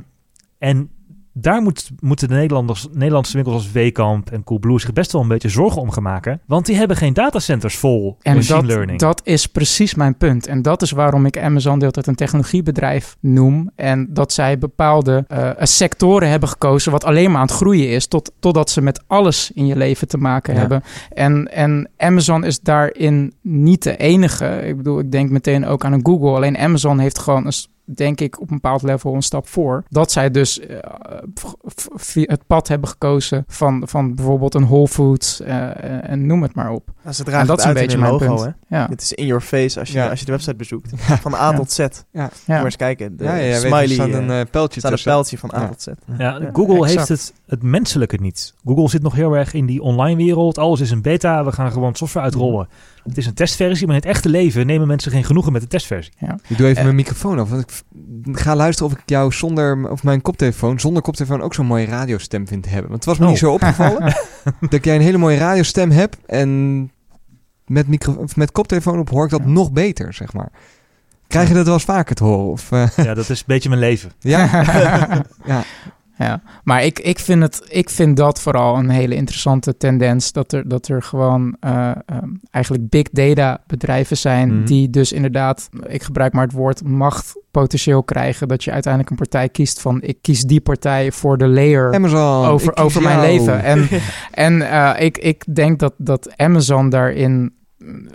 en 0.59 0.91
daar 1.37 1.63
moet, 1.63 1.91
moeten 2.01 2.29
de 2.29 2.35
Nederlanders, 2.35 2.89
Nederlandse 2.93 3.35
winkels 3.35 3.55
als 3.57 3.73
Wekamp 3.73 4.31
en 4.31 4.45
Coolblue 4.45 4.81
zich 4.81 4.93
best 4.93 5.13
wel 5.13 5.23
een 5.23 5.29
beetje 5.29 5.49
zorgen 5.49 5.81
om 5.81 5.91
gaan 5.91 6.03
maken. 6.03 6.41
Want 6.47 6.67
die 6.67 6.77
hebben 6.77 6.97
geen 6.97 7.13
datacenters 7.13 7.77
vol 7.77 8.17
En 8.23 8.35
machine 8.37 8.57
dat, 8.61 8.67
learning. 8.67 8.99
dat 8.99 9.21
is 9.25 9.47
precies 9.47 9.95
mijn 9.95 10.17
punt. 10.17 10.47
En 10.47 10.63
dat 10.63 10.83
is 10.83 10.91
waarom 10.91 11.27
ik 11.27 11.39
Amazon 11.39 11.73
de 11.75 11.79
hele 11.81 11.91
tijd 11.93 12.07
een 12.07 12.15
technologiebedrijf 12.15 13.17
noem. 13.21 13.71
En 13.77 14.07
dat 14.11 14.33
zij 14.33 14.59
bepaalde 14.59 15.25
eh, 15.29 15.51
sectoren 15.59 16.29
hebben 16.29 16.49
gekozen 16.49 16.93
wat 16.93 17.05
alleen 17.05 17.31
maar 17.31 17.41
aan 17.41 17.47
het 17.47 17.57
groeien 17.57 17.89
is. 17.89 18.07
Tot, 18.07 18.33
totdat 18.39 18.71
ze 18.71 18.81
met 18.81 19.03
alles 19.07 19.51
in 19.55 19.67
je 19.67 19.77
leven 19.77 20.09
te 20.09 20.19
maken 20.19 20.55
Ja. 20.55 20.61
hebben. 20.61 20.83
En, 21.11 21.53
en 21.53 21.89
Amazon 21.97 22.45
is 22.45 22.61
daarin 22.61 23.35
niet 23.43 23.83
de 23.83 23.97
enige. 23.97 24.47
Ik 24.67 24.77
bedoel, 24.77 24.99
ik 24.99 25.13
denk 25.13 25.31
meteen 25.31 25.67
ook 25.67 25.85
aan 25.85 25.93
een 25.93 26.07
Google. 26.07 26.35
Alleen 26.35 26.59
Amazon 26.59 26.99
heeft 26.99 27.19
gewoon 27.19 27.47
een 27.47 27.53
denk 27.85 28.21
ik 28.21 28.41
op 28.41 28.49
een 28.51 28.55
bepaald 28.55 28.83
level 28.83 29.15
een 29.15 29.23
stap 29.23 29.49
voor. 29.49 29.85
Dat 29.89 30.13
zij 30.13 30.31
dus 30.31 30.61
eh, 30.61 30.79
het 32.13 32.47
pad 32.47 32.69
hebben 32.69 32.89
gekozen 32.89 33.45
van, 33.47 33.83
van 33.89 34.15
bijvoorbeeld 34.15 34.55
een 34.55 34.65
Whole 34.67 34.89
Foods 34.89 35.41
eh, 35.41 36.11
en 36.11 36.27
noem 36.27 36.43
het 36.43 36.55
maar 36.55 36.71
op. 36.71 36.91
Nou, 37.03 37.15
ze 37.15 37.23
En 37.25 37.29
dragen 37.29 37.47
dat 37.47 37.57
het 37.57 37.67
is 37.67 37.73
een 37.75 37.81
beetje 37.87 37.99
mijn 37.99 38.13
logo, 38.13 38.27
punt. 38.35 38.55
hè? 38.69 38.77
Ja. 38.77 38.87
Het 38.91 39.03
is 39.03 39.13
in 39.13 39.27
your 39.27 39.43
face 39.43 39.79
als 39.81 39.89
je, 39.91 39.99
Ja. 39.99 40.09
als 40.09 40.19
je 40.19 40.25
de 40.25 40.31
website 40.33 40.55
bezoekt. 40.57 40.93
Van 41.23 41.35
A 41.35 41.51
Ja. 41.51 41.57
tot 41.57 41.73
Z. 41.73 41.79
Moet 41.79 42.05
Ja. 42.13 42.21
Ja. 42.21 42.31
maar 42.55 42.65
eens 42.65 42.77
kijken. 42.77 43.17
De 43.17 43.25
ja, 43.25 43.33
weet 43.33 43.57
smiley 43.57 43.83
er 43.83 43.89
staat 43.89 44.09
eh, 44.09 44.15
een 44.15 44.31
eh, 44.31 44.41
pijltje 44.51 44.81
staat 44.81 44.91
een 44.91 44.97
tussen. 44.97 45.11
pijltje 45.13 45.39
van 45.39 45.55
A 45.55 45.61
Ja. 45.61 45.69
tot 45.69 45.83
Z. 45.83 45.87
Ja, 45.87 45.95
Ja, 46.19 46.51
Google 46.53 46.87
heeft 46.89 47.09
het, 47.09 47.33
het 47.47 47.63
menselijke 47.63 48.17
niet. 48.21 48.55
Google 48.65 48.89
zit 48.89 49.03
nog 49.03 49.15
heel 49.15 49.33
erg 49.37 49.53
in 49.55 49.67
die 49.67 49.83
online 49.83 50.17
wereld. 50.17 50.59
Alles 50.59 50.81
is 50.81 50.91
een 50.91 51.03
beta. 51.03 51.45
We 51.45 51.53
gaan 51.53 51.73
gewoon 51.73 51.95
software 51.95 52.25
uitrollen. 52.25 52.69
Het 53.05 53.17
is 53.19 53.27
een 53.27 53.35
testversie, 53.35 53.87
maar 53.87 53.97
in 53.97 54.01
het 54.03 54.11
echte 54.11 54.29
leven 54.29 54.67
nemen 54.67 54.87
mensen 54.87 55.11
geen 55.13 55.25
genoegen 55.25 55.53
met 55.53 55.63
de 55.63 55.69
testversie. 55.69 56.13
Ik 56.49 56.57
doe 56.57 56.67
even 56.67 56.77
Eh. 56.79 56.83
mijn 56.85 56.95
microfoon 56.97 57.39
af. 57.39 57.49
Want 57.51 57.85
ik 58.25 58.39
ga 58.39 58.57
luisteren 58.57 58.93
of 58.93 58.99
ik 58.99 59.03
jou 59.07 59.33
zonder, 59.33 59.91
of 59.91 60.03
mijn 60.03 60.23
koptelefoon, 60.23 60.81
zonder 60.81 61.03
koptelefoon 61.03 61.43
ook 61.43 61.55
zo'n 61.55 61.67
mooie 61.67 61.87
radiostem 61.87 62.47
vind 62.49 62.63
te 62.63 62.69
hebben. 62.69 62.91
Want 62.91 63.05
het 63.05 63.09
was 63.09 63.19
me 63.19 63.25
Oh. 63.25 63.31
niet 63.31 63.39
zo 63.41 63.53
opgevallen 63.53 64.15
dat 64.71 64.85
jij 64.85 64.95
een 64.95 65.01
hele 65.01 65.19
mooie 65.19 65.39
radiostem 65.39 65.91
hebt. 65.91 66.17
En 66.27 66.91
met, 67.67 67.89
micro, 67.89 68.25
met 68.35 68.53
koptelefoon 68.53 68.99
op 68.99 69.09
hoor 69.11 69.25
ik 69.25 69.31
dat 69.31 69.41
Ja. 69.45 69.49
nog 69.49 69.73
beter, 69.73 70.15
zeg 70.15 70.33
maar. 70.33 70.49
Krijg 71.27 71.49
je 71.49 71.55
dat 71.55 71.65
wel 71.65 71.75
eens 71.75 71.85
vaker 71.85 72.15
te 72.15 72.25
horen? 72.25 72.51
Of, 72.51 72.73
eh, 72.73 72.87
Ja, 72.97 73.15
dat 73.15 73.29
is 73.31 73.39
een 73.39 73.45
beetje 73.47 73.69
mijn 73.69 73.81
leven. 73.81 74.13
ja? 74.19 74.49
ja. 75.47 75.63
Ja, 76.19 76.43
maar 76.65 76.85
ik, 76.85 76.99
ik, 76.99 77.19
vind 77.19 77.43
het, 77.43 77.67
ik 77.69 77.91
vind 77.91 78.17
dat 78.17 78.41
vooral 78.41 78.77
een 78.77 78.91
hele 78.91 79.15
interessante 79.15 79.77
tendens. 79.77 80.33
Dat 80.33 80.53
er, 80.53 80.69
dat 80.69 80.89
er 80.89 81.03
gewoon 81.03 81.57
eh, 81.61 81.91
ehm, 82.07 82.29
eigenlijk 82.51 82.89
big 82.89 83.11
data 83.11 83.63
bedrijven 83.67 84.17
zijn. 84.17 84.55
Mhm. 84.55 84.65
die 84.65 84.91
dus 84.91 85.13
inderdaad, 85.13 85.69
ik 85.87 86.03
gebruik 86.03 86.33
maar 86.33 86.45
het 86.45 86.53
woord 86.53 86.85
macht 86.85 87.41
potentieel 87.51 88.03
krijgen. 88.03 88.49
Dat 88.49 88.65
je 88.65 88.71
uiteindelijk 88.71 89.13
een 89.13 89.19
partij 89.19 89.49
kiest 89.49 89.81
van 89.81 90.03
ik 90.03 90.19
kies 90.21 90.43
die 90.43 90.61
partij 90.61 91.13
voor 91.13 91.39
de 91.39 91.47
layer 91.49 91.95
Amazon. 91.95 92.47
over, 92.47 92.77
over 92.77 93.03
mijn 93.03 93.21
leven. 93.21 93.63
En, 93.63 93.89
en 94.47 94.71
eh, 94.71 95.05
ik, 95.05 95.19
ik 95.19 95.55
denk 95.55 95.79
dat, 95.79 95.95
dat 95.97 96.37
Amazon 96.37 96.89
daarin 96.89 97.53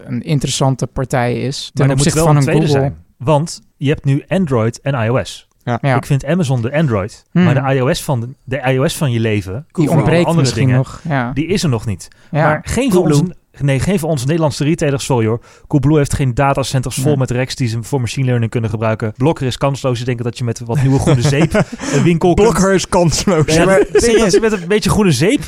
een 0.03 0.21
interessante 0.21 0.87
partij 0.87 1.41
is. 1.41 1.61
Maar 1.63 1.71
Ten 1.73 1.85
moet 1.85 1.95
opzichte 1.95 2.19
wel 2.19 2.27
van 2.27 2.35
een 2.35 2.53
Google. 2.53 2.67
zijn. 2.67 2.97
Want 3.17 3.61
je 3.77 3.89
hebt 3.89 4.05
nu 4.05 4.23
Android 4.27 4.81
en 4.81 4.93
iOS. 4.93 5.48
Ja, 5.63 5.95
Ik 5.95 6.05
vind 6.05 6.25
Amazon 6.25 6.61
de 6.61 6.73
Android, 6.73 7.25
Hmm. 7.31 7.43
maar 7.43 7.53
de 7.53 7.73
iOS, 7.75 8.03
van 8.03 8.19
de, 8.19 8.27
de 8.43 8.57
iOS 8.71 8.95
van 8.97 9.11
je 9.11 9.19
leven, 9.19 9.65
die 9.71 9.89
ontbreekt 9.89 10.19
andere 10.25 10.39
misschien 10.39 10.61
dingen, 10.65 10.77
nog. 10.77 11.01
Ja. 11.09 11.31
die 11.33 11.45
is 11.47 11.63
er 11.63 11.69
nog 11.69 11.85
niet. 11.85 12.07
ja. 12.31 12.43
Maar 12.43 12.61
geen 12.63 12.91
van, 12.91 13.01
onze, 13.01 13.35
nee, 13.59 13.79
geen 13.79 13.99
van 13.99 14.09
onze 14.09 14.25
Nederlandse 14.25 14.63
retailers, 14.63 15.05
sorry 15.05 15.27
hoor. 15.27 15.39
Coolblue 15.67 15.97
heeft 15.97 16.13
geen 16.13 16.33
datacenters 16.33 16.95
vol 16.95 17.03
Nee. 17.05 17.17
met 17.17 17.31
racks 17.31 17.55
die 17.55 17.67
ze 17.67 17.83
voor 17.83 17.99
machine 18.01 18.25
learning 18.25 18.51
kunnen 18.51 18.69
gebruiken. 18.69 19.13
Blokker 19.17 19.45
is 19.47 19.57
kansloos. 19.57 19.99
Ze 19.99 20.05
denken 20.05 20.23
dat 20.23 20.37
je 20.37 20.43
met 20.43 20.59
wat 20.59 20.81
nieuwe 20.81 20.99
groene 20.99 21.21
zeep 21.21 21.53
een 21.93 22.03
winkel 22.03 22.33
kunt... 22.33 22.47
Blokker 22.47 22.73
is 22.73 22.87
kansloos. 22.87 23.53
Ja, 23.55 23.65
maar 23.65 23.85
serieus, 23.93 24.39
met 24.39 24.51
een 24.51 24.67
beetje 24.67 24.89
groene 24.89 25.11
zeep 25.11 25.41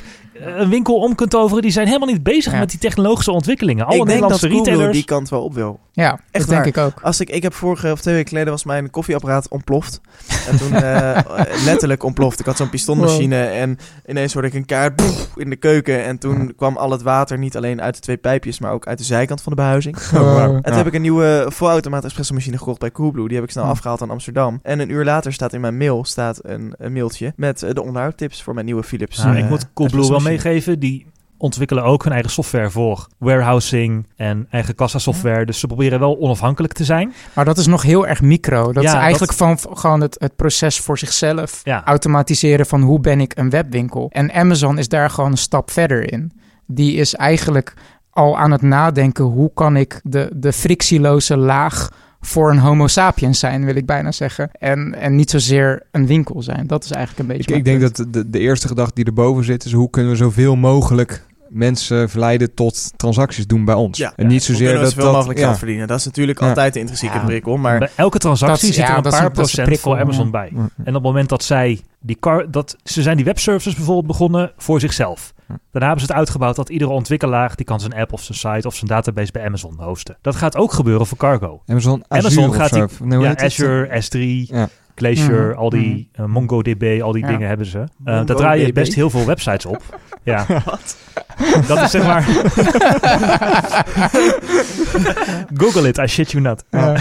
een 0.45 0.69
winkel 0.69 0.95
om 0.95 1.15
kunt 1.15 1.29
toveren. 1.29 1.61
Die 1.61 1.71
zijn 1.71 1.87
helemaal 1.87 2.07
niet 2.07 2.23
bezig 2.23 2.53
Ja. 2.53 2.59
met 2.59 2.69
die 2.69 2.79
technologische 2.79 3.31
ontwikkelingen. 3.31 3.85
Alle 3.85 3.95
ik 3.99 4.05
denk 4.05 4.19
dat 4.19 4.29
Nederlandse 4.29 4.47
Google 4.49 4.63
retailers. 4.71 4.97
die 4.97 5.05
kant 5.05 5.29
wel 5.29 5.43
op 5.43 5.53
wil. 5.53 5.79
Ja, 5.93 6.19
Echt 6.31 6.47
dat 6.47 6.63
denk 6.63 6.75
ik 6.75 6.83
ook. 6.83 7.01
Als 7.01 7.19
ik, 7.19 7.29
ik 7.29 7.43
heb 7.43 7.53
vorige 7.53 7.91
of 7.91 8.01
twee 8.01 8.13
weken 8.13 8.29
geleden 8.29 8.51
was 8.51 8.63
mijn 8.63 8.89
koffieapparaat 8.89 9.49
ontploft. 9.49 10.01
En 10.49 10.57
toen 10.57 10.73
eh, 10.73 11.17
letterlijk 11.65 12.03
ontploft. 12.03 12.39
Ik 12.39 12.45
had 12.45 12.57
zo'n 12.57 12.69
pistonmachine 12.69 13.43
en 13.43 13.77
ineens 14.07 14.33
hoorde 14.33 14.47
ik 14.47 14.53
een 14.53 14.65
kaart 14.65 14.95
boef, 14.95 15.29
in 15.35 15.49
de 15.49 15.55
keuken. 15.55 16.03
En 16.03 16.17
toen 16.17 16.53
kwam 16.55 16.77
al 16.77 16.91
het 16.91 17.01
water 17.01 17.37
niet 17.37 17.57
alleen 17.57 17.81
uit 17.81 17.95
de 17.95 18.01
twee 18.01 18.17
pijpjes, 18.17 18.59
maar 18.59 18.71
ook 18.71 18.87
uit 18.87 18.97
de 18.97 19.03
zijkant 19.03 19.41
van 19.41 19.51
de 19.51 19.57
behuizing. 19.57 19.97
Oh. 20.15 20.43
En 20.43 20.61
toen 20.61 20.71
Ja. 20.71 20.77
heb 20.77 20.87
ik 20.87 20.93
een 20.93 21.01
nieuwe 21.01 21.45
volautomaat 21.47 22.05
espresso 22.05 22.33
machine 22.33 22.57
gekocht 22.57 22.79
bij 22.79 22.91
Coolblue. 22.91 23.27
Die 23.27 23.35
heb 23.35 23.45
ik 23.45 23.51
snel 23.51 23.63
afgehaald 23.63 24.01
aan 24.01 24.09
Amsterdam. 24.09 24.59
En 24.63 24.79
een 24.79 24.89
uur 24.89 25.03
later 25.05 25.33
staat 25.33 25.53
in 25.53 25.61
mijn 25.61 25.77
mail 25.77 26.05
staat 26.05 26.39
een, 26.41 26.73
een 26.77 26.93
mailtje 26.93 27.33
met 27.35 27.63
eh, 27.63 27.73
de 27.73 27.81
onderhoudtips 27.83 28.43
voor 28.43 28.53
mijn 28.53 28.65
nieuwe 28.65 28.83
Philips. 28.83 29.17
Nou, 29.17 29.35
eh, 29.35 29.43
ik 29.43 29.49
moet 29.49 29.73
Coolblue 29.73 30.01
wel 30.01 30.09
machine. 30.11 30.30
Meegeven. 30.31 30.79
Die 30.79 31.05
ontwikkelen 31.37 31.83
ook 31.83 32.03
hun 32.03 32.13
eigen 32.13 32.31
software 32.31 32.69
voor 32.69 33.07
warehousing 33.17 34.07
en 34.15 34.47
eigen 34.49 34.75
kassasoftware. 34.75 35.45
Dus 35.45 35.59
ze 35.59 35.67
proberen 35.67 35.99
wel 35.99 36.19
onafhankelijk 36.19 36.73
te 36.73 36.83
zijn. 36.83 37.13
Maar 37.35 37.45
dat 37.45 37.57
is 37.57 37.67
nog 37.67 37.81
heel 37.81 38.07
erg 38.07 38.21
micro. 38.21 38.73
Dat 38.73 38.83
Ja, 38.83 38.89
is 38.89 38.95
eigenlijk 38.95 39.37
dat- 39.37 39.57
van 39.59 39.77
gewoon 39.77 40.01
het, 40.01 40.15
het 40.19 40.35
proces 40.35 40.79
voor 40.79 40.97
zichzelf 40.97 41.61
Ja. 41.63 41.83
automatiseren 41.85 42.65
van 42.65 42.81
hoe 42.81 42.99
ben 42.99 43.21
ik 43.21 43.37
een 43.37 43.49
webwinkel. 43.49 44.09
En 44.11 44.33
Amazon 44.33 44.77
is 44.77 44.87
daar 44.87 45.09
gewoon 45.09 45.31
een 45.31 45.37
stap 45.37 45.71
verder 45.71 46.11
in. 46.11 46.31
Die 46.67 46.95
is 46.95 47.15
eigenlijk 47.15 47.73
al 48.09 48.37
aan 48.37 48.51
het 48.51 48.61
nadenken 48.61 49.23
hoe 49.25 49.51
kan 49.53 49.75
ik 49.75 49.99
de, 50.03 50.31
de 50.35 50.53
frictieloze 50.53 51.37
laag 51.37 51.89
voor 52.21 52.51
een 52.51 52.57
homo 52.59 52.87
sapiens 52.87 53.39
zijn, 53.39 53.65
wil 53.65 53.75
ik 53.75 53.85
bijna 53.85 54.11
zeggen. 54.11 54.49
En, 54.51 54.95
en 54.95 55.15
niet 55.15 55.29
zozeer 55.29 55.83
een 55.91 56.07
winkel 56.07 56.41
zijn. 56.41 56.67
Dat 56.67 56.83
is 56.83 56.91
eigenlijk 56.91 57.29
een 57.29 57.35
beetje 57.37 57.51
Ik, 57.51 57.57
ik 57.57 57.65
denk 57.65 57.81
dat 57.81 58.05
de, 58.13 58.29
de 58.29 58.39
eerste 58.39 58.67
gedachte 58.67 58.93
die 58.95 59.05
erboven 59.05 59.43
zit 59.43 59.65
is 59.65 59.71
hoe 59.73 59.89
kunnen 59.89 60.11
we 60.11 60.17
zoveel 60.17 60.55
mogelijk 60.55 61.25
mensen 61.49 62.09
verleiden 62.09 62.53
tot 62.53 62.91
transacties 62.95 63.47
doen 63.47 63.65
bij 63.65 63.75
ons. 63.75 63.97
Ja. 63.97 64.13
en 64.15 64.27
niet 64.27 64.43
zozeer 64.43 64.73
we 64.73 64.79
dat 64.79 64.89
zoveel 64.89 65.03
dat, 65.03 65.13
mogelijk 65.13 65.39
ja. 65.39 65.45
geld 65.45 65.57
verdienen. 65.57 65.87
Dat 65.87 65.99
is 65.99 66.05
natuurlijk 66.05 66.39
Ja. 66.39 66.47
altijd 66.47 66.73
de 66.73 66.79
intrinsieke 66.79 67.17
Ja. 67.17 67.23
prikkel. 67.25 67.57
Maar 67.57 67.79
Bij 67.79 67.89
elke 67.95 68.17
transactie 68.17 68.67
Dat 68.67 68.75
zit 68.75 68.83
er 68.83 68.89
ja, 68.91 68.95
een 68.97 69.03
paar 69.11 69.25
een- 69.25 69.31
procent 69.31 69.67
prikkel, 69.67 69.91
voor 69.91 69.99
Amazon 70.01 70.31
bij. 70.31 70.49
Ja. 70.55 70.59
En 70.59 70.87
op 70.87 70.93
het 70.93 71.03
moment 71.03 71.29
dat 71.29 71.43
zij 71.43 71.79
die 71.99 72.17
car, 72.19 72.51
dat 72.51 72.75
ze 72.83 73.01
zijn 73.01 73.15
die 73.15 73.25
webservices 73.25 73.75
bijvoorbeeld 73.75 74.07
begonnen 74.07 74.51
voor 74.57 74.79
zichzelf. 74.79 75.33
Daarna 75.71 75.87
hebben 75.87 75.99
ze 76.05 76.11
het 76.11 76.17
uitgebouwd 76.19 76.55
dat 76.55 76.69
iedere 76.69 76.91
ontwikkelaar 76.91 77.51
die 77.55 77.65
kan 77.65 77.79
zijn 77.79 77.93
app 77.93 78.13
of 78.13 78.21
zijn 78.23 78.37
site 78.37 78.67
of 78.67 78.75
zijn 78.75 78.87
database 78.87 79.31
bij 79.31 79.45
Amazon 79.45 79.81
hosten. 79.81 80.17
Dat 80.21 80.35
gaat 80.35 80.57
ook 80.57 80.73
gebeuren 80.73 81.07
voor 81.07 81.17
cargo. 81.17 81.61
Amazon 81.67 82.03
Azure 82.07 82.27
Amazon 82.41 82.53
gaat 82.53 82.73
die- 82.73 83.07
nee, 83.07 83.19
ja? 83.19 83.35
Azure, 83.37 84.01
S3, 84.01 84.19
Ja. 84.55 84.67
Glacier, 84.95 85.47
Mhm. 85.49 85.57
al 85.57 85.69
die 85.69 86.09
eh, 86.13 86.25
MongoDB, 86.25 86.99
al 87.03 87.11
die 87.11 87.21
Ja. 87.23 87.27
dingen 87.29 87.47
hebben 87.47 87.65
ze. 87.65 87.79
Eh 87.79 87.85
daar 88.25 88.35
draai 88.35 88.65
je 88.65 88.73
best 88.73 88.93
heel 88.93 89.09
veel 89.09 89.25
websites 89.25 89.65
op. 89.65 89.99
ja. 90.23 90.45
Dat 91.67 91.81
is 91.81 91.91
zeg 91.91 92.03
maar... 92.05 92.23
Google 95.61 95.87
it, 95.87 95.97
I 95.97 96.07
shit 96.07 96.31
you 96.31 96.43
not. 96.43 96.63
Ja. 96.69 96.95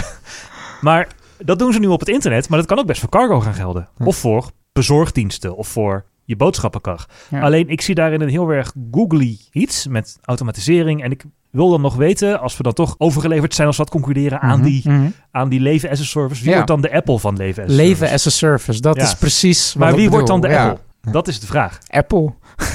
Maar 0.81 1.07
dat 1.37 1.59
doen 1.59 1.73
ze 1.73 1.79
nu 1.79 1.87
op 1.87 1.99
het 1.99 2.09
internet, 2.09 2.49
maar 2.49 2.57
dat 2.59 2.67
kan 2.67 2.79
ook 2.79 2.85
best 2.85 2.99
voor 2.99 3.09
cargo 3.09 3.39
gaan 3.39 3.53
gelden. 3.53 3.87
Hm. 3.97 4.07
Of 4.07 4.15
voor 4.15 4.49
bezorgdiensten, 4.73 5.55
of 5.55 5.67
voor 5.67 6.05
je 6.31 6.37
boodschappenkar. 6.37 7.05
Ja. 7.29 7.41
Alleen 7.41 7.69
ik 7.69 7.81
zie 7.81 7.95
daarin 7.95 8.21
een 8.21 8.29
heel 8.29 8.49
erg 8.49 8.73
googly 8.91 9.37
iets 9.51 9.87
met 9.87 10.19
automatisering. 10.25 11.03
En 11.03 11.11
ik 11.11 11.23
wil 11.49 11.69
dan 11.69 11.81
nog 11.81 11.95
weten, 11.95 12.39
als 12.39 12.57
we 12.57 12.63
dan 12.63 12.73
toch 12.73 12.95
overgeleverd 12.97 13.53
zijn 13.55 13.67
als 13.67 13.77
we 13.77 13.83
dat 13.83 13.91
concluderen 13.91 14.39
aan, 14.41 14.57
Mhm, 14.59 14.67
die, 14.67 14.81
mhm. 14.89 15.09
aan 15.31 15.49
die 15.49 15.59
leven 15.59 15.89
as 15.89 15.99
a 15.99 16.03
service. 16.03 16.39
Wie 16.41 16.49
Ja. 16.49 16.55
wordt 16.55 16.67
dan 16.67 16.81
de 16.81 16.93
Apple 16.93 17.19
van 17.19 17.37
leven 17.37 17.63
as 17.63 17.69
a 17.69 17.73
Leven 17.75 17.95
service? 17.97 18.13
as 18.13 18.27
a 18.27 18.29
service, 18.29 18.81
dat 18.81 18.95
Ja. 18.95 19.03
is 19.03 19.15
precies 19.15 19.73
Maar 19.73 19.95
wie 19.95 20.09
wordt 20.09 20.27
dan 20.27 20.41
de. 20.41 20.57
Apple? 20.57 21.11
Dat 21.11 21.27
is 21.27 21.39
de 21.39 21.47
vraag. 21.47 21.79
Apple. 21.89 22.33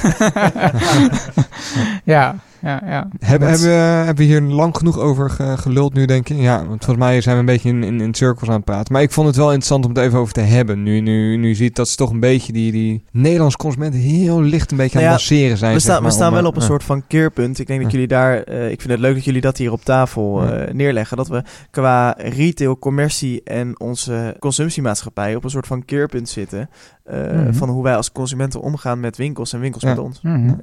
ja, 2.03 2.35
ja, 2.67 2.81
ja. 2.85 3.07
Hebben, 3.19 3.49
Dat- 3.49 3.59
hebben, 3.59 3.77
we- 3.77 3.83
hebben 4.05 4.15
we 4.15 4.23
hier 4.23 4.41
lang 4.41 4.77
genoeg 4.77 4.99
over 4.99 5.29
ge- 5.29 5.57
geluld 5.57 5.93
nu, 5.93 6.05
denk 6.05 6.29
ik? 6.29 6.37
Ja, 6.39 6.57
want 6.57 6.85
volgens 6.85 7.05
mij 7.05 7.21
zijn 7.21 7.33
we 7.35 7.39
een 7.39 7.45
beetje 7.45 7.69
in, 7.69 7.83
in, 7.83 8.01
in 8.01 8.13
cirkels 8.13 8.49
aan 8.49 8.55
het 8.55 8.65
praten. 8.65 8.93
Maar 8.93 9.01
ik 9.01 9.11
vond 9.11 9.27
het 9.27 9.35
wel 9.35 9.45
interessant 9.47 9.83
om 9.85 9.91
het 9.91 9.99
even 9.99 10.19
over 10.19 10.33
te 10.33 10.41
hebben. 10.41 10.83
Nu, 10.83 10.99
nu, 10.99 11.37
nu 11.37 11.55
ziet 11.55 11.75
dat 11.75 11.87
ze 11.89 11.95
toch 11.95 12.09
een 12.09 12.19
beetje 12.19 12.53
die, 12.53 12.71
die 12.71 13.03
Nederlandse 13.11 13.57
consumenten 13.57 13.99
heel 13.99 14.41
licht 14.41 14.71
een 14.71 14.77
beetje 14.77 14.97
aan 14.97 15.03
Nou 15.03 15.15
het 15.15 15.23
ja, 15.27 15.33
lanceren 15.35 15.57
zijn. 15.57 15.73
we 15.73 15.79
zeg 15.79 15.91
staan, 15.93 16.03
we 16.03 16.11
staan 16.11 16.27
om, 16.27 16.33
wel 16.33 16.41
eh, 16.43 16.47
op 16.49 16.55
een 16.55 16.61
ja. 16.61 16.67
soort 16.67 16.83
van 16.83 17.03
keerpunt. 17.07 17.59
Ik 17.59 17.67
denk 17.67 17.81
dat 17.81 17.91
Ja. 17.91 17.97
jullie 17.97 18.13
daar... 18.13 18.43
eh, 18.43 18.71
ik 18.71 18.79
vind 18.81 18.91
het 18.93 19.01
leuk 19.01 19.13
dat 19.15 19.25
jullie 19.25 19.41
dat 19.41 19.57
hier 19.57 19.71
op 19.71 19.83
tafel 19.83 20.43
Ja. 20.43 20.51
eh, 20.51 20.73
neerleggen. 20.73 21.17
Dat 21.17 21.27
we 21.27 21.43
qua 21.71 22.15
retail, 22.17 22.79
commercie 22.79 23.41
en 23.43 23.79
onze 23.79 24.35
consumptiemaatschappij... 24.39 25.35
op 25.35 25.43
een 25.43 25.49
soort 25.49 25.67
van 25.67 25.85
keerpunt 25.85 26.29
zitten. 26.29 26.69
eh, 27.03 27.15
Mhm. 27.31 27.53
Van 27.53 27.69
hoe 27.69 27.83
wij 27.83 27.95
als 27.95 28.11
consumenten 28.11 28.61
omgaan 28.61 28.99
met 28.99 29.17
winkels 29.17 29.53
en 29.53 29.59
winkels 29.59 29.83
Ja. 29.83 29.89
met 29.89 29.99
ons. 29.99 30.21
Mhm. 30.21 30.53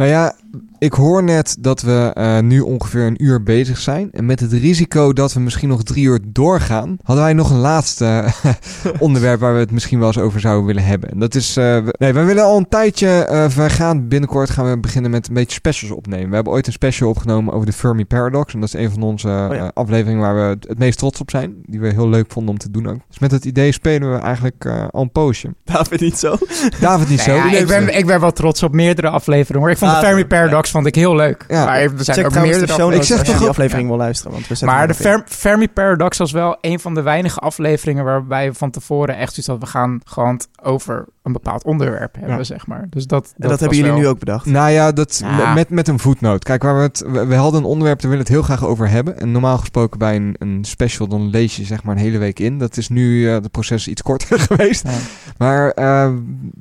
Nou 0.00 0.12
ja, 0.12 0.32
ik 0.78 0.92
hoor 0.92 1.22
net 1.22 1.56
dat 1.60 1.80
we 1.82 2.10
eh, 2.14 2.38
nu 2.38 2.60
ongeveer 2.60 3.06
een 3.06 3.24
uur 3.24 3.42
bezig 3.42 3.78
zijn. 3.78 4.08
En 4.12 4.26
met 4.26 4.40
het 4.40 4.52
risico 4.52 5.12
dat 5.12 5.32
we 5.32 5.40
misschien 5.40 5.68
nog 5.68 5.82
drie 5.82 6.04
uur 6.04 6.18
doorgaan, 6.26 6.96
hadden 7.02 7.24
wij 7.24 7.32
nog 7.32 7.50
een 7.50 7.58
laatste 7.58 8.24
onderwerp 8.98 9.40
waar 9.40 9.54
we 9.54 9.58
het 9.60 9.70
misschien 9.70 9.98
wel 9.98 10.06
eens 10.08 10.18
over 10.18 10.40
zouden 10.40 10.66
willen 10.66 10.84
hebben. 10.84 11.10
En 11.10 11.18
dat 11.18 11.34
is, 11.34 11.56
eh, 11.56 11.64
we- 11.64 11.94
nee, 11.98 12.12
we 12.12 12.24
willen 12.24 12.44
al 12.44 12.56
een 12.56 12.68
tijdje, 12.68 13.08
eh, 13.08 13.46
we 13.46 13.70
gaan 13.70 14.08
binnenkort 14.08 14.50
gaan 14.50 14.70
we 14.70 14.78
beginnen 14.78 15.10
met 15.10 15.28
een 15.28 15.34
beetje 15.34 15.54
specials 15.56 15.96
opnemen. 15.96 16.28
We 16.28 16.34
hebben 16.34 16.52
ooit 16.52 16.66
een 16.66 16.72
special 16.72 17.08
opgenomen 17.08 17.54
over 17.54 17.66
de 17.66 17.72
Fermi 17.72 18.04
Paradox. 18.04 18.54
En 18.54 18.60
dat 18.60 18.74
is 18.74 18.80
een 18.84 18.90
van 18.90 19.02
onze 19.02 19.28
ja. 19.28 19.52
eh, 19.52 19.68
afleveringen 19.74 20.20
waar 20.20 20.34
we 20.34 20.56
het, 20.68 20.78
meest 20.78 20.98
trots 20.98 21.20
op 21.20 21.30
zijn. 21.30 21.54
Die 21.66 21.80
we 21.80 21.88
heel 21.88 22.08
leuk 22.08 22.32
vonden 22.32 22.52
om 22.52 22.58
te 22.58 22.70
doen 22.70 22.88
ook. 22.88 22.98
Dus 23.08 23.18
met 23.18 23.30
het 23.30 23.44
idee 23.44 23.72
spelen 23.72 24.12
we 24.12 24.18
eigenlijk 24.18 24.64
eh, 24.64 24.84
al 24.90 25.02
een 25.02 25.12
poosje. 25.12 25.54
David, 25.64 26.00
niet 26.00 26.18
zo? 26.18 26.36
David 26.80 27.08
niet 27.08 27.20
zo. 27.20 27.36
Nou 27.36 27.50
ja, 27.50 27.58
ik, 27.58 27.66
ben, 27.66 27.96
ik 27.98 28.06
ben 28.06 28.20
wel 28.20 28.32
trots 28.32 28.62
op 28.62 28.72
meerdere 28.72 29.08
afleveringen. 29.08 29.60
hoor. 29.60 29.70
Ik 29.70 29.78
vond 29.78 29.89
de 29.94 30.06
Fermi 30.06 30.20
ja. 30.20 30.26
Paradox 30.26 30.70
vond 30.70 30.86
ik 30.86 30.94
heel 30.94 31.16
leuk. 31.16 31.44
Ja. 31.48 31.64
Maar 31.64 31.80
er 31.80 31.90
zijn 31.96 32.16
Check 32.16 32.26
ook 32.26 32.42
meerdere 32.42 32.72
show 32.72 32.92
Ik 32.94 33.02
zeg 33.02 33.22
toch 33.22 33.38
die 33.38 33.48
aflevering 33.48 33.88
wil 33.88 33.96
luisteren. 33.96 34.32
Want 34.32 34.46
we 34.46 34.54
zetten 34.54 34.76
Maar 34.76 34.86
de. 34.86 34.94
Fer- 34.94 35.22
Fermi 35.26 35.68
Paradox 35.68 36.18
was 36.18 36.32
wel 36.32 36.58
een 36.60 36.80
van 36.80 36.94
de 36.94 37.02
weinige 37.02 37.40
afleveringen 37.40 38.04
waarbij 38.04 38.48
we 38.48 38.54
van 38.54 38.70
tevoren 38.70 39.16
echt 39.16 39.28
zoiets 39.28 39.46
hadden. 39.46 39.66
We 39.66 39.72
gaan 39.72 40.00
gewoon 40.04 40.40
over 40.62 41.04
een 41.22 41.32
bepaald 41.32 41.64
onderwerp 41.64 42.14
hebben, 42.18 42.36
Ja. 42.36 42.42
zeg 42.44 42.66
maar. 42.66 42.86
Dus 42.90 43.06
dat, 43.06 43.34
En 43.38 43.48
dat, 43.48 43.60
hebben 43.60 43.78
jullie 43.78 43.92
wel- 43.92 44.00
nu 44.00 44.06
ook 44.08 44.18
bedacht. 44.18 44.46
Nou 44.46 44.70
ja, 44.70 44.92
dat, 44.92 45.20
Ja. 45.24 45.54
Met, 45.54 45.70
met 45.70 45.88
een 45.88 45.98
voetnoot. 45.98 46.44
Kijk, 46.44 46.62
waar 46.62 46.76
we, 46.76 46.80
het, 46.82 47.04
we, 47.06 47.26
we 47.26 47.34
hadden 47.34 47.60
een 47.60 47.66
onderwerp, 47.66 48.00
daar 48.00 48.10
willen 48.10 48.26
we 48.26 48.32
het 48.32 48.42
heel 48.46 48.56
graag 48.56 48.68
over 48.68 48.88
hebben. 48.90 49.20
En 49.20 49.32
normaal 49.32 49.58
gesproken 49.58 49.98
bij 49.98 50.16
een, 50.16 50.34
een 50.38 50.64
special, 50.64 51.08
dan 51.08 51.30
lees 51.30 51.56
je 51.56 51.64
zeg 51.64 51.82
maar 51.82 51.94
een 51.96 52.00
hele 52.02 52.18
week 52.18 52.38
in. 52.38 52.58
Dat 52.58 52.76
is 52.76 52.88
nu 52.88 53.26
eh 53.28 53.32
het 53.34 53.50
proces 53.50 53.88
iets 53.88 54.02
korter 54.02 54.38
geweest. 54.48 54.82
Ja. 54.82 54.90
Maar 55.38 55.70
eh, 55.70 56.12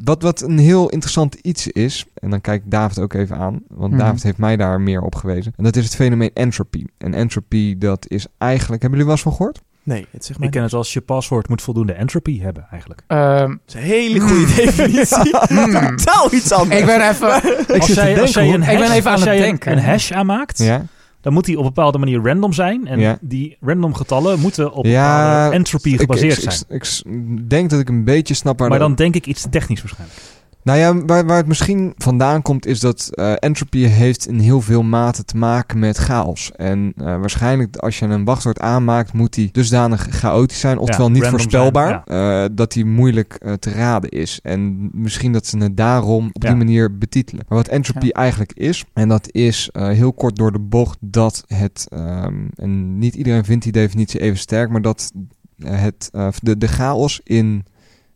wat, 0.03 0.21
wat 0.21 0.41
een 0.41 0.57
heel 0.59 0.89
interessant 0.89 1.33
iets 1.35 1.67
is, 1.67 2.05
en 2.13 2.29
dan 2.29 2.41
kijk 2.41 2.63
ik 2.65 2.71
David 2.71 2.99
ook 2.99 3.13
even 3.13 3.37
aan, 3.37 3.59
want 3.67 3.91
Mhm. 3.91 4.01
David 4.01 4.23
heeft 4.23 4.37
mij 4.37 4.57
daar 4.57 4.81
meer 4.81 5.01
op 5.01 5.15
gewezen. 5.15 5.53
En 5.57 5.63
dat 5.63 5.75
is 5.75 5.83
het 5.83 5.95
fenomeen 5.95 6.31
entropy. 6.33 6.85
En 6.97 7.13
entropy, 7.13 7.77
dat 7.77 8.05
is 8.07 8.27
eigenlijk, 8.37 8.81
hebben 8.81 8.99
jullie 8.99 9.05
wel 9.05 9.13
eens 9.13 9.21
van 9.21 9.31
gehoord? 9.33 9.61
Nee, 9.89 10.05
het 10.11 10.25
zegt 10.25 10.39
mij 10.39 10.47
Ik 10.47 10.53
ken 10.53 10.63
het 10.63 10.73
als 10.73 10.93
je 10.93 11.01
paswoord 11.01 11.49
moet 11.49 11.61
voldoende 11.61 11.93
entropy 11.93 12.39
hebben 12.41 12.67
eigenlijk. 12.71 13.01
Ehm, 13.07 13.47
Dat 13.49 13.57
is 13.67 13.73
een 13.73 13.79
hele 13.79 14.19
goede 14.19 14.55
definitie. 14.55 15.35
Hmm. 15.47 15.95
Totaal 15.97 16.33
iets 16.33 16.51
anders. 16.51 16.79
ik 16.79 16.85
ben 16.85 17.09
even... 17.09 17.35
Ik 17.67 17.81
als 17.81 17.87
jij, 17.87 18.21
als 18.21 18.33
denken, 18.33 18.45
jij 18.45 18.53
een 18.53 18.61
Ik 18.61 18.67
hash, 18.67 18.77
ben 18.87 18.91
even 18.91 19.05
aan 19.05 19.11
als 19.15 19.23
het 19.25 19.29
jij 19.29 19.37
een- 19.37 19.43
denken. 19.43 19.71
een 19.71 19.83
hash 19.83 20.11
aanmaakt, 20.11 20.57
Ja, 20.57 20.85
dan 21.21 21.33
moet 21.33 21.45
die 21.45 21.57
op 21.57 21.61
een 21.65 21.73
bepaalde 21.73 21.97
manier 21.97 22.21
random 22.23 22.53
zijn. 22.53 22.87
En 22.87 22.99
Ja. 22.99 23.17
die 23.21 23.57
random 23.61 23.93
getallen 23.93 24.39
moeten 24.39 24.73
op 24.73 24.85
Ja, 24.85 25.23
bepaalde 25.25 25.55
entropy 25.55 25.89
ik, 25.89 25.99
gebaseerd 25.99 26.43
ik, 26.43 26.51
zijn. 26.51 26.63
ik, 26.69 26.83
ik 27.39 27.49
denk 27.49 27.69
dat 27.69 27.79
ik 27.79 27.89
een 27.89 28.03
beetje 28.03 28.33
snap 28.33 28.59
waar 28.59 28.69
maar 28.69 28.79
dan 28.79 28.95
denk 28.95 29.15
ik 29.15 29.25
iets 29.25 29.41
te 29.41 29.49
technisch 29.49 29.81
waarschijnlijk. 29.81 30.19
Nou 30.63 30.79
ja, 30.79 31.05
waar, 31.05 31.25
waar 31.25 31.37
het 31.37 31.47
misschien 31.47 31.93
vandaan 31.97 32.41
komt 32.41 32.65
is 32.65 32.79
dat 32.79 33.09
eh, 33.11 33.33
entropy 33.39 33.77
heeft 33.79 34.27
in 34.27 34.39
heel 34.39 34.61
veel 34.61 34.83
mate 34.83 35.23
te 35.23 35.37
maken 35.37 35.79
met 35.79 35.97
chaos. 35.97 36.51
En 36.55 36.93
eh, 36.97 37.05
waarschijnlijk 37.05 37.77
als 37.77 37.99
je 37.99 38.05
een 38.05 38.25
wachtwoord 38.25 38.59
aanmaakt, 38.59 39.13
moet 39.13 39.33
die 39.33 39.49
dusdanig 39.51 40.07
chaotisch 40.09 40.59
zijn, 40.59 40.77
oftewel 40.77 41.11
niet 41.11 41.25
voorspelbaar, 41.27 42.03
eh, 42.03 42.45
dat 42.51 42.71
die 42.71 42.85
moeilijk 42.85 43.57
te 43.59 43.71
raden 43.71 44.09
is. 44.09 44.39
En 44.43 44.89
misschien 44.93 45.31
dat 45.33 45.45
ze 45.45 45.57
het 45.57 45.77
daarom 45.77 46.29
op 46.33 46.43
Ja. 46.43 46.49
die 46.49 46.57
manier 46.57 46.97
betitelen. 46.97 47.45
Maar 47.47 47.57
wat 47.57 47.67
entropy 47.67 48.09
eigenlijk 48.09 48.53
is, 48.53 48.85
en 48.93 49.09
dat 49.09 49.27
is 49.31 49.69
heel 49.73 50.13
kort 50.13 50.35
door 50.35 50.51
de 50.51 50.59
bocht 50.59 50.97
dat 51.01 51.43
het, 51.47 51.85
ehm, 51.89 52.47
en 52.55 52.97
niet 52.97 53.15
iedereen 53.15 53.45
vindt 53.45 53.63
die 53.63 53.71
definitie 53.73 54.19
even 54.19 54.37
sterk, 54.37 54.69
maar 54.69 54.81
dat 54.81 55.11
het, 55.63 56.09
de, 56.41 56.57
de 56.57 56.67
chaos 56.67 57.21
in 57.23 57.65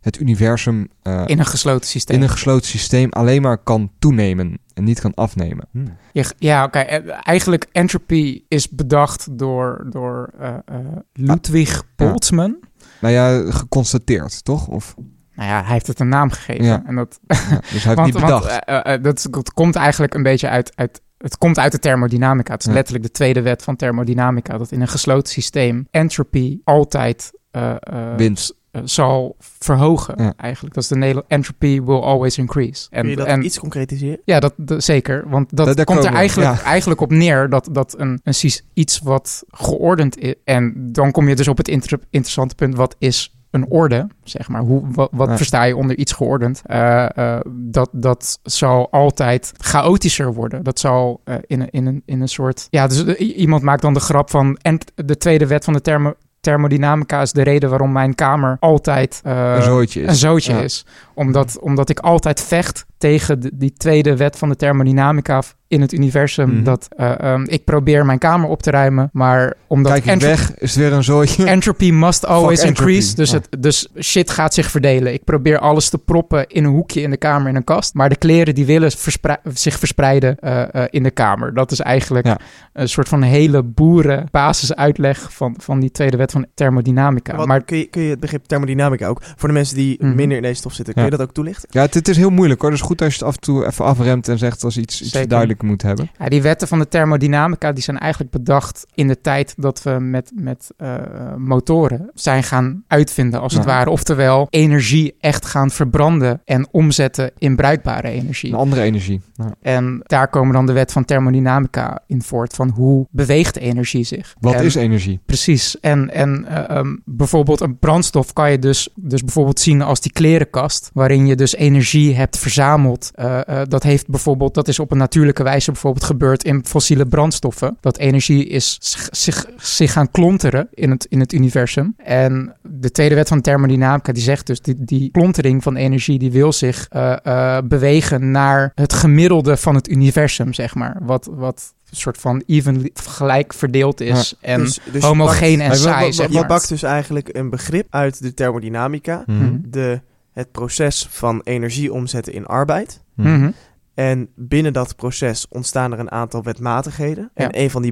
het 0.04 0.20
universum 0.20 0.88
eh, 1.02 1.24
In 1.26 1.40
een 1.40 1.46
gesloten 1.46 1.88
systeem. 1.90 2.18
in 2.18 2.24
een 2.24 2.30
gesloten 2.30 2.68
systeem 2.68 3.10
alleen 3.12 3.42
maar 3.42 3.58
kan 3.58 3.92
toenemen 4.00 4.58
en 4.74 4.84
niet 4.84 5.00
kan 5.00 5.14
afnemen. 5.14 5.68
Hm. 5.72 5.86
Je- 6.12 6.34
ja, 6.38 6.64
oké. 6.64 6.80
eh, 6.80 7.18
Eigenlijk 7.22 7.66
entropy 7.72 8.42
is 8.48 8.70
bedacht 8.70 9.38
door, 9.38 9.86
door 9.90 10.30
eh, 10.40 10.54
eh, 10.66 10.78
Ludwig 11.14 11.84
Boltzmann. 11.96 12.60
Nou 13.02 13.14
ja, 13.14 13.52
geconstateerd, 13.52 14.44
toch? 14.44 14.68
Of, 14.68 14.96
Nou 15.36 15.50
ja, 15.50 15.64
hij 15.64 15.74
heeft 15.74 15.88
het 15.88 16.00
een 16.00 16.08
naam 16.10 16.30
gegeven. 16.32 16.66
Ja. 16.66 16.84
En 16.86 16.96
dat, 16.96 17.20
ja, 17.28 17.36
dus 17.72 17.84
hij 17.84 17.94
heeft 17.96 18.06
niet 18.06 18.14
bedacht. 18.14 18.66
want, 18.66 19.04
dat, 19.04 19.28
dat 19.32 19.54
komt 19.54 19.76
eigenlijk 19.76 20.14
een 20.14 20.24
beetje 20.24 20.50
uit, 20.50 20.72
uit... 20.76 21.02
Het 21.18 21.38
komt 21.38 21.60
uit 21.60 21.72
de 21.72 21.80
thermodynamica. 21.80 22.52
Het 22.54 22.62
is 22.62 22.68
Ja. 22.68 22.74
letterlijk 22.74 23.06
de 23.06 23.12
tweede 23.12 23.42
wet 23.42 23.64
van 23.64 23.76
thermodynamica. 23.76 24.58
Dat 24.58 24.72
in 24.72 24.82
een 24.82 24.88
gesloten 24.88 25.34
systeem 25.34 25.88
entropy 25.92 26.60
altijd... 26.64 27.32
eh, 27.52 27.72
eh, 27.80 28.16
Winst. 28.18 28.56
Eh, 28.74 28.82
zal 28.86 29.36
verhogen. 29.40 30.24
Ja. 30.24 30.34
Eigenlijk. 30.38 30.74
Dat 30.74 30.84
is 30.84 30.90
de 30.90 30.96
Nederland 30.96 31.28
entropy 31.28 31.82
will 31.82 32.00
always 32.00 32.38
increase. 32.38 32.90
Kun 32.90 33.08
je 33.10 33.16
dat 33.16 33.28
en 33.28 33.46
iets 33.46 33.60
concretiseren? 33.60 34.22
ja, 34.26 34.40
dat, 34.40 34.54
zeker. 34.78 35.30
Want 35.30 35.56
dat 35.56 35.84
komt 35.84 36.04
er 36.04 36.14
eigenlijk, 36.14 36.56
ja. 36.56 36.64
eigenlijk 36.64 37.02
op 37.02 37.12
neer 37.12 37.50
dat, 37.50 37.70
dat 37.72 37.96
een, 38.00 38.20
een 38.24 38.52
iets 38.74 39.00
wat 39.00 39.44
geordend 39.50 40.18
is. 40.18 40.36
En 40.44 40.74
dan 40.92 41.12
kom 41.12 41.28
je 41.30 41.36
dus 41.36 41.48
op 41.48 41.58
het 41.58 41.68
inter- 41.68 42.00
interessante 42.10 42.56
punt: 42.56 42.76
wat 42.76 42.96
is 43.00 43.36
een 43.54 43.70
orde? 43.70 44.08
Zeg 44.24 44.50
maar. 44.50 44.62
Hoe, 44.62 44.82
wat 44.92 45.10
wat 45.12 45.28
Ja. 45.28 45.38
versta 45.38 45.64
je 45.64 45.76
onder 45.76 45.98
iets 45.98 46.12
geordend? 46.12 46.62
Eh, 46.66 47.18
eh, 47.18 47.40
dat, 47.52 47.90
dat 47.92 48.40
zal 48.44 48.92
altijd 48.92 49.52
chaotischer 49.58 50.34
worden. 50.34 50.64
Dat 50.64 50.80
zal 50.80 51.22
eh, 51.24 51.36
in, 51.46 51.62
een, 51.62 51.70
in, 51.70 51.86
een, 51.86 52.02
in 52.06 52.22
een 52.22 52.28
soort. 52.30 52.68
Ja, 52.70 52.88
dus 52.88 53.04
iemand 53.18 53.64
maakt 53.64 53.82
dan 53.82 53.94
de 53.94 54.00
grap 54.00 54.30
van. 54.30 54.58
En 54.62 54.78
de 54.96 55.18
tweede 55.18 55.48
wet 55.48 55.64
van 55.64 55.74
de 55.74 55.82
thermo, 55.82 56.14
thermodynamica 56.44 57.22
is 57.22 57.32
de 57.32 57.42
reden 57.42 57.70
waarom 57.70 57.92
mijn 57.92 58.16
kamer 58.16 58.58
altijd. 58.60 59.22
eh, 59.24 59.54
een 59.56 59.62
zooitje 59.62 60.02
is. 60.02 60.08
een 60.08 60.16
zootje 60.16 60.54
Ja. 60.54 60.62
is. 60.62 60.86
Omdat, 61.14 61.60
omdat 61.60 61.90
ik 61.90 62.00
altijd 62.00 62.42
vecht 62.42 62.86
tegen 62.98 63.40
de- 63.40 63.52
die 63.54 63.74
tweede 63.78 64.18
wet 64.18 64.38
van 64.38 64.50
de 64.50 64.56
thermodynamica 64.56 65.42
in 65.74 65.82
het 65.82 65.94
universum. 65.94 66.50
Mhm. 66.54 66.64
Dat 66.64 66.88
eh, 66.98 67.20
ehm, 67.20 67.44
ik 67.48 67.64
probeer 67.64 68.06
mijn 68.06 68.18
kamer 68.20 68.50
op 68.50 68.62
te 68.62 68.72
ruimen, 68.72 69.10
maar 69.14 69.54
omdat 69.68 69.92
Kijk 69.92 70.06
ik 70.06 70.22
weg, 70.22 70.54
is 70.58 70.70
het 70.76 70.80
weer 70.80 70.94
een 70.94 71.04
zooitje. 71.04 71.46
entropy 71.46 71.92
must 71.92 72.26
always 72.26 72.60
Fuck 72.60 72.68
entropy. 72.68 72.92
increase. 72.92 73.16
Dus, 73.16 73.32
Ja. 73.32 73.38
het, 73.38 73.62
dus 73.62 73.88
shit 74.00 74.30
gaat 74.30 74.54
zich 74.54 74.72
verdelen. 74.72 75.14
Ik 75.14 75.24
probeer 75.24 75.60
alles 75.60 75.90
te 75.90 75.98
proppen 75.98 76.48
in 76.48 76.64
een 76.64 76.72
hoekje 76.72 77.02
in 77.02 77.10
de 77.10 77.18
kamer 77.18 77.50
in 77.50 77.56
een 77.56 77.64
kast. 77.64 77.94
Maar 77.94 78.10
de 78.10 78.16
kleren 78.16 78.56
die 78.56 78.66
willen 78.66 78.92
versprei- 78.92 79.38
zich 79.54 79.80
verspreiden 79.80 80.38
eh, 80.40 80.62
eh, 80.74 80.88
in 80.90 81.04
de 81.04 81.12
kamer. 81.12 81.54
Dat 81.54 81.72
is 81.72 81.80
eigenlijk 81.80 82.26
Ja. 82.26 82.38
een 82.74 82.90
soort 82.90 83.08
van 83.08 83.22
hele 83.22 83.64
boeren 83.64 84.26
basisuitleg 84.32 85.34
van, 85.34 85.56
van 85.58 85.80
die 85.80 85.92
tweede 85.92 86.18
wet 86.18 86.32
van 86.32 86.46
thermodynamica. 86.54 87.36
Wat, 87.36 87.48
maar 87.48 87.64
kun, 87.64 87.78
je, 87.78 87.86
kun 87.86 88.02
je 88.02 88.10
het 88.10 88.20
begrip 88.20 88.46
thermodynamica 88.46 89.08
ook, 89.08 89.22
voor 89.36 89.48
de 89.48 89.54
mensen 89.54 89.76
die 89.76 89.98
Mhm. 90.00 90.16
minder 90.16 90.38
in 90.38 90.44
deze 90.44 90.56
stof 90.56 90.74
zitten, 90.74 90.94
kun 90.94 91.04
Ja. 91.04 91.10
je 91.10 91.18
dat 91.18 91.28
ook 91.28 91.34
toelichten? 91.34 91.68
Ja, 91.72 91.82
het, 91.82 91.94
het 91.94 92.08
is 92.08 92.18
heel 92.18 92.30
moeilijk 92.30 92.62
hoor. 92.62 92.70
Dus 92.72 92.82
goed 92.82 93.02
als 93.02 93.14
je 93.14 93.20
het 93.20 93.28
af 93.28 93.36
en 93.36 93.42
toe 93.42 93.66
even 93.66 93.86
afremt 93.86 94.28
en 94.28 94.38
zegt 94.38 94.64
als 94.64 94.78
iets, 94.78 95.02
iets 95.02 95.12
duidelijk 95.28 95.63
moet 95.64 95.82
hebben. 95.82 96.10
Ja, 96.20 96.30
die 96.30 96.42
wetten 96.42 96.68
van 96.68 96.80
de 96.80 96.88
thermodynamica 96.88 97.72
die 97.72 97.84
zijn 97.84 98.00
eigenlijk 98.00 98.32
bedacht 98.32 98.86
in 98.94 99.08
de 99.08 99.22
tijd 99.22 99.54
dat 99.58 99.84
we 99.84 99.90
met, 99.90 100.32
met 100.36 100.72
eh, 100.78 100.96
motoren 101.38 102.10
zijn 102.14 102.44
gaan 102.44 102.84
uitvinden, 102.88 103.42
als 103.42 103.54
het 103.54 103.66
ware. 103.66 103.90
Oftewel, 103.90 104.48
energie 104.50 105.16
echt 105.20 105.46
gaan 105.46 105.72
verbranden 105.72 106.42
en 106.46 106.68
omzetten 106.72 107.32
in 107.38 107.56
bruikbare 107.56 108.08
energie. 108.08 108.52
Een 108.52 108.58
andere 108.58 108.82
energie. 108.82 109.22
Ja. 109.34 109.56
En 109.62 110.02
daar 110.04 110.28
komen 110.28 110.54
dan 110.54 110.66
de 110.66 110.74
wet 110.74 110.92
van 110.92 111.06
thermodynamica 111.06 112.00
in 112.08 112.22
voort, 112.22 112.54
van 112.54 112.70
hoe 112.70 113.08
beweegt 113.12 113.58
energie 113.58 114.04
zich. 114.04 114.36
Wat 114.40 114.54
En- 114.54 114.64
is 114.64 114.76
energie? 114.76 115.20
Precies. 115.26 115.80
En, 115.80 116.14
en 116.14 116.46
eh, 116.46 116.78
ehm, 116.78 116.96
bijvoorbeeld 117.06 117.62
een 117.62 117.78
brandstof 117.78 118.34
kan 118.34 118.52
je 118.52 118.60
dus, 118.60 118.90
dus 118.96 119.24
bijvoorbeeld 119.24 119.60
zien 119.60 119.82
als 119.82 120.02
die 120.02 120.12
klerenkast, 120.12 120.90
waarin 120.94 121.26
je 121.26 121.36
dus 121.36 121.56
energie 121.56 122.16
hebt 122.16 122.38
verzameld. 122.38 123.12
Eh, 123.14 123.62
dat 123.68 123.84
heeft 123.84 124.08
bijvoorbeeld, 124.08 124.54
dat 124.54 124.68
is 124.68 124.80
op 124.80 124.92
een 124.92 124.98
natuurlijke 124.98 125.44
wijze 125.44 125.53
bijvoorbeeld 125.62 126.04
gebeurd 126.04 126.44
in 126.44 126.66
fossiele 126.66 127.06
brandstoffen. 127.06 127.78
Dat 127.80 127.98
energie 127.98 128.48
is 128.48 128.78
zich, 129.12 129.46
zich, 129.58 129.92
gaan 129.92 130.12
klonteren 130.12 130.68
in 130.74 130.92
het, 130.92 131.06
in 131.06 131.20
het 131.20 131.34
universum. 131.34 131.94
En 131.98 132.56
de 132.62 132.92
tweede 132.92 133.16
wet 133.16 133.28
van 133.28 133.42
thermodynamica 133.42 134.12
die 134.12 134.24
zegt 134.24 134.48
dus, 134.48 134.62
die, 134.62 134.76
die 134.80 135.12
klontering 135.12 135.64
van 135.64 135.76
energie, 135.76 136.20
die 136.20 136.32
wil 136.32 136.54
zich 136.54 136.88
eh, 136.90 137.16
eh, 137.24 137.64
bewegen 137.64 138.32
naar 138.32 138.72
het 138.76 138.94
gemiddelde 138.94 139.58
van 139.58 139.76
het 139.76 139.90
universum, 139.90 140.54
zeg 140.54 140.76
maar. 140.76 140.98
Wat, 141.02 141.30
wat 141.32 141.74
een 141.90 141.98
soort 141.98 142.18
van 142.18 142.44
evenly 142.46 142.90
gelijk 142.94 143.54
verdeeld 143.54 144.02
is. 144.02 144.36
En 144.42 144.60
dus, 144.60 144.80
dus 144.92 145.02
je 145.02 145.08
homogeen 145.08 145.62
en 145.62 145.76
saai, 145.76 146.14
zeg 146.14 146.28
Je 146.28 146.34
maar. 146.34 146.46
pakt 146.46 146.70
dus 146.70 146.84
eigenlijk 146.84 147.30
een 147.32 147.50
begrip 147.50 147.88
uit 147.90 148.22
de 148.22 148.34
thermodynamica. 148.34 149.24
Mhm. 149.28 149.58
de, 149.66 150.02
het 150.32 150.52
proces 150.52 151.08
van 151.10 151.42
energie 151.44 151.94
omzetten 151.94 152.34
in 152.34 152.46
arbeid. 152.46 153.02
Mhm. 153.14 153.38
Mhm. 153.38 153.52
En 153.94 154.30
binnen 154.36 154.74
dat 154.74 154.96
proces 154.96 155.48
ontstaan 155.50 155.92
er 155.92 156.00
een 156.00 156.12
aantal 156.12 156.44
wetmatigheden. 156.44 157.32
Ja. 157.36 157.46
En 157.46 157.60
een 157.62 157.70
van 157.70 157.82
die 157.82 157.92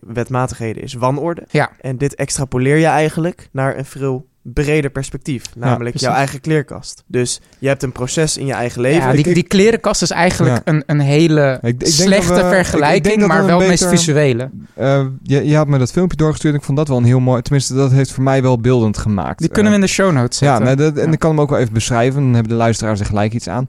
wetmatigheden 0.00 0.82
is 0.82 0.94
wanorde. 0.94 1.44
Ja. 1.50 1.70
En 1.80 1.98
dit 1.98 2.14
extrapoleer 2.14 2.76
je 2.76 2.86
eigenlijk 2.86 3.48
naar 3.52 3.78
een 3.78 3.84
veel 3.84 4.26
breder 4.54 4.90
perspectief. 4.90 5.42
Namelijk 5.54 5.96
jouw 5.96 6.14
eigen 6.14 6.40
kleerkast. 6.40 7.02
Dus 7.06 7.40
je 7.58 7.68
hebt 7.68 7.82
een 7.82 7.92
proces 7.92 8.36
in 8.36 8.46
je 8.46 8.52
eigen 8.52 8.80
leven. 8.80 9.06
Ja, 9.08 9.12
die, 9.22 9.34
die 9.34 9.42
klerenkast 9.42 10.02
is 10.02 10.10
eigenlijk 10.10 10.54
Ja. 10.56 10.72
een, 10.72 10.82
een 10.86 11.00
hele 11.00 11.58
Ik- 11.62 11.68
ik 11.72 11.78
denk 11.80 11.92
slechte 11.92 12.34
we- 12.34 12.40
ik 12.40 12.46
vergelijking, 12.46 13.26
maar 13.26 13.40
we 13.40 13.46
wel 13.46 13.58
het 13.58 13.68
meest 13.68 13.86
visuele. 13.86 14.50
Eh, 14.74 15.04
je, 15.22 15.44
je 15.48 15.56
had 15.56 15.66
me 15.66 15.78
dat 15.78 15.92
filmpje 15.92 16.16
doorgestuurd. 16.16 16.54
Ik 16.54 16.62
vond 16.62 16.78
dat 16.78 16.88
wel 16.88 16.96
een 16.96 17.04
heel 17.04 17.20
mooi. 17.20 17.42
Tenminste, 17.42 17.74
dat 17.74 17.90
heeft 17.92 18.12
voor 18.12 18.22
mij 18.22 18.42
wel 18.42 18.58
beeldend 18.60 18.98
gemaakt. 18.98 19.38
Die 19.38 19.48
kunnen 19.48 19.72
we 19.72 19.78
in 19.78 19.84
de 19.84 19.90
show 19.90 20.12
notes 20.12 20.40
Eh, 20.40 20.48
ja, 20.48 20.56
zetten. 20.56 20.76
nee, 20.76 20.86
dat, 20.86 20.98
en 21.02 21.06
Ja. 21.06 21.12
ik 21.12 21.18
kan 21.18 21.30
hem 21.30 21.40
ook 21.40 21.50
wel 21.50 21.58
even 21.58 21.72
beschrijven. 21.72 22.22
Dan 22.22 22.32
hebben 22.32 22.52
de 22.52 22.58
luisteraars 22.58 23.00
er 23.00 23.06
gelijk 23.06 23.32
iets 23.32 23.48
aan. 23.48 23.66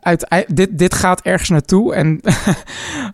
Uit, 0.00 0.44
dit, 0.48 0.78
dit 0.78 0.94
gaat 0.94 1.20
ergens 1.20 1.48
naartoe. 1.48 1.94
En, 1.94 2.20
eh, 2.22 2.36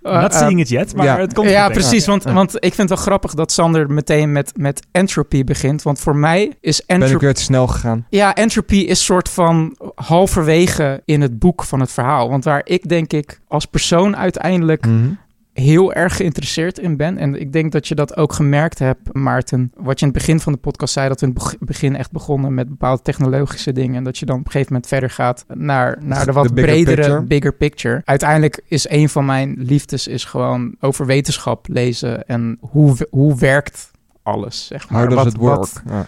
Not 0.22 0.32
eh, 0.32 0.38
seeing 0.38 0.61
it 0.61 0.68
yet, 0.68 0.95
maar 0.97 1.07
ja. 1.07 1.18
het 1.18 1.32
komt 1.34 1.51
ja, 1.51 1.68
precies. 1.68 2.07
Want, 2.07 2.24
Ja. 2.24 2.32
want 2.32 2.55
ik 2.55 2.74
vind 2.74 2.76
het 2.76 2.88
wel 2.88 2.99
grappig 2.99 3.34
dat 3.34 3.53
Sander 3.53 3.91
meteen 3.91 4.32
met, 4.32 4.53
met 4.57 4.82
entropy 4.93 5.45
begint. 5.45 5.82
Want 5.82 5.99
voor 6.01 6.16
mij 6.16 6.53
is 6.61 6.80
Ben 6.87 6.97
ik 6.97 7.03
entropy... 7.03 7.24
weer 7.24 7.35
te 7.35 7.43
snel 7.43 7.66
gegaan. 7.66 8.07
Ja, 8.09 8.35
entropy 8.35 8.76
is 8.76 9.05
soort 9.05 9.28
van 9.28 9.76
halverwege 9.95 11.03
in 11.05 11.20
het 11.20 11.39
boek 11.39 11.62
van 11.64 11.81
het 11.81 11.93
verhaal. 11.93 12.28
Want 12.28 12.45
waar 12.45 12.61
ik 12.64 12.89
denk 12.89 13.12
ik 13.12 13.41
als 13.49 13.64
persoon 13.66 14.16
uiteindelijk 14.16 14.87
Mhm. 14.87 15.09
heel 15.53 15.93
erg 15.93 16.16
geïnteresseerd 16.16 16.78
in 16.78 16.97
ben. 16.97 17.18
En 17.18 17.41
ik 17.41 17.53
denk 17.53 17.72
dat 17.72 17.89
je 17.89 17.95
dat 17.95 18.16
ook 18.16 18.33
gemerkt 18.33 18.78
hebt, 18.78 19.12
Maarten. 19.12 19.72
Wat 19.76 20.01
je 20.01 20.07
in 20.07 20.12
het 20.12 20.20
begin 20.20 20.41
van 20.41 20.53
de 20.53 20.59
podcast 20.59 20.93
zei, 20.93 21.09
dat 21.09 21.20
we 21.20 21.26
in 21.26 21.33
het 21.35 21.43
beg- 21.43 21.59
begin 21.59 21.97
echt 21.97 22.11
begonnen 22.12 22.55
met 22.55 22.68
bepaalde 22.68 23.03
technologische 23.03 23.72
dingen. 23.72 23.97
En 23.97 24.05
dat 24.05 24.18
je 24.18 24.26
dan 24.26 24.39
op 24.39 24.45
een 24.45 24.51
gegeven 24.51 24.72
moment 24.72 24.91
verder 24.91 25.11
gaat 25.11 25.45
naar, 25.55 25.99
naar 26.03 26.26
de 26.26 26.33
wat 26.33 26.47
De 26.49 26.53
bigger 26.55 26.72
bredere, 26.72 26.97
picture. 27.03 27.22
bigger 27.22 27.53
picture. 27.55 28.03
Uiteindelijk 28.05 28.61
is 28.68 28.89
een 28.89 29.09
van 29.09 29.24
mijn 29.24 29.55
liefdes 29.59 30.07
is 30.07 30.24
gewoon 30.24 30.74
over 30.81 31.07
wetenschap 31.07 31.66
lezen 31.68 32.26
en 32.28 32.57
hoe, 32.61 32.97
hoe 33.11 33.39
werkt 33.39 33.91
alles, 34.22 34.66
zeg 34.66 34.91
maar. 34.91 35.01
How 35.01 35.11
does 35.11 35.24
Wat- 35.24 35.33
it 35.35 35.39
work? 35.41 35.57
wat- 35.59 35.83
Ja. 35.89 36.07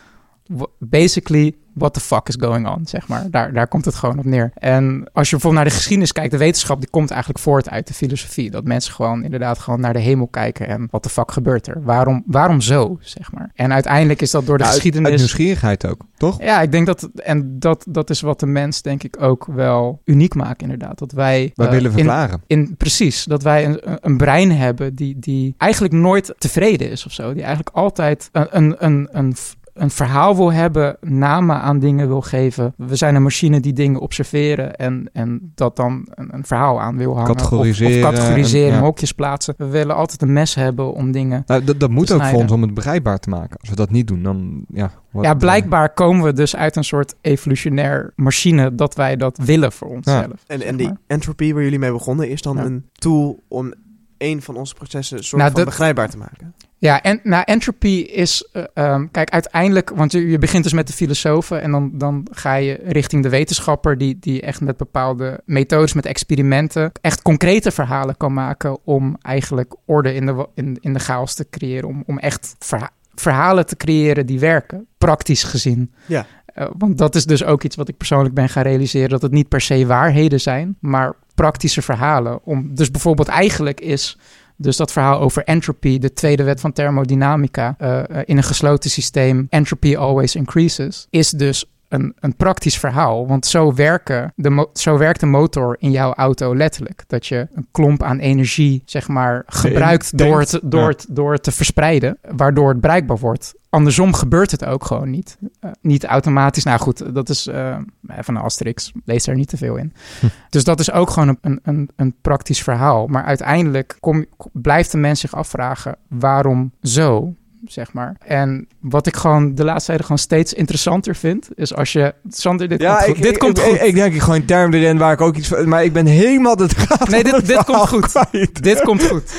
Basically 0.79 1.55
what 1.75 1.95
the 1.95 2.01
fuck 2.01 2.29
is 2.29 2.37
going 2.39 2.69
on, 2.69 2.87
zeg 2.87 3.09
maar. 3.09 3.31
Daar, 3.31 3.53
daar 3.53 3.69
komt 3.69 3.85
het 3.85 3.95
gewoon 3.95 4.19
op 4.19 4.25
neer. 4.25 4.51
En 4.55 5.11
als 5.13 5.31
je 5.31 5.37
bijvoorbeeld 5.37 5.55
naar 5.55 5.65
de 5.65 5.77
geschiedenis 5.77 6.13
kijkt, 6.13 6.31
de 6.31 6.39
wetenschap 6.39 6.81
die 6.81 6.91
komt 6.91 7.11
eigenlijk 7.11 7.41
voort 7.41 7.69
uit 7.71 7.87
de 7.87 7.95
filosofie. 7.95 8.51
Dat 8.51 8.65
mensen 8.65 8.93
gewoon 8.93 9.25
inderdaad 9.25 9.59
gewoon 9.59 9.81
naar 9.81 9.93
de 9.93 9.99
hemel 9.99 10.27
kijken 10.27 10.69
en 10.69 10.89
wat 10.91 11.03
de 11.03 11.09
fuck 11.09 11.31
gebeurt 11.33 11.67
er? 11.67 11.83
Waarom, 11.83 12.23
waarom 12.27 12.61
zo, 12.61 12.99
zeg 13.01 13.33
maar? 13.33 13.51
En 13.55 13.73
uiteindelijk 13.73 14.23
is 14.23 14.31
dat 14.31 14.47
door 14.47 14.57
de 14.57 14.63
Ja, 14.63 14.69
uit- 14.69 14.75
geschiedenis... 14.79 15.11
Uit 15.11 15.19
nieuwsgierigheid 15.19 15.87
ook, 15.87 16.01
toch? 16.17 16.43
ja, 16.43 16.61
ik 16.61 16.73
denk 16.73 16.87
dat, 16.87 17.09
en 17.15 17.59
dat, 17.59 17.85
dat 17.89 18.11
is 18.11 18.21
wat 18.21 18.41
de 18.41 18.47
mens 18.47 18.83
denk 18.83 19.03
ik 19.03 19.23
ook 19.23 19.47
wel 19.47 20.01
uniek 20.05 20.35
maakt 20.35 20.63
inderdaad. 20.63 20.99
Dat 20.99 21.13
wij... 21.13 21.51
Wij 21.55 21.67
eh, 21.67 21.73
willen 21.73 21.91
in- 21.91 21.97
verklaren. 21.97 22.43
in, 22.47 22.75
precies, 22.77 23.25
dat 23.25 23.43
wij 23.43 23.65
een, 23.67 23.81
een 24.01 24.17
brein 24.17 24.53
hebben 24.53 24.95
die, 24.95 25.19
die 25.19 25.55
eigenlijk 25.59 25.95
nooit 25.95 26.35
tevreden 26.39 26.91
is 26.91 27.07
of 27.07 27.13
zo. 27.13 27.33
Die 27.33 27.43
eigenlijk 27.43 27.77
altijd 27.77 28.29
een, 28.33 28.47
een, 28.51 28.75
een, 28.79 29.09
een, 29.13 29.35
een 29.73 29.91
verhaal 29.91 30.37
wil 30.37 30.53
hebben, 30.53 30.97
namen 31.01 31.61
aan 31.61 31.79
dingen 31.79 32.09
wil 32.09 32.21
geven. 32.21 32.75
We 32.77 32.97
zijn 32.97 33.15
een 33.15 33.23
machine 33.23 33.61
die 33.61 33.73
dingen 33.73 34.01
observeren 34.01 34.77
en, 34.77 35.11
en 35.13 35.53
dat 35.55 35.77
dan 35.77 36.07
een, 36.15 36.35
een 36.35 36.45
verhaal 36.45 36.81
aan 36.81 36.97
wil 36.97 37.15
hangen. 37.17 37.31
Of- 37.31 37.37
Categoriseren 37.37 38.09
Of, 38.09 38.15
categoriseren, 38.15 38.69
en- 38.71 38.75
ja. 38.77 38.81
hokjes 38.83 39.13
plaatsen. 39.13 39.55
We 39.57 39.67
willen 39.67 39.97
altijd 39.97 40.23
een 40.23 40.33
mes 40.33 40.55
hebben 40.55 40.93
om 40.95 41.13
dingen... 41.13 41.43
Nou, 41.47 41.65
dat, 41.65 41.81
dat 41.81 41.91
moet 41.91 42.07
te 42.07 42.15
ook 42.15 42.23
voor 42.25 42.39
ons 42.41 42.53
om 42.53 42.63
het 42.63 42.75
begrijpbaar 42.75 43.19
te 43.19 43.29
maken. 43.29 43.57
Als 43.61 43.69
we 43.71 43.77
dat 43.77 43.91
niet 43.91 44.07
doen, 44.07 44.23
dan 44.23 44.65
ja. 44.69 44.91
wat- 45.11 45.25
Ja, 45.25 45.35
blijkbaar 45.35 45.93
komen 45.95 46.25
we 46.25 46.33
dus 46.33 46.57
uit 46.57 46.77
een 46.77 46.85
soort 46.85 47.15
evolutionair 47.21 48.13
machine 48.17 48.75
dat 48.75 48.95
wij 48.95 49.17
dat 49.17 49.39
willen 49.45 49.73
voor 49.73 49.89
onszelf. 49.89 50.27
En, 50.47 50.59
zeg 50.59 50.69
en 50.69 50.77
die 50.77 50.91
entropy 51.07 51.53
waar 51.53 51.63
jullie 51.63 51.79
mee 51.79 51.93
begonnen 51.93 52.29
is 52.29 52.43
dan 52.43 52.57
Ja. 52.57 52.65
een 52.65 52.85
tool 52.93 53.43
om 53.49 53.73
een 54.19 54.43
van 54.43 54.57
onze 54.57 54.75
processen 54.75 55.25
soort 55.25 55.41
Nou, 55.43 55.53
van 55.55 55.61
dat- 55.61 55.69
begrijpbaar 55.71 56.09
te 56.11 56.19
maken. 56.19 56.55
Ja, 56.83 57.03
en 57.03 57.21
nou, 57.23 57.43
entropy 57.47 58.07
is, 58.11 58.49
eh, 58.53 58.63
ehm, 58.75 59.07
kijk, 59.11 59.31
uiteindelijk, 59.31 59.91
want 59.91 60.13
je, 60.13 60.29
je 60.29 60.39
begint 60.39 60.63
dus 60.63 60.73
met 60.73 60.87
de 60.87 60.93
filosofen 60.93 61.63
en 61.63 61.71
dan, 61.71 61.91
dan 61.95 62.27
ga 62.31 62.55
je 62.55 62.81
richting 62.85 63.23
de 63.23 63.29
wetenschapper 63.29 63.99
die, 63.99 64.19
die 64.21 64.41
echt 64.41 64.61
met 64.61 64.77
bepaalde 64.77 65.41
methodes, 65.45 65.93
met 65.93 66.07
experimenten, 66.07 66.93
echt 67.01 67.23
concrete 67.23 67.71
verhalen 67.71 68.17
kan 68.17 68.33
maken 68.33 68.79
om 68.85 69.17
eigenlijk 69.21 69.75
orde 69.85 70.15
in 70.15 70.27
de, 70.27 70.49
in, 70.55 70.79
in 70.81 70.93
de 70.93 70.99
chaos 70.99 71.35
te 71.35 71.47
creëren, 71.51 71.89
om, 71.89 72.03
om 72.07 72.19
echt 72.19 72.55
verha- 72.59 72.93
verhalen 73.15 73.67
te 73.67 73.77
creëren 73.77 74.27
die 74.27 74.41
werken, 74.41 74.87
praktisch 74.99 75.45
gezien. 75.45 75.93
Ja. 76.07 76.27
Eh, 76.47 76.67
want 76.79 76.99
dat 76.99 77.15
is 77.15 77.27
dus 77.27 77.45
ook 77.45 77.63
iets 77.63 77.77
wat 77.77 77.89
ik 77.89 77.97
persoonlijk 77.97 78.35
ben 78.35 78.49
gaan 78.49 78.63
realiseren, 78.63 79.09
dat 79.09 79.23
het 79.23 79.33
niet 79.33 79.49
per 79.49 79.61
se 79.61 79.87
waarheden 79.87 80.41
zijn, 80.41 80.77
maar 80.81 81.15
praktische 81.35 81.83
verhalen. 81.83 82.41
Om, 82.45 82.75
dus 82.75 82.91
bijvoorbeeld 82.91 83.29
eigenlijk 83.29 83.81
is 83.81 84.19
dus 84.63 84.77
dat 84.77 84.93
verhaal 84.93 85.21
over 85.21 85.45
entropy, 85.45 85.99
de 85.99 86.13
tweede 86.13 86.43
wet 86.43 86.61
van 86.61 86.73
thermodynamica, 86.73 87.75
eh, 87.79 87.99
eh, 87.99 88.23
in 88.25 88.37
een 88.37 88.43
gesloten 88.43 88.91
systeem, 88.91 89.47
entropy 89.51 89.97
always 89.97 90.35
increases, 90.35 91.07
is 91.11 91.31
dus 91.31 91.65
een, 91.89 92.15
een 92.21 92.37
praktisch 92.37 92.79
verhaal. 92.79 93.27
Want 93.27 93.47
zo, 93.47 93.75
werken 93.75 94.33
de 94.37 94.69
zo 94.73 94.99
werkt 94.99 95.21
de 95.21 95.27
motor 95.27 95.77
in 95.79 95.91
jouw 95.91 96.13
auto 96.13 96.57
letterlijk. 96.57 97.05
Dat 97.07 97.27
je 97.27 97.47
een 97.55 97.67
klomp 97.71 98.03
aan 98.03 98.19
energie, 98.19 98.83
zeg 98.85 99.09
maar, 99.09 99.43
gebruikt 99.47 100.19
door 100.19 100.41
het, 100.41 100.61
door, 100.63 100.81
Ja. 100.81 100.87
het, 100.87 101.07
door 101.09 101.33
het 101.33 101.43
te 101.43 101.53
verspreiden. 101.53 102.19
Waardoor 102.37 102.69
het 102.69 102.81
bereikbaar 102.81 103.19
wordt. 103.19 103.55
Andersom 103.73 104.13
gebeurt 104.15 104.51
het 104.51 104.65
ook 104.65 104.85
gewoon 104.85 105.11
niet. 105.11 105.39
Eh, 105.61 105.71
niet 105.81 106.05
automatisch. 106.05 106.65
Nou 106.65 106.79
goed, 106.81 107.15
dat 107.15 107.29
is 107.29 107.47
eh, 107.47 107.77
even 108.17 108.37
een 108.37 108.43
asterix. 108.43 108.93
Lees 109.05 109.25
daar 109.25 109.35
niet 109.35 109.49
te 109.49 109.57
veel 109.57 109.77
in. 109.77 109.93
Hm. 110.21 110.27
Dus 110.51 110.65
dat 110.65 110.81
is 110.81 110.93
ook 110.93 111.11
gewoon 111.11 111.39
een, 111.41 111.61
een, 111.63 111.91
een, 111.97 112.15
praktisch 112.23 112.63
verhaal. 112.63 113.07
Maar 113.07 113.25
uiteindelijk 113.25 113.97
kom, 114.01 114.27
blijft 114.53 114.93
de 114.93 114.99
mens 114.99 115.21
zich 115.21 115.35
afvragen 115.35 115.97
waarom 116.09 116.73
zo, 116.83 117.35
zeg 117.65 117.93
maar. 117.93 118.17
En 118.27 118.67
wat 118.81 119.07
ik 119.07 119.17
gewoon 119.17 119.55
de 119.55 119.65
laatste 119.65 119.91
tijd 119.91 120.03
gewoon 120.03 120.19
steeds 120.19 120.53
interessanter 120.53 121.17
vind, 121.17 121.49
is 121.55 121.75
als 121.75 121.93
je... 121.93 122.15
Sander, 122.29 122.69
dit 122.69 122.79
komt 122.85 123.03
goed. 123.05 123.23
dit 123.23 123.39
komt 123.39 123.59
ik, 123.59 123.65
goed. 123.65 123.75
Ik, 123.75 123.83
ik 123.83 123.95
denk 123.95 124.15
gewoon 124.23 124.45
termen 124.45 124.79
erin 124.79 124.99
waar 124.99 125.13
ik 125.13 125.21
ook 125.21 125.37
iets 125.37 125.49
van... 125.49 125.69
Maar 125.69 125.85
ik 125.85 125.93
ben 125.93 126.07
helemaal 126.07 126.57
de 126.57 126.67
draad 126.69 127.09
Nee, 127.09 127.23
van 127.23 127.31
dit- 127.39 127.47
dit 127.47 127.65
komt 127.65 127.89
goed. 127.89 128.07
kwijt. 128.07 128.63
dit 128.63 128.81
komt 128.83 129.07
goed. 129.07 129.35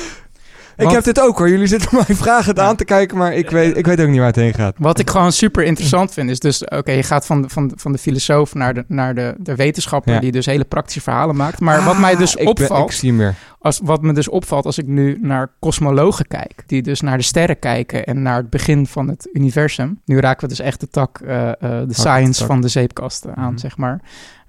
Ik 0.76 0.90
heb 0.90 1.04
dit 1.04 1.20
ook 1.20 1.38
hoor. 1.38 1.48
Jullie 1.48 1.66
zitten 1.66 1.88
mij 2.06 2.16
vragen 2.16 2.58
aan 2.60 2.76
te 2.76 2.84
kijken, 2.84 3.16
maar 3.18 3.34
ik 3.34 3.50
weet, 3.50 3.76
ik 3.76 3.86
weet 3.86 4.00
ook 4.00 4.08
niet 4.08 4.18
waar 4.18 4.26
het 4.26 4.36
heen 4.36 4.54
gaat. 4.54 4.74
Wat 4.78 4.98
ik 4.98 5.10
gewoon 5.10 5.32
super 5.32 5.64
interessant 5.64 6.12
vind, 6.12 6.30
is 6.30 6.38
dus... 6.38 6.64
Oké, 6.64 6.92
je 6.92 7.02
gaat 7.02 7.26
van 7.26 7.42
de, 7.42 7.48
van, 7.48 7.72
van 7.76 7.92
de 7.92 7.98
filosoof 7.98 8.54
naar 8.54 8.74
de, 8.74 8.84
naar 8.88 9.14
de, 9.14 9.34
de 9.38 9.54
wetenschapper... 9.54 10.14
Ja. 10.14 10.20
die 10.20 10.32
dus 10.32 10.46
hele 10.46 10.64
praktische 10.64 11.00
verhalen 11.00 11.36
maakt. 11.36 11.60
Maar 11.60 11.84
wat 11.84 11.98
mij 11.98 12.16
dus 12.16 12.32
Ah, 12.36 12.44
ben- 12.44 12.46
opvalt... 12.46 12.90
ik 12.90 12.96
zie 12.96 13.08
hem 13.08 13.18
weer. 13.18 13.34
Als, 13.58 13.80
wat 13.84 14.02
me 14.02 14.12
dus 14.12 14.28
opvalt 14.28 14.64
als 14.66 14.78
ik 14.78 14.86
nu 14.86 15.18
naar 15.20 15.50
kosmologen 15.58 16.26
kijk, 16.26 16.62
die 16.66 16.82
dus 16.82 17.00
naar 17.00 17.16
de 17.16 17.22
sterren 17.24 17.58
kijken 17.58 18.04
en 18.04 18.22
naar 18.22 18.36
het 18.36 18.50
begin 18.50 18.86
van 18.86 19.08
het 19.08 19.28
universum. 19.32 20.00
Nu 20.04 20.20
raken 20.20 20.40
we 20.42 20.48
dus 20.48 20.60
echt 20.66 20.80
de 20.80 20.88
tak, 20.88 21.18
eh, 21.20 21.48
eh, 21.48 21.54
de 21.60 21.86
science 21.94 22.38
tak. 22.38 22.48
van 22.48 22.60
de 22.60 22.68
zeepkasten 22.68 23.34
aan, 23.36 23.50
Mhm. 23.52 23.58
zeg 23.58 23.76
maar. 23.76 24.00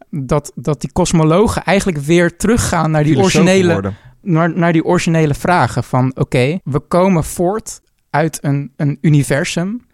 Dat, 0.10 0.52
dat 0.56 0.82
die 0.82 0.92
kosmologen 0.94 1.64
eigenlijk 1.64 1.98
weer 1.98 2.38
teruggaan 2.38 2.92
naar 2.92 3.04
die, 3.04 3.14
Filosoof 3.14 3.36
originele, 3.42 3.74
worden. 3.74 3.96
Naar, 4.26 4.58
naar 4.58 4.74
die 4.74 4.86
originele 4.86 5.34
vragen 5.34 5.84
van 5.84 6.16
oké, 6.16 6.60
we 6.64 6.80
komen 6.80 7.24
voort 7.24 7.82
uit 8.10 8.38
een, 8.42 8.72
een 8.76 8.98
universum 9.02 9.86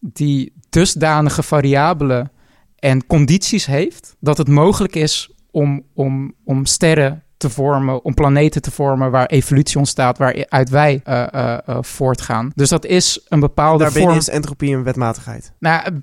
die 0.00 0.52
dusdanige 0.70 1.42
variabelen 1.42 2.30
en 2.78 3.06
condities 3.06 3.66
heeft 3.66 4.16
dat 4.20 4.38
het 4.38 4.48
mogelijk 4.48 4.94
is 4.94 5.30
om, 5.50 5.82
om, 5.94 6.34
om 6.44 6.66
sterren 6.66 7.22
te 7.36 7.50
vormen, 7.50 8.04
om 8.04 8.14
planeten 8.14 8.62
te 8.62 8.70
vormen 8.70 9.10
waar 9.10 9.26
evolutie 9.26 9.78
ontstaat, 9.78 10.18
waaruit 10.18 10.68
wij 10.68 11.00
eh, 11.04 11.22
eh, 11.22 11.58
eh, 11.66 11.78
voortgaan. 11.80 12.52
Dus 12.54 12.68
dat 12.68 12.84
is 12.84 13.26
een 13.28 13.40
bepaalde 13.40 13.82
Daarbinnen 13.82 14.10
vorm. 14.10 14.20
is 14.22 14.28
entropie 14.28 14.74
een 14.76 14.82
wetmatigheid. 14.82 15.52
Nou, 15.58 16.00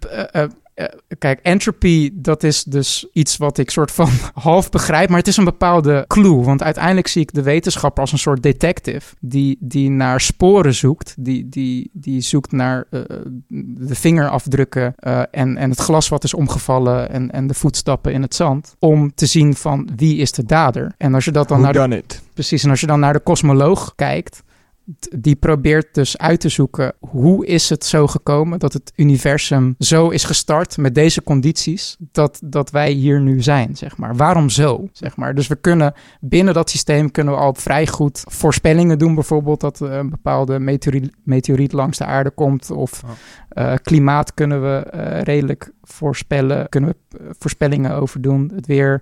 kijk, 1.18 1.40
entropy, 1.42 2.10
dat 2.14 2.44
is 2.44 2.64
dus 2.64 3.08
iets 3.14 3.38
wat 3.38 3.58
ik 3.58 3.72
soort 3.72 3.92
van 3.92 4.10
half 4.34 4.70
begrijp, 4.70 5.10
maar 5.10 5.18
het 5.18 5.28
is 5.28 5.38
een 5.38 5.44
bepaalde 5.44 6.06
clue. 6.08 6.44
Want 6.44 6.64
uiteindelijk 6.64 7.08
zie 7.08 7.22
ik 7.22 7.34
de 7.34 7.42
wetenschapper 7.42 8.02
als 8.02 8.12
een 8.12 8.18
soort 8.18 8.44
detective 8.44 9.16
die, 9.20 9.58
die 9.60 9.90
naar 9.90 10.22
sporen 10.22 10.74
zoekt, 10.74 11.16
die, 11.20 11.50
die, 11.50 11.90
die 11.94 12.22
zoekt 12.22 12.52
naar 12.52 12.86
eh, 12.90 13.02
de 13.48 13.96
vingerafdrukken 13.96 14.94
eh, 14.96 15.22
en, 15.32 15.58
en 15.58 15.70
het 15.70 15.80
glas 15.80 16.10
wat 16.10 16.24
is 16.24 16.34
omgevallen 16.34 17.10
en, 17.10 17.32
en 17.32 17.48
de 17.48 17.54
voetstappen 17.54 18.14
in 18.14 18.22
het 18.22 18.36
zand, 18.36 18.76
om 18.80 19.14
te 19.16 19.26
zien 19.26 19.56
van 19.56 19.90
wie 19.96 20.18
is 20.18 20.32
de 20.32 20.46
dader. 20.46 20.94
En 20.98 21.14
als 21.14 21.26
je 21.26 21.32
dat 21.32 21.48
dan 21.48 21.58
Who 21.58 21.66
naar 21.66 21.74
de 21.74 21.80
done 21.80 21.98
it? 21.98 22.22
Precies, 22.34 22.64
en 22.64 22.70
als 22.70 22.80
je 22.80 22.88
dan 22.88 23.00
naar 23.00 23.14
de 23.14 23.20
kosmoloog 23.20 23.94
kijkt, 23.96 24.44
die 25.18 25.36
probeert 25.36 25.94
dus 25.94 26.18
uit 26.18 26.40
te 26.40 26.50
zoeken 26.50 26.94
hoe 27.00 27.46
is 27.46 27.70
het 27.70 27.86
zo 27.86 28.08
gekomen 28.08 28.60
dat 28.60 28.74
het 28.74 28.92
universum 28.96 29.76
zo 29.80 30.10
is 30.10 30.24
gestart 30.24 30.78
met 30.78 30.96
deze 30.96 31.24
condities 31.24 31.98
dat, 32.12 32.40
dat 32.44 32.72
wij 32.72 32.92
hier 32.92 33.22
nu 33.22 33.42
zijn, 33.42 33.76
zeg 33.76 33.98
maar. 33.98 34.16
Waarom 34.16 34.50
zo, 34.50 34.88
zeg 34.92 35.16
maar. 35.16 35.36
Dus 35.36 35.48
we 35.48 35.56
kunnen 35.56 35.94
binnen 36.20 36.54
dat 36.54 36.70
systeem 36.70 37.12
kunnen 37.12 37.34
we 37.34 37.40
al 37.40 37.54
vrij 37.54 37.88
goed 37.88 38.24
voorspellingen 38.30 38.98
doen, 38.98 39.16
bijvoorbeeld 39.16 39.60
dat 39.60 39.80
er 39.80 39.92
een 39.92 40.10
bepaalde 40.10 40.60
meteoriet, 40.60 41.12
meteoriet 41.24 41.72
langs 41.72 41.98
de 41.98 42.06
aarde 42.06 42.30
komt 42.30 42.72
of 42.72 43.04
eh, 43.50 43.74
klimaat 43.82 44.34
kunnen 44.34 44.62
we 44.62 44.78
eh, 44.78 45.22
redelijk 45.22 45.72
voorspellen, 45.84 46.70
kunnen 46.70 46.90
we 46.90 47.18
eh, 47.18 47.26
voorspellingen 47.40 47.96
over 47.96 48.22
doen, 48.22 48.52
het 48.56 48.66
weer, 48.66 49.02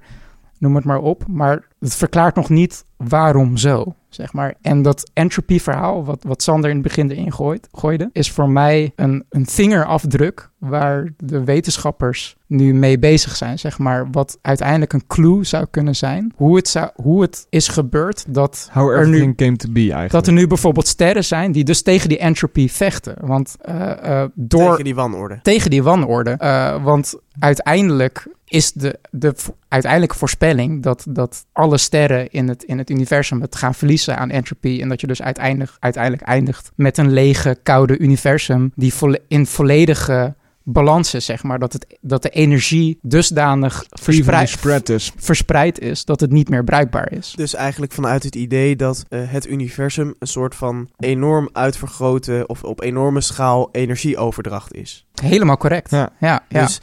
noem 0.57 0.75
het 0.75 0.85
maar 0.85 0.99
op. 0.99 1.27
Maar 1.27 1.67
het 1.79 1.95
verklaart 1.95 2.35
nog 2.35 2.49
niet 2.49 2.85
waarom 2.97 3.57
zo, 3.57 3.95
zeg 4.09 4.33
maar. 4.33 4.53
En 4.61 4.81
dat 4.81 5.11
entropy-verhaal, 5.13 6.05
wat, 6.05 6.23
wat 6.23 6.43
Sander 6.43 6.69
in 6.69 6.75
het 6.75 6.85
begin 6.85 7.11
erin 7.11 7.33
gooit, 7.33 7.67
gooide, 7.71 8.09
is 8.11 8.31
voor 8.31 8.49
mij 8.49 8.91
een, 8.95 9.25
een 9.29 9.45
vingerafdruk 9.45 10.49
waar 10.57 11.13
de 11.17 11.43
wetenschappers 11.43 12.37
nu 12.47 12.73
mee 12.73 12.99
bezig 12.99 13.35
zijn, 13.35 13.59
zeg 13.59 13.77
maar. 13.77 14.07
Wat 14.11 14.37
uiteindelijk 14.41 14.93
een 14.93 15.07
clue 15.07 15.43
zou 15.43 15.65
kunnen 15.71 15.95
zijn. 15.95 16.33
Hoe 16.35 16.55
het, 16.55 16.67
zou, 16.67 16.89
hoe 16.95 17.21
het 17.21 17.45
is 17.49 17.67
gebeurd 17.67 18.25
dat 18.27 18.69
How 18.71 18.89
er 18.89 18.97
nu 18.97 19.01
everything 19.01 19.37
came 19.37 19.55
to 19.55 19.71
be 19.71 19.79
eigenlijk. 19.79 20.11
dat 20.11 20.27
er 20.27 20.33
nu 20.33 20.47
bijvoorbeeld 20.47 20.87
sterren 20.87 21.23
zijn 21.23 21.51
die 21.51 21.63
dus 21.63 21.81
tegen 21.81 22.09
die 22.09 22.17
entropy 22.17 22.69
vechten. 22.69 23.15
Want 23.21 23.55
eh, 23.61 24.21
eh, 24.21 24.29
door 24.33 24.69
Tegen 24.69 24.83
die 24.83 24.95
wanorde. 24.95 25.39
tegen 25.41 25.69
die 25.69 25.83
wanorde. 25.83 26.31
Eh, 26.31 26.83
want 26.83 27.15
uiteindelijk 27.39 28.27
is 28.49 28.71
de, 28.71 28.99
de 29.11 29.35
uiteindelijke 29.67 30.17
voorspelling 30.17 30.83
dat, 30.83 31.05
dat 31.09 31.45
alle 31.51 31.77
sterren 31.77 32.29
in 32.29 32.47
het, 32.47 32.63
in 32.63 32.77
het 32.77 32.89
universum 32.89 33.41
het 33.41 33.55
gaan 33.55 33.75
verliezen 33.75 34.17
aan 34.17 34.29
entropy. 34.29 34.79
En 34.81 34.89
dat 34.89 35.01
je 35.01 35.07
dus 35.07 35.21
uiteindelijk, 35.21 35.71
uiteindelijk 35.79 36.23
eindigt 36.23 36.71
met 36.75 36.97
een 36.97 37.11
lege, 37.11 37.57
koude 37.63 37.97
universum 37.97 38.71
die 38.75 38.93
volle- 38.93 39.21
in 39.27 39.45
volledige 39.45 40.35
balans 40.63 41.13
is, 41.13 41.25
zeg 41.25 41.43
maar. 41.43 41.59
Dat, 41.59 41.73
het, 41.73 41.97
dat 42.01 42.21
de 42.21 42.29
energie 42.29 42.99
dusdanig 43.01 43.85
verspreid, 43.89 44.89
is. 44.89 45.11
verspreid 45.17 45.79
is 45.79 46.05
dat 46.05 46.19
het 46.19 46.31
niet 46.31 46.49
meer 46.49 46.63
bruikbaar 46.63 47.11
is. 47.11 47.33
Dus 47.35 47.55
eigenlijk 47.55 47.91
vanuit 47.91 48.23
het 48.23 48.35
idee 48.35 48.75
dat 48.75 49.05
eh, 49.09 49.21
het 49.25 49.47
universum 49.47 50.15
een 50.19 50.27
soort 50.27 50.55
van 50.55 50.89
enorm 50.97 51.49
uitvergroten 51.51 52.49
of 52.49 52.63
op 52.63 52.81
enorme 52.81 53.21
schaal 53.21 53.69
energieoverdracht 53.71 54.73
is. 54.73 55.05
Helemaal 55.21 55.57
correct. 55.57 55.91
Ja. 55.91 56.09
ja, 56.19 56.45
ja. 56.49 56.61
Dus 56.61 56.79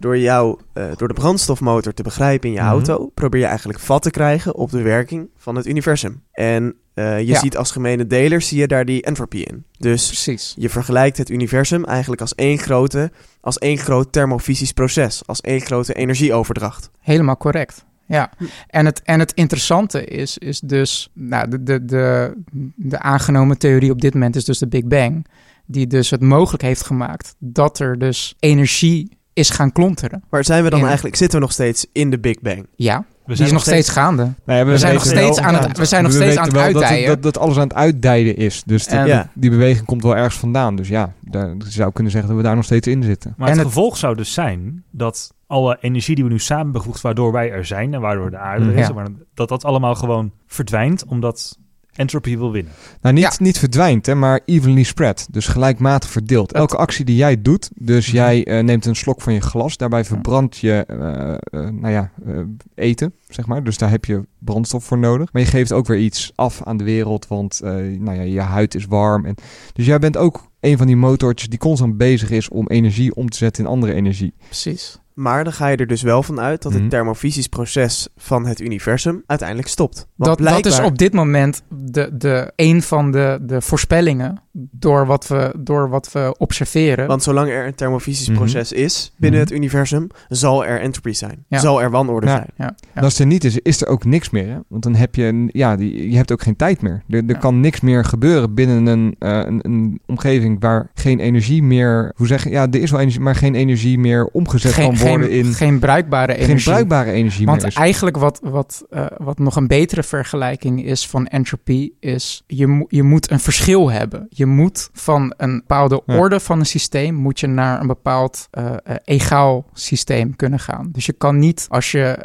door 0.00 0.18
jou, 0.18 0.58
eh, 0.72 0.84
door 0.96 1.08
de 1.08 1.14
brandstofmotor 1.14 1.94
te 1.94 2.02
begrijpen 2.02 2.48
in 2.48 2.54
je 2.54 2.60
Mhm. 2.60 2.68
auto, 2.68 3.10
probeer 3.14 3.40
je 3.40 3.46
eigenlijk 3.46 3.78
vat 3.78 4.02
te 4.02 4.10
krijgen 4.10 4.54
op 4.54 4.70
de 4.70 4.82
werking 4.82 5.28
van 5.36 5.56
het 5.56 5.66
universum. 5.66 6.22
En 6.32 6.74
eh, 6.94 7.18
je 7.18 7.26
Ja. 7.26 7.38
ziet 7.38 7.56
als 7.56 7.70
gemene 7.70 8.06
deler, 8.06 8.42
zie 8.42 8.58
je 8.58 8.66
daar 8.66 8.84
die 8.84 9.02
entropie 9.02 9.44
in. 9.44 9.64
Dus 9.78 10.06
precies. 10.06 10.54
je 10.56 10.68
vergelijkt 10.68 11.16
het 11.16 11.30
universum 11.30 11.84
eigenlijk 11.84 12.20
als 12.20 12.34
één 12.34 12.58
grote, 12.58 13.10
als 13.40 13.58
één 13.58 13.78
groot 13.78 14.12
thermofysisch 14.12 14.72
proces, 14.72 15.22
als 15.26 15.40
één 15.40 15.60
grote 15.60 15.94
energieoverdracht. 15.94 16.90
Helemaal 17.00 17.36
correct. 17.36 17.84
Ja, 18.06 18.30
Hm. 18.38 18.44
en 18.66 18.86
het, 18.86 19.02
en 19.02 19.18
het 19.18 19.32
interessante 19.34 20.04
is, 20.04 20.38
is 20.38 20.60
dus, 20.60 21.10
nou, 21.14 21.48
de, 21.48 21.62
de, 21.62 21.84
de, 21.84 22.32
de 22.76 22.98
aangenomen 22.98 23.58
theorie 23.58 23.90
op 23.90 24.00
dit 24.00 24.14
moment 24.14 24.36
is 24.36 24.44
dus 24.44 24.58
de 24.58 24.68
Big 24.68 24.84
Bang, 24.84 25.26
die 25.66 25.86
dus 25.86 26.10
het 26.10 26.20
mogelijk 26.20 26.62
heeft 26.62 26.82
gemaakt 26.86 27.34
dat 27.38 27.78
er 27.78 27.98
dus 27.98 28.34
energie 28.38 29.17
is 29.38 29.50
gaan 29.50 29.72
klonteren. 29.72 30.22
Maar 30.30 30.44
zijn 30.44 30.64
we 30.64 30.70
dan 30.70 30.78
In- 30.80 30.86
eigenlijk, 30.86 31.16
zitten 31.16 31.38
we 31.38 31.44
nog 31.44 31.52
steeds 31.54 31.86
in 31.92 32.10
de 32.10 32.18
Big 32.18 32.40
Bang? 32.40 32.66
Ja, 32.76 33.04
We 33.24 33.34
die 33.34 33.44
is 33.44 33.52
nog 33.52 33.60
steeds 33.62 33.88
gaande. 33.88 34.32
Nee, 34.44 34.64
We 34.64 34.78
zijn 34.78 34.94
nog 34.94 35.04
steeds 35.04 35.38
aan 35.40 35.54
het, 35.54 35.78
we 35.78 35.84
zijn 35.84 36.02
nog 36.02 36.12
we 36.12 36.18
steeds 36.18 36.36
aan 36.36 36.44
het 36.44 36.54
dat, 36.54 36.62
uitdijen. 36.62 37.06
dat, 37.08 37.22
dat 37.22 37.38
alles 37.38 37.56
aan 37.56 37.62
het 37.62 37.74
uitdijden 37.74 38.36
is. 38.36 38.62
Dus 38.66 38.86
die, 38.86 38.98
En- 38.98 39.06
Ja. 39.06 39.30
die 39.34 39.50
beweging 39.50 39.86
komt 39.86 40.02
wel 40.02 40.16
ergens 40.16 40.36
vandaan. 40.36 40.76
Dus 40.76 40.88
ja, 40.88 41.12
daar, 41.20 41.48
je 41.48 41.70
zou 41.70 41.92
kunnen 41.92 42.12
zeggen 42.12 42.30
dat 42.30 42.40
we 42.40 42.46
daar 42.46 42.56
nog 42.56 42.64
steeds 42.64 42.86
in 42.86 43.02
zitten. 43.02 43.34
Maar 43.36 43.48
En 43.48 43.54
het, 43.54 43.62
het- 43.64 43.72
gevolg 43.74 43.96
zou 43.96 44.14
dus 44.16 44.32
zijn 44.32 44.84
dat 44.90 45.34
alle 45.46 45.78
energie 45.80 46.14
die 46.14 46.24
we 46.24 46.30
nu 46.30 46.38
samen 46.38 46.72
bevoegd, 46.72 47.00
waardoor 47.00 47.32
wij 47.32 47.50
er 47.50 47.64
zijn 47.64 47.94
en 47.94 48.00
waardoor 48.00 48.30
de 48.30 48.38
aarde 48.38 48.64
er 48.64 48.76
is, 48.76 48.86
Ja. 48.86 48.92
maar 48.92 49.06
dat 49.34 49.48
dat 49.48 49.64
allemaal 49.64 49.94
gewoon 49.94 50.32
verdwijnt, 50.46 51.04
omdat 51.04 51.58
entropy 51.98 52.36
wil 52.36 52.52
winnen. 52.52 52.72
Nou, 53.02 53.14
niet, 53.14 53.24
Ja. 53.24 53.32
niet 53.38 53.58
verdwijnt, 53.58 54.06
hè, 54.06 54.14
maar 54.14 54.40
evenly 54.44 54.82
spread. 54.82 55.26
Dus 55.30 55.46
gelijkmatig 55.46 56.10
verdeeld. 56.10 56.52
Elke 56.52 56.76
actie 56.76 57.04
die 57.04 57.16
jij 57.16 57.42
doet, 57.42 57.70
dus 57.74 58.06
Mhm. 58.06 58.16
jij 58.16 58.44
eh, 58.44 58.64
neemt 58.64 58.86
een 58.86 58.96
slok 58.96 59.20
van 59.20 59.32
je 59.32 59.40
glas, 59.40 59.76
daarbij 59.76 60.04
verbrand 60.04 60.56
je 60.56 60.84
eh, 60.86 61.32
eh, 61.34 61.38
nou 61.50 61.88
ja, 61.88 62.10
eh, 62.26 62.34
eten, 62.74 63.12
zeg 63.28 63.46
maar. 63.46 63.64
Dus 63.64 63.78
daar 63.78 63.90
heb 63.90 64.04
je 64.04 64.22
brandstof 64.38 64.84
voor 64.84 64.98
nodig. 64.98 65.32
Maar 65.32 65.42
je 65.42 65.48
geeft 65.48 65.72
ook 65.72 65.86
weer 65.86 65.98
iets 65.98 66.32
af 66.34 66.60
aan 66.64 66.76
de 66.76 66.84
wereld, 66.84 67.26
want 67.26 67.60
eh, 67.60 67.70
nou 67.98 68.12
ja, 68.16 68.22
je 68.22 68.40
huid 68.40 68.74
is 68.74 68.84
warm. 68.86 69.24
En, 69.24 69.34
dus 69.72 69.86
jij 69.86 69.98
bent 69.98 70.16
ook 70.16 70.46
een 70.60 70.76
van 70.76 70.86
die 70.86 70.96
motortjes 70.96 71.48
die 71.48 71.58
constant 71.58 71.96
bezig 71.96 72.30
is 72.30 72.48
om 72.48 72.66
energie 72.68 73.14
om 73.14 73.28
te 73.28 73.36
zetten 73.36 73.64
in 73.64 73.70
andere 73.70 73.92
energie. 73.94 74.34
Precies. 74.44 74.98
Maar 75.18 75.44
dan 75.44 75.52
ga 75.52 75.66
je 75.68 75.76
er 75.76 75.86
dus 75.86 76.02
wel 76.02 76.22
van 76.22 76.40
uit 76.40 76.62
dat 76.62 76.72
Mhm. 76.72 76.80
het 76.80 76.90
thermofysisch 76.90 77.46
proces 77.46 78.08
van 78.16 78.46
het 78.46 78.60
universum 78.60 79.22
uiteindelijk 79.26 79.68
stopt. 79.68 80.06
Want 80.16 80.38
Dat, 80.38 80.48
dat 80.48 80.66
is 80.66 80.80
op 80.80 80.98
dit 80.98 81.12
moment 81.12 81.62
de, 81.68 82.10
de, 82.18 82.52
een 82.56 82.82
van 82.82 83.10
de, 83.10 83.38
de 83.42 83.60
voorspellingen 83.60 84.40
door 84.52 85.06
wat 85.06 85.26
we, 85.26 85.54
door 85.58 85.88
wat 85.88 86.12
we 86.12 86.34
observeren. 86.38 87.06
Want 87.06 87.22
zolang 87.22 87.48
er 87.50 87.66
een 87.66 87.74
thermofysisch 87.74 88.28
Mhm. 88.28 88.36
proces 88.36 88.72
is 88.72 89.12
binnen 89.16 89.40
Mhm. 89.40 89.48
het 89.48 89.58
universum, 89.58 90.06
zal 90.28 90.64
er 90.66 90.80
entropy 90.80 91.12
zijn. 91.12 91.44
Ja. 91.48 91.58
Zal 91.58 91.82
er 91.82 91.90
wanorde 91.90 92.26
Ja. 92.26 92.32
zijn. 92.34 92.48
ja, 92.56 92.64
ja. 92.64 92.88
En 92.94 93.02
als 93.02 93.18
er 93.18 93.26
niet 93.26 93.44
is, 93.44 93.58
is 93.58 93.80
er 93.80 93.88
ook 93.88 94.04
niks 94.04 94.30
meer. 94.30 94.48
Hè? 94.48 94.58
Want 94.68 94.82
dan 94.82 94.94
heb 94.94 95.14
je, 95.14 95.48
ja, 95.52 95.76
die, 95.76 96.10
je 96.10 96.16
hebt 96.16 96.32
ook 96.32 96.42
geen 96.42 96.56
tijd 96.56 96.82
meer. 96.82 97.02
Er, 97.08 97.16
er 97.18 97.24
Ja. 97.26 97.38
kan 97.38 97.60
niks 97.60 97.80
meer 97.80 98.04
gebeuren 98.04 98.54
binnen 98.54 98.86
een, 98.86 99.16
eh, 99.18 99.30
een, 99.46 99.58
een 99.62 100.00
omgeving 100.06 100.60
waar 100.60 100.90
geen 100.94 101.18
energie 101.20 101.62
meer, 101.62 102.12
hoe 102.16 102.26
zeg 102.26 102.44
je, 102.44 102.50
ja, 102.50 102.66
er 102.70 102.80
is 102.82 102.90
wel 102.90 103.00
energie, 103.00 103.20
maar 103.20 103.34
geen 103.34 103.54
energie 103.54 103.98
meer 103.98 104.26
omgezet 104.26 104.72
geen, 104.72 104.84
kan 104.84 104.94
worden 104.98 105.07
geen, 105.08 105.30
in 105.30 105.44
geen 105.54 105.78
bruikbare 105.78 106.32
geen 106.32 106.42
energie. 106.42 106.70
bruikbare 106.72 107.10
energie 107.12 107.46
Want 107.46 107.62
meer 107.62 107.72
eigenlijk 107.74 108.16
wat, 108.16 108.40
wat, 108.42 108.84
eh, 108.90 109.06
wat 109.16 109.38
nog 109.38 109.56
een 109.56 109.66
betere 109.66 110.02
vergelijking 110.02 110.84
is 110.84 111.06
van 111.06 111.26
entropy, 111.26 111.90
is 112.00 112.42
je, 112.46 112.66
mo- 112.66 112.84
je 112.88 113.02
moet 113.02 113.30
een 113.30 113.40
verschil 113.40 113.90
hebben. 113.90 114.26
Je 114.30 114.46
moet 114.46 114.90
van 114.92 115.34
een 115.36 115.54
bepaalde 115.58 116.02
Ja. 116.06 116.18
orde 116.18 116.40
van 116.40 116.58
een 116.58 116.66
systeem, 116.66 117.14
moet 117.14 117.40
je 117.40 117.46
naar 117.46 117.80
een 117.80 117.86
bepaald 117.86 118.48
eh, 118.50 118.66
eh, 118.84 118.96
egaal 119.04 119.66
systeem 119.72 120.36
kunnen 120.36 120.60
gaan. 120.60 120.88
Dus 120.92 121.06
je 121.06 121.12
kan 121.12 121.38
niet, 121.38 121.66
als 121.68 121.90
je 121.90 122.16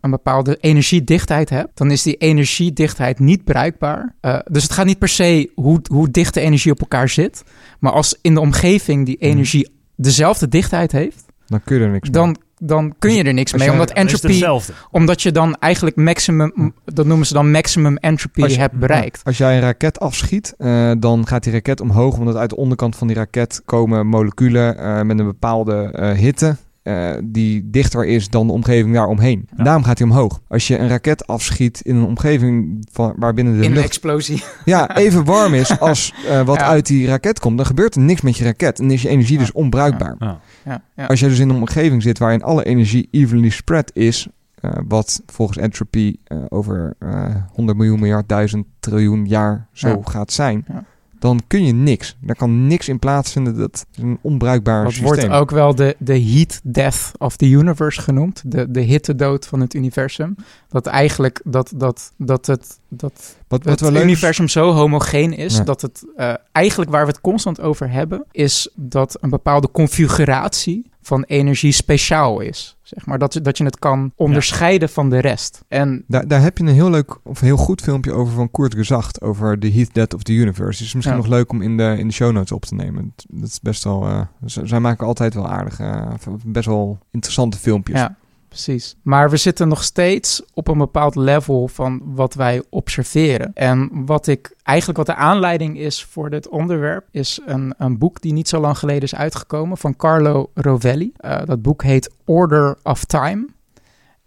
een 0.00 0.10
bepaalde 0.10 0.56
energiedichtheid 0.60 1.50
hebt, 1.50 1.76
dan 1.78 1.90
is 1.90 2.02
die 2.02 2.16
energiedichtheid 2.16 3.18
niet 3.18 3.44
bruikbaar. 3.44 4.14
Dus 4.50 4.62
het 4.62 4.72
gaat 4.72 4.86
niet 4.86 4.98
per 4.98 5.08
se 5.08 5.50
hoe, 5.54 5.80
hoe 5.90 6.10
dicht 6.10 6.34
de 6.34 6.40
energie 6.40 6.72
op 6.72 6.80
elkaar 6.80 7.08
zit, 7.08 7.42
maar 7.80 7.92
als 7.92 8.18
in 8.22 8.34
de 8.34 8.40
omgeving 8.40 9.06
die 9.06 9.16
Mhm. 9.20 9.28
energie 9.30 9.68
dezelfde 9.96 10.48
dichtheid 10.48 10.92
heeft, 10.92 11.23
Dan 11.46 11.60
kun 11.64 11.76
je 11.78 11.84
er 11.84 11.90
niks 11.90 12.10
mee. 12.10 12.12
dan, 12.22 12.36
dan 12.58 12.94
kun 12.98 13.12
je 13.14 13.22
er 13.24 13.34
niks 13.34 13.52
Als 13.52 13.62
mee. 13.62 13.70
Omdat 13.72 13.88
Dan 13.88 13.96
entropy 13.96 14.26
hetzelfde. 14.26 14.72
omdat 14.90 15.22
je 15.22 15.32
dan 15.32 15.56
eigenlijk 15.58 15.96
maximum, 15.96 16.74
dat 16.84 17.06
noemen 17.06 17.26
ze 17.26 17.32
dan 17.32 17.50
maximum 17.50 17.96
entropy 17.96 18.40
je- 18.46 18.58
hebt 18.58 18.74
bereikt. 18.78 19.20
Als 19.24 19.38
jij 19.38 19.54
een 19.54 19.60
raket 19.60 20.00
afschiet, 20.00 20.54
eh, 20.58 20.92
dan 20.98 21.26
gaat 21.26 21.42
die 21.44 21.52
raket 21.52 21.80
omhoog, 21.80 22.16
omdat 22.18 22.36
uit 22.36 22.50
de 22.50 22.56
onderkant 22.56 22.96
van 22.96 23.06
die 23.06 23.16
raket 23.16 23.62
komen 23.64 24.06
moleculen 24.06 24.78
eh, 24.78 25.02
met 25.02 25.18
een 25.18 25.24
bepaalde 25.26 25.90
eh, 25.92 26.10
hitte. 26.12 26.56
Eh, 26.84 27.10
die 27.24 27.70
dichter 27.70 28.04
is 28.06 28.28
dan 28.28 28.46
de 28.46 28.52
omgeving 28.52 28.94
daaromheen. 28.94 29.48
Ja. 29.56 29.64
Daarom 29.64 29.82
gaat 29.84 29.98
hij 29.98 30.06
omhoog. 30.08 30.40
Als 30.48 30.66
je 30.68 30.78
een 30.78 30.88
raket 30.88 31.26
afschiet 31.26 31.80
in 31.80 31.96
een 31.96 32.04
omgeving 32.06 32.86
van, 32.92 33.14
waarbinnen 33.16 33.52
de 33.54 33.58
In 33.58 33.64
een 33.64 33.72
lucht 33.72 33.84
explosie. 33.86 34.42
ja, 34.64 34.90
even 34.96 35.24
warm 35.24 35.54
is 35.54 35.80
als 35.80 36.14
eh, 36.28 36.40
wat 36.42 36.56
Ja. 36.58 36.66
uit 36.66 36.86
die 36.86 37.06
raket 37.06 37.38
komt, 37.40 37.56
dan 37.56 37.66
gebeurt 37.66 37.94
er 37.94 38.00
niks 38.00 38.20
met 38.20 38.36
je 38.36 38.44
raket. 38.44 38.78
En 38.80 38.90
is 38.90 39.02
je 39.02 39.08
energie 39.08 39.38
dus 39.38 39.52
onbruikbaar. 39.52 40.14
Ja. 40.18 40.40
Ja, 40.64 40.82
ja. 40.96 41.06
Als 41.06 41.20
je 41.20 41.28
dus 41.28 41.38
in 41.38 41.48
een 41.48 41.56
omgeving 41.56 42.02
zit 42.02 42.18
waarin 42.18 42.42
alle 42.42 42.64
energie 42.64 43.08
evenly 43.10 43.48
spread 43.48 43.90
is, 43.94 44.26
eh, 44.60 44.70
wat 44.88 45.22
volgens 45.26 45.58
entropy 45.58 46.16
eh, 46.24 46.38
over 46.48 46.94
eh 46.98 47.34
100 47.52 47.78
miljoen 47.78 48.00
miljard 48.00 48.28
duizend 48.28 48.66
triljoen 48.80 49.26
jaar 49.26 49.68
zo 49.72 49.88
Ja. 49.88 49.98
gaat 50.04 50.32
zijn, 50.32 50.64
Ja. 50.68 50.84
Dan 51.18 51.40
kun 51.46 51.64
je 51.64 51.72
niks. 51.72 52.16
Daar 52.20 52.36
kan 52.36 52.66
niks 52.66 52.88
in 52.88 52.98
plaatsvinden. 52.98 53.56
Dat 53.56 53.86
is 53.94 54.02
een 54.02 54.18
onbruikbaar 54.22 54.82
Dat 54.84 54.92
systeem. 54.92 55.08
wordt 55.14 55.28
ook 55.28 55.50
wel 55.50 55.74
de, 55.74 55.96
de 55.98 56.20
heat 56.22 56.60
death 56.62 57.10
of 57.18 57.36
the 57.36 57.46
universe 57.48 58.00
genoemd. 58.02 58.42
De, 58.46 58.70
de 58.70 58.80
hittedood 58.80 59.46
van 59.46 59.60
het 59.60 59.74
universum. 59.74 60.36
Dat 60.68 60.86
eigenlijk 60.86 61.40
dat, 61.44 61.72
dat, 61.76 62.12
dat 62.16 62.46
het, 62.46 62.78
dat 62.88 63.36
wat, 63.48 63.64
wat 63.64 63.80
het 63.80 63.94
is- 63.94 64.02
universum 64.02 64.48
zo 64.48 64.72
homogeen 64.72 65.32
is... 65.36 65.56
Ja. 65.56 65.64
dat 65.64 65.80
het 65.82 66.04
eh, 66.16 66.34
eigenlijk 66.52 66.90
waar 66.90 67.04
we 67.06 67.10
het 67.12 67.20
constant 67.20 67.60
over 67.60 67.90
hebben... 67.90 68.24
is 68.30 68.68
dat 68.74 69.16
een 69.20 69.30
bepaalde 69.30 69.70
configuratie 69.70 70.90
van 71.02 71.22
energie 71.22 71.72
speciaal 71.72 72.40
is. 72.40 72.73
Zeg 72.84 73.06
maar, 73.06 73.18
dat, 73.18 73.32
je- 73.34 73.40
dat 73.40 73.58
je 73.58 73.64
het 73.64 73.78
kan 73.78 74.12
onderscheiden 74.16 74.88
van 74.88 75.10
de 75.10 75.18
rest. 75.18 75.64
En 75.68 76.04
Daar, 76.06 76.28
daar 76.28 76.42
heb 76.42 76.58
je 76.58 76.64
een 76.64 76.70
heel 76.74 76.90
leuk 76.90 77.18
of 77.22 77.40
heel 77.40 77.56
goed 77.56 77.80
filmpje 77.80 78.12
over 78.12 78.34
van 78.34 78.50
Koert 78.50 78.74
Gezacht 78.74 79.20
over 79.20 79.58
de 79.60 79.72
Heat 79.72 79.88
Death 79.94 80.14
of 80.14 80.22
the 80.22 80.32
Universe. 80.32 80.82
Is 80.84 80.94
misschien 80.94 81.16
Ja. 81.16 81.22
nog 81.22 81.30
leuk 81.32 81.50
om 81.52 81.62
in 81.62 81.76
de, 81.76 81.94
in 81.98 82.06
de 82.08 82.14
show 82.14 82.32
notes 82.32 82.52
op 82.52 82.64
te 82.64 82.74
nemen. 82.74 83.14
Dat 83.28 83.48
is 83.48 83.60
best 83.60 83.84
wel. 83.84 84.26
z- 84.44 84.62
zij 84.62 84.80
maken 84.80 85.06
altijd 85.06 85.34
wel 85.34 85.48
aardige, 85.48 85.82
eh, 85.84 86.32
best 86.46 86.66
wel 86.66 86.98
interessante 87.10 87.58
filmpjes. 87.58 87.98
Ja, 88.00 88.16
precies. 88.54 88.96
Maar 89.02 89.30
we 89.30 89.36
zitten 89.36 89.68
nog 89.68 89.82
steeds 89.82 90.42
op 90.52 90.68
een 90.68 90.78
bepaald 90.78 91.14
level 91.14 91.68
van 91.68 92.02
wat 92.04 92.34
wij 92.34 92.62
observeren. 92.70 93.50
En 93.54 94.04
wat 94.06 94.26
ik 94.26 94.56
eigenlijk 94.62 94.98
wat 94.98 95.06
de 95.06 95.14
aanleiding 95.14 95.78
is 95.78 96.04
voor 96.04 96.30
dit 96.30 96.48
onderwerp, 96.48 97.06
is 97.10 97.40
een, 97.46 97.74
een 97.78 97.98
boek 97.98 98.20
die 98.20 98.32
niet 98.32 98.48
zo 98.48 98.60
lang 98.60 98.78
geleden 98.78 99.02
is 99.02 99.14
uitgekomen 99.14 99.76
van 99.76 99.96
Carlo 99.96 100.50
Rovelli. 100.54 101.12
Eh, 101.16 101.40
dat 101.44 101.62
boek 101.62 101.82
heet 101.82 102.10
Order 102.24 102.76
of 102.82 103.04
Time. 103.04 103.46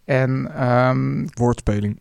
En 0.05 0.51
ehm, 0.55 1.27
Woordspeling. 1.33 1.99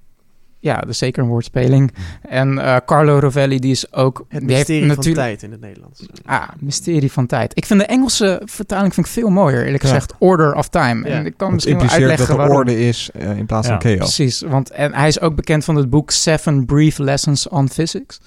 Ja, 0.66 0.80
dat 0.80 0.88
is 0.88 0.98
zeker 0.98 1.22
een 1.22 1.28
woordspeling. 1.28 1.94
En 2.28 2.58
eh, 2.58 2.76
Carlo 2.86 3.18
Rovelli, 3.18 3.58
die 3.58 3.70
is 3.70 3.92
ook. 3.92 4.18
Het 4.18 4.28
die 4.28 4.38
heeft 4.40 4.68
mysterie 4.68 4.78
van 4.80 4.88
natuurlijk- 4.96 5.26
tijd 5.26 5.42
in 5.42 5.50
het 5.50 5.60
Nederlands. 5.60 6.06
Ah, 6.24 6.48
mysterie 6.60 7.12
van 7.12 7.26
tijd. 7.26 7.56
Ik 7.56 7.66
vind 7.66 7.80
de 7.80 7.86
Engelse 7.86 8.42
vertaling 8.44 8.94
vind 8.94 9.06
ik 9.06 9.12
veel 9.12 9.28
mooier, 9.28 9.64
eerlijk 9.64 9.82
Ja. 9.82 9.88
gezegd. 9.88 10.14
Order 10.18 10.54
of 10.54 10.68
Time. 10.68 11.08
Ja. 11.08 11.14
En 11.14 11.26
ik 11.26 11.34
kan 11.36 11.46
Het 11.46 11.54
misschien 11.54 11.74
wel 11.74 11.82
impliceert 11.82 11.90
dat 11.90 12.18
uitleggen 12.18 12.28
er 12.28 12.36
waarom. 12.36 12.56
orde 12.56 12.78
is 12.88 13.10
eh, 13.14 13.36
in 13.38 13.46
plaats 13.46 13.66
Ja. 13.68 13.80
van 13.80 13.90
chaos. 13.90 14.14
Precies, 14.14 14.40
want 14.40 14.70
en 14.70 14.94
hij 14.94 15.08
is 15.08 15.20
ook 15.20 15.34
bekend 15.34 15.64
van 15.64 15.76
het 15.76 15.90
boek 15.90 16.10
Seven 16.10 16.64
Brief 16.66 16.98
Lessons 16.98 17.48
on 17.48 17.68
Physics. 17.68 18.20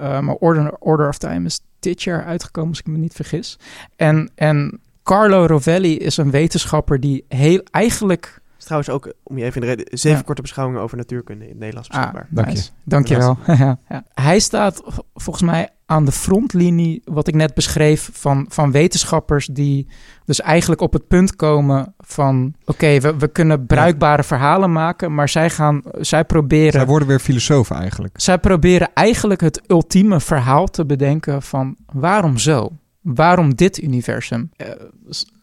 Uh, 0.00 0.20
maar 0.20 0.34
Order, 0.34 0.72
Order 0.78 1.08
of 1.08 1.18
Time 1.18 1.46
is 1.46 1.60
dit 1.80 2.02
jaar 2.02 2.24
uitgekomen, 2.24 2.70
als 2.70 2.78
ik 2.78 2.86
me 2.86 2.98
niet 2.98 3.12
vergis. 3.14 3.58
En, 3.96 4.30
en 4.34 4.80
Carlo 5.02 5.46
Rovelli 5.46 5.96
is 5.98 6.16
een 6.16 6.30
wetenschapper 6.30 7.00
die 7.00 7.24
heel 7.28 7.60
eigenlijk... 7.70 8.40
is 8.58 8.64
trouwens 8.64 8.90
ook, 8.90 9.12
om 9.22 9.38
je 9.38 9.44
even 9.44 9.60
in 9.60 9.68
de 9.68 9.74
reden, 9.74 9.98
zeven 9.98 10.18
Ja. 10.18 10.24
korte 10.24 10.42
beschouwingen 10.42 10.82
over 10.82 10.96
natuurkunde 10.96 11.44
in 11.44 11.50
het 11.50 11.58
Nederlands 11.58 11.88
Ah, 11.88 11.96
beschikbaar. 11.96 12.26
Dank 12.30 12.48
je. 12.48 12.54
nice. 12.54 12.70
Dankjewel. 12.84 13.38
ja. 13.46 13.78
ja. 13.88 14.04
Hij 14.14 14.38
staat 14.38 14.82
volgens 15.14 15.44
mij 15.44 15.68
aan 15.86 16.04
de 16.04 16.12
frontlinie, 16.12 17.02
wat 17.04 17.28
ik 17.28 17.34
net 17.34 17.54
beschreef, 17.54 18.10
van, 18.12 18.46
van 18.48 18.70
wetenschappers 18.72 19.46
die 19.46 19.88
dus 20.24 20.40
eigenlijk 20.40 20.80
op 20.80 20.92
het 20.92 21.08
punt 21.08 21.36
komen 21.36 21.94
van... 21.98 22.54
oké, 22.64 23.00
we, 23.00 23.16
we 23.16 23.28
kunnen 23.28 23.66
bruikbare 23.66 24.22
verhalen 24.22 24.72
maken, 24.72 25.14
maar 25.14 25.28
zij, 25.28 25.50
gaan, 25.50 25.82
zij 25.92 26.24
proberen... 26.24 26.72
Zij 26.72 26.86
worden 26.86 27.08
weer 27.08 27.18
filosofen 27.18 27.76
eigenlijk. 27.76 28.20
Zij 28.20 28.38
proberen 28.38 28.90
eigenlijk 28.94 29.40
het 29.40 29.60
ultieme 29.66 30.20
verhaal 30.20 30.66
te 30.66 30.86
bedenken 30.86 31.42
van 31.42 31.76
waarom 31.92 32.38
zo? 32.38 32.70
Waarom 33.04 33.54
dit 33.54 33.82
universum? 33.82 34.50
Eh, 34.56 34.68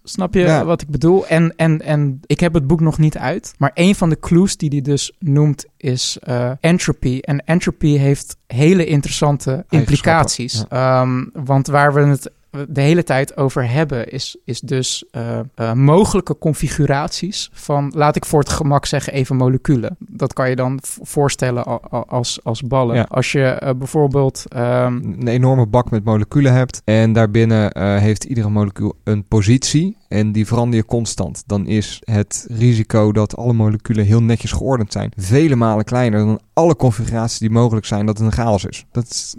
snap 0.03 0.33
je 0.33 0.39
Ja. 0.39 0.65
wat 0.65 0.81
ik 0.81 0.87
bedoel? 0.87 1.27
En, 1.27 1.55
en, 1.55 1.81
en 1.81 2.19
ik 2.25 2.39
heb 2.39 2.53
het 2.53 2.67
boek 2.67 2.79
nog 2.79 2.97
niet 2.97 3.17
uit. 3.17 3.53
Maar 3.57 3.71
een 3.73 3.95
van 3.95 4.09
de 4.09 4.19
clues 4.19 4.57
die 4.57 4.69
hij 4.69 4.81
dus 4.81 5.15
noemt 5.19 5.65
is 5.77 6.17
eh, 6.21 6.51
entropy. 6.59 7.19
En 7.19 7.45
entropy 7.45 7.97
heeft 7.97 8.37
hele 8.47 8.85
interessante 8.85 9.65
implicaties. 9.69 10.65
Ehm, 10.69 11.23
want 11.33 11.67
waar 11.67 11.93
we 11.93 12.01
het 12.01 12.31
de 12.69 12.81
hele 12.81 13.03
tijd 13.03 13.37
over 13.37 13.69
hebben, 13.69 14.11
is, 14.11 14.37
is 14.45 14.59
dus 14.59 15.03
eh, 15.11 15.39
eh, 15.55 15.73
mogelijke 15.73 16.37
configuraties 16.37 17.49
van, 17.53 17.91
laat 17.95 18.15
ik 18.15 18.25
voor 18.25 18.39
het 18.39 18.49
gemak 18.49 18.85
zeggen, 18.85 19.13
even 19.13 19.35
moleculen. 19.35 19.95
Dat 19.99 20.33
kan 20.33 20.49
je 20.49 20.55
dan 20.55 20.79
voorstellen 21.01 21.63
als, 22.07 22.39
als 22.43 22.61
ballen. 22.61 22.95
Ja. 22.95 23.05
Als 23.09 23.31
je 23.31 23.43
eh, 23.43 23.73
bijvoorbeeld. 23.75 24.45
ehm, 24.47 24.93
Een 24.95 25.27
enorme 25.27 25.65
bak 25.65 25.91
met 25.91 26.03
moleculen 26.03 26.53
hebt. 26.53 26.81
En 26.85 27.13
daarbinnen 27.13 27.99
heeft 27.99 28.23
iedere 28.23 28.49
molecuul 28.49 28.95
een 29.03 29.23
positie. 29.27 29.97
En 30.07 30.31
die 30.31 30.47
verander 30.47 30.79
je 30.79 30.85
constant. 30.85 31.43
Dan 31.45 31.67
is 31.67 32.01
het 32.03 32.45
risico 32.49 33.11
dat 33.11 33.35
alle 33.35 33.53
moleculen 33.53 34.05
heel 34.05 34.21
netjes 34.21 34.51
geordend 34.51 34.91
zijn. 34.91 35.11
Vele 35.15 35.55
malen 35.55 35.85
kleiner 35.85 36.19
dan 36.19 36.39
alle 36.53 36.75
configuraties 36.75 37.39
die 37.39 37.49
mogelijk 37.49 37.85
zijn 37.85 38.05
dat 38.05 38.17
het 38.17 38.27
een 38.27 38.33
chaos 38.33 38.65
is. 38.65 38.85
Dat 38.91 39.03
is 39.09 39.35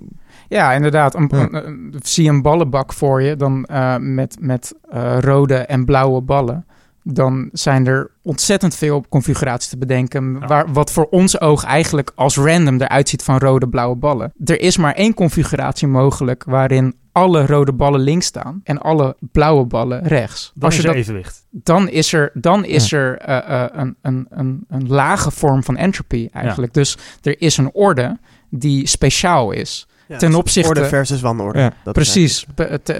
ja, 0.52 0.72
inderdaad. 0.72 1.14
Een, 1.14 1.28
Ja. 1.32 1.38
een- 1.50 1.66
een- 1.66 1.94
zie 2.02 2.24
je 2.24 2.30
een 2.30 2.42
ballenbak 2.42 2.92
voor 2.92 3.22
je, 3.22 3.36
dan 3.36 3.64
eh, 3.64 3.96
met, 3.98 4.36
met 4.40 4.74
eh, 4.90 5.16
rode 5.20 5.54
en 5.56 5.84
blauwe 5.84 6.20
ballen. 6.20 6.66
Dan 7.04 7.48
zijn 7.52 7.86
er 7.86 8.10
ontzettend 8.22 8.74
veel 8.76 9.04
configuraties 9.08 9.68
te 9.68 9.78
bedenken. 9.78 10.36
Ja. 10.40 10.46
Waar, 10.46 10.72
wat 10.72 10.90
voor 10.92 11.06
ons 11.10 11.40
oog 11.40 11.64
eigenlijk 11.64 12.12
als 12.14 12.36
random 12.36 12.80
eruit 12.80 13.08
ziet 13.08 13.22
van 13.22 13.38
rode, 13.38 13.68
blauwe 13.68 13.96
ballen. 13.96 14.32
Er 14.44 14.60
is 14.60 14.76
maar 14.76 14.94
één 14.94 15.14
configuratie 15.14 15.88
mogelijk 15.88 16.44
waarin 16.44 16.94
alle 17.12 17.46
rode 17.46 17.72
ballen 17.72 18.00
links 18.00 18.26
staan 18.26 18.60
en 18.64 18.78
alle 18.78 19.16
blauwe 19.20 19.64
ballen 19.64 20.02
rechts. 20.02 20.52
Dan 20.54 20.62
Als 20.64 20.74
is 20.76 20.80
je 20.82 20.88
er 20.88 20.94
dat, 20.94 21.02
evenwicht. 21.02 21.46
dan 21.50 21.88
is 21.88 22.12
er, 22.12 22.30
dan 22.34 22.64
is 22.64 22.92
er 22.92 23.18
eh, 23.18 23.64
een, 23.72 23.96
een, 24.02 24.26
een, 24.30 24.64
een 24.68 24.86
lage 24.88 25.30
vorm 25.30 25.62
van 25.64 25.76
entropy 25.76 26.28
eigenlijk. 26.32 26.74
Dus 26.74 26.98
er 27.22 27.40
is 27.40 27.56
een 27.56 27.70
orde 27.72 28.18
die 28.50 28.86
speciaal 28.86 29.50
is. 29.50 29.86
Ja, 30.12 30.18
ten 30.18 30.30
dus 30.30 30.39
opzichte- 30.39 30.68
Orde 30.68 30.84
versus 30.84 31.20
wanorde. 31.20 31.59
Ja, 31.59 31.72
Dat 31.84 31.97
is 31.97 32.02
Precies, 32.02 32.47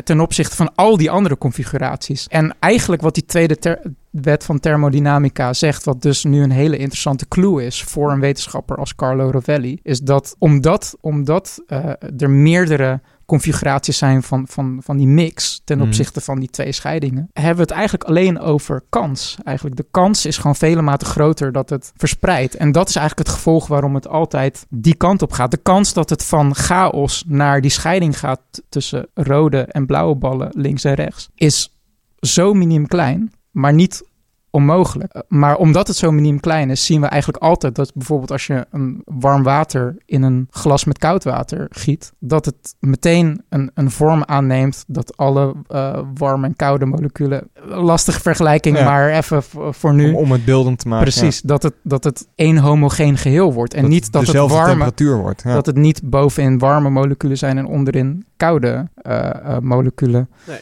ten 0.05 0.21
opzichte 0.21 0.57
van 0.57 0.75
al 0.75 0.97
die 0.97 1.11
andere 1.11 1.39
configuraties. 1.39 2.27
En 2.29 2.55
eigenlijk 2.59 3.03
wat 3.03 3.15
die 3.15 3.25
tweede 3.25 3.81
wet 4.11 4.45
van 4.45 4.61
thermodynamica 4.61 5.53
zegt, 5.53 5.85
wat 5.85 6.03
dus 6.03 6.25
nu 6.25 6.43
een 6.43 6.51
hele 6.51 6.77
interessante 6.77 7.29
clue 7.29 7.65
is 7.65 7.83
voor 7.83 8.13
een 8.13 8.21
wetenschapper 8.21 8.77
als 8.77 8.95
Carlo 8.95 9.31
Rovelli, 9.31 9.79
is 9.83 10.01
dat 10.01 10.37
omdat, 10.39 10.97
omdat 11.01 11.63
eh, 11.67 11.91
er 12.19 12.31
meerdere 12.31 13.01
configuraties 13.33 13.99
zijn 13.99 14.23
van, 14.23 14.47
van, 14.49 14.81
van 14.85 14.97
die 14.97 15.07
mix 15.07 15.61
ten 15.65 15.79
Mhm. 15.79 15.87
opzichte 15.87 16.21
van 16.21 16.39
die 16.39 16.51
twee 16.51 16.73
scheidingen, 16.73 17.29
hebben 17.33 17.57
we 17.57 17.63
het 17.63 17.71
eigenlijk 17.71 18.05
alleen 18.05 18.39
over 18.41 18.83
kans. 18.89 19.37
Eigenlijk 19.45 19.77
de 19.77 19.87
kans 19.91 20.27
is 20.27 20.37
gewoon 20.37 20.57
vele 20.57 20.83
maten 20.83 21.07
groter 21.07 21.53
dat 21.53 21.71
het 21.71 21.93
verspreidt. 21.97 22.55
En 22.57 22.73
dat 22.73 22.89
is 22.89 22.97
eigenlijk 22.97 23.29
het 23.29 23.37
gevolg 23.37 23.67
waarom 23.67 23.95
het 23.95 24.09
altijd 24.09 24.67
die 24.69 24.95
kant 24.95 25.23
op 25.23 25.33
gaat. 25.33 25.51
De 25.51 25.57
kans 25.57 25.93
dat 25.93 26.11
het 26.11 26.25
van 26.25 26.55
chaos 26.55 27.25
naar 27.27 27.61
die 27.61 27.71
scheiding 27.71 28.19
gaat 28.19 28.41
tussen 28.69 29.07
rode 29.15 29.61
en 29.61 29.87
blauwe 29.87 30.15
ballen 30.15 30.49
links 30.53 30.85
en 30.85 30.95
rechts 30.95 31.29
is 31.35 31.77
zo 32.19 32.55
miniem 32.55 32.87
klein, 32.87 33.33
maar 33.51 33.73
niet 33.73 34.03
onmogelijk. 34.53 35.13
Eh, 35.13 35.21
Maar 35.29 35.57
omdat 35.57 35.87
het 35.89 35.97
zo 35.97 36.11
miniem 36.11 36.41
klein 36.41 36.71
is, 36.71 36.85
zien 36.87 37.01
we 37.01 37.07
eigenlijk 37.07 37.43
altijd 37.43 37.75
dat 37.75 37.93
bijvoorbeeld 37.95 38.31
als 38.31 38.47
je 38.47 38.67
een 38.71 39.03
warm 39.05 39.43
water 39.43 39.97
in 40.07 40.23
een 40.23 40.47
glas 40.51 40.85
met 40.85 40.99
koud 40.99 41.25
water 41.25 41.67
giet, 41.71 42.13
dat 42.19 42.45
het 42.45 42.75
meteen 42.81 43.43
een, 43.49 43.71
een 43.75 43.91
vorm 43.91 44.23
aanneemt 44.25 44.85
dat 44.87 45.17
alle 45.17 45.55
eh, 45.67 45.99
warme 46.15 46.47
en 46.47 46.57
koude 46.57 46.85
moleculen, 46.87 47.49
lastige 47.67 48.21
vergelijking, 48.21 48.79
Ja. 48.79 48.85
maar 48.85 49.11
even 49.11 49.43
v- 49.43 49.55
voor 49.71 49.95
nu. 49.95 50.09
Om, 50.13 50.15
om 50.17 50.33
het 50.33 50.45
beeldend 50.45 50.79
te 50.79 50.89
maken. 50.89 51.11
Precies, 51.11 51.41
dat, 51.41 51.63
het, 51.63 51.75
dat 51.83 52.05
het 52.05 52.29
één 52.35 52.57
homogeen 52.59 53.17
geheel 53.17 53.53
wordt. 53.53 53.75
En 53.75 53.89
niet 53.89 54.13
dat 54.13 54.21
het 54.23 54.31
dezelfde 54.31 54.55
warme, 54.55 54.71
temperatuur 54.71 55.17
wordt. 55.17 55.43
Ja. 55.43 55.55
dat 55.55 55.67
het 55.67 55.77
niet 55.77 56.01
bovenin 56.05 56.59
warme 56.59 56.91
moleculen 56.91 57.39
zijn 57.39 57.59
en 57.59 57.67
onderin 57.67 58.25
koude 58.37 58.89
eh, 58.95 59.29
eh, 59.31 59.59
moleculen. 59.63 60.29
Nee. 60.47 60.59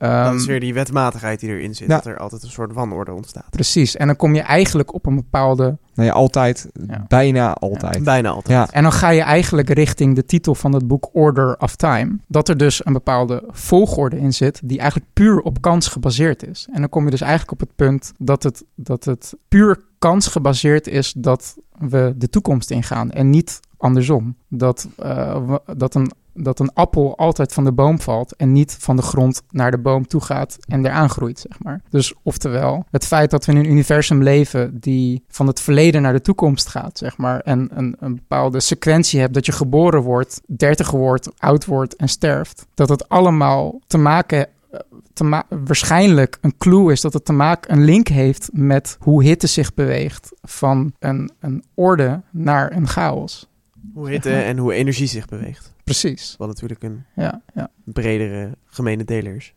Ehm, 0.00 0.24
dat 0.24 0.34
is 0.34 0.46
weer 0.46 0.60
die 0.60 0.74
wetmatigheid 0.74 1.40
die 1.40 1.48
erin 1.48 1.74
zit. 1.74 1.88
Dat 1.88 2.06
er 2.06 2.18
altijd 2.18 2.42
een 2.42 2.50
soort 2.50 2.72
wanorde 2.72 3.12
ontstaat. 3.12 3.50
Precies. 3.50 3.96
En 3.96 4.06
dan 4.06 4.16
kom 4.16 4.34
je 4.34 4.40
eigenlijk 4.40 4.94
op 4.94 5.06
een 5.06 5.14
bepaalde. 5.14 5.78
Nee, 5.94 6.12
altijd, 6.12 6.68
Ja. 6.88 7.04
bijna 7.08 7.54
altijd. 7.54 8.04
Bijna 8.04 8.28
altijd. 8.28 8.58
Ja. 8.68 8.74
En 8.74 8.82
dan 8.82 8.92
ga 8.92 9.08
je 9.08 9.20
eigenlijk 9.20 9.68
richting 9.70 10.14
de 10.14 10.24
titel 10.24 10.54
van 10.54 10.72
het 10.74 10.86
boek 10.86 11.08
Order 11.12 11.56
of 11.58 11.76
Time. 11.76 12.18
Dat 12.26 12.48
er 12.48 12.56
dus 12.56 12.86
een 12.86 12.92
bepaalde 12.92 13.42
volgorde 13.48 14.18
in 14.18 14.32
zit. 14.32 14.60
die 14.64 14.78
eigenlijk 14.78 15.10
puur 15.12 15.40
op 15.40 15.60
kans 15.60 15.88
gebaseerd 15.88 16.46
is. 16.46 16.68
En 16.72 16.80
dan 16.80 16.88
kom 16.88 17.04
je 17.04 17.10
dus 17.10 17.20
eigenlijk 17.20 17.52
op 17.52 17.60
het 17.60 17.76
punt 17.76 18.12
dat 18.18 18.42
het, 18.42 18.64
dat 18.74 19.04
het 19.04 19.34
puur 19.48 19.80
kans 19.98 20.26
gebaseerd 20.26 20.86
is 20.86 21.12
dat 21.16 21.56
we 21.78 22.14
de 22.16 22.28
toekomst 22.28 22.70
ingaan. 22.70 23.10
En 23.10 23.30
niet 23.30 23.60
andersom. 23.80 24.34
Dat, 24.48 24.88
eh, 24.96 25.54
dat 25.76 25.94
een 25.94 26.10
dat 26.34 26.58
een 26.58 26.72
appel 26.74 27.16
altijd 27.16 27.52
van 27.52 27.64
de 27.64 27.72
boom 27.72 28.00
valt 28.00 28.36
en 28.36 28.52
niet 28.52 28.76
van 28.80 28.96
de 28.96 29.02
grond 29.02 29.42
naar 29.50 29.70
de 29.70 29.78
boom 29.78 30.06
toe 30.06 30.20
gaat 30.20 30.58
en 30.68 30.86
eraan 30.86 31.10
groeit, 31.10 31.38
zeg 31.48 31.62
maar. 31.62 31.82
Dus 31.88 32.14
oftewel, 32.22 32.84
het 32.90 33.06
feit 33.06 33.30
dat 33.30 33.44
we 33.44 33.52
in 33.52 33.58
een 33.58 33.70
universum 33.70 34.22
leven 34.22 34.80
die 34.80 35.24
van 35.28 35.46
het 35.46 35.60
verleden 35.60 36.02
naar 36.02 36.12
de 36.12 36.20
toekomst 36.20 36.68
gaat, 36.68 36.98
zeg 36.98 37.16
maar, 37.16 37.40
en 37.40 37.68
een, 37.74 37.96
een 37.98 38.14
bepaalde 38.14 38.60
sequentie 38.60 39.20
hebt 39.20 39.34
dat 39.34 39.46
je 39.46 39.52
geboren 39.52 40.02
wordt, 40.02 40.40
dertig 40.46 40.90
wordt, 40.90 41.30
oud 41.38 41.64
wordt 41.64 41.96
en 41.96 42.08
sterft, 42.08 42.66
dat 42.74 42.88
het 42.88 43.08
allemaal 43.08 43.80
te 43.86 43.98
maken 43.98 44.46
eh, 44.70 44.80
te 45.12 45.42
waarschijnlijk 45.64 46.38
een 46.40 46.56
clue 46.58 46.92
is 46.92 47.00
dat 47.00 47.12
het 47.12 47.24
te 47.24 47.32
maken 47.32 47.72
een 47.72 47.84
link 47.84 48.08
heeft 48.08 48.48
met 48.52 48.96
hoe 49.00 49.22
hitte 49.22 49.46
zich 49.46 49.74
beweegt 49.74 50.32
van 50.42 50.92
een, 50.98 51.30
een 51.40 51.64
orde 51.74 52.20
naar 52.30 52.72
een 52.72 52.88
chaos. 52.88 53.49
Hoe 53.94 54.10
hitte 54.10 54.32
en 54.32 54.58
hoe 54.58 54.72
energie 54.72 55.06
zich 55.06 55.26
beweegt. 55.26 55.74
Precies. 55.84 56.34
Wat 56.38 56.48
natuurlijk 56.48 56.82
een 56.82 57.04
Ja, 57.14 57.42
ja. 57.54 57.70
bredere 57.84 58.56
gemene 58.64 59.04
deler 59.04 59.36
is. 59.36 59.52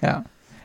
Ja, 0.00 0.22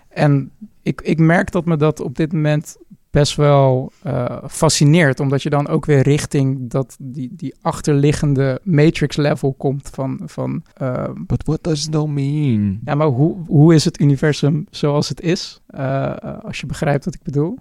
en 0.09 0.51
ik, 0.81 1.01
ik 1.01 1.19
merk 1.19 1.51
dat 1.51 1.65
me 1.65 1.77
dat 1.77 1.99
op 1.99 2.15
dit 2.15 2.33
moment 2.33 2.77
best 3.09 3.35
wel 3.35 3.91
eh, 4.03 4.37
fascineert, 4.47 5.19
omdat 5.19 5.43
je 5.43 5.49
dan 5.49 5.67
ook 5.67 5.85
weer 5.85 6.01
richting 6.01 6.69
dat 6.69 6.95
die, 6.99 7.29
die 7.35 7.55
achterliggende 7.61 8.59
matrix 8.63 9.15
level 9.15 9.53
komt 9.53 9.89
van, 9.93 10.19
van 10.25 10.63
ehm, 10.73 11.13
But 11.25 11.43
what 11.45 11.63
does 11.63 11.87
it 11.87 11.95
all 11.95 12.07
mean? 12.07 12.79
ja, 12.85 12.95
maar 12.95 13.07
hoe, 13.07 13.37
hoe 13.45 13.73
is 13.73 13.85
het 13.85 13.99
universum 13.99 14.65
zoals 14.69 15.09
het 15.09 15.21
is? 15.21 15.61
Eh, 15.67 16.05
eh, 16.23 16.43
als 16.43 16.59
je 16.59 16.65
begrijpt 16.65 17.05
wat 17.05 17.13
ik 17.15 17.23
bedoel. 17.23 17.57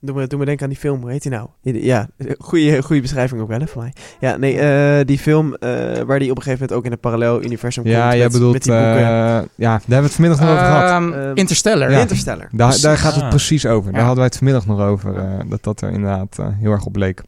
Doe 0.00 0.14
me, 0.14 0.26
doe 0.26 0.38
me 0.38 0.44
denken 0.44 0.64
aan 0.64 0.70
die 0.70 0.78
film, 0.78 1.00
hoe 1.00 1.10
heet 1.10 1.22
die 1.22 1.30
nou? 1.30 1.48
Ja, 1.62 2.08
goede, 2.38 2.82
goede 2.82 3.02
beschrijving 3.02 3.40
ook 3.40 3.48
wel, 3.48 3.58
hè, 3.60 3.66
van 3.66 3.82
mij. 3.82 3.92
Ja, 4.20 4.36
nee, 4.36 4.58
eh, 4.58 5.06
die 5.06 5.18
film 5.18 5.54
eh, 5.54 5.70
waar 6.00 6.18
die 6.18 6.30
op 6.30 6.36
een 6.36 6.42
gegeven 6.42 6.50
moment 6.50 6.72
ook 6.72 6.84
in 6.84 6.92
een 6.92 6.98
parallel 6.98 7.42
universum 7.42 7.82
komt. 7.82 7.94
Ja, 7.94 8.14
jij 8.14 8.22
met, 8.22 8.32
bedoelt... 8.32 8.52
met 8.52 8.62
die 8.62 8.72
boeken. 8.72 8.96
eh, 8.96 9.00
ja, 9.04 9.42
daar 9.56 9.70
hebben 9.80 9.96
we 9.98 10.02
het 10.04 10.12
vanmiddag 10.12 10.40
nog 10.40 10.50
over 10.50 10.64
gehad. 10.64 10.90
Ehm, 10.90 11.12
Ehm, 11.12 11.36
Interstellar. 11.36 11.90
ja. 11.90 12.00
Interstellar. 12.00 12.48
Daar, 12.52 12.78
daar 12.80 12.96
gaat 12.96 13.14
het 13.14 13.22
Ah. 13.24 13.28
precies 13.28 13.66
over. 13.66 13.84
Daar 13.92 14.00
Ja. 14.00 14.06
hadden 14.06 14.16
wij 14.16 14.24
het 14.26 14.36
vanmiddag 14.36 14.66
nog 14.66 14.80
over. 14.80 15.16
eh, 15.16 15.38
dat 15.48 15.62
dat 15.62 15.80
er 15.80 15.90
inderdaad 15.90 16.38
eh, 16.38 16.46
heel 16.60 16.70
erg 16.70 16.84
op 16.84 16.96
leek. 16.96 17.22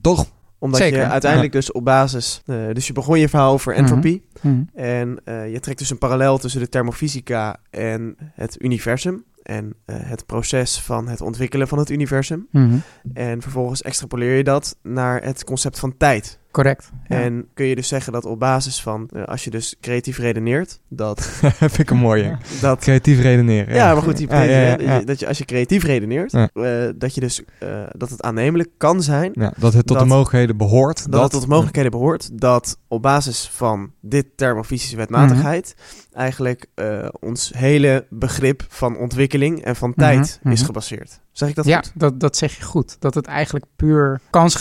Toch? 0.00 0.26
Omdat 0.58 0.80
Zeker. 0.80 0.98
je 0.98 1.06
uiteindelijk 1.06 1.52
dus 1.52 1.72
op 1.72 1.84
basis... 1.84 2.42
eh, 2.46 2.56
dus 2.72 2.86
je 2.86 2.92
begon 2.92 3.18
je 3.20 3.28
verhaal 3.28 3.52
over 3.52 3.74
entropie. 3.74 4.24
Hm. 4.40 4.48
En 4.74 5.18
eh, 5.24 5.52
je 5.52 5.60
trekt 5.60 5.78
dus 5.78 5.90
een 5.90 5.98
parallel 5.98 6.38
tussen 6.38 6.60
de 6.60 6.68
thermofysica 6.68 7.56
en 7.70 8.16
het 8.34 8.56
universum. 8.60 9.24
En 9.44 9.74
eh, 9.84 9.96
het 9.98 10.26
proces 10.26 10.80
van 10.80 11.08
het 11.08 11.20
ontwikkelen 11.20 11.68
van 11.68 11.78
het 11.78 11.90
universum. 11.90 12.48
Mhm. 12.50 12.76
En 13.12 13.42
vervolgens 13.42 13.82
extrapoleer 13.82 14.36
je 14.36 14.44
dat 14.44 14.78
naar 14.82 15.22
het 15.22 15.44
concept 15.44 15.78
van 15.78 15.96
tijd. 15.96 16.38
Correct. 16.54 16.90
Ja. 17.08 17.20
En 17.20 17.48
kun 17.54 17.66
je 17.66 17.74
dus 17.74 17.88
zeggen 17.88 18.12
dat 18.12 18.24
op 18.24 18.38
basis 18.38 18.82
van, 18.82 19.08
eh, 19.12 19.24
als 19.24 19.44
je 19.44 19.50
dus 19.50 19.74
creatief 19.80 20.18
redeneert, 20.18 20.80
dat... 20.88 21.20
Vind 21.58 21.78
ik 21.78 21.90
een 21.90 21.96
mooie. 21.96 22.36
dat 22.60 22.80
Creatief 22.80 23.20
redeneren. 23.20 23.74
ja, 23.74 23.92
maar 23.94 24.02
goed, 24.02 24.16
die 24.16 24.28
Ja, 24.30 24.42
ja, 24.42 24.60
ja, 24.60 24.76
dat 25.00 25.18
je- 25.18 25.24
ja. 25.24 25.28
als 25.28 25.38
je 25.38 25.44
creatief 25.44 25.82
redeneert, 25.84 26.32
Ja. 26.32 26.48
eh, 26.52 26.92
dat 26.96 27.14
je 27.14 27.20
dus 27.20 27.42
eh, 27.58 27.68
dat 27.92 28.10
het 28.10 28.22
aannemelijk 28.22 28.68
kan 28.76 29.02
zijn 29.02 29.30
Ja, 29.34 29.52
dat 29.56 29.72
het 29.72 29.86
tot 29.86 29.96
Dat- 29.96 30.06
de 30.06 30.12
mogelijkheden 30.14 30.56
behoort. 30.56 31.12
dat, 31.12 31.22
het 31.22 31.30
tot 31.30 31.42
de 31.42 31.48
mogelijkheden 31.48 31.90
behoort 31.90 32.38
dat 32.40 32.78
op 32.88 33.02
basis 33.02 33.48
van 33.54 33.92
dit 34.00 34.26
thermofysische 34.36 34.96
wetmatigheid 34.96 35.74
eigenlijk 36.12 36.66
eh, 36.74 37.08
ons 37.20 37.52
hele 37.56 38.06
begrip 38.10 38.64
van 38.68 38.96
ontwikkeling 38.98 39.64
en 39.64 39.76
van 39.76 39.94
tijd 39.94 40.38
Mhm, 40.42 40.52
is 40.52 40.58
mhm. 40.58 40.66
gebaseerd. 40.66 41.20
Zeg 41.32 41.48
ik 41.48 41.54
dat 41.54 41.64
ja, 41.64 41.76
goed? 41.76 41.92
dat, 41.94 42.20
dat 42.20 42.36
zeg 42.36 42.56
je 42.56 42.62
goed. 42.62 42.96
Dat 42.98 43.14
het 43.14 43.26
eigenlijk 43.26 43.64
puur 43.76 44.20
kans 44.30 44.54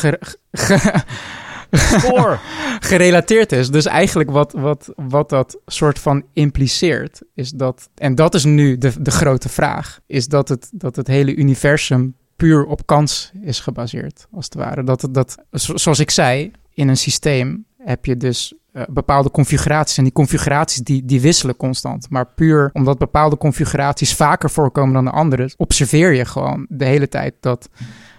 Score! 1.77 2.39
gerelateerd 2.79 3.51
is. 3.51 3.69
Dus 3.69 3.85
eigenlijk 3.85 4.31
wat, 4.31 4.51
wat, 4.51 4.93
wat 4.95 5.29
dat 5.29 5.57
soort 5.65 5.99
van 5.99 6.23
impliceert, 6.33 7.21
is 7.35 7.51
dat, 7.51 7.89
en 7.95 8.15
dat 8.15 8.33
is 8.33 8.43
nu 8.43 8.77
de, 8.77 9.01
de 9.01 9.11
grote 9.11 9.49
vraag, 9.49 9.99
is 10.07 10.27
dat 10.27 10.49
het, 10.49 10.69
dat 10.71 10.95
het 10.95 11.07
hele 11.07 11.35
universum 11.35 12.15
puur 12.35 12.65
op 12.65 12.85
kans 12.85 13.31
is 13.41 13.59
gebaseerd, 13.59 14.27
als 14.31 14.45
het 14.45 14.53
ware. 14.55 14.83
Dat, 14.83 15.07
dat, 15.11 15.35
zo- 15.51 15.77
zoals 15.77 15.99
ik 15.99 16.09
zei, 16.11 16.51
in 16.73 16.87
een 16.87 16.97
systeem 16.97 17.65
heb 17.77 18.05
je 18.05 18.17
dus 18.17 18.53
eh, 18.73 18.83
bepaalde 18.89 19.31
configuraties. 19.31 19.97
En 19.97 20.03
die 20.03 20.13
configuraties 20.13 20.77
die, 20.83 21.05
die 21.05 21.21
wisselen 21.21 21.55
constant. 21.55 22.09
Maar 22.09 22.27
puur 22.35 22.69
omdat 22.73 22.97
bepaalde 22.97 23.37
configuraties 23.37 24.15
vaker 24.15 24.49
voorkomen 24.49 24.93
dan 24.93 25.05
de 25.05 25.11
andere, 25.11 25.51
observeer 25.57 26.13
je 26.13 26.25
gewoon 26.25 26.65
de 26.69 26.85
hele 26.85 27.07
tijd 27.07 27.33
dat, 27.39 27.69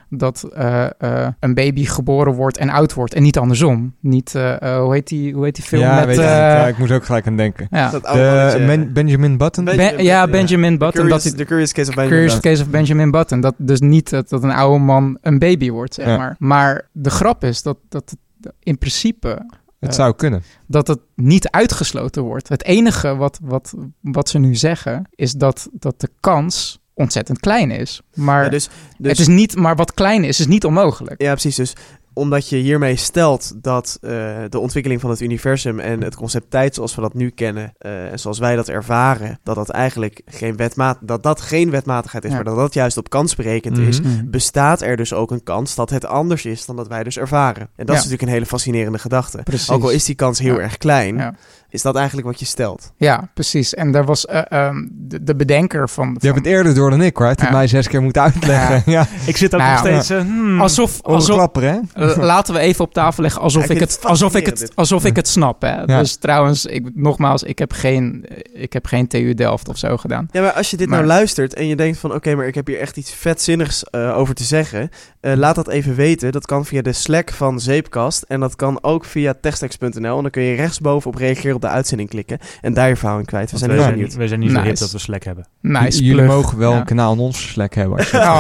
dat 0.09 0.43
eh, 0.55 0.87
eh, 0.99 1.29
een 1.41 1.55
baby 1.55 1.85
geboren 1.85 2.33
wordt 2.33 2.57
en 2.57 2.69
oud 2.71 2.95
wordt. 2.95 3.15
En 3.15 3.23
niet 3.23 3.39
andersom. 3.39 3.95
Niet, 4.01 4.35
eh, 4.35 4.79
hoe, 4.79 4.93
heet 4.93 5.07
die, 5.09 5.35
hoe 5.35 5.45
heet 5.45 5.55
die 5.55 5.65
film 5.65 5.83
ja, 5.83 5.95
met... 5.95 6.07
weet 6.07 6.17
ik. 6.17 6.23
eh, 6.23 6.29
ja, 6.29 6.67
ik 6.67 6.79
moest 6.79 6.93
ook 6.93 7.05
gelijk 7.05 7.27
aan 7.27 7.37
denken. 7.37 7.67
ja. 7.71 7.91
Dat 7.91 8.05
oude 8.05 8.59
De, 8.59 8.65
Ben- 8.67 8.93
Benjamin 8.93 9.37
Button? 9.37 9.65
Ben- 9.65 9.77
Ben- 9.77 10.03
ja, 10.05 10.27
Benjamin 10.29 10.79
Button. 10.79 11.03
Curious, 11.03 11.23
dat 11.25 11.37
the 11.37 11.45
Curious 11.45 11.73
Case 11.73 11.89
of 11.89 11.95
Benjamin 11.95 12.19
Curious 12.19 12.35
Button. 12.35 12.51
Case 12.51 12.63
of 12.65 12.71
Benjamin 12.71 13.11
Button. 13.11 13.41
Dat 13.41 13.55
dus 13.59 13.81
niet 13.81 14.11
dat, 14.11 14.29
dat 14.29 14.43
een 14.43 14.51
oude 14.53 14.85
man 14.85 15.19
een 15.21 15.39
baby 15.39 15.71
wordt, 15.71 15.95
zeg 15.95 16.07
Ja. 16.07 16.17
maar. 16.17 16.37
Maar 16.39 16.89
de 16.93 17.11
grap 17.11 17.45
is 17.45 17.63
dat, 17.63 17.77
dat 17.89 18.17
in 18.63 18.79
principe 18.79 19.47
het 19.81 19.95
zou 19.95 20.15
kunnen. 20.15 20.43
dat 20.67 20.87
het 20.87 20.99
niet 21.15 21.51
uitgesloten 21.51 22.23
wordt. 22.23 22.49
Het 22.49 22.65
enige 22.65 23.17
wat, 23.17 23.39
wat, 23.43 23.75
wat 24.01 24.29
ze 24.29 24.39
nu 24.39 24.55
zeggen 24.55 25.09
is 25.15 25.33
dat, 25.33 25.69
dat 25.73 26.01
de 26.01 26.09
kans 26.21 26.83
ontzettend 26.95 27.41
klein 27.41 27.71
is. 27.71 28.01
Maar 28.15 28.45
Ja, 28.45 28.51
dus, 28.51 28.69
dus, 28.99 29.11
het 29.11 29.19
is 29.19 29.27
niet, 29.27 29.57
maar 29.57 29.77
wat 29.77 29.95
klein 29.95 30.25
is, 30.25 30.41
is 30.41 30.47
niet 30.47 30.65
onmogelijk. 30.65 31.23
Ja, 31.23 31.31
precies. 31.31 31.57
Dus 31.57 31.75
omdat 32.15 32.49
je 32.49 32.57
hiermee 32.57 32.97
stelt 32.97 33.53
dat 33.63 33.99
eh, 34.03 34.11
de 34.49 34.59
ontwikkeling 34.59 35.01
van 35.01 35.11
het 35.11 35.21
universum 35.21 35.81
en 35.81 36.03
het 36.03 36.15
concept 36.17 36.51
tijd 36.51 36.75
zoals 36.75 36.95
we 36.95 37.01
dat 37.01 37.15
nu 37.15 37.31
kennen 37.31 37.73
eh, 37.79 38.11
en 38.13 38.19
zoals 38.19 38.39
wij 38.39 38.57
dat 38.57 38.69
ervaren, 38.69 39.39
dat 39.43 39.55
dat 39.55 39.69
eigenlijk 39.71 40.21
geen, 40.27 40.57
wetmaat, 40.57 40.99
dat 41.01 41.23
dat 41.23 41.41
geen 41.41 41.71
wetmatigheid 41.71 42.25
is, 42.25 42.31
Ja. 42.31 42.37
maar 42.37 42.45
dat 42.45 42.57
dat 42.57 42.75
juist 42.75 42.97
op 42.97 43.09
kans 43.11 43.35
berekend 43.35 43.79
is, 43.79 44.01
Mhm. 44.01 44.11
bestaat 44.31 44.83
er 44.83 44.97
dus 44.97 45.13
ook 45.13 45.31
een 45.31 45.43
kans 45.43 45.75
dat 45.75 45.91
het 45.91 46.07
anders 46.07 46.45
is 46.45 46.67
dan 46.67 46.77
dat 46.77 46.89
wij 46.89 47.03
dus 47.03 47.19
ervaren. 47.19 47.69
En 47.77 47.87
dat 47.87 47.89
is 47.97 48.03
natuurlijk 48.03 48.23
een 48.23 48.29
hele 48.35 48.47
fascinerende 48.47 48.99
gedachte. 48.99 49.41
Precies. 49.45 49.71
Ook 49.71 49.83
al 49.83 49.91
is 49.91 50.05
die 50.05 50.15
kans 50.15 50.39
heel 50.39 50.55
Ja. 50.55 50.61
erg 50.61 50.79
klein, 50.79 51.17
Ja. 51.17 51.35
is 51.69 51.83
dat 51.83 51.97
eigenlijk 51.97 52.27
wat 52.27 52.39
je 52.39 52.47
stelt. 52.47 52.93
Ja, 52.97 53.29
precies. 53.35 53.75
En 53.75 53.93
daar 53.93 54.05
was 54.05 54.27
eh, 54.27 54.41
ehm, 54.49 54.87
de, 54.91 55.23
de 55.23 55.37
bedenker 55.37 55.89
van... 55.89 56.07
Je 56.09 56.19
van 56.19 56.29
hebt 56.29 56.37
het 56.45 56.47
eerder 56.55 56.75
door 56.75 56.91
dan 56.91 57.03
ik? 57.03 57.19
Je 57.19 57.25
hebt 57.25 57.41
Ja. 57.41 57.51
mij 57.51 57.67
zes 57.67 57.89
keer 57.89 58.03
moeten 58.03 58.23
uitleggen. 58.23 58.83
Ja, 58.93 59.07
Ik 59.27 59.37
zit 59.37 59.55
ook 59.55 59.61
Nou 59.61 59.73
nog 59.73 60.03
steeds... 60.05 60.23
hmm. 60.23 60.61
alsof, 60.61 61.03
alsof, 61.03 61.51
hè? 61.55 61.79
L- 62.05 62.25
laten 62.35 62.55
we 62.55 62.61
even 62.61 62.85
op 62.85 62.93
tafel 62.93 63.23
leggen 63.23 63.41
alsof, 63.43 63.69
Ja, 63.69 63.75
ik 63.75 63.81
het, 63.81 63.93
het 63.93 64.05
alsof, 64.05 64.35
ik, 64.37 64.47
het, 64.47 64.73
alsof 64.75 65.05
ik 65.05 65.17
het 65.17 65.29
snap. 65.29 65.63
Hè. 65.63 65.81
Ja. 65.83 65.99
Dus 65.99 66.17
trouwens, 66.17 66.67
ik, 66.67 66.91
nogmaals, 66.95 67.43
ik 67.43 67.59
heb, 67.59 67.73
geen, 67.73 68.25
ik 68.53 68.73
heb 68.73 68.87
geen 68.87 69.07
TU 69.07 69.35
Delft 69.35 69.69
of 69.69 69.79
zo 69.79 69.97
gedaan. 69.97 70.29
Ja, 70.31 70.41
maar 70.43 70.53
als 70.53 70.71
je 70.71 70.77
dit 70.77 70.89
Maar- 70.89 70.97
nou 70.99 71.09
luistert 71.11 71.55
en 71.55 71.67
je 71.67 71.77
denkt 71.77 71.99
van... 71.99 72.15
oké, 72.15 72.35
maar 72.35 72.47
ik 72.47 72.55
heb 72.55 72.67
hier 72.67 72.79
echt 72.81 72.97
iets 72.97 73.13
vetzinnigs 73.15 73.85
eh, 73.85 74.19
over 74.19 74.35
te 74.35 74.45
zeggen... 74.45 74.89
eh, 75.21 75.33
laat 75.37 75.55
dat 75.55 75.69
even 75.69 75.95
weten. 75.95 76.33
Dat 76.33 76.47
kan 76.47 76.65
via 76.65 76.83
de 76.83 76.93
Slack 76.93 77.33
van 77.33 77.61
Zeepkast. 77.61 78.23
En 78.23 78.41
dat 78.41 78.57
kan 78.57 78.79
ook 78.83 79.05
via 79.05 79.35
techtex.nl. 79.41 80.17
En 80.17 80.23
dan 80.23 80.31
kun 80.31 80.43
je 80.43 80.55
rechtsboven 80.57 81.11
op 81.11 81.17
reageren 81.17 81.55
op 81.55 81.61
de 81.61 81.69
uitzending 81.69 82.09
klikken... 82.09 82.39
en 82.61 82.75
daar 82.75 82.89
je 82.89 82.97
verhaal 82.97 83.19
in 83.19 83.25
kwijt. 83.25 83.51
We 83.51 83.59
zijn 83.59 83.71
wij, 83.71 83.81
zijn 83.81 83.99
niet, 83.99 84.15
wij 84.15 84.27
zijn 84.29 84.41
niet 84.41 84.51
zo 84.51 84.61
hip 84.61 84.77
dat 84.77 84.91
we 84.91 84.99
Slack 84.99 85.25
hebben. 85.25 85.47
Nice 85.61 86.03
Jullie 86.05 86.15
plug. 86.25 86.27
mogen 86.37 86.59
wel 86.59 86.73
Ja. 86.73 86.79
een 86.79 86.85
kanaal 86.85 87.13
in 87.13 87.19
ons 87.19 87.49
Slack 87.51 87.75
hebben. 87.75 87.99
Als 87.99 88.11
je 88.11 88.19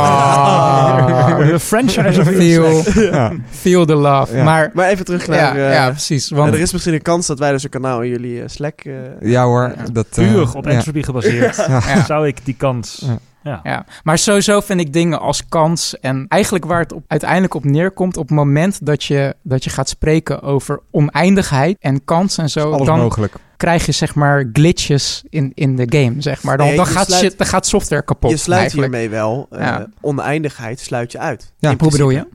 Ah. 0.44 1.46
de 1.48 1.60
franchise 1.60 2.20
of 2.20 2.28
feel, 2.28 2.82
ja. 3.02 3.32
feel 3.54 3.84
the 3.86 3.94
love. 3.94 4.36
Ja. 4.36 4.44
Maar 4.44 4.70
Maar 4.74 4.88
even 4.88 5.04
terug 5.04 5.26
naar... 5.26 5.38
ja, 5.38 5.66
eh, 5.68 5.72
ja, 5.74 5.90
precies. 5.90 6.30
en 6.30 6.36
Want 6.36 6.54
er 6.54 6.60
is 6.60 6.72
misschien 6.72 6.94
een 6.94 7.02
kans 7.02 7.26
dat 7.26 7.38
wij 7.38 7.50
dus 7.52 7.64
een 7.64 7.70
kanaal 7.70 8.02
in 8.02 8.08
jullie 8.10 8.40
eh, 8.42 8.48
Slack... 8.48 8.80
eh, 8.80 8.92
ja 9.20 9.44
hoor, 9.44 9.74
dat... 9.92 10.06
eh, 10.10 10.28
Puur 10.28 10.54
op 10.56 10.64
ja. 10.64 10.70
entropy 10.70 11.02
gebaseerd 11.02 11.56
Ja. 11.56 12.04
zou 12.04 12.26
ik 12.26 12.44
die 12.44 12.54
kans... 12.56 13.02
Ja. 13.06 13.18
Ja. 13.42 13.60
Ja, 13.62 13.84
maar 14.02 14.18
sowieso 14.18 14.60
vind 14.60 14.80
ik 14.80 14.92
dingen 14.92 15.20
als 15.20 15.48
kans 15.48 15.98
en 16.00 16.24
eigenlijk 16.28 16.64
waar 16.64 16.80
het 16.80 16.92
op, 16.92 17.02
uiteindelijk 17.06 17.54
op 17.54 17.64
neerkomt, 17.64 18.16
op 18.16 18.28
het 18.28 18.36
moment 18.36 18.86
dat 18.86 19.04
je, 19.04 19.34
dat 19.42 19.64
je 19.64 19.70
gaat 19.70 19.88
spreken 19.88 20.42
over 20.42 20.80
oneindigheid 20.90 21.76
en 21.80 22.04
kans 22.04 22.38
en 22.38 22.48
zo, 22.50 22.72
Alles 22.72 22.86
dan 22.86 22.98
mogelijk. 22.98 23.34
krijg 23.56 23.86
je 23.86 23.92
zeg 23.92 24.14
maar 24.14 24.48
glitches 24.52 25.24
in, 25.28 25.52
in 25.54 25.76
de 25.76 25.86
game, 25.98 26.14
zeg 26.18 26.42
maar. 26.42 26.56
Dan, 26.56 26.66
Nee, 26.66 26.76
dan, 26.76 26.86
gaat, 26.86 27.06
sluit- 27.06 27.22
shit, 27.22 27.38
dan 27.38 27.46
gaat 27.46 27.66
software 27.66 28.02
kapot. 28.04 28.30
je 28.30 28.36
sluit 28.36 28.60
eigenlijk. 28.60 28.90
hiermee 28.92 29.10
wel 29.10 29.46
eh, 29.50 29.60
Ja. 29.60 29.86
oneindigheid 30.00 30.80
sluit 30.80 31.12
je 31.12 31.18
uit. 31.18 31.52
Ja, 31.58 31.74
Hoe 31.78 31.90
bedoel 31.90 32.10
je? 32.10 32.26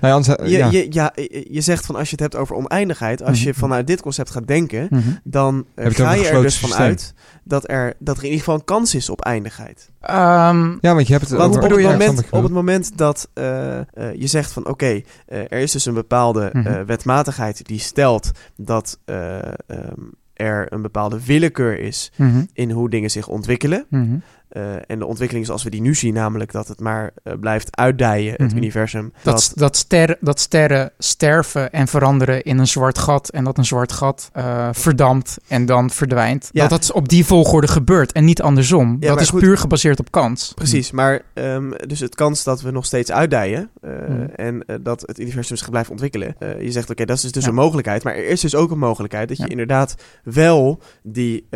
Nee, 0.00 0.12
anders, 0.12 0.36
eh, 0.36 0.46
Je, 0.46 0.56
ja. 0.56 0.70
je, 0.70 0.86
ja, 0.90 1.12
je 1.14 1.46
je 1.50 1.60
zegt 1.60 1.86
van 1.86 1.94
als 1.96 2.04
je 2.04 2.12
het 2.12 2.20
hebt 2.20 2.36
over 2.36 2.56
oneindigheid, 2.56 3.22
als 3.22 3.42
je 3.42 3.48
Mhm. 3.50 3.58
vanuit 3.58 3.86
dit 3.86 4.00
concept 4.02 4.30
gaat 4.30 4.46
denken, 4.46 4.86
Mhm. 4.90 5.02
dan 5.24 5.66
eh, 5.74 5.84
Heb 5.84 5.92
je 5.92 6.02
ga 6.02 6.12
je 6.12 6.28
er 6.28 6.42
dus 6.42 6.58
vanuit 6.58 7.14
dat 7.44 7.68
er, 7.70 7.94
dat 7.98 8.16
er 8.16 8.22
in 8.22 8.28
ieder 8.30 8.44
geval 8.44 8.54
een 8.58 8.64
kans 8.64 8.94
is 8.94 9.10
op 9.10 9.20
eindigheid. 9.20 9.90
Ehm, 10.00 10.70
ja, 10.80 10.94
want 10.94 11.06
je 11.06 11.12
hebt 11.12 11.28
het 11.30 11.38
Want 11.38 11.56
over... 11.56 11.64
op 11.64 11.70
het, 11.70 11.80
Ja, 11.80 11.86
snap 11.90 12.06
moment, 12.06 12.30
op 12.30 12.42
het 12.42 12.52
moment 12.52 12.98
dat 12.98 13.28
eh, 13.34 13.78
eh, 13.78 13.84
je 14.14 14.26
zegt 14.26 14.52
van 14.52 14.66
oké, 14.68 14.86
eh, 15.26 15.38
er 15.38 15.58
is 15.58 15.72
dus 15.72 15.84
een 15.86 15.94
bepaalde 15.94 16.44
eh, 16.50 16.80
wetmatigheid 16.86 17.66
die 17.66 17.78
stelt 17.80 18.30
dat 18.56 18.98
eh, 19.04 19.36
ehm, 19.66 20.00
er 20.34 20.72
een 20.72 20.82
bepaalde 20.82 21.24
willekeur 21.24 21.78
is 21.78 22.12
mhm, 22.16 22.44
in 22.52 22.70
hoe 22.70 22.90
dingen 22.90 23.10
zich 23.10 23.28
ontwikkelen. 23.28 23.86
mhm. 23.90 24.16
Eh, 24.56 24.74
en 24.86 24.98
de 24.98 25.06
ontwikkeling 25.06 25.46
zoals 25.46 25.62
we 25.62 25.70
die 25.70 25.80
nu 25.80 25.94
zien, 25.94 26.14
namelijk 26.14 26.52
dat 26.52 26.68
het 26.68 26.80
maar 26.80 27.10
eh, 27.22 27.32
blijft 27.40 27.76
uitdijen, 27.76 28.32
het 28.32 28.40
Mhm. 28.48 28.56
universum. 28.56 29.12
Dat, 29.22 29.52
dat, 29.54 29.76
sterren, 29.76 30.16
dat 30.20 30.40
sterren 30.40 30.90
sterven 30.98 31.72
en 31.72 31.88
veranderen 31.88 32.42
in 32.42 32.58
een 32.58 32.66
zwart 32.66 32.98
gat. 32.98 33.28
En 33.28 33.44
dat 33.44 33.58
een 33.58 33.64
zwart 33.64 33.92
gat 33.92 34.30
eh, 34.32 34.68
verdampt 34.72 35.38
en 35.48 35.66
dan 35.66 35.90
verdwijnt. 35.90 36.48
Ja. 36.52 36.60
Dat 36.68 36.70
dat 36.80 36.92
op 36.92 37.08
die 37.08 37.24
volgorde 37.24 37.68
gebeurt 37.68 38.12
en 38.12 38.24
niet 38.24 38.42
andersom. 38.42 38.96
Ja, 39.00 39.08
dat 39.08 39.20
is 39.20 39.28
goed. 39.28 39.40
puur 39.40 39.58
gebaseerd 39.58 39.98
op 39.98 40.10
kans. 40.10 40.52
Precies, 40.54 40.90
maar 40.90 41.22
ehm, 41.34 41.70
dus 41.86 42.00
het 42.00 42.14
kans 42.14 42.44
dat 42.44 42.60
we 42.62 42.70
nog 42.70 42.84
steeds 42.84 43.12
uitdijen 43.12 43.70
Mhm. 43.80 44.22
en 44.34 44.64
dat 44.82 45.00
het 45.06 45.18
universum 45.20 45.56
zich 45.56 45.70
blijft 45.70 45.90
ontwikkelen. 45.90 46.36
Je 46.60 46.70
zegt 46.72 46.90
oké, 46.90 47.04
dat 47.04 47.16
is 47.16 47.32
dus 47.32 47.42
Ja. 47.42 47.48
een 47.48 47.54
mogelijkheid, 47.54 48.04
maar 48.04 48.14
er 48.14 48.26
is 48.26 48.40
dus 48.40 48.54
ook 48.54 48.70
een 48.70 48.78
mogelijkheid 48.78 49.28
dat 49.28 49.36
je 49.36 49.48
inderdaad 49.48 49.94
wel 50.24 50.80
die 51.02 51.46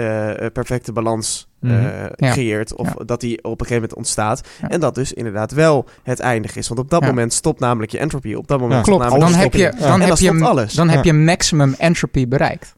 perfecte 0.53 0.93
balans 0.93 1.49
eh, 1.61 1.69
Mhm. 1.71 2.09
Ja. 2.17 2.33
creëert 2.33 2.75
of 2.75 2.89
Ja. 2.99 3.05
dat 3.05 3.21
die 3.21 3.37
op 3.37 3.45
een 3.45 3.67
gegeven 3.67 3.75
moment 3.75 3.95
ontstaat 3.95 4.49
Ja. 4.61 4.69
en 4.69 4.81
dat 4.81 4.95
dus 4.95 5.13
inderdaad 5.13 5.53
wel 5.53 5.89
het 6.03 6.21
eindig 6.21 6.57
is. 6.57 6.69
Want 6.69 6.81
op 6.81 6.91
dat 6.91 7.01
Ja. 7.01 7.07
moment 7.07 7.33
stopt 7.33 7.61
namelijk 7.61 7.93
je 7.93 7.99
entropy. 7.99 8.35
Op 8.35 8.49
dat 8.49 8.61
moment 8.61 8.83
Klopt, 8.85 9.03
namelijk 9.03 9.31
dan 9.31 9.41
heb 9.41 9.53
je, 9.55 9.73
dan 9.79 10.01
heb 10.01 10.17
je, 10.17 10.41
alles. 10.45 10.75
dan 10.75 10.89
heb 10.89 11.05
je 11.05 11.13
maximum 11.13 11.75
entropy 11.79 12.29
bereikt. 12.29 12.75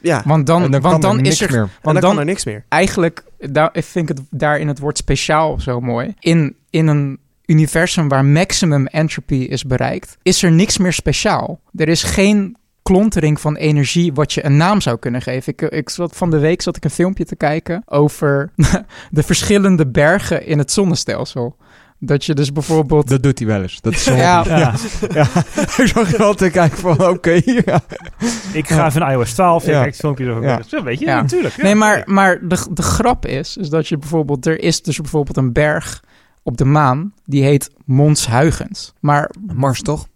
ja, 0.00 0.22
Want 0.24 0.46
dan, 0.46 0.80
want 0.80 1.02
dan 1.02 1.18
er 1.18 1.26
is 1.26 1.40
er 1.40 1.50
meer. 1.50 1.60
en 1.60 1.68
want 1.82 1.82
dan, 1.82 1.94
dan 1.94 2.02
kan 2.10 2.18
er 2.18 2.24
niks 2.24 2.44
meer. 2.44 2.64
eigenlijk, 2.68 3.24
daar, 3.38 3.68
ik 3.72 3.84
vind 3.84 4.08
het 4.08 4.20
daarin 4.30 4.68
het 4.68 4.78
woord 4.78 4.96
speciaal 4.98 5.60
zo 5.60 5.80
mooi. 5.80 6.14
In, 6.18 6.56
in 6.70 6.86
een 6.86 7.18
universum 7.46 8.08
waar 8.08 8.24
maximum 8.24 8.86
entropy 8.86 9.34
is 9.34 9.64
bereikt, 9.64 10.16
is 10.22 10.42
er 10.42 10.52
niks 10.52 10.78
meer 10.78 10.92
speciaal. 10.92 11.60
Er 11.74 11.88
is 11.88 12.02
geen 12.02 12.56
klontering 12.86 13.40
van 13.40 13.56
energie 13.56 14.12
wat 14.12 14.32
je 14.32 14.44
een 14.44 14.56
naam 14.56 14.80
zou 14.80 14.98
kunnen 14.98 15.22
geven. 15.22 15.52
Ik, 15.56 15.62
ik 15.62 15.90
zat 15.90 16.16
van 16.16 16.30
de 16.30 16.38
week 16.38 16.62
zat 16.62 16.76
ik 16.76 16.84
een 16.84 16.90
filmpje 16.90 17.24
te 17.24 17.36
kijken 17.36 17.82
over 17.86 18.50
de 19.10 19.22
verschillende 19.22 19.86
bergen 19.86 20.46
in 20.46 20.58
het 20.58 20.72
zonnestelsel. 20.72 21.56
Dat 21.98 22.24
je 22.24 22.34
dus 22.34 22.52
bijvoorbeeld 22.52 23.08
Dat 23.08 23.22
doet 23.22 23.38
hij 23.38 23.48
wel 23.48 23.62
eens. 23.62 23.80
Dat 23.80 23.92
is 23.92 24.04
zo 24.08 24.14
Ja. 24.14 24.44
Ja. 24.46 24.74
ja. 25.12 25.26
Ik 25.82 25.86
zag 25.86 26.12
er 26.14 26.22
altijd 26.22 26.52
kijken 26.52 26.78
van, 26.78 27.06
oké, 27.08 27.40
ja. 27.44 27.80
Ik 28.52 28.68
ga 28.68 28.86
even 28.86 29.00
naar 29.00 29.12
iOS 29.12 29.32
12, 29.32 29.64
je 29.64 29.70
Ja. 29.70 29.82
kijkt 29.82 29.96
filmpjes 29.96 30.28
over. 30.28 30.42
Ja. 30.42 30.60
Zo, 30.66 30.82
weet 30.82 30.98
je, 30.98 31.04
Ja. 31.04 31.20
natuurlijk. 31.20 31.56
Ja. 31.56 31.62
Nee, 31.62 31.74
maar, 31.74 32.02
maar 32.06 32.38
de, 32.48 32.66
de 32.70 32.82
grap 32.82 33.26
is, 33.26 33.56
is 33.56 33.68
dat 33.68 33.88
je 33.88 33.98
bijvoorbeeld... 33.98 34.46
Er 34.46 34.60
is 34.60 34.82
dus 34.82 34.96
bijvoorbeeld 35.00 35.36
een 35.36 35.52
berg 35.52 36.02
op 36.42 36.56
de 36.56 36.64
maan, 36.64 37.12
die 37.24 37.42
heet 37.42 37.70
Mons 37.84 38.26
Huygens. 38.28 38.92
Maar 39.00 39.30
Mars 39.54 39.82
toch? 39.82 40.06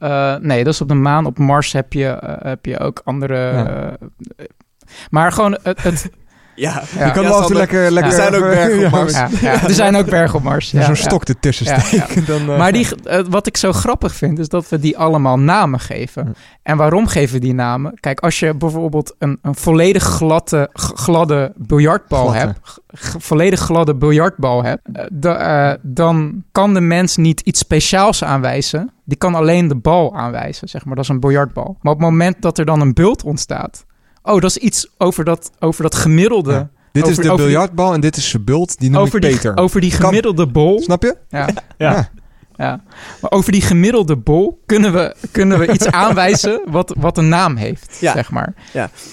Eh, 0.00 0.36
nee, 0.36 0.64
dat 0.64 0.72
is 0.72 0.80
op 0.80 0.88
de 0.88 0.94
maan. 0.94 1.26
Op 1.26 1.38
Mars 1.38 1.72
heb 1.72 1.92
je, 1.92 2.06
eh, 2.06 2.50
heb 2.50 2.66
je 2.66 2.78
ook 2.78 3.00
andere... 3.04 3.34
Ja. 3.34 3.96
eh, 4.36 4.46
maar 5.10 5.32
gewoon 5.32 5.58
het... 5.62 5.82
het 5.82 6.10
Ja, 6.60 6.82
Ja. 6.98 7.06
je 7.06 7.12
kan 7.12 7.22
Ja, 7.22 7.28
wel 7.28 7.38
altijd 7.38 7.40
Sander, 7.42 7.56
lekker... 7.56 7.90
lekker 7.90 8.12
er 8.12 8.18
zijn 8.18 8.34
ook 8.34 8.40
bergen 8.54 8.76
op 8.76 8.80
ja, 8.82 8.90
Mars. 8.90 9.12
ja, 9.12 9.28
ja, 9.40 9.62
er 9.62 9.74
zijn 9.74 9.96
ook 9.96 10.06
bergen 10.10 10.38
op 10.38 10.42
Mars. 10.44 10.70
Zo'n 10.70 10.96
stok 10.96 11.24
ertussen 11.24 11.66
Ja, 11.66 11.78
steken. 11.80 12.24
Dan, 12.38 12.40
eh, 12.50 12.58
Maar 12.58 12.72
die, 12.72 12.86
eh, 13.04 13.20
wat 13.28 13.46
ik 13.46 13.56
zo 13.56 13.72
grappig 13.72 14.14
vind, 14.14 14.38
is 14.38 14.48
dat 14.48 14.68
we 14.68 14.78
die 14.78 14.98
allemaal 14.98 15.38
namen 15.38 15.80
geven. 15.80 16.24
Hm. 16.24 16.30
En 16.62 16.76
waarom 16.76 17.06
geven 17.06 17.34
we 17.34 17.40
die 17.40 17.54
namen? 17.54 17.94
Kijk, 18.00 18.20
als 18.20 18.38
je 18.38 18.54
bijvoorbeeld 18.54 19.14
een, 19.18 19.38
een 19.42 19.54
volledig 19.54 20.02
gladde, 20.02 20.68
gladde 20.72 21.52
biljartbal 21.56 22.26
Gladde. 22.26 22.38
hebt, 22.38 22.78
volledig 23.24 23.60
gladde 23.60 23.94
biljartbal 23.94 24.64
hebt, 24.64 24.82
eh, 25.20 25.72
dan 25.82 26.44
kan 26.52 26.74
de 26.74 26.80
mens 26.80 27.16
niet 27.16 27.40
iets 27.40 27.58
speciaals 27.60 28.24
aanwijzen. 28.24 28.90
Die 29.04 29.18
kan 29.18 29.34
alleen 29.34 29.68
de 29.68 29.76
bal 29.76 30.16
aanwijzen, 30.16 30.68
zeg 30.68 30.84
maar. 30.84 30.94
Dat 30.94 31.04
is 31.04 31.10
een 31.10 31.20
biljartbal. 31.20 31.76
Maar 31.80 31.92
op 31.92 31.98
het 31.98 32.08
moment 32.08 32.42
dat 32.42 32.58
er 32.58 32.64
dan 32.64 32.80
een 32.80 32.94
bult 32.94 33.24
ontstaat, 33.24 33.84
oh, 34.22 34.40
dat 34.40 34.44
is 34.50 34.56
iets 34.56 34.88
over 34.98 35.24
dat, 35.24 35.50
over 35.58 35.82
dat 35.82 35.94
gemiddelde. 35.94 36.52
Ja. 36.52 36.70
Dit 36.92 37.06
is 37.06 37.16
de 37.16 37.22
die- 37.22 37.34
biljartbal 37.34 37.92
en 37.94 38.00
dit 38.00 38.16
is 38.16 38.28
zijn 38.28 38.44
bult. 38.44 38.78
Die 38.78 38.90
noem 38.90 39.00
Over 39.00 39.14
ik 39.16 39.22
die, 39.22 39.30
Peter. 39.34 39.56
over 39.56 39.80
die 39.80 39.90
gemiddelde 39.90 40.46
bol. 40.46 40.80
Snap 40.80 41.02
je? 41.02 41.16
Ja. 41.28 41.48
Ja. 41.78 42.08
Ja, 42.56 42.82
maar 43.20 43.30
over 43.30 43.52
die 43.52 43.60
gemiddelde 43.60 44.16
bol 44.16 44.62
kunnen 44.66 44.92
we, 44.92 45.14
kunnen 45.30 45.58
we 45.58 45.72
iets 45.72 45.86
aanwijzen 46.02 46.60
wat, 46.66 46.94
wat 46.98 47.18
een 47.18 47.28
naam 47.28 47.56
heeft, 47.56 47.96
Ja. 48.00 48.12
zeg 48.12 48.30
maar. 48.30 48.54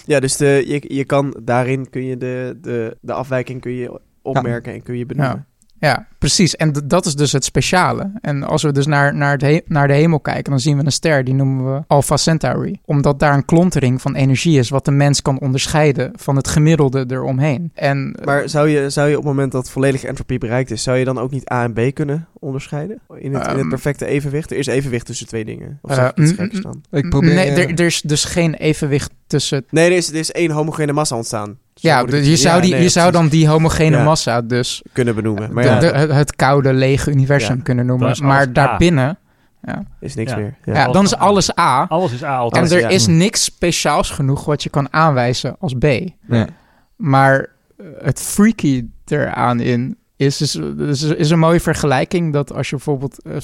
Ja, 0.06 0.20
dus 0.20 0.36
de, 0.38 0.64
je, 0.68 0.96
je 0.96 1.04
kan 1.06 1.36
daarin 1.44 1.90
kun 1.90 2.04
je 2.06 2.18
de, 2.18 2.58
de, 2.62 2.98
de 3.02 3.14
afwijking 3.14 3.62
kun 3.62 3.72
je 3.72 4.00
opmerken 4.22 4.74
en 4.74 4.84
kun 4.84 4.98
je 4.98 5.06
benoemen. 5.06 5.46
Ja, 5.80 6.08
precies. 6.18 6.56
En 6.56 6.74
dat 6.86 7.06
is 7.06 7.16
dus 7.16 7.32
het 7.32 7.44
speciale. 7.46 8.12
En 8.22 8.44
als 8.44 8.64
we 8.64 8.72
dus 8.72 8.86
naar, 8.86 9.16
naar, 9.16 9.32
het 9.32 9.42
he- 9.42 9.62
naar 9.66 9.88
de 9.88 9.94
hemel 9.94 10.20
kijken, 10.20 10.52
dan 10.52 10.60
zien 10.60 10.78
we 10.78 10.86
een 10.86 10.92
ster, 10.92 11.24
die 11.24 11.34
noemen 11.34 11.74
we 11.74 11.84
Alpha 11.88 12.18
Centauri. 12.18 12.80
Omdat 12.86 13.20
daar 13.20 13.34
een 13.34 13.46
klontering 13.46 14.02
van 14.02 14.16
energie 14.16 14.60
is, 14.60 14.70
wat 14.70 14.86
de 14.86 14.92
mens 14.92 15.22
kan 15.22 15.40
onderscheiden 15.40 16.12
van 16.16 16.36
het 16.36 16.48
gemiddelde 16.48 17.06
eromheen. 17.08 17.72
En, 17.74 18.16
eh, 18.20 18.26
Maar 18.26 18.50
zou 18.50 18.70
je, 18.70 18.90
zou 18.90 19.08
je 19.10 19.18
op 19.18 19.24
het 19.24 19.32
moment 19.32 19.52
dat 19.52 19.70
volledige 19.70 20.08
entropie 20.08 20.38
bereikt 20.38 20.72
is, 20.72 20.84
zou 20.84 20.98
je 20.98 21.06
dan 21.06 21.18
ook 21.20 21.32
niet 21.32 21.52
A 21.52 21.64
en 21.64 21.74
B 21.74 21.94
kunnen 21.94 22.28
onderscheiden? 22.40 23.00
In 23.10 23.34
het, 23.34 23.44
in 23.44 23.50
het 23.52 23.58
Ehm. 23.60 23.70
perfecte 23.70 24.06
evenwicht? 24.06 24.52
Er 24.52 24.58
is 24.58 24.68
evenwicht 24.68 25.06
tussen 25.06 25.28
twee 25.28 25.46
dingen. 25.46 25.80
Of 25.82 25.98
ik 25.98 26.18
iets 26.18 26.32
mm, 26.32 26.38
geks 26.38 26.56
mm, 26.56 26.62
dan? 26.62 26.82
Ik 26.92 27.10
probeer... 27.10 27.34
nee, 27.34 27.50
eh, 27.50 27.58
er, 27.64 27.70
er 27.80 27.86
is 27.86 28.02
dus 28.02 28.24
geen 28.26 28.54
evenwicht 28.54 29.12
tussen... 29.28 29.66
Nee, 29.70 29.90
er 29.90 29.96
is, 29.98 30.10
er 30.10 30.16
is 30.16 30.32
één 30.32 30.52
homogene 30.52 30.92
massa 30.94 31.16
ontstaan. 31.16 31.58
Ja, 31.82 32.04
dus 32.04 32.28
je 32.28 32.36
zou, 32.36 32.56
ja, 32.56 32.62
die, 32.62 32.72
nee, 32.72 32.82
je 32.82 32.90
zou 32.90 33.12
dan 33.12 33.28
die 33.28 33.48
homogene 33.48 33.98
Ja. 33.98 34.04
massa 34.04 34.42
dus 34.42 34.82
kunnen 34.94 35.16
benoemen. 35.16 35.54
Maar 35.54 35.64
ja, 35.64 35.80
de- 35.80 35.86
het, 35.86 36.12
het 36.12 36.36
koude, 36.36 36.74
lege 36.74 37.12
universum 37.12 37.56
Ja. 37.56 37.62
kunnen 37.64 37.86
noemen. 37.86 38.16
Maar 38.24 38.54
daarbinnen... 38.54 39.18
Ja. 39.62 39.84
is 40.00 40.16
niks 40.16 40.32
Ja. 40.32 40.38
meer. 40.38 40.56
Ja. 40.64 40.74
Ja, 40.74 40.92
dan 40.92 41.04
is 41.04 41.16
alles 41.16 41.58
A. 41.60 41.86
Alles 41.90 42.12
is 42.12 42.24
A 42.24 42.32
En 42.34 42.38
altijd. 42.38 42.72
er 42.72 42.80
ja. 42.80 42.88
is 42.88 43.08
niks 43.08 43.44
speciaals 43.44 44.10
genoeg 44.10 44.46
wat 44.46 44.64
je 44.64 44.70
kan 44.70 44.94
aanwijzen 44.94 45.56
als 45.60 45.74
B. 45.74 45.86
Ja. 46.28 46.48
Maar 46.96 47.40
eh, 47.78 47.86
het 48.02 48.22
freaky 48.22 48.86
eraan 49.06 49.60
in 49.60 49.98
is, 50.16 50.42
is, 50.42 50.56
is, 50.80 51.04
is 51.04 51.30
een 51.30 51.40
mooie 51.40 51.60
vergelijking 51.60 52.34
dat 52.34 52.54
als 52.54 52.70
je 52.70 52.76
bijvoorbeeld... 52.76 53.22
eh, 53.24 53.36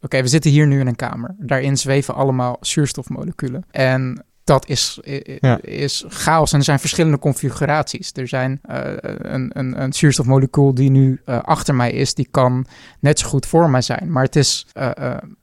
Oké, 0.00 0.22
we 0.22 0.28
zitten 0.28 0.50
hier 0.50 0.66
nu 0.66 0.80
in 0.80 0.86
een 0.86 0.96
kamer. 0.96 1.34
Daarin 1.38 1.76
zweven 1.76 2.14
allemaal 2.14 2.56
zuurstofmoleculen. 2.60 3.64
En 3.70 4.24
dat 4.46 4.68
is, 4.68 5.00
i- 5.08 5.38
Ja. 5.40 5.58
is 5.62 6.04
chaos 6.08 6.52
en 6.52 6.58
er 6.58 6.64
zijn 6.64 6.78
verschillende 6.78 7.18
configuraties. 7.18 8.10
Er 8.14 8.28
zijn 8.28 8.58
eh, 8.62 8.80
een, 9.18 9.50
een, 9.58 9.82
een 9.82 9.92
zuurstofmolecuul 9.92 10.74
die 10.74 10.90
nu 10.90 11.20
eh, 11.24 11.38
achter 11.42 11.74
mij 11.74 11.90
is, 11.92 12.14
die 12.14 12.28
kan 12.30 12.66
net 13.00 13.18
zo 13.18 13.28
goed 13.28 13.46
voor 13.46 13.70
mij 13.70 13.80
zijn. 13.82 14.12
Maar 14.12 14.22
het 14.24 14.36
is 14.36 14.66
eh, 14.72 14.90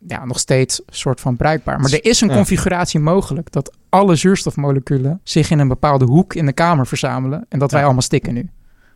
ja, 0.07 0.25
nog 0.25 0.39
steeds 0.39 0.81
soort 0.87 1.19
van 1.21 1.35
bruikbaar. 1.37 1.79
Maar 1.79 1.91
er 1.91 2.05
is 2.05 2.21
een 2.21 2.27
Ja. 2.29 2.35
configuratie 2.35 2.99
mogelijk 2.99 3.51
dat 3.51 3.73
alle 3.89 4.15
zuurstofmoleculen 4.15 5.19
zich 5.23 5.49
in 5.49 5.59
een 5.59 5.67
bepaalde 5.67 6.05
hoek 6.05 6.33
in 6.33 6.45
de 6.45 6.53
kamer 6.53 6.87
verzamelen 6.87 7.45
en 7.49 7.59
dat 7.59 7.71
wij 7.71 7.83
allemaal 7.83 8.01
stikken 8.01 8.33
nu. 8.33 8.49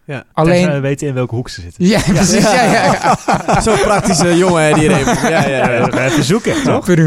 Alleen... 0.07 0.23
Alleen... 0.33 0.71
we 0.71 0.79
weten 0.79 1.07
in 1.07 1.13
welke 1.13 1.35
hoek 1.35 1.49
ze 1.49 1.61
zitten. 1.61 1.85
Ja, 1.85 1.99
precies. 2.01 2.43
Ja, 2.43 2.63
ja, 2.63 2.83
ja. 2.83 3.61
Zo'n 3.61 3.77
praktische 3.77 4.37
jongen 4.37 4.63
hè, 4.63 4.73
die. 4.73 4.89
Ja, 5.29 5.47
ja, 5.47 5.71
ja. 5.71 5.89
we 5.89 5.99
even 5.99 6.23
zoeken, 6.23 6.53
toch? 6.63 6.87
Maar 6.87 6.97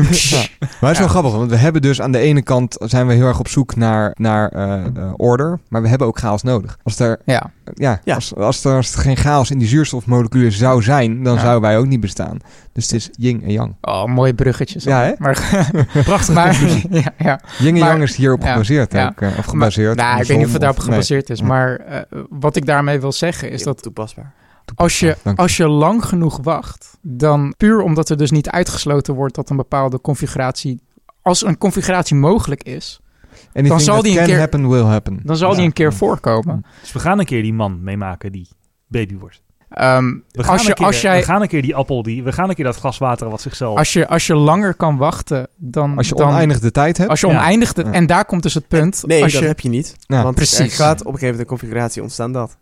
het 0.81 0.91
is 0.91 0.99
wel 0.99 1.09
grappig, 1.09 1.33
want 1.33 1.51
we 1.51 1.57
hebben 1.57 1.83
dus 1.83 2.01
aan 2.01 2.13
de 2.13 2.19
ene 2.19 2.43
kant 2.43 2.77
zijn 2.79 3.07
we 3.07 3.13
heel 3.15 3.27
erg 3.27 3.39
op 3.39 3.49
zoek 3.49 3.77
naar, 3.77 4.15
naar 4.19 4.49
eh, 4.49 4.73
eh, 4.73 5.13
order, 5.17 5.59
maar 5.69 5.83
we 5.83 5.89
hebben 5.89 6.07
ook 6.07 6.19
chaos 6.19 6.43
nodig. 6.43 6.79
Als 6.83 6.99
er, 6.99 7.19
Ja, 7.25 7.51
ja, 7.75 8.01
Ja. 8.05 8.15
Als, 8.15 8.35
als, 8.37 8.65
er, 8.65 8.77
als 8.77 8.93
er 8.95 9.01
geen 9.01 9.17
chaos 9.17 9.51
in 9.51 9.59
die 9.59 9.69
zuurstofmoleculen 9.69 10.53
zou 10.53 10.83
zijn, 10.83 11.23
dan 11.23 11.35
Ja. 11.35 11.41
zouden 11.41 11.61
wij 11.63 11.79
ook 11.79 11.87
niet 11.87 12.01
bestaan. 12.01 12.39
Dus 12.73 12.85
het 12.85 12.95
is 12.95 13.09
yin 13.13 13.43
en 13.43 13.53
yang. 13.53 13.75
oh, 13.81 14.05
mooie 14.05 14.35
bruggetjes. 14.35 14.85
Ja, 14.85 15.03
hè? 15.03 15.13
Maar, 15.19 15.51
Prachtig. 16.05 16.35
maar 16.35 16.57
ja, 16.91 17.13
ja. 17.19 17.41
Yin 17.59 17.75
en 17.75 17.81
yang 17.85 18.03
is 18.03 18.17
hierop 18.17 18.43
ja, 18.43 18.53
gebaseerd 18.53 18.93
ja. 18.93 19.07
ook. 19.07 19.21
eh, 19.21 19.39
of 19.39 19.45
gebaseerd. 19.45 19.97
Maar, 19.97 20.07
nou, 20.07 20.21
ik 20.21 20.27
weet 20.27 20.37
niet 20.37 20.47
of 20.47 20.53
het 20.53 20.61
daarop 20.61 20.79
gebaseerd 20.81 21.31
is. 21.31 21.39
Ja. 21.39 21.47
Maar 21.47 21.77
eh, 21.77 21.99
wat 22.31 22.57
ik 22.57 22.67
daarmee 22.67 22.90
wil 22.99 23.13
zeggen 23.13 23.51
is 23.51 23.63
dat 23.63 23.83
toepasbaar. 23.83 24.33
als 24.75 25.01
je, 25.01 25.17
als 25.37 25.57
je 25.57 25.69
lang 25.69 26.05
genoeg 26.05 26.39
wacht, 26.43 26.99
dan 27.03 27.55
puur 27.57 27.81
omdat 27.81 28.09
er 28.09 28.17
dus 28.17 28.31
niet 28.31 28.51
uitgesloten 28.51 29.15
wordt 29.15 29.35
dat 29.35 29.51
een 29.51 29.57
bepaalde 29.57 30.01
configuratie, 30.01 30.81
als 31.23 31.45
een 31.45 31.59
configuratie 31.59 32.17
mogelijk 32.17 32.63
is, 32.63 33.01
Anything 33.33 33.69
dan 33.69 33.81
zal 33.81 34.03
die 34.03 34.19
een 34.21 34.27
keer- 34.27 34.39
happen, 34.39 34.69
will 34.69 34.83
happen. 34.83 35.21
dan 35.23 35.37
zal 35.37 35.51
Ja. 35.51 35.57
die 35.57 35.65
een 35.65 35.73
keer 35.73 35.93
voorkomen. 35.95 36.65
Dus 36.81 36.93
we 36.93 36.99
gaan 36.99 37.19
een 37.19 37.25
keer 37.25 37.43
die 37.43 37.53
man 37.55 37.83
meemaken 37.83 38.33
die 38.33 38.49
baby 38.87 39.17
wordt. 39.19 39.43
Ehm, 39.71 40.05
We 40.31 40.43
gaan, 40.43 40.53
als, 40.53 40.63
je, 40.63 40.69
een 40.69 40.75
keer, 40.75 40.87
als, 40.87 41.01
jij, 41.01 41.19
we 41.19 41.25
gaan 41.25 41.43
een 41.43 41.49
keer 41.49 41.63
die 41.63 41.75
appel, 41.77 42.03
die, 42.03 42.23
we 42.23 42.33
gaan 42.33 42.49
een 42.49 42.55
keer 42.55 42.65
dat 42.65 42.77
glas 42.77 42.99
water 42.99 43.31
wat 43.31 43.41
zichzelf... 43.41 43.79
als, 43.79 43.93
je, 43.93 44.09
als 44.09 44.27
je 44.27 44.35
langer 44.35 44.75
kan 44.75 44.97
wachten, 44.97 45.49
dan. 45.57 45.97
Als 45.97 46.09
je 46.09 46.15
dan, 46.15 46.29
oneindig 46.29 46.61
de 46.61 46.71
tijd 46.71 46.97
hebt. 46.97 47.11
Als 47.11 47.21
je 47.21 47.27
Ja. 47.27 47.33
oneindig. 47.33 47.73
de- 47.73 47.85
Ja. 47.85 47.93
En 47.93 48.07
daar 48.07 48.25
komt 48.25 48.43
dus 48.43 48.55
het 48.55 48.69
punt. 48.69 49.03
Nee, 49.07 49.23
als 49.23 49.33
dat 49.33 49.41
je, 49.41 49.47
heb 49.47 49.61
je 49.61 49.69
niet. 49.69 49.97
Ja. 50.01 50.17
want 50.23 50.39
er 50.39 50.45
Precies. 50.47 50.77
gaat 50.77 51.01
op 51.01 51.07
een 51.07 51.13
gegeven 51.19 51.27
moment 51.27 51.41
een 51.41 51.57
configuratie 51.59 52.03
ontstaan 52.03 52.33
dat. 52.33 52.57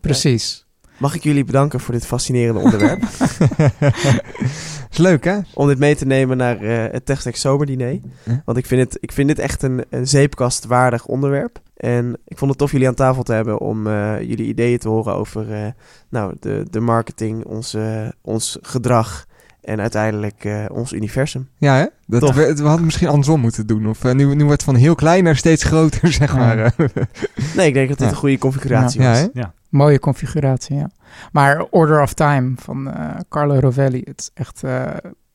Precies. 0.00 0.66
Mag 0.98 1.14
ik 1.14 1.22
jullie 1.22 1.44
bedanken 1.44 1.80
voor 1.80 1.94
dit 1.94 2.06
fascinerende 2.06 2.60
onderwerp? 2.60 3.02
is 4.90 4.96
leuk, 4.96 5.24
hè? 5.24 5.38
om 5.54 5.66
dit 5.66 5.78
mee 5.78 5.96
te 5.96 6.06
nemen 6.06 6.36
naar 6.36 6.60
eh, 6.60 6.92
het 6.92 7.06
TechStack 7.06 7.36
Zomerdiner. 7.36 8.00
Ja. 8.24 8.42
Want 8.44 8.58
ik 8.58 8.66
vind, 8.66 8.80
het, 8.80 8.98
ik 9.00 9.12
vind 9.12 9.28
dit 9.28 9.38
echt 9.38 9.62
een, 9.62 9.84
een 9.90 10.08
zeepkast 10.08 10.64
waardig 10.64 11.06
onderwerp. 11.06 11.60
En 11.76 12.16
ik 12.26 12.38
vond 12.38 12.50
het 12.50 12.58
tof 12.58 12.72
jullie 12.72 12.88
aan 12.88 12.94
tafel 12.94 13.22
te 13.22 13.32
hebben 13.32 13.60
om 13.60 13.86
eh, 13.86 14.20
jullie 14.20 14.46
ideeën 14.46 14.78
te 14.78 14.88
horen 14.88 15.14
over 15.14 15.52
eh, 15.52 15.66
nou, 16.08 16.36
de, 16.40 16.66
de 16.70 16.80
marketing, 16.80 17.44
ons, 17.44 17.74
eh, 17.74 18.08
ons 18.22 18.58
gedrag 18.62 19.26
en 19.64 19.80
uiteindelijk 19.80 20.44
eh, 20.44 20.64
ons 20.72 20.92
universum. 20.92 21.48
Ja, 21.58 21.76
hè? 21.76 21.84
Dat 22.06 22.34
we, 22.34 22.54
we 22.54 22.62
hadden 22.62 22.84
misschien 22.84 23.08
andersom 23.08 23.40
moeten 23.40 23.66
doen. 23.66 23.86
Of 23.88 24.04
eh, 24.04 24.12
nu, 24.12 24.24
nu 24.34 24.44
wordt 24.44 24.50
het 24.62 24.70
van 24.70 24.74
heel 24.80 24.94
klein 24.94 25.24
naar 25.24 25.36
steeds 25.36 25.64
groter, 25.64 26.12
zeg 26.12 26.32
Ja. 26.32 26.38
maar. 26.38 26.74
Nee, 27.56 27.66
ik 27.66 27.74
denk 27.74 27.88
dat 27.88 27.98
dit 27.98 28.06
Ja. 28.06 28.12
een 28.12 28.18
goede 28.20 28.38
configuratie 28.38 29.00
ja, 29.00 29.10
was. 29.10 29.28
hè? 29.32 29.42
Mooie 29.68 29.98
configuratie, 29.98 30.76
ja. 30.76 30.90
Maar 31.32 31.64
Order 31.70 32.02
of 32.02 32.12
Time 32.12 32.52
van 32.56 32.90
eh, 32.90 33.10
Carlo 33.28 33.58
Rovelli, 33.58 34.02
het 34.04 34.20
is 34.20 34.30
echt... 34.34 34.62
eh, 34.64 34.82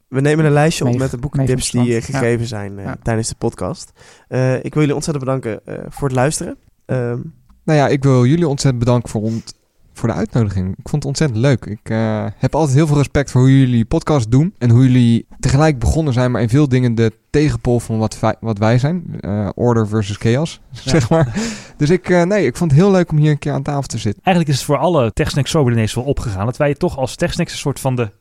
We 0.07 0.21
nemen 0.21 0.45
een 0.45 0.51
lijstje 0.51 0.85
op 0.85 0.97
met 0.97 1.11
de 1.11 1.17
boekentips 1.17 1.71
die 1.71 2.01
gegeven 2.01 2.45
zijn 2.47 2.77
Ja. 2.77 2.95
tijdens 3.03 3.27
de 3.29 3.35
podcast. 3.37 3.91
Eh, 4.27 4.55
ik 4.55 4.73
wil 4.73 4.81
jullie 4.81 4.95
ontzettend 4.95 5.25
bedanken 5.25 5.59
eh, 5.65 5.75
voor 5.89 6.07
het 6.07 6.17
luisteren. 6.17 6.57
Ehm, 6.85 7.17
Nou 7.63 7.79
ja, 7.79 7.87
ik 7.87 8.03
wil 8.03 8.25
jullie 8.25 8.47
ontzettend 8.47 8.83
bedanken 8.83 9.09
voor, 9.09 9.21
ont- 9.21 9.53
voor 9.99 10.09
de 10.09 10.15
uitnodiging. 10.15 10.67
Ik 10.69 10.89
vond 10.89 10.91
het 10.95 11.05
ontzettend 11.05 11.39
leuk. 11.39 11.65
Ik 11.65 11.79
eh, 11.89 12.25
heb 12.37 12.55
altijd 12.55 12.75
heel 12.77 12.87
veel 12.87 12.97
respect 12.97 13.31
voor 13.31 13.41
hoe 13.41 13.59
jullie 13.59 13.85
podcast 13.85 14.31
doen. 14.31 14.53
En 14.57 14.69
hoe 14.69 14.83
jullie 14.83 15.25
tegelijk 15.39 15.79
begonnen 15.79 16.13
zijn, 16.13 16.31
maar 16.31 16.41
in 16.41 16.49
veel 16.49 16.67
dingen 16.69 16.95
de 16.95 17.11
tegenpol 17.29 17.79
van 17.79 17.97
wat, 17.97 18.19
wij- 18.19 18.35
wat 18.39 18.57
wij 18.57 18.77
zijn. 18.77 19.03
Eh, 19.19 19.49
order 19.55 19.87
versus 19.87 20.15
chaos, 20.17 20.61
zeg 20.71 21.09
maar. 21.09 21.35
Dus 21.77 21.89
ik, 21.89 22.09
eh, 22.09 22.23
nee, 22.23 22.45
ik 22.45 22.55
vond 22.57 22.71
het 22.71 22.79
heel 22.79 22.91
leuk 22.91 23.11
om 23.11 23.17
hier 23.17 23.31
een 23.31 23.39
keer 23.39 23.53
aan 23.53 23.63
tafel 23.63 23.81
te 23.81 23.97
zitten. 23.97 24.23
Eigenlijk 24.23 24.55
is 24.55 24.61
het 24.61 24.71
voor 24.71 24.83
alle 24.83 25.13
TechSnacks 25.13 25.49
Soberdiners 25.51 25.93
wel 25.93 26.03
opgegaan. 26.03 26.45
Dat 26.45 26.57
wij 26.57 26.73
toch 26.73 26.97
als 26.97 27.15
TechSnacks 27.15 27.51
een 27.51 27.57
soort 27.57 27.79
van 27.79 27.95
de 27.95 28.11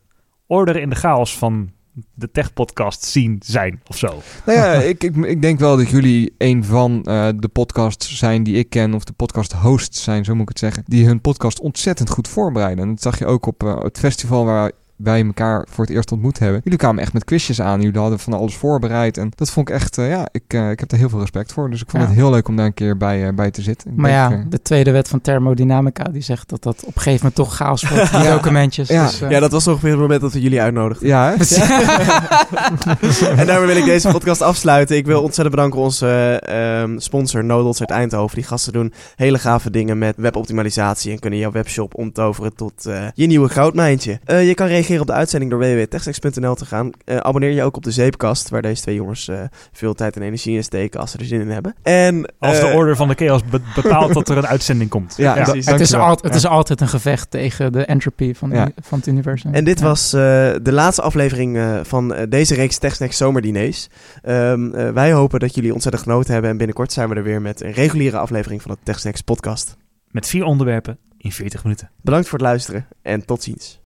order 0.47 0.77
in 0.77 0.91
de 0.91 0.97
chaos 0.97 1.39
van 1.39 1.71
de 2.15 2.31
tech-podcast 2.31 3.05
zien 3.05 3.41
zijn 3.45 3.81
of 3.87 3.97
zo. 3.97 4.23
Nou 4.47 4.59
ja, 4.59 4.73
ik, 4.93 5.05
ik, 5.05 5.17
ik 5.17 5.43
denk 5.43 5.59
wel 5.59 5.77
dat 5.77 5.91
jullie 5.91 6.35
een 6.39 6.65
van 6.65 7.05
eh, 7.05 7.29
de 7.37 7.49
podcasts 7.49 8.19
zijn 8.19 8.43
die 8.43 8.57
ik 8.57 8.71
ken, 8.71 8.95
of 8.95 9.05
de 9.05 9.13
podcast 9.13 9.53
hosts 9.53 10.03
zijn, 10.03 10.25
zo 10.25 10.33
moet 10.33 10.43
ik 10.43 10.49
het 10.49 10.59
zeggen, 10.59 10.85
die 10.87 11.07
hun 11.07 11.21
podcast 11.21 11.61
ontzettend 11.61 12.11
goed 12.11 12.29
voorbereiden. 12.29 12.85
En 12.85 12.91
dat 12.91 13.03
zag 13.03 13.19
je 13.19 13.27
ook 13.27 13.47
op 13.47 13.63
eh, 13.63 13.83
het 13.83 13.99
festival 13.99 14.45
waar 14.45 14.73
wij 14.99 15.25
elkaar 15.25 15.67
voor 15.71 15.85
het 15.85 15.95
eerst 15.95 16.13
ontmoet 16.13 16.39
hebben. 16.39 16.61
Jullie 16.65 16.79
kwamen 16.79 17.03
echt 17.03 17.13
met 17.13 17.25
quizjes 17.25 17.61
aan, 17.61 17.81
jullie 17.83 18.01
hadden 18.01 18.19
van 18.19 18.33
alles 18.33 18.55
voorbereid. 18.57 19.17
En 19.17 19.31
dat 19.35 19.51
vond 19.51 19.69
ik 19.69 19.75
echt, 19.75 19.99
eh, 19.99 20.09
ja, 20.09 20.29
ik, 20.33 20.43
eh, 20.47 20.71
ik 20.71 20.81
heb 20.81 20.93
er 20.93 20.99
heel 20.99 21.09
veel 21.09 21.21
respect 21.21 21.53
voor. 21.53 21.71
Dus 21.71 21.81
ik 21.83 21.91
vond 21.91 22.03
Ja. 22.03 22.09
het 22.09 22.19
heel 22.19 22.31
leuk 22.31 22.49
om 22.49 22.57
daar 22.57 22.67
een 22.67 22.75
keer 22.75 22.97
bij, 22.97 23.27
eh, 23.29 23.35
bij 23.35 23.51
te 23.51 23.63
zitten. 23.63 23.91
Ik 23.91 23.97
maar 23.97 24.11
ja, 24.11 24.29
denk, 24.29 24.51
de 24.51 24.63
tweede 24.63 24.91
wet 24.91 25.09
van 25.09 25.21
thermodynamica, 25.21 26.05
die 26.05 26.23
zegt 26.23 26.49
dat 26.49 26.63
dat 26.63 26.77
op 26.81 26.87
een 26.97 27.03
gegeven 27.03 27.17
moment 27.17 27.35
toch 27.35 27.55
chaos 27.57 27.89
wordt, 27.89 28.11
die 28.13 28.21
Ja. 28.23 28.35
documentjes. 28.35 28.89
Ja. 28.89 29.07
Dus, 29.07 29.19
ja, 29.29 29.41
dat 29.41 29.53
was 29.53 29.67
ongeveer 29.67 29.91
het 29.91 29.99
moment 30.01 30.21
dat 30.21 30.33
we 30.33 30.41
jullie 30.41 30.61
uitnodigden. 30.61 31.09
ja, 31.09 31.35
hè? 31.37 31.45
en 33.37 33.47
daarmee 33.47 33.67
wil 33.67 33.77
ik 33.77 33.85
deze 33.85 34.09
podcast 34.09 34.43
afsluiten. 34.43 34.97
Ik 34.97 35.07
wil 35.07 35.23
ontzettend 35.23 35.51
bedanken 35.57 35.81
onze 35.81 36.41
ehm, 36.45 36.99
sponsor 36.99 37.45
Nodels 37.45 37.81
uit 37.81 37.91
Eindhoven. 37.91 38.37
Die 38.37 38.45
gasten 38.45 38.73
doen 38.73 38.93
hele 39.17 39.39
gave 39.39 39.71
dingen 39.71 39.99
met 39.99 40.15
weboptimalisatie 40.17 41.13
en 41.13 41.19
kunnen 41.19 41.39
jouw 41.39 41.51
webshop 41.51 41.95
omtoveren 41.95 42.55
tot 42.55 42.87
eh, 42.87 43.03
je 43.15 43.27
nieuwe 43.27 43.49
goudmijntje. 43.49 44.21
Eh, 44.25 44.47
je 44.47 44.55
kan 44.55 44.67
reageren 44.67 44.87
op 44.97 45.07
de 45.07 45.13
uitzending 45.13 45.51
door 45.51 45.61
www.techstacks.nl 45.61 46.55
te 46.55 46.65
gaan. 46.67 46.91
Eh, 47.05 47.17
abonneer 47.17 47.51
je 47.51 47.63
ook 47.63 47.77
op 47.77 47.83
de 47.83 47.91
Zeepkast, 47.91 48.49
waar 48.49 48.63
deze 48.63 48.83
twee 48.83 48.95
jongens 48.95 49.29
eh, 49.29 49.41
veel 49.73 49.95
tijd 49.95 50.17
en 50.17 50.23
energie 50.23 50.57
in 50.57 50.63
steken 50.65 51.01
als 51.01 51.11
ze 51.11 51.19
er 51.19 51.25
zin 51.25 51.41
in 51.41 51.51
hebben. 51.51 51.75
En, 51.83 52.33
Als 52.39 52.61
de 52.61 52.67
eh, 52.67 52.75
order 52.77 52.97
van 52.97 53.09
de 53.09 53.15
chaos 53.15 53.45
be- 53.45 53.61
bepaalt 53.75 54.15
dat 54.15 54.29
er 54.29 54.37
een 54.37 54.47
uitzending 54.47 54.91
komt. 54.91 55.15
Ja, 55.17 55.33
precies. 55.33 55.67
het, 55.67 55.81
is 55.81 55.91
het 55.91 56.21
Ja. 56.23 56.31
is 56.35 56.47
altijd 56.47 56.81
een 56.81 56.89
gevecht 56.89 57.31
tegen 57.31 57.73
de 57.73 57.85
entropy 57.85 58.35
van, 58.35 58.51
Ja. 58.51 58.69
van 58.83 58.99
het 58.99 59.07
universum. 59.07 59.55
En 59.55 59.65
dit 59.65 59.79
Ja. 59.79 59.85
was 59.85 60.13
eh, 60.13 60.21
de 60.63 60.73
laatste 60.73 61.03
aflevering 61.03 61.57
eh, 61.57 61.79
van 61.83 62.27
deze 62.29 62.55
reeks 62.55 62.79
TechSnacks 62.79 63.17
Zomerdiners. 63.17 63.89
Ehm, 64.23 64.75
eh, 64.75 64.91
wij 64.91 65.13
hopen 65.13 65.41
dat 65.41 65.55
jullie 65.55 65.73
ontzettend 65.73 66.03
genoten 66.05 66.33
hebben. 66.33 66.51
En 66.51 66.57
binnenkort 66.57 66.93
zijn 66.93 67.09
we 67.09 67.15
er 67.15 67.23
weer 67.23 67.43
met 67.43 67.61
een 67.63 67.73
reguliere 67.73 68.19
aflevering 68.19 68.63
van 68.63 68.71
de 68.71 68.77
TechSnacks 68.83 69.21
podcast. 69.21 69.77
Met 70.11 70.27
vier 70.27 70.45
onderwerpen 70.45 70.99
in 71.19 71.33
40 71.33 71.63
minuten. 71.63 71.91
Bedankt 72.03 72.29
voor 72.29 72.39
het 72.39 72.47
luisteren 72.49 72.87
en 73.03 73.25
tot 73.25 73.43
ziens. 73.43 73.77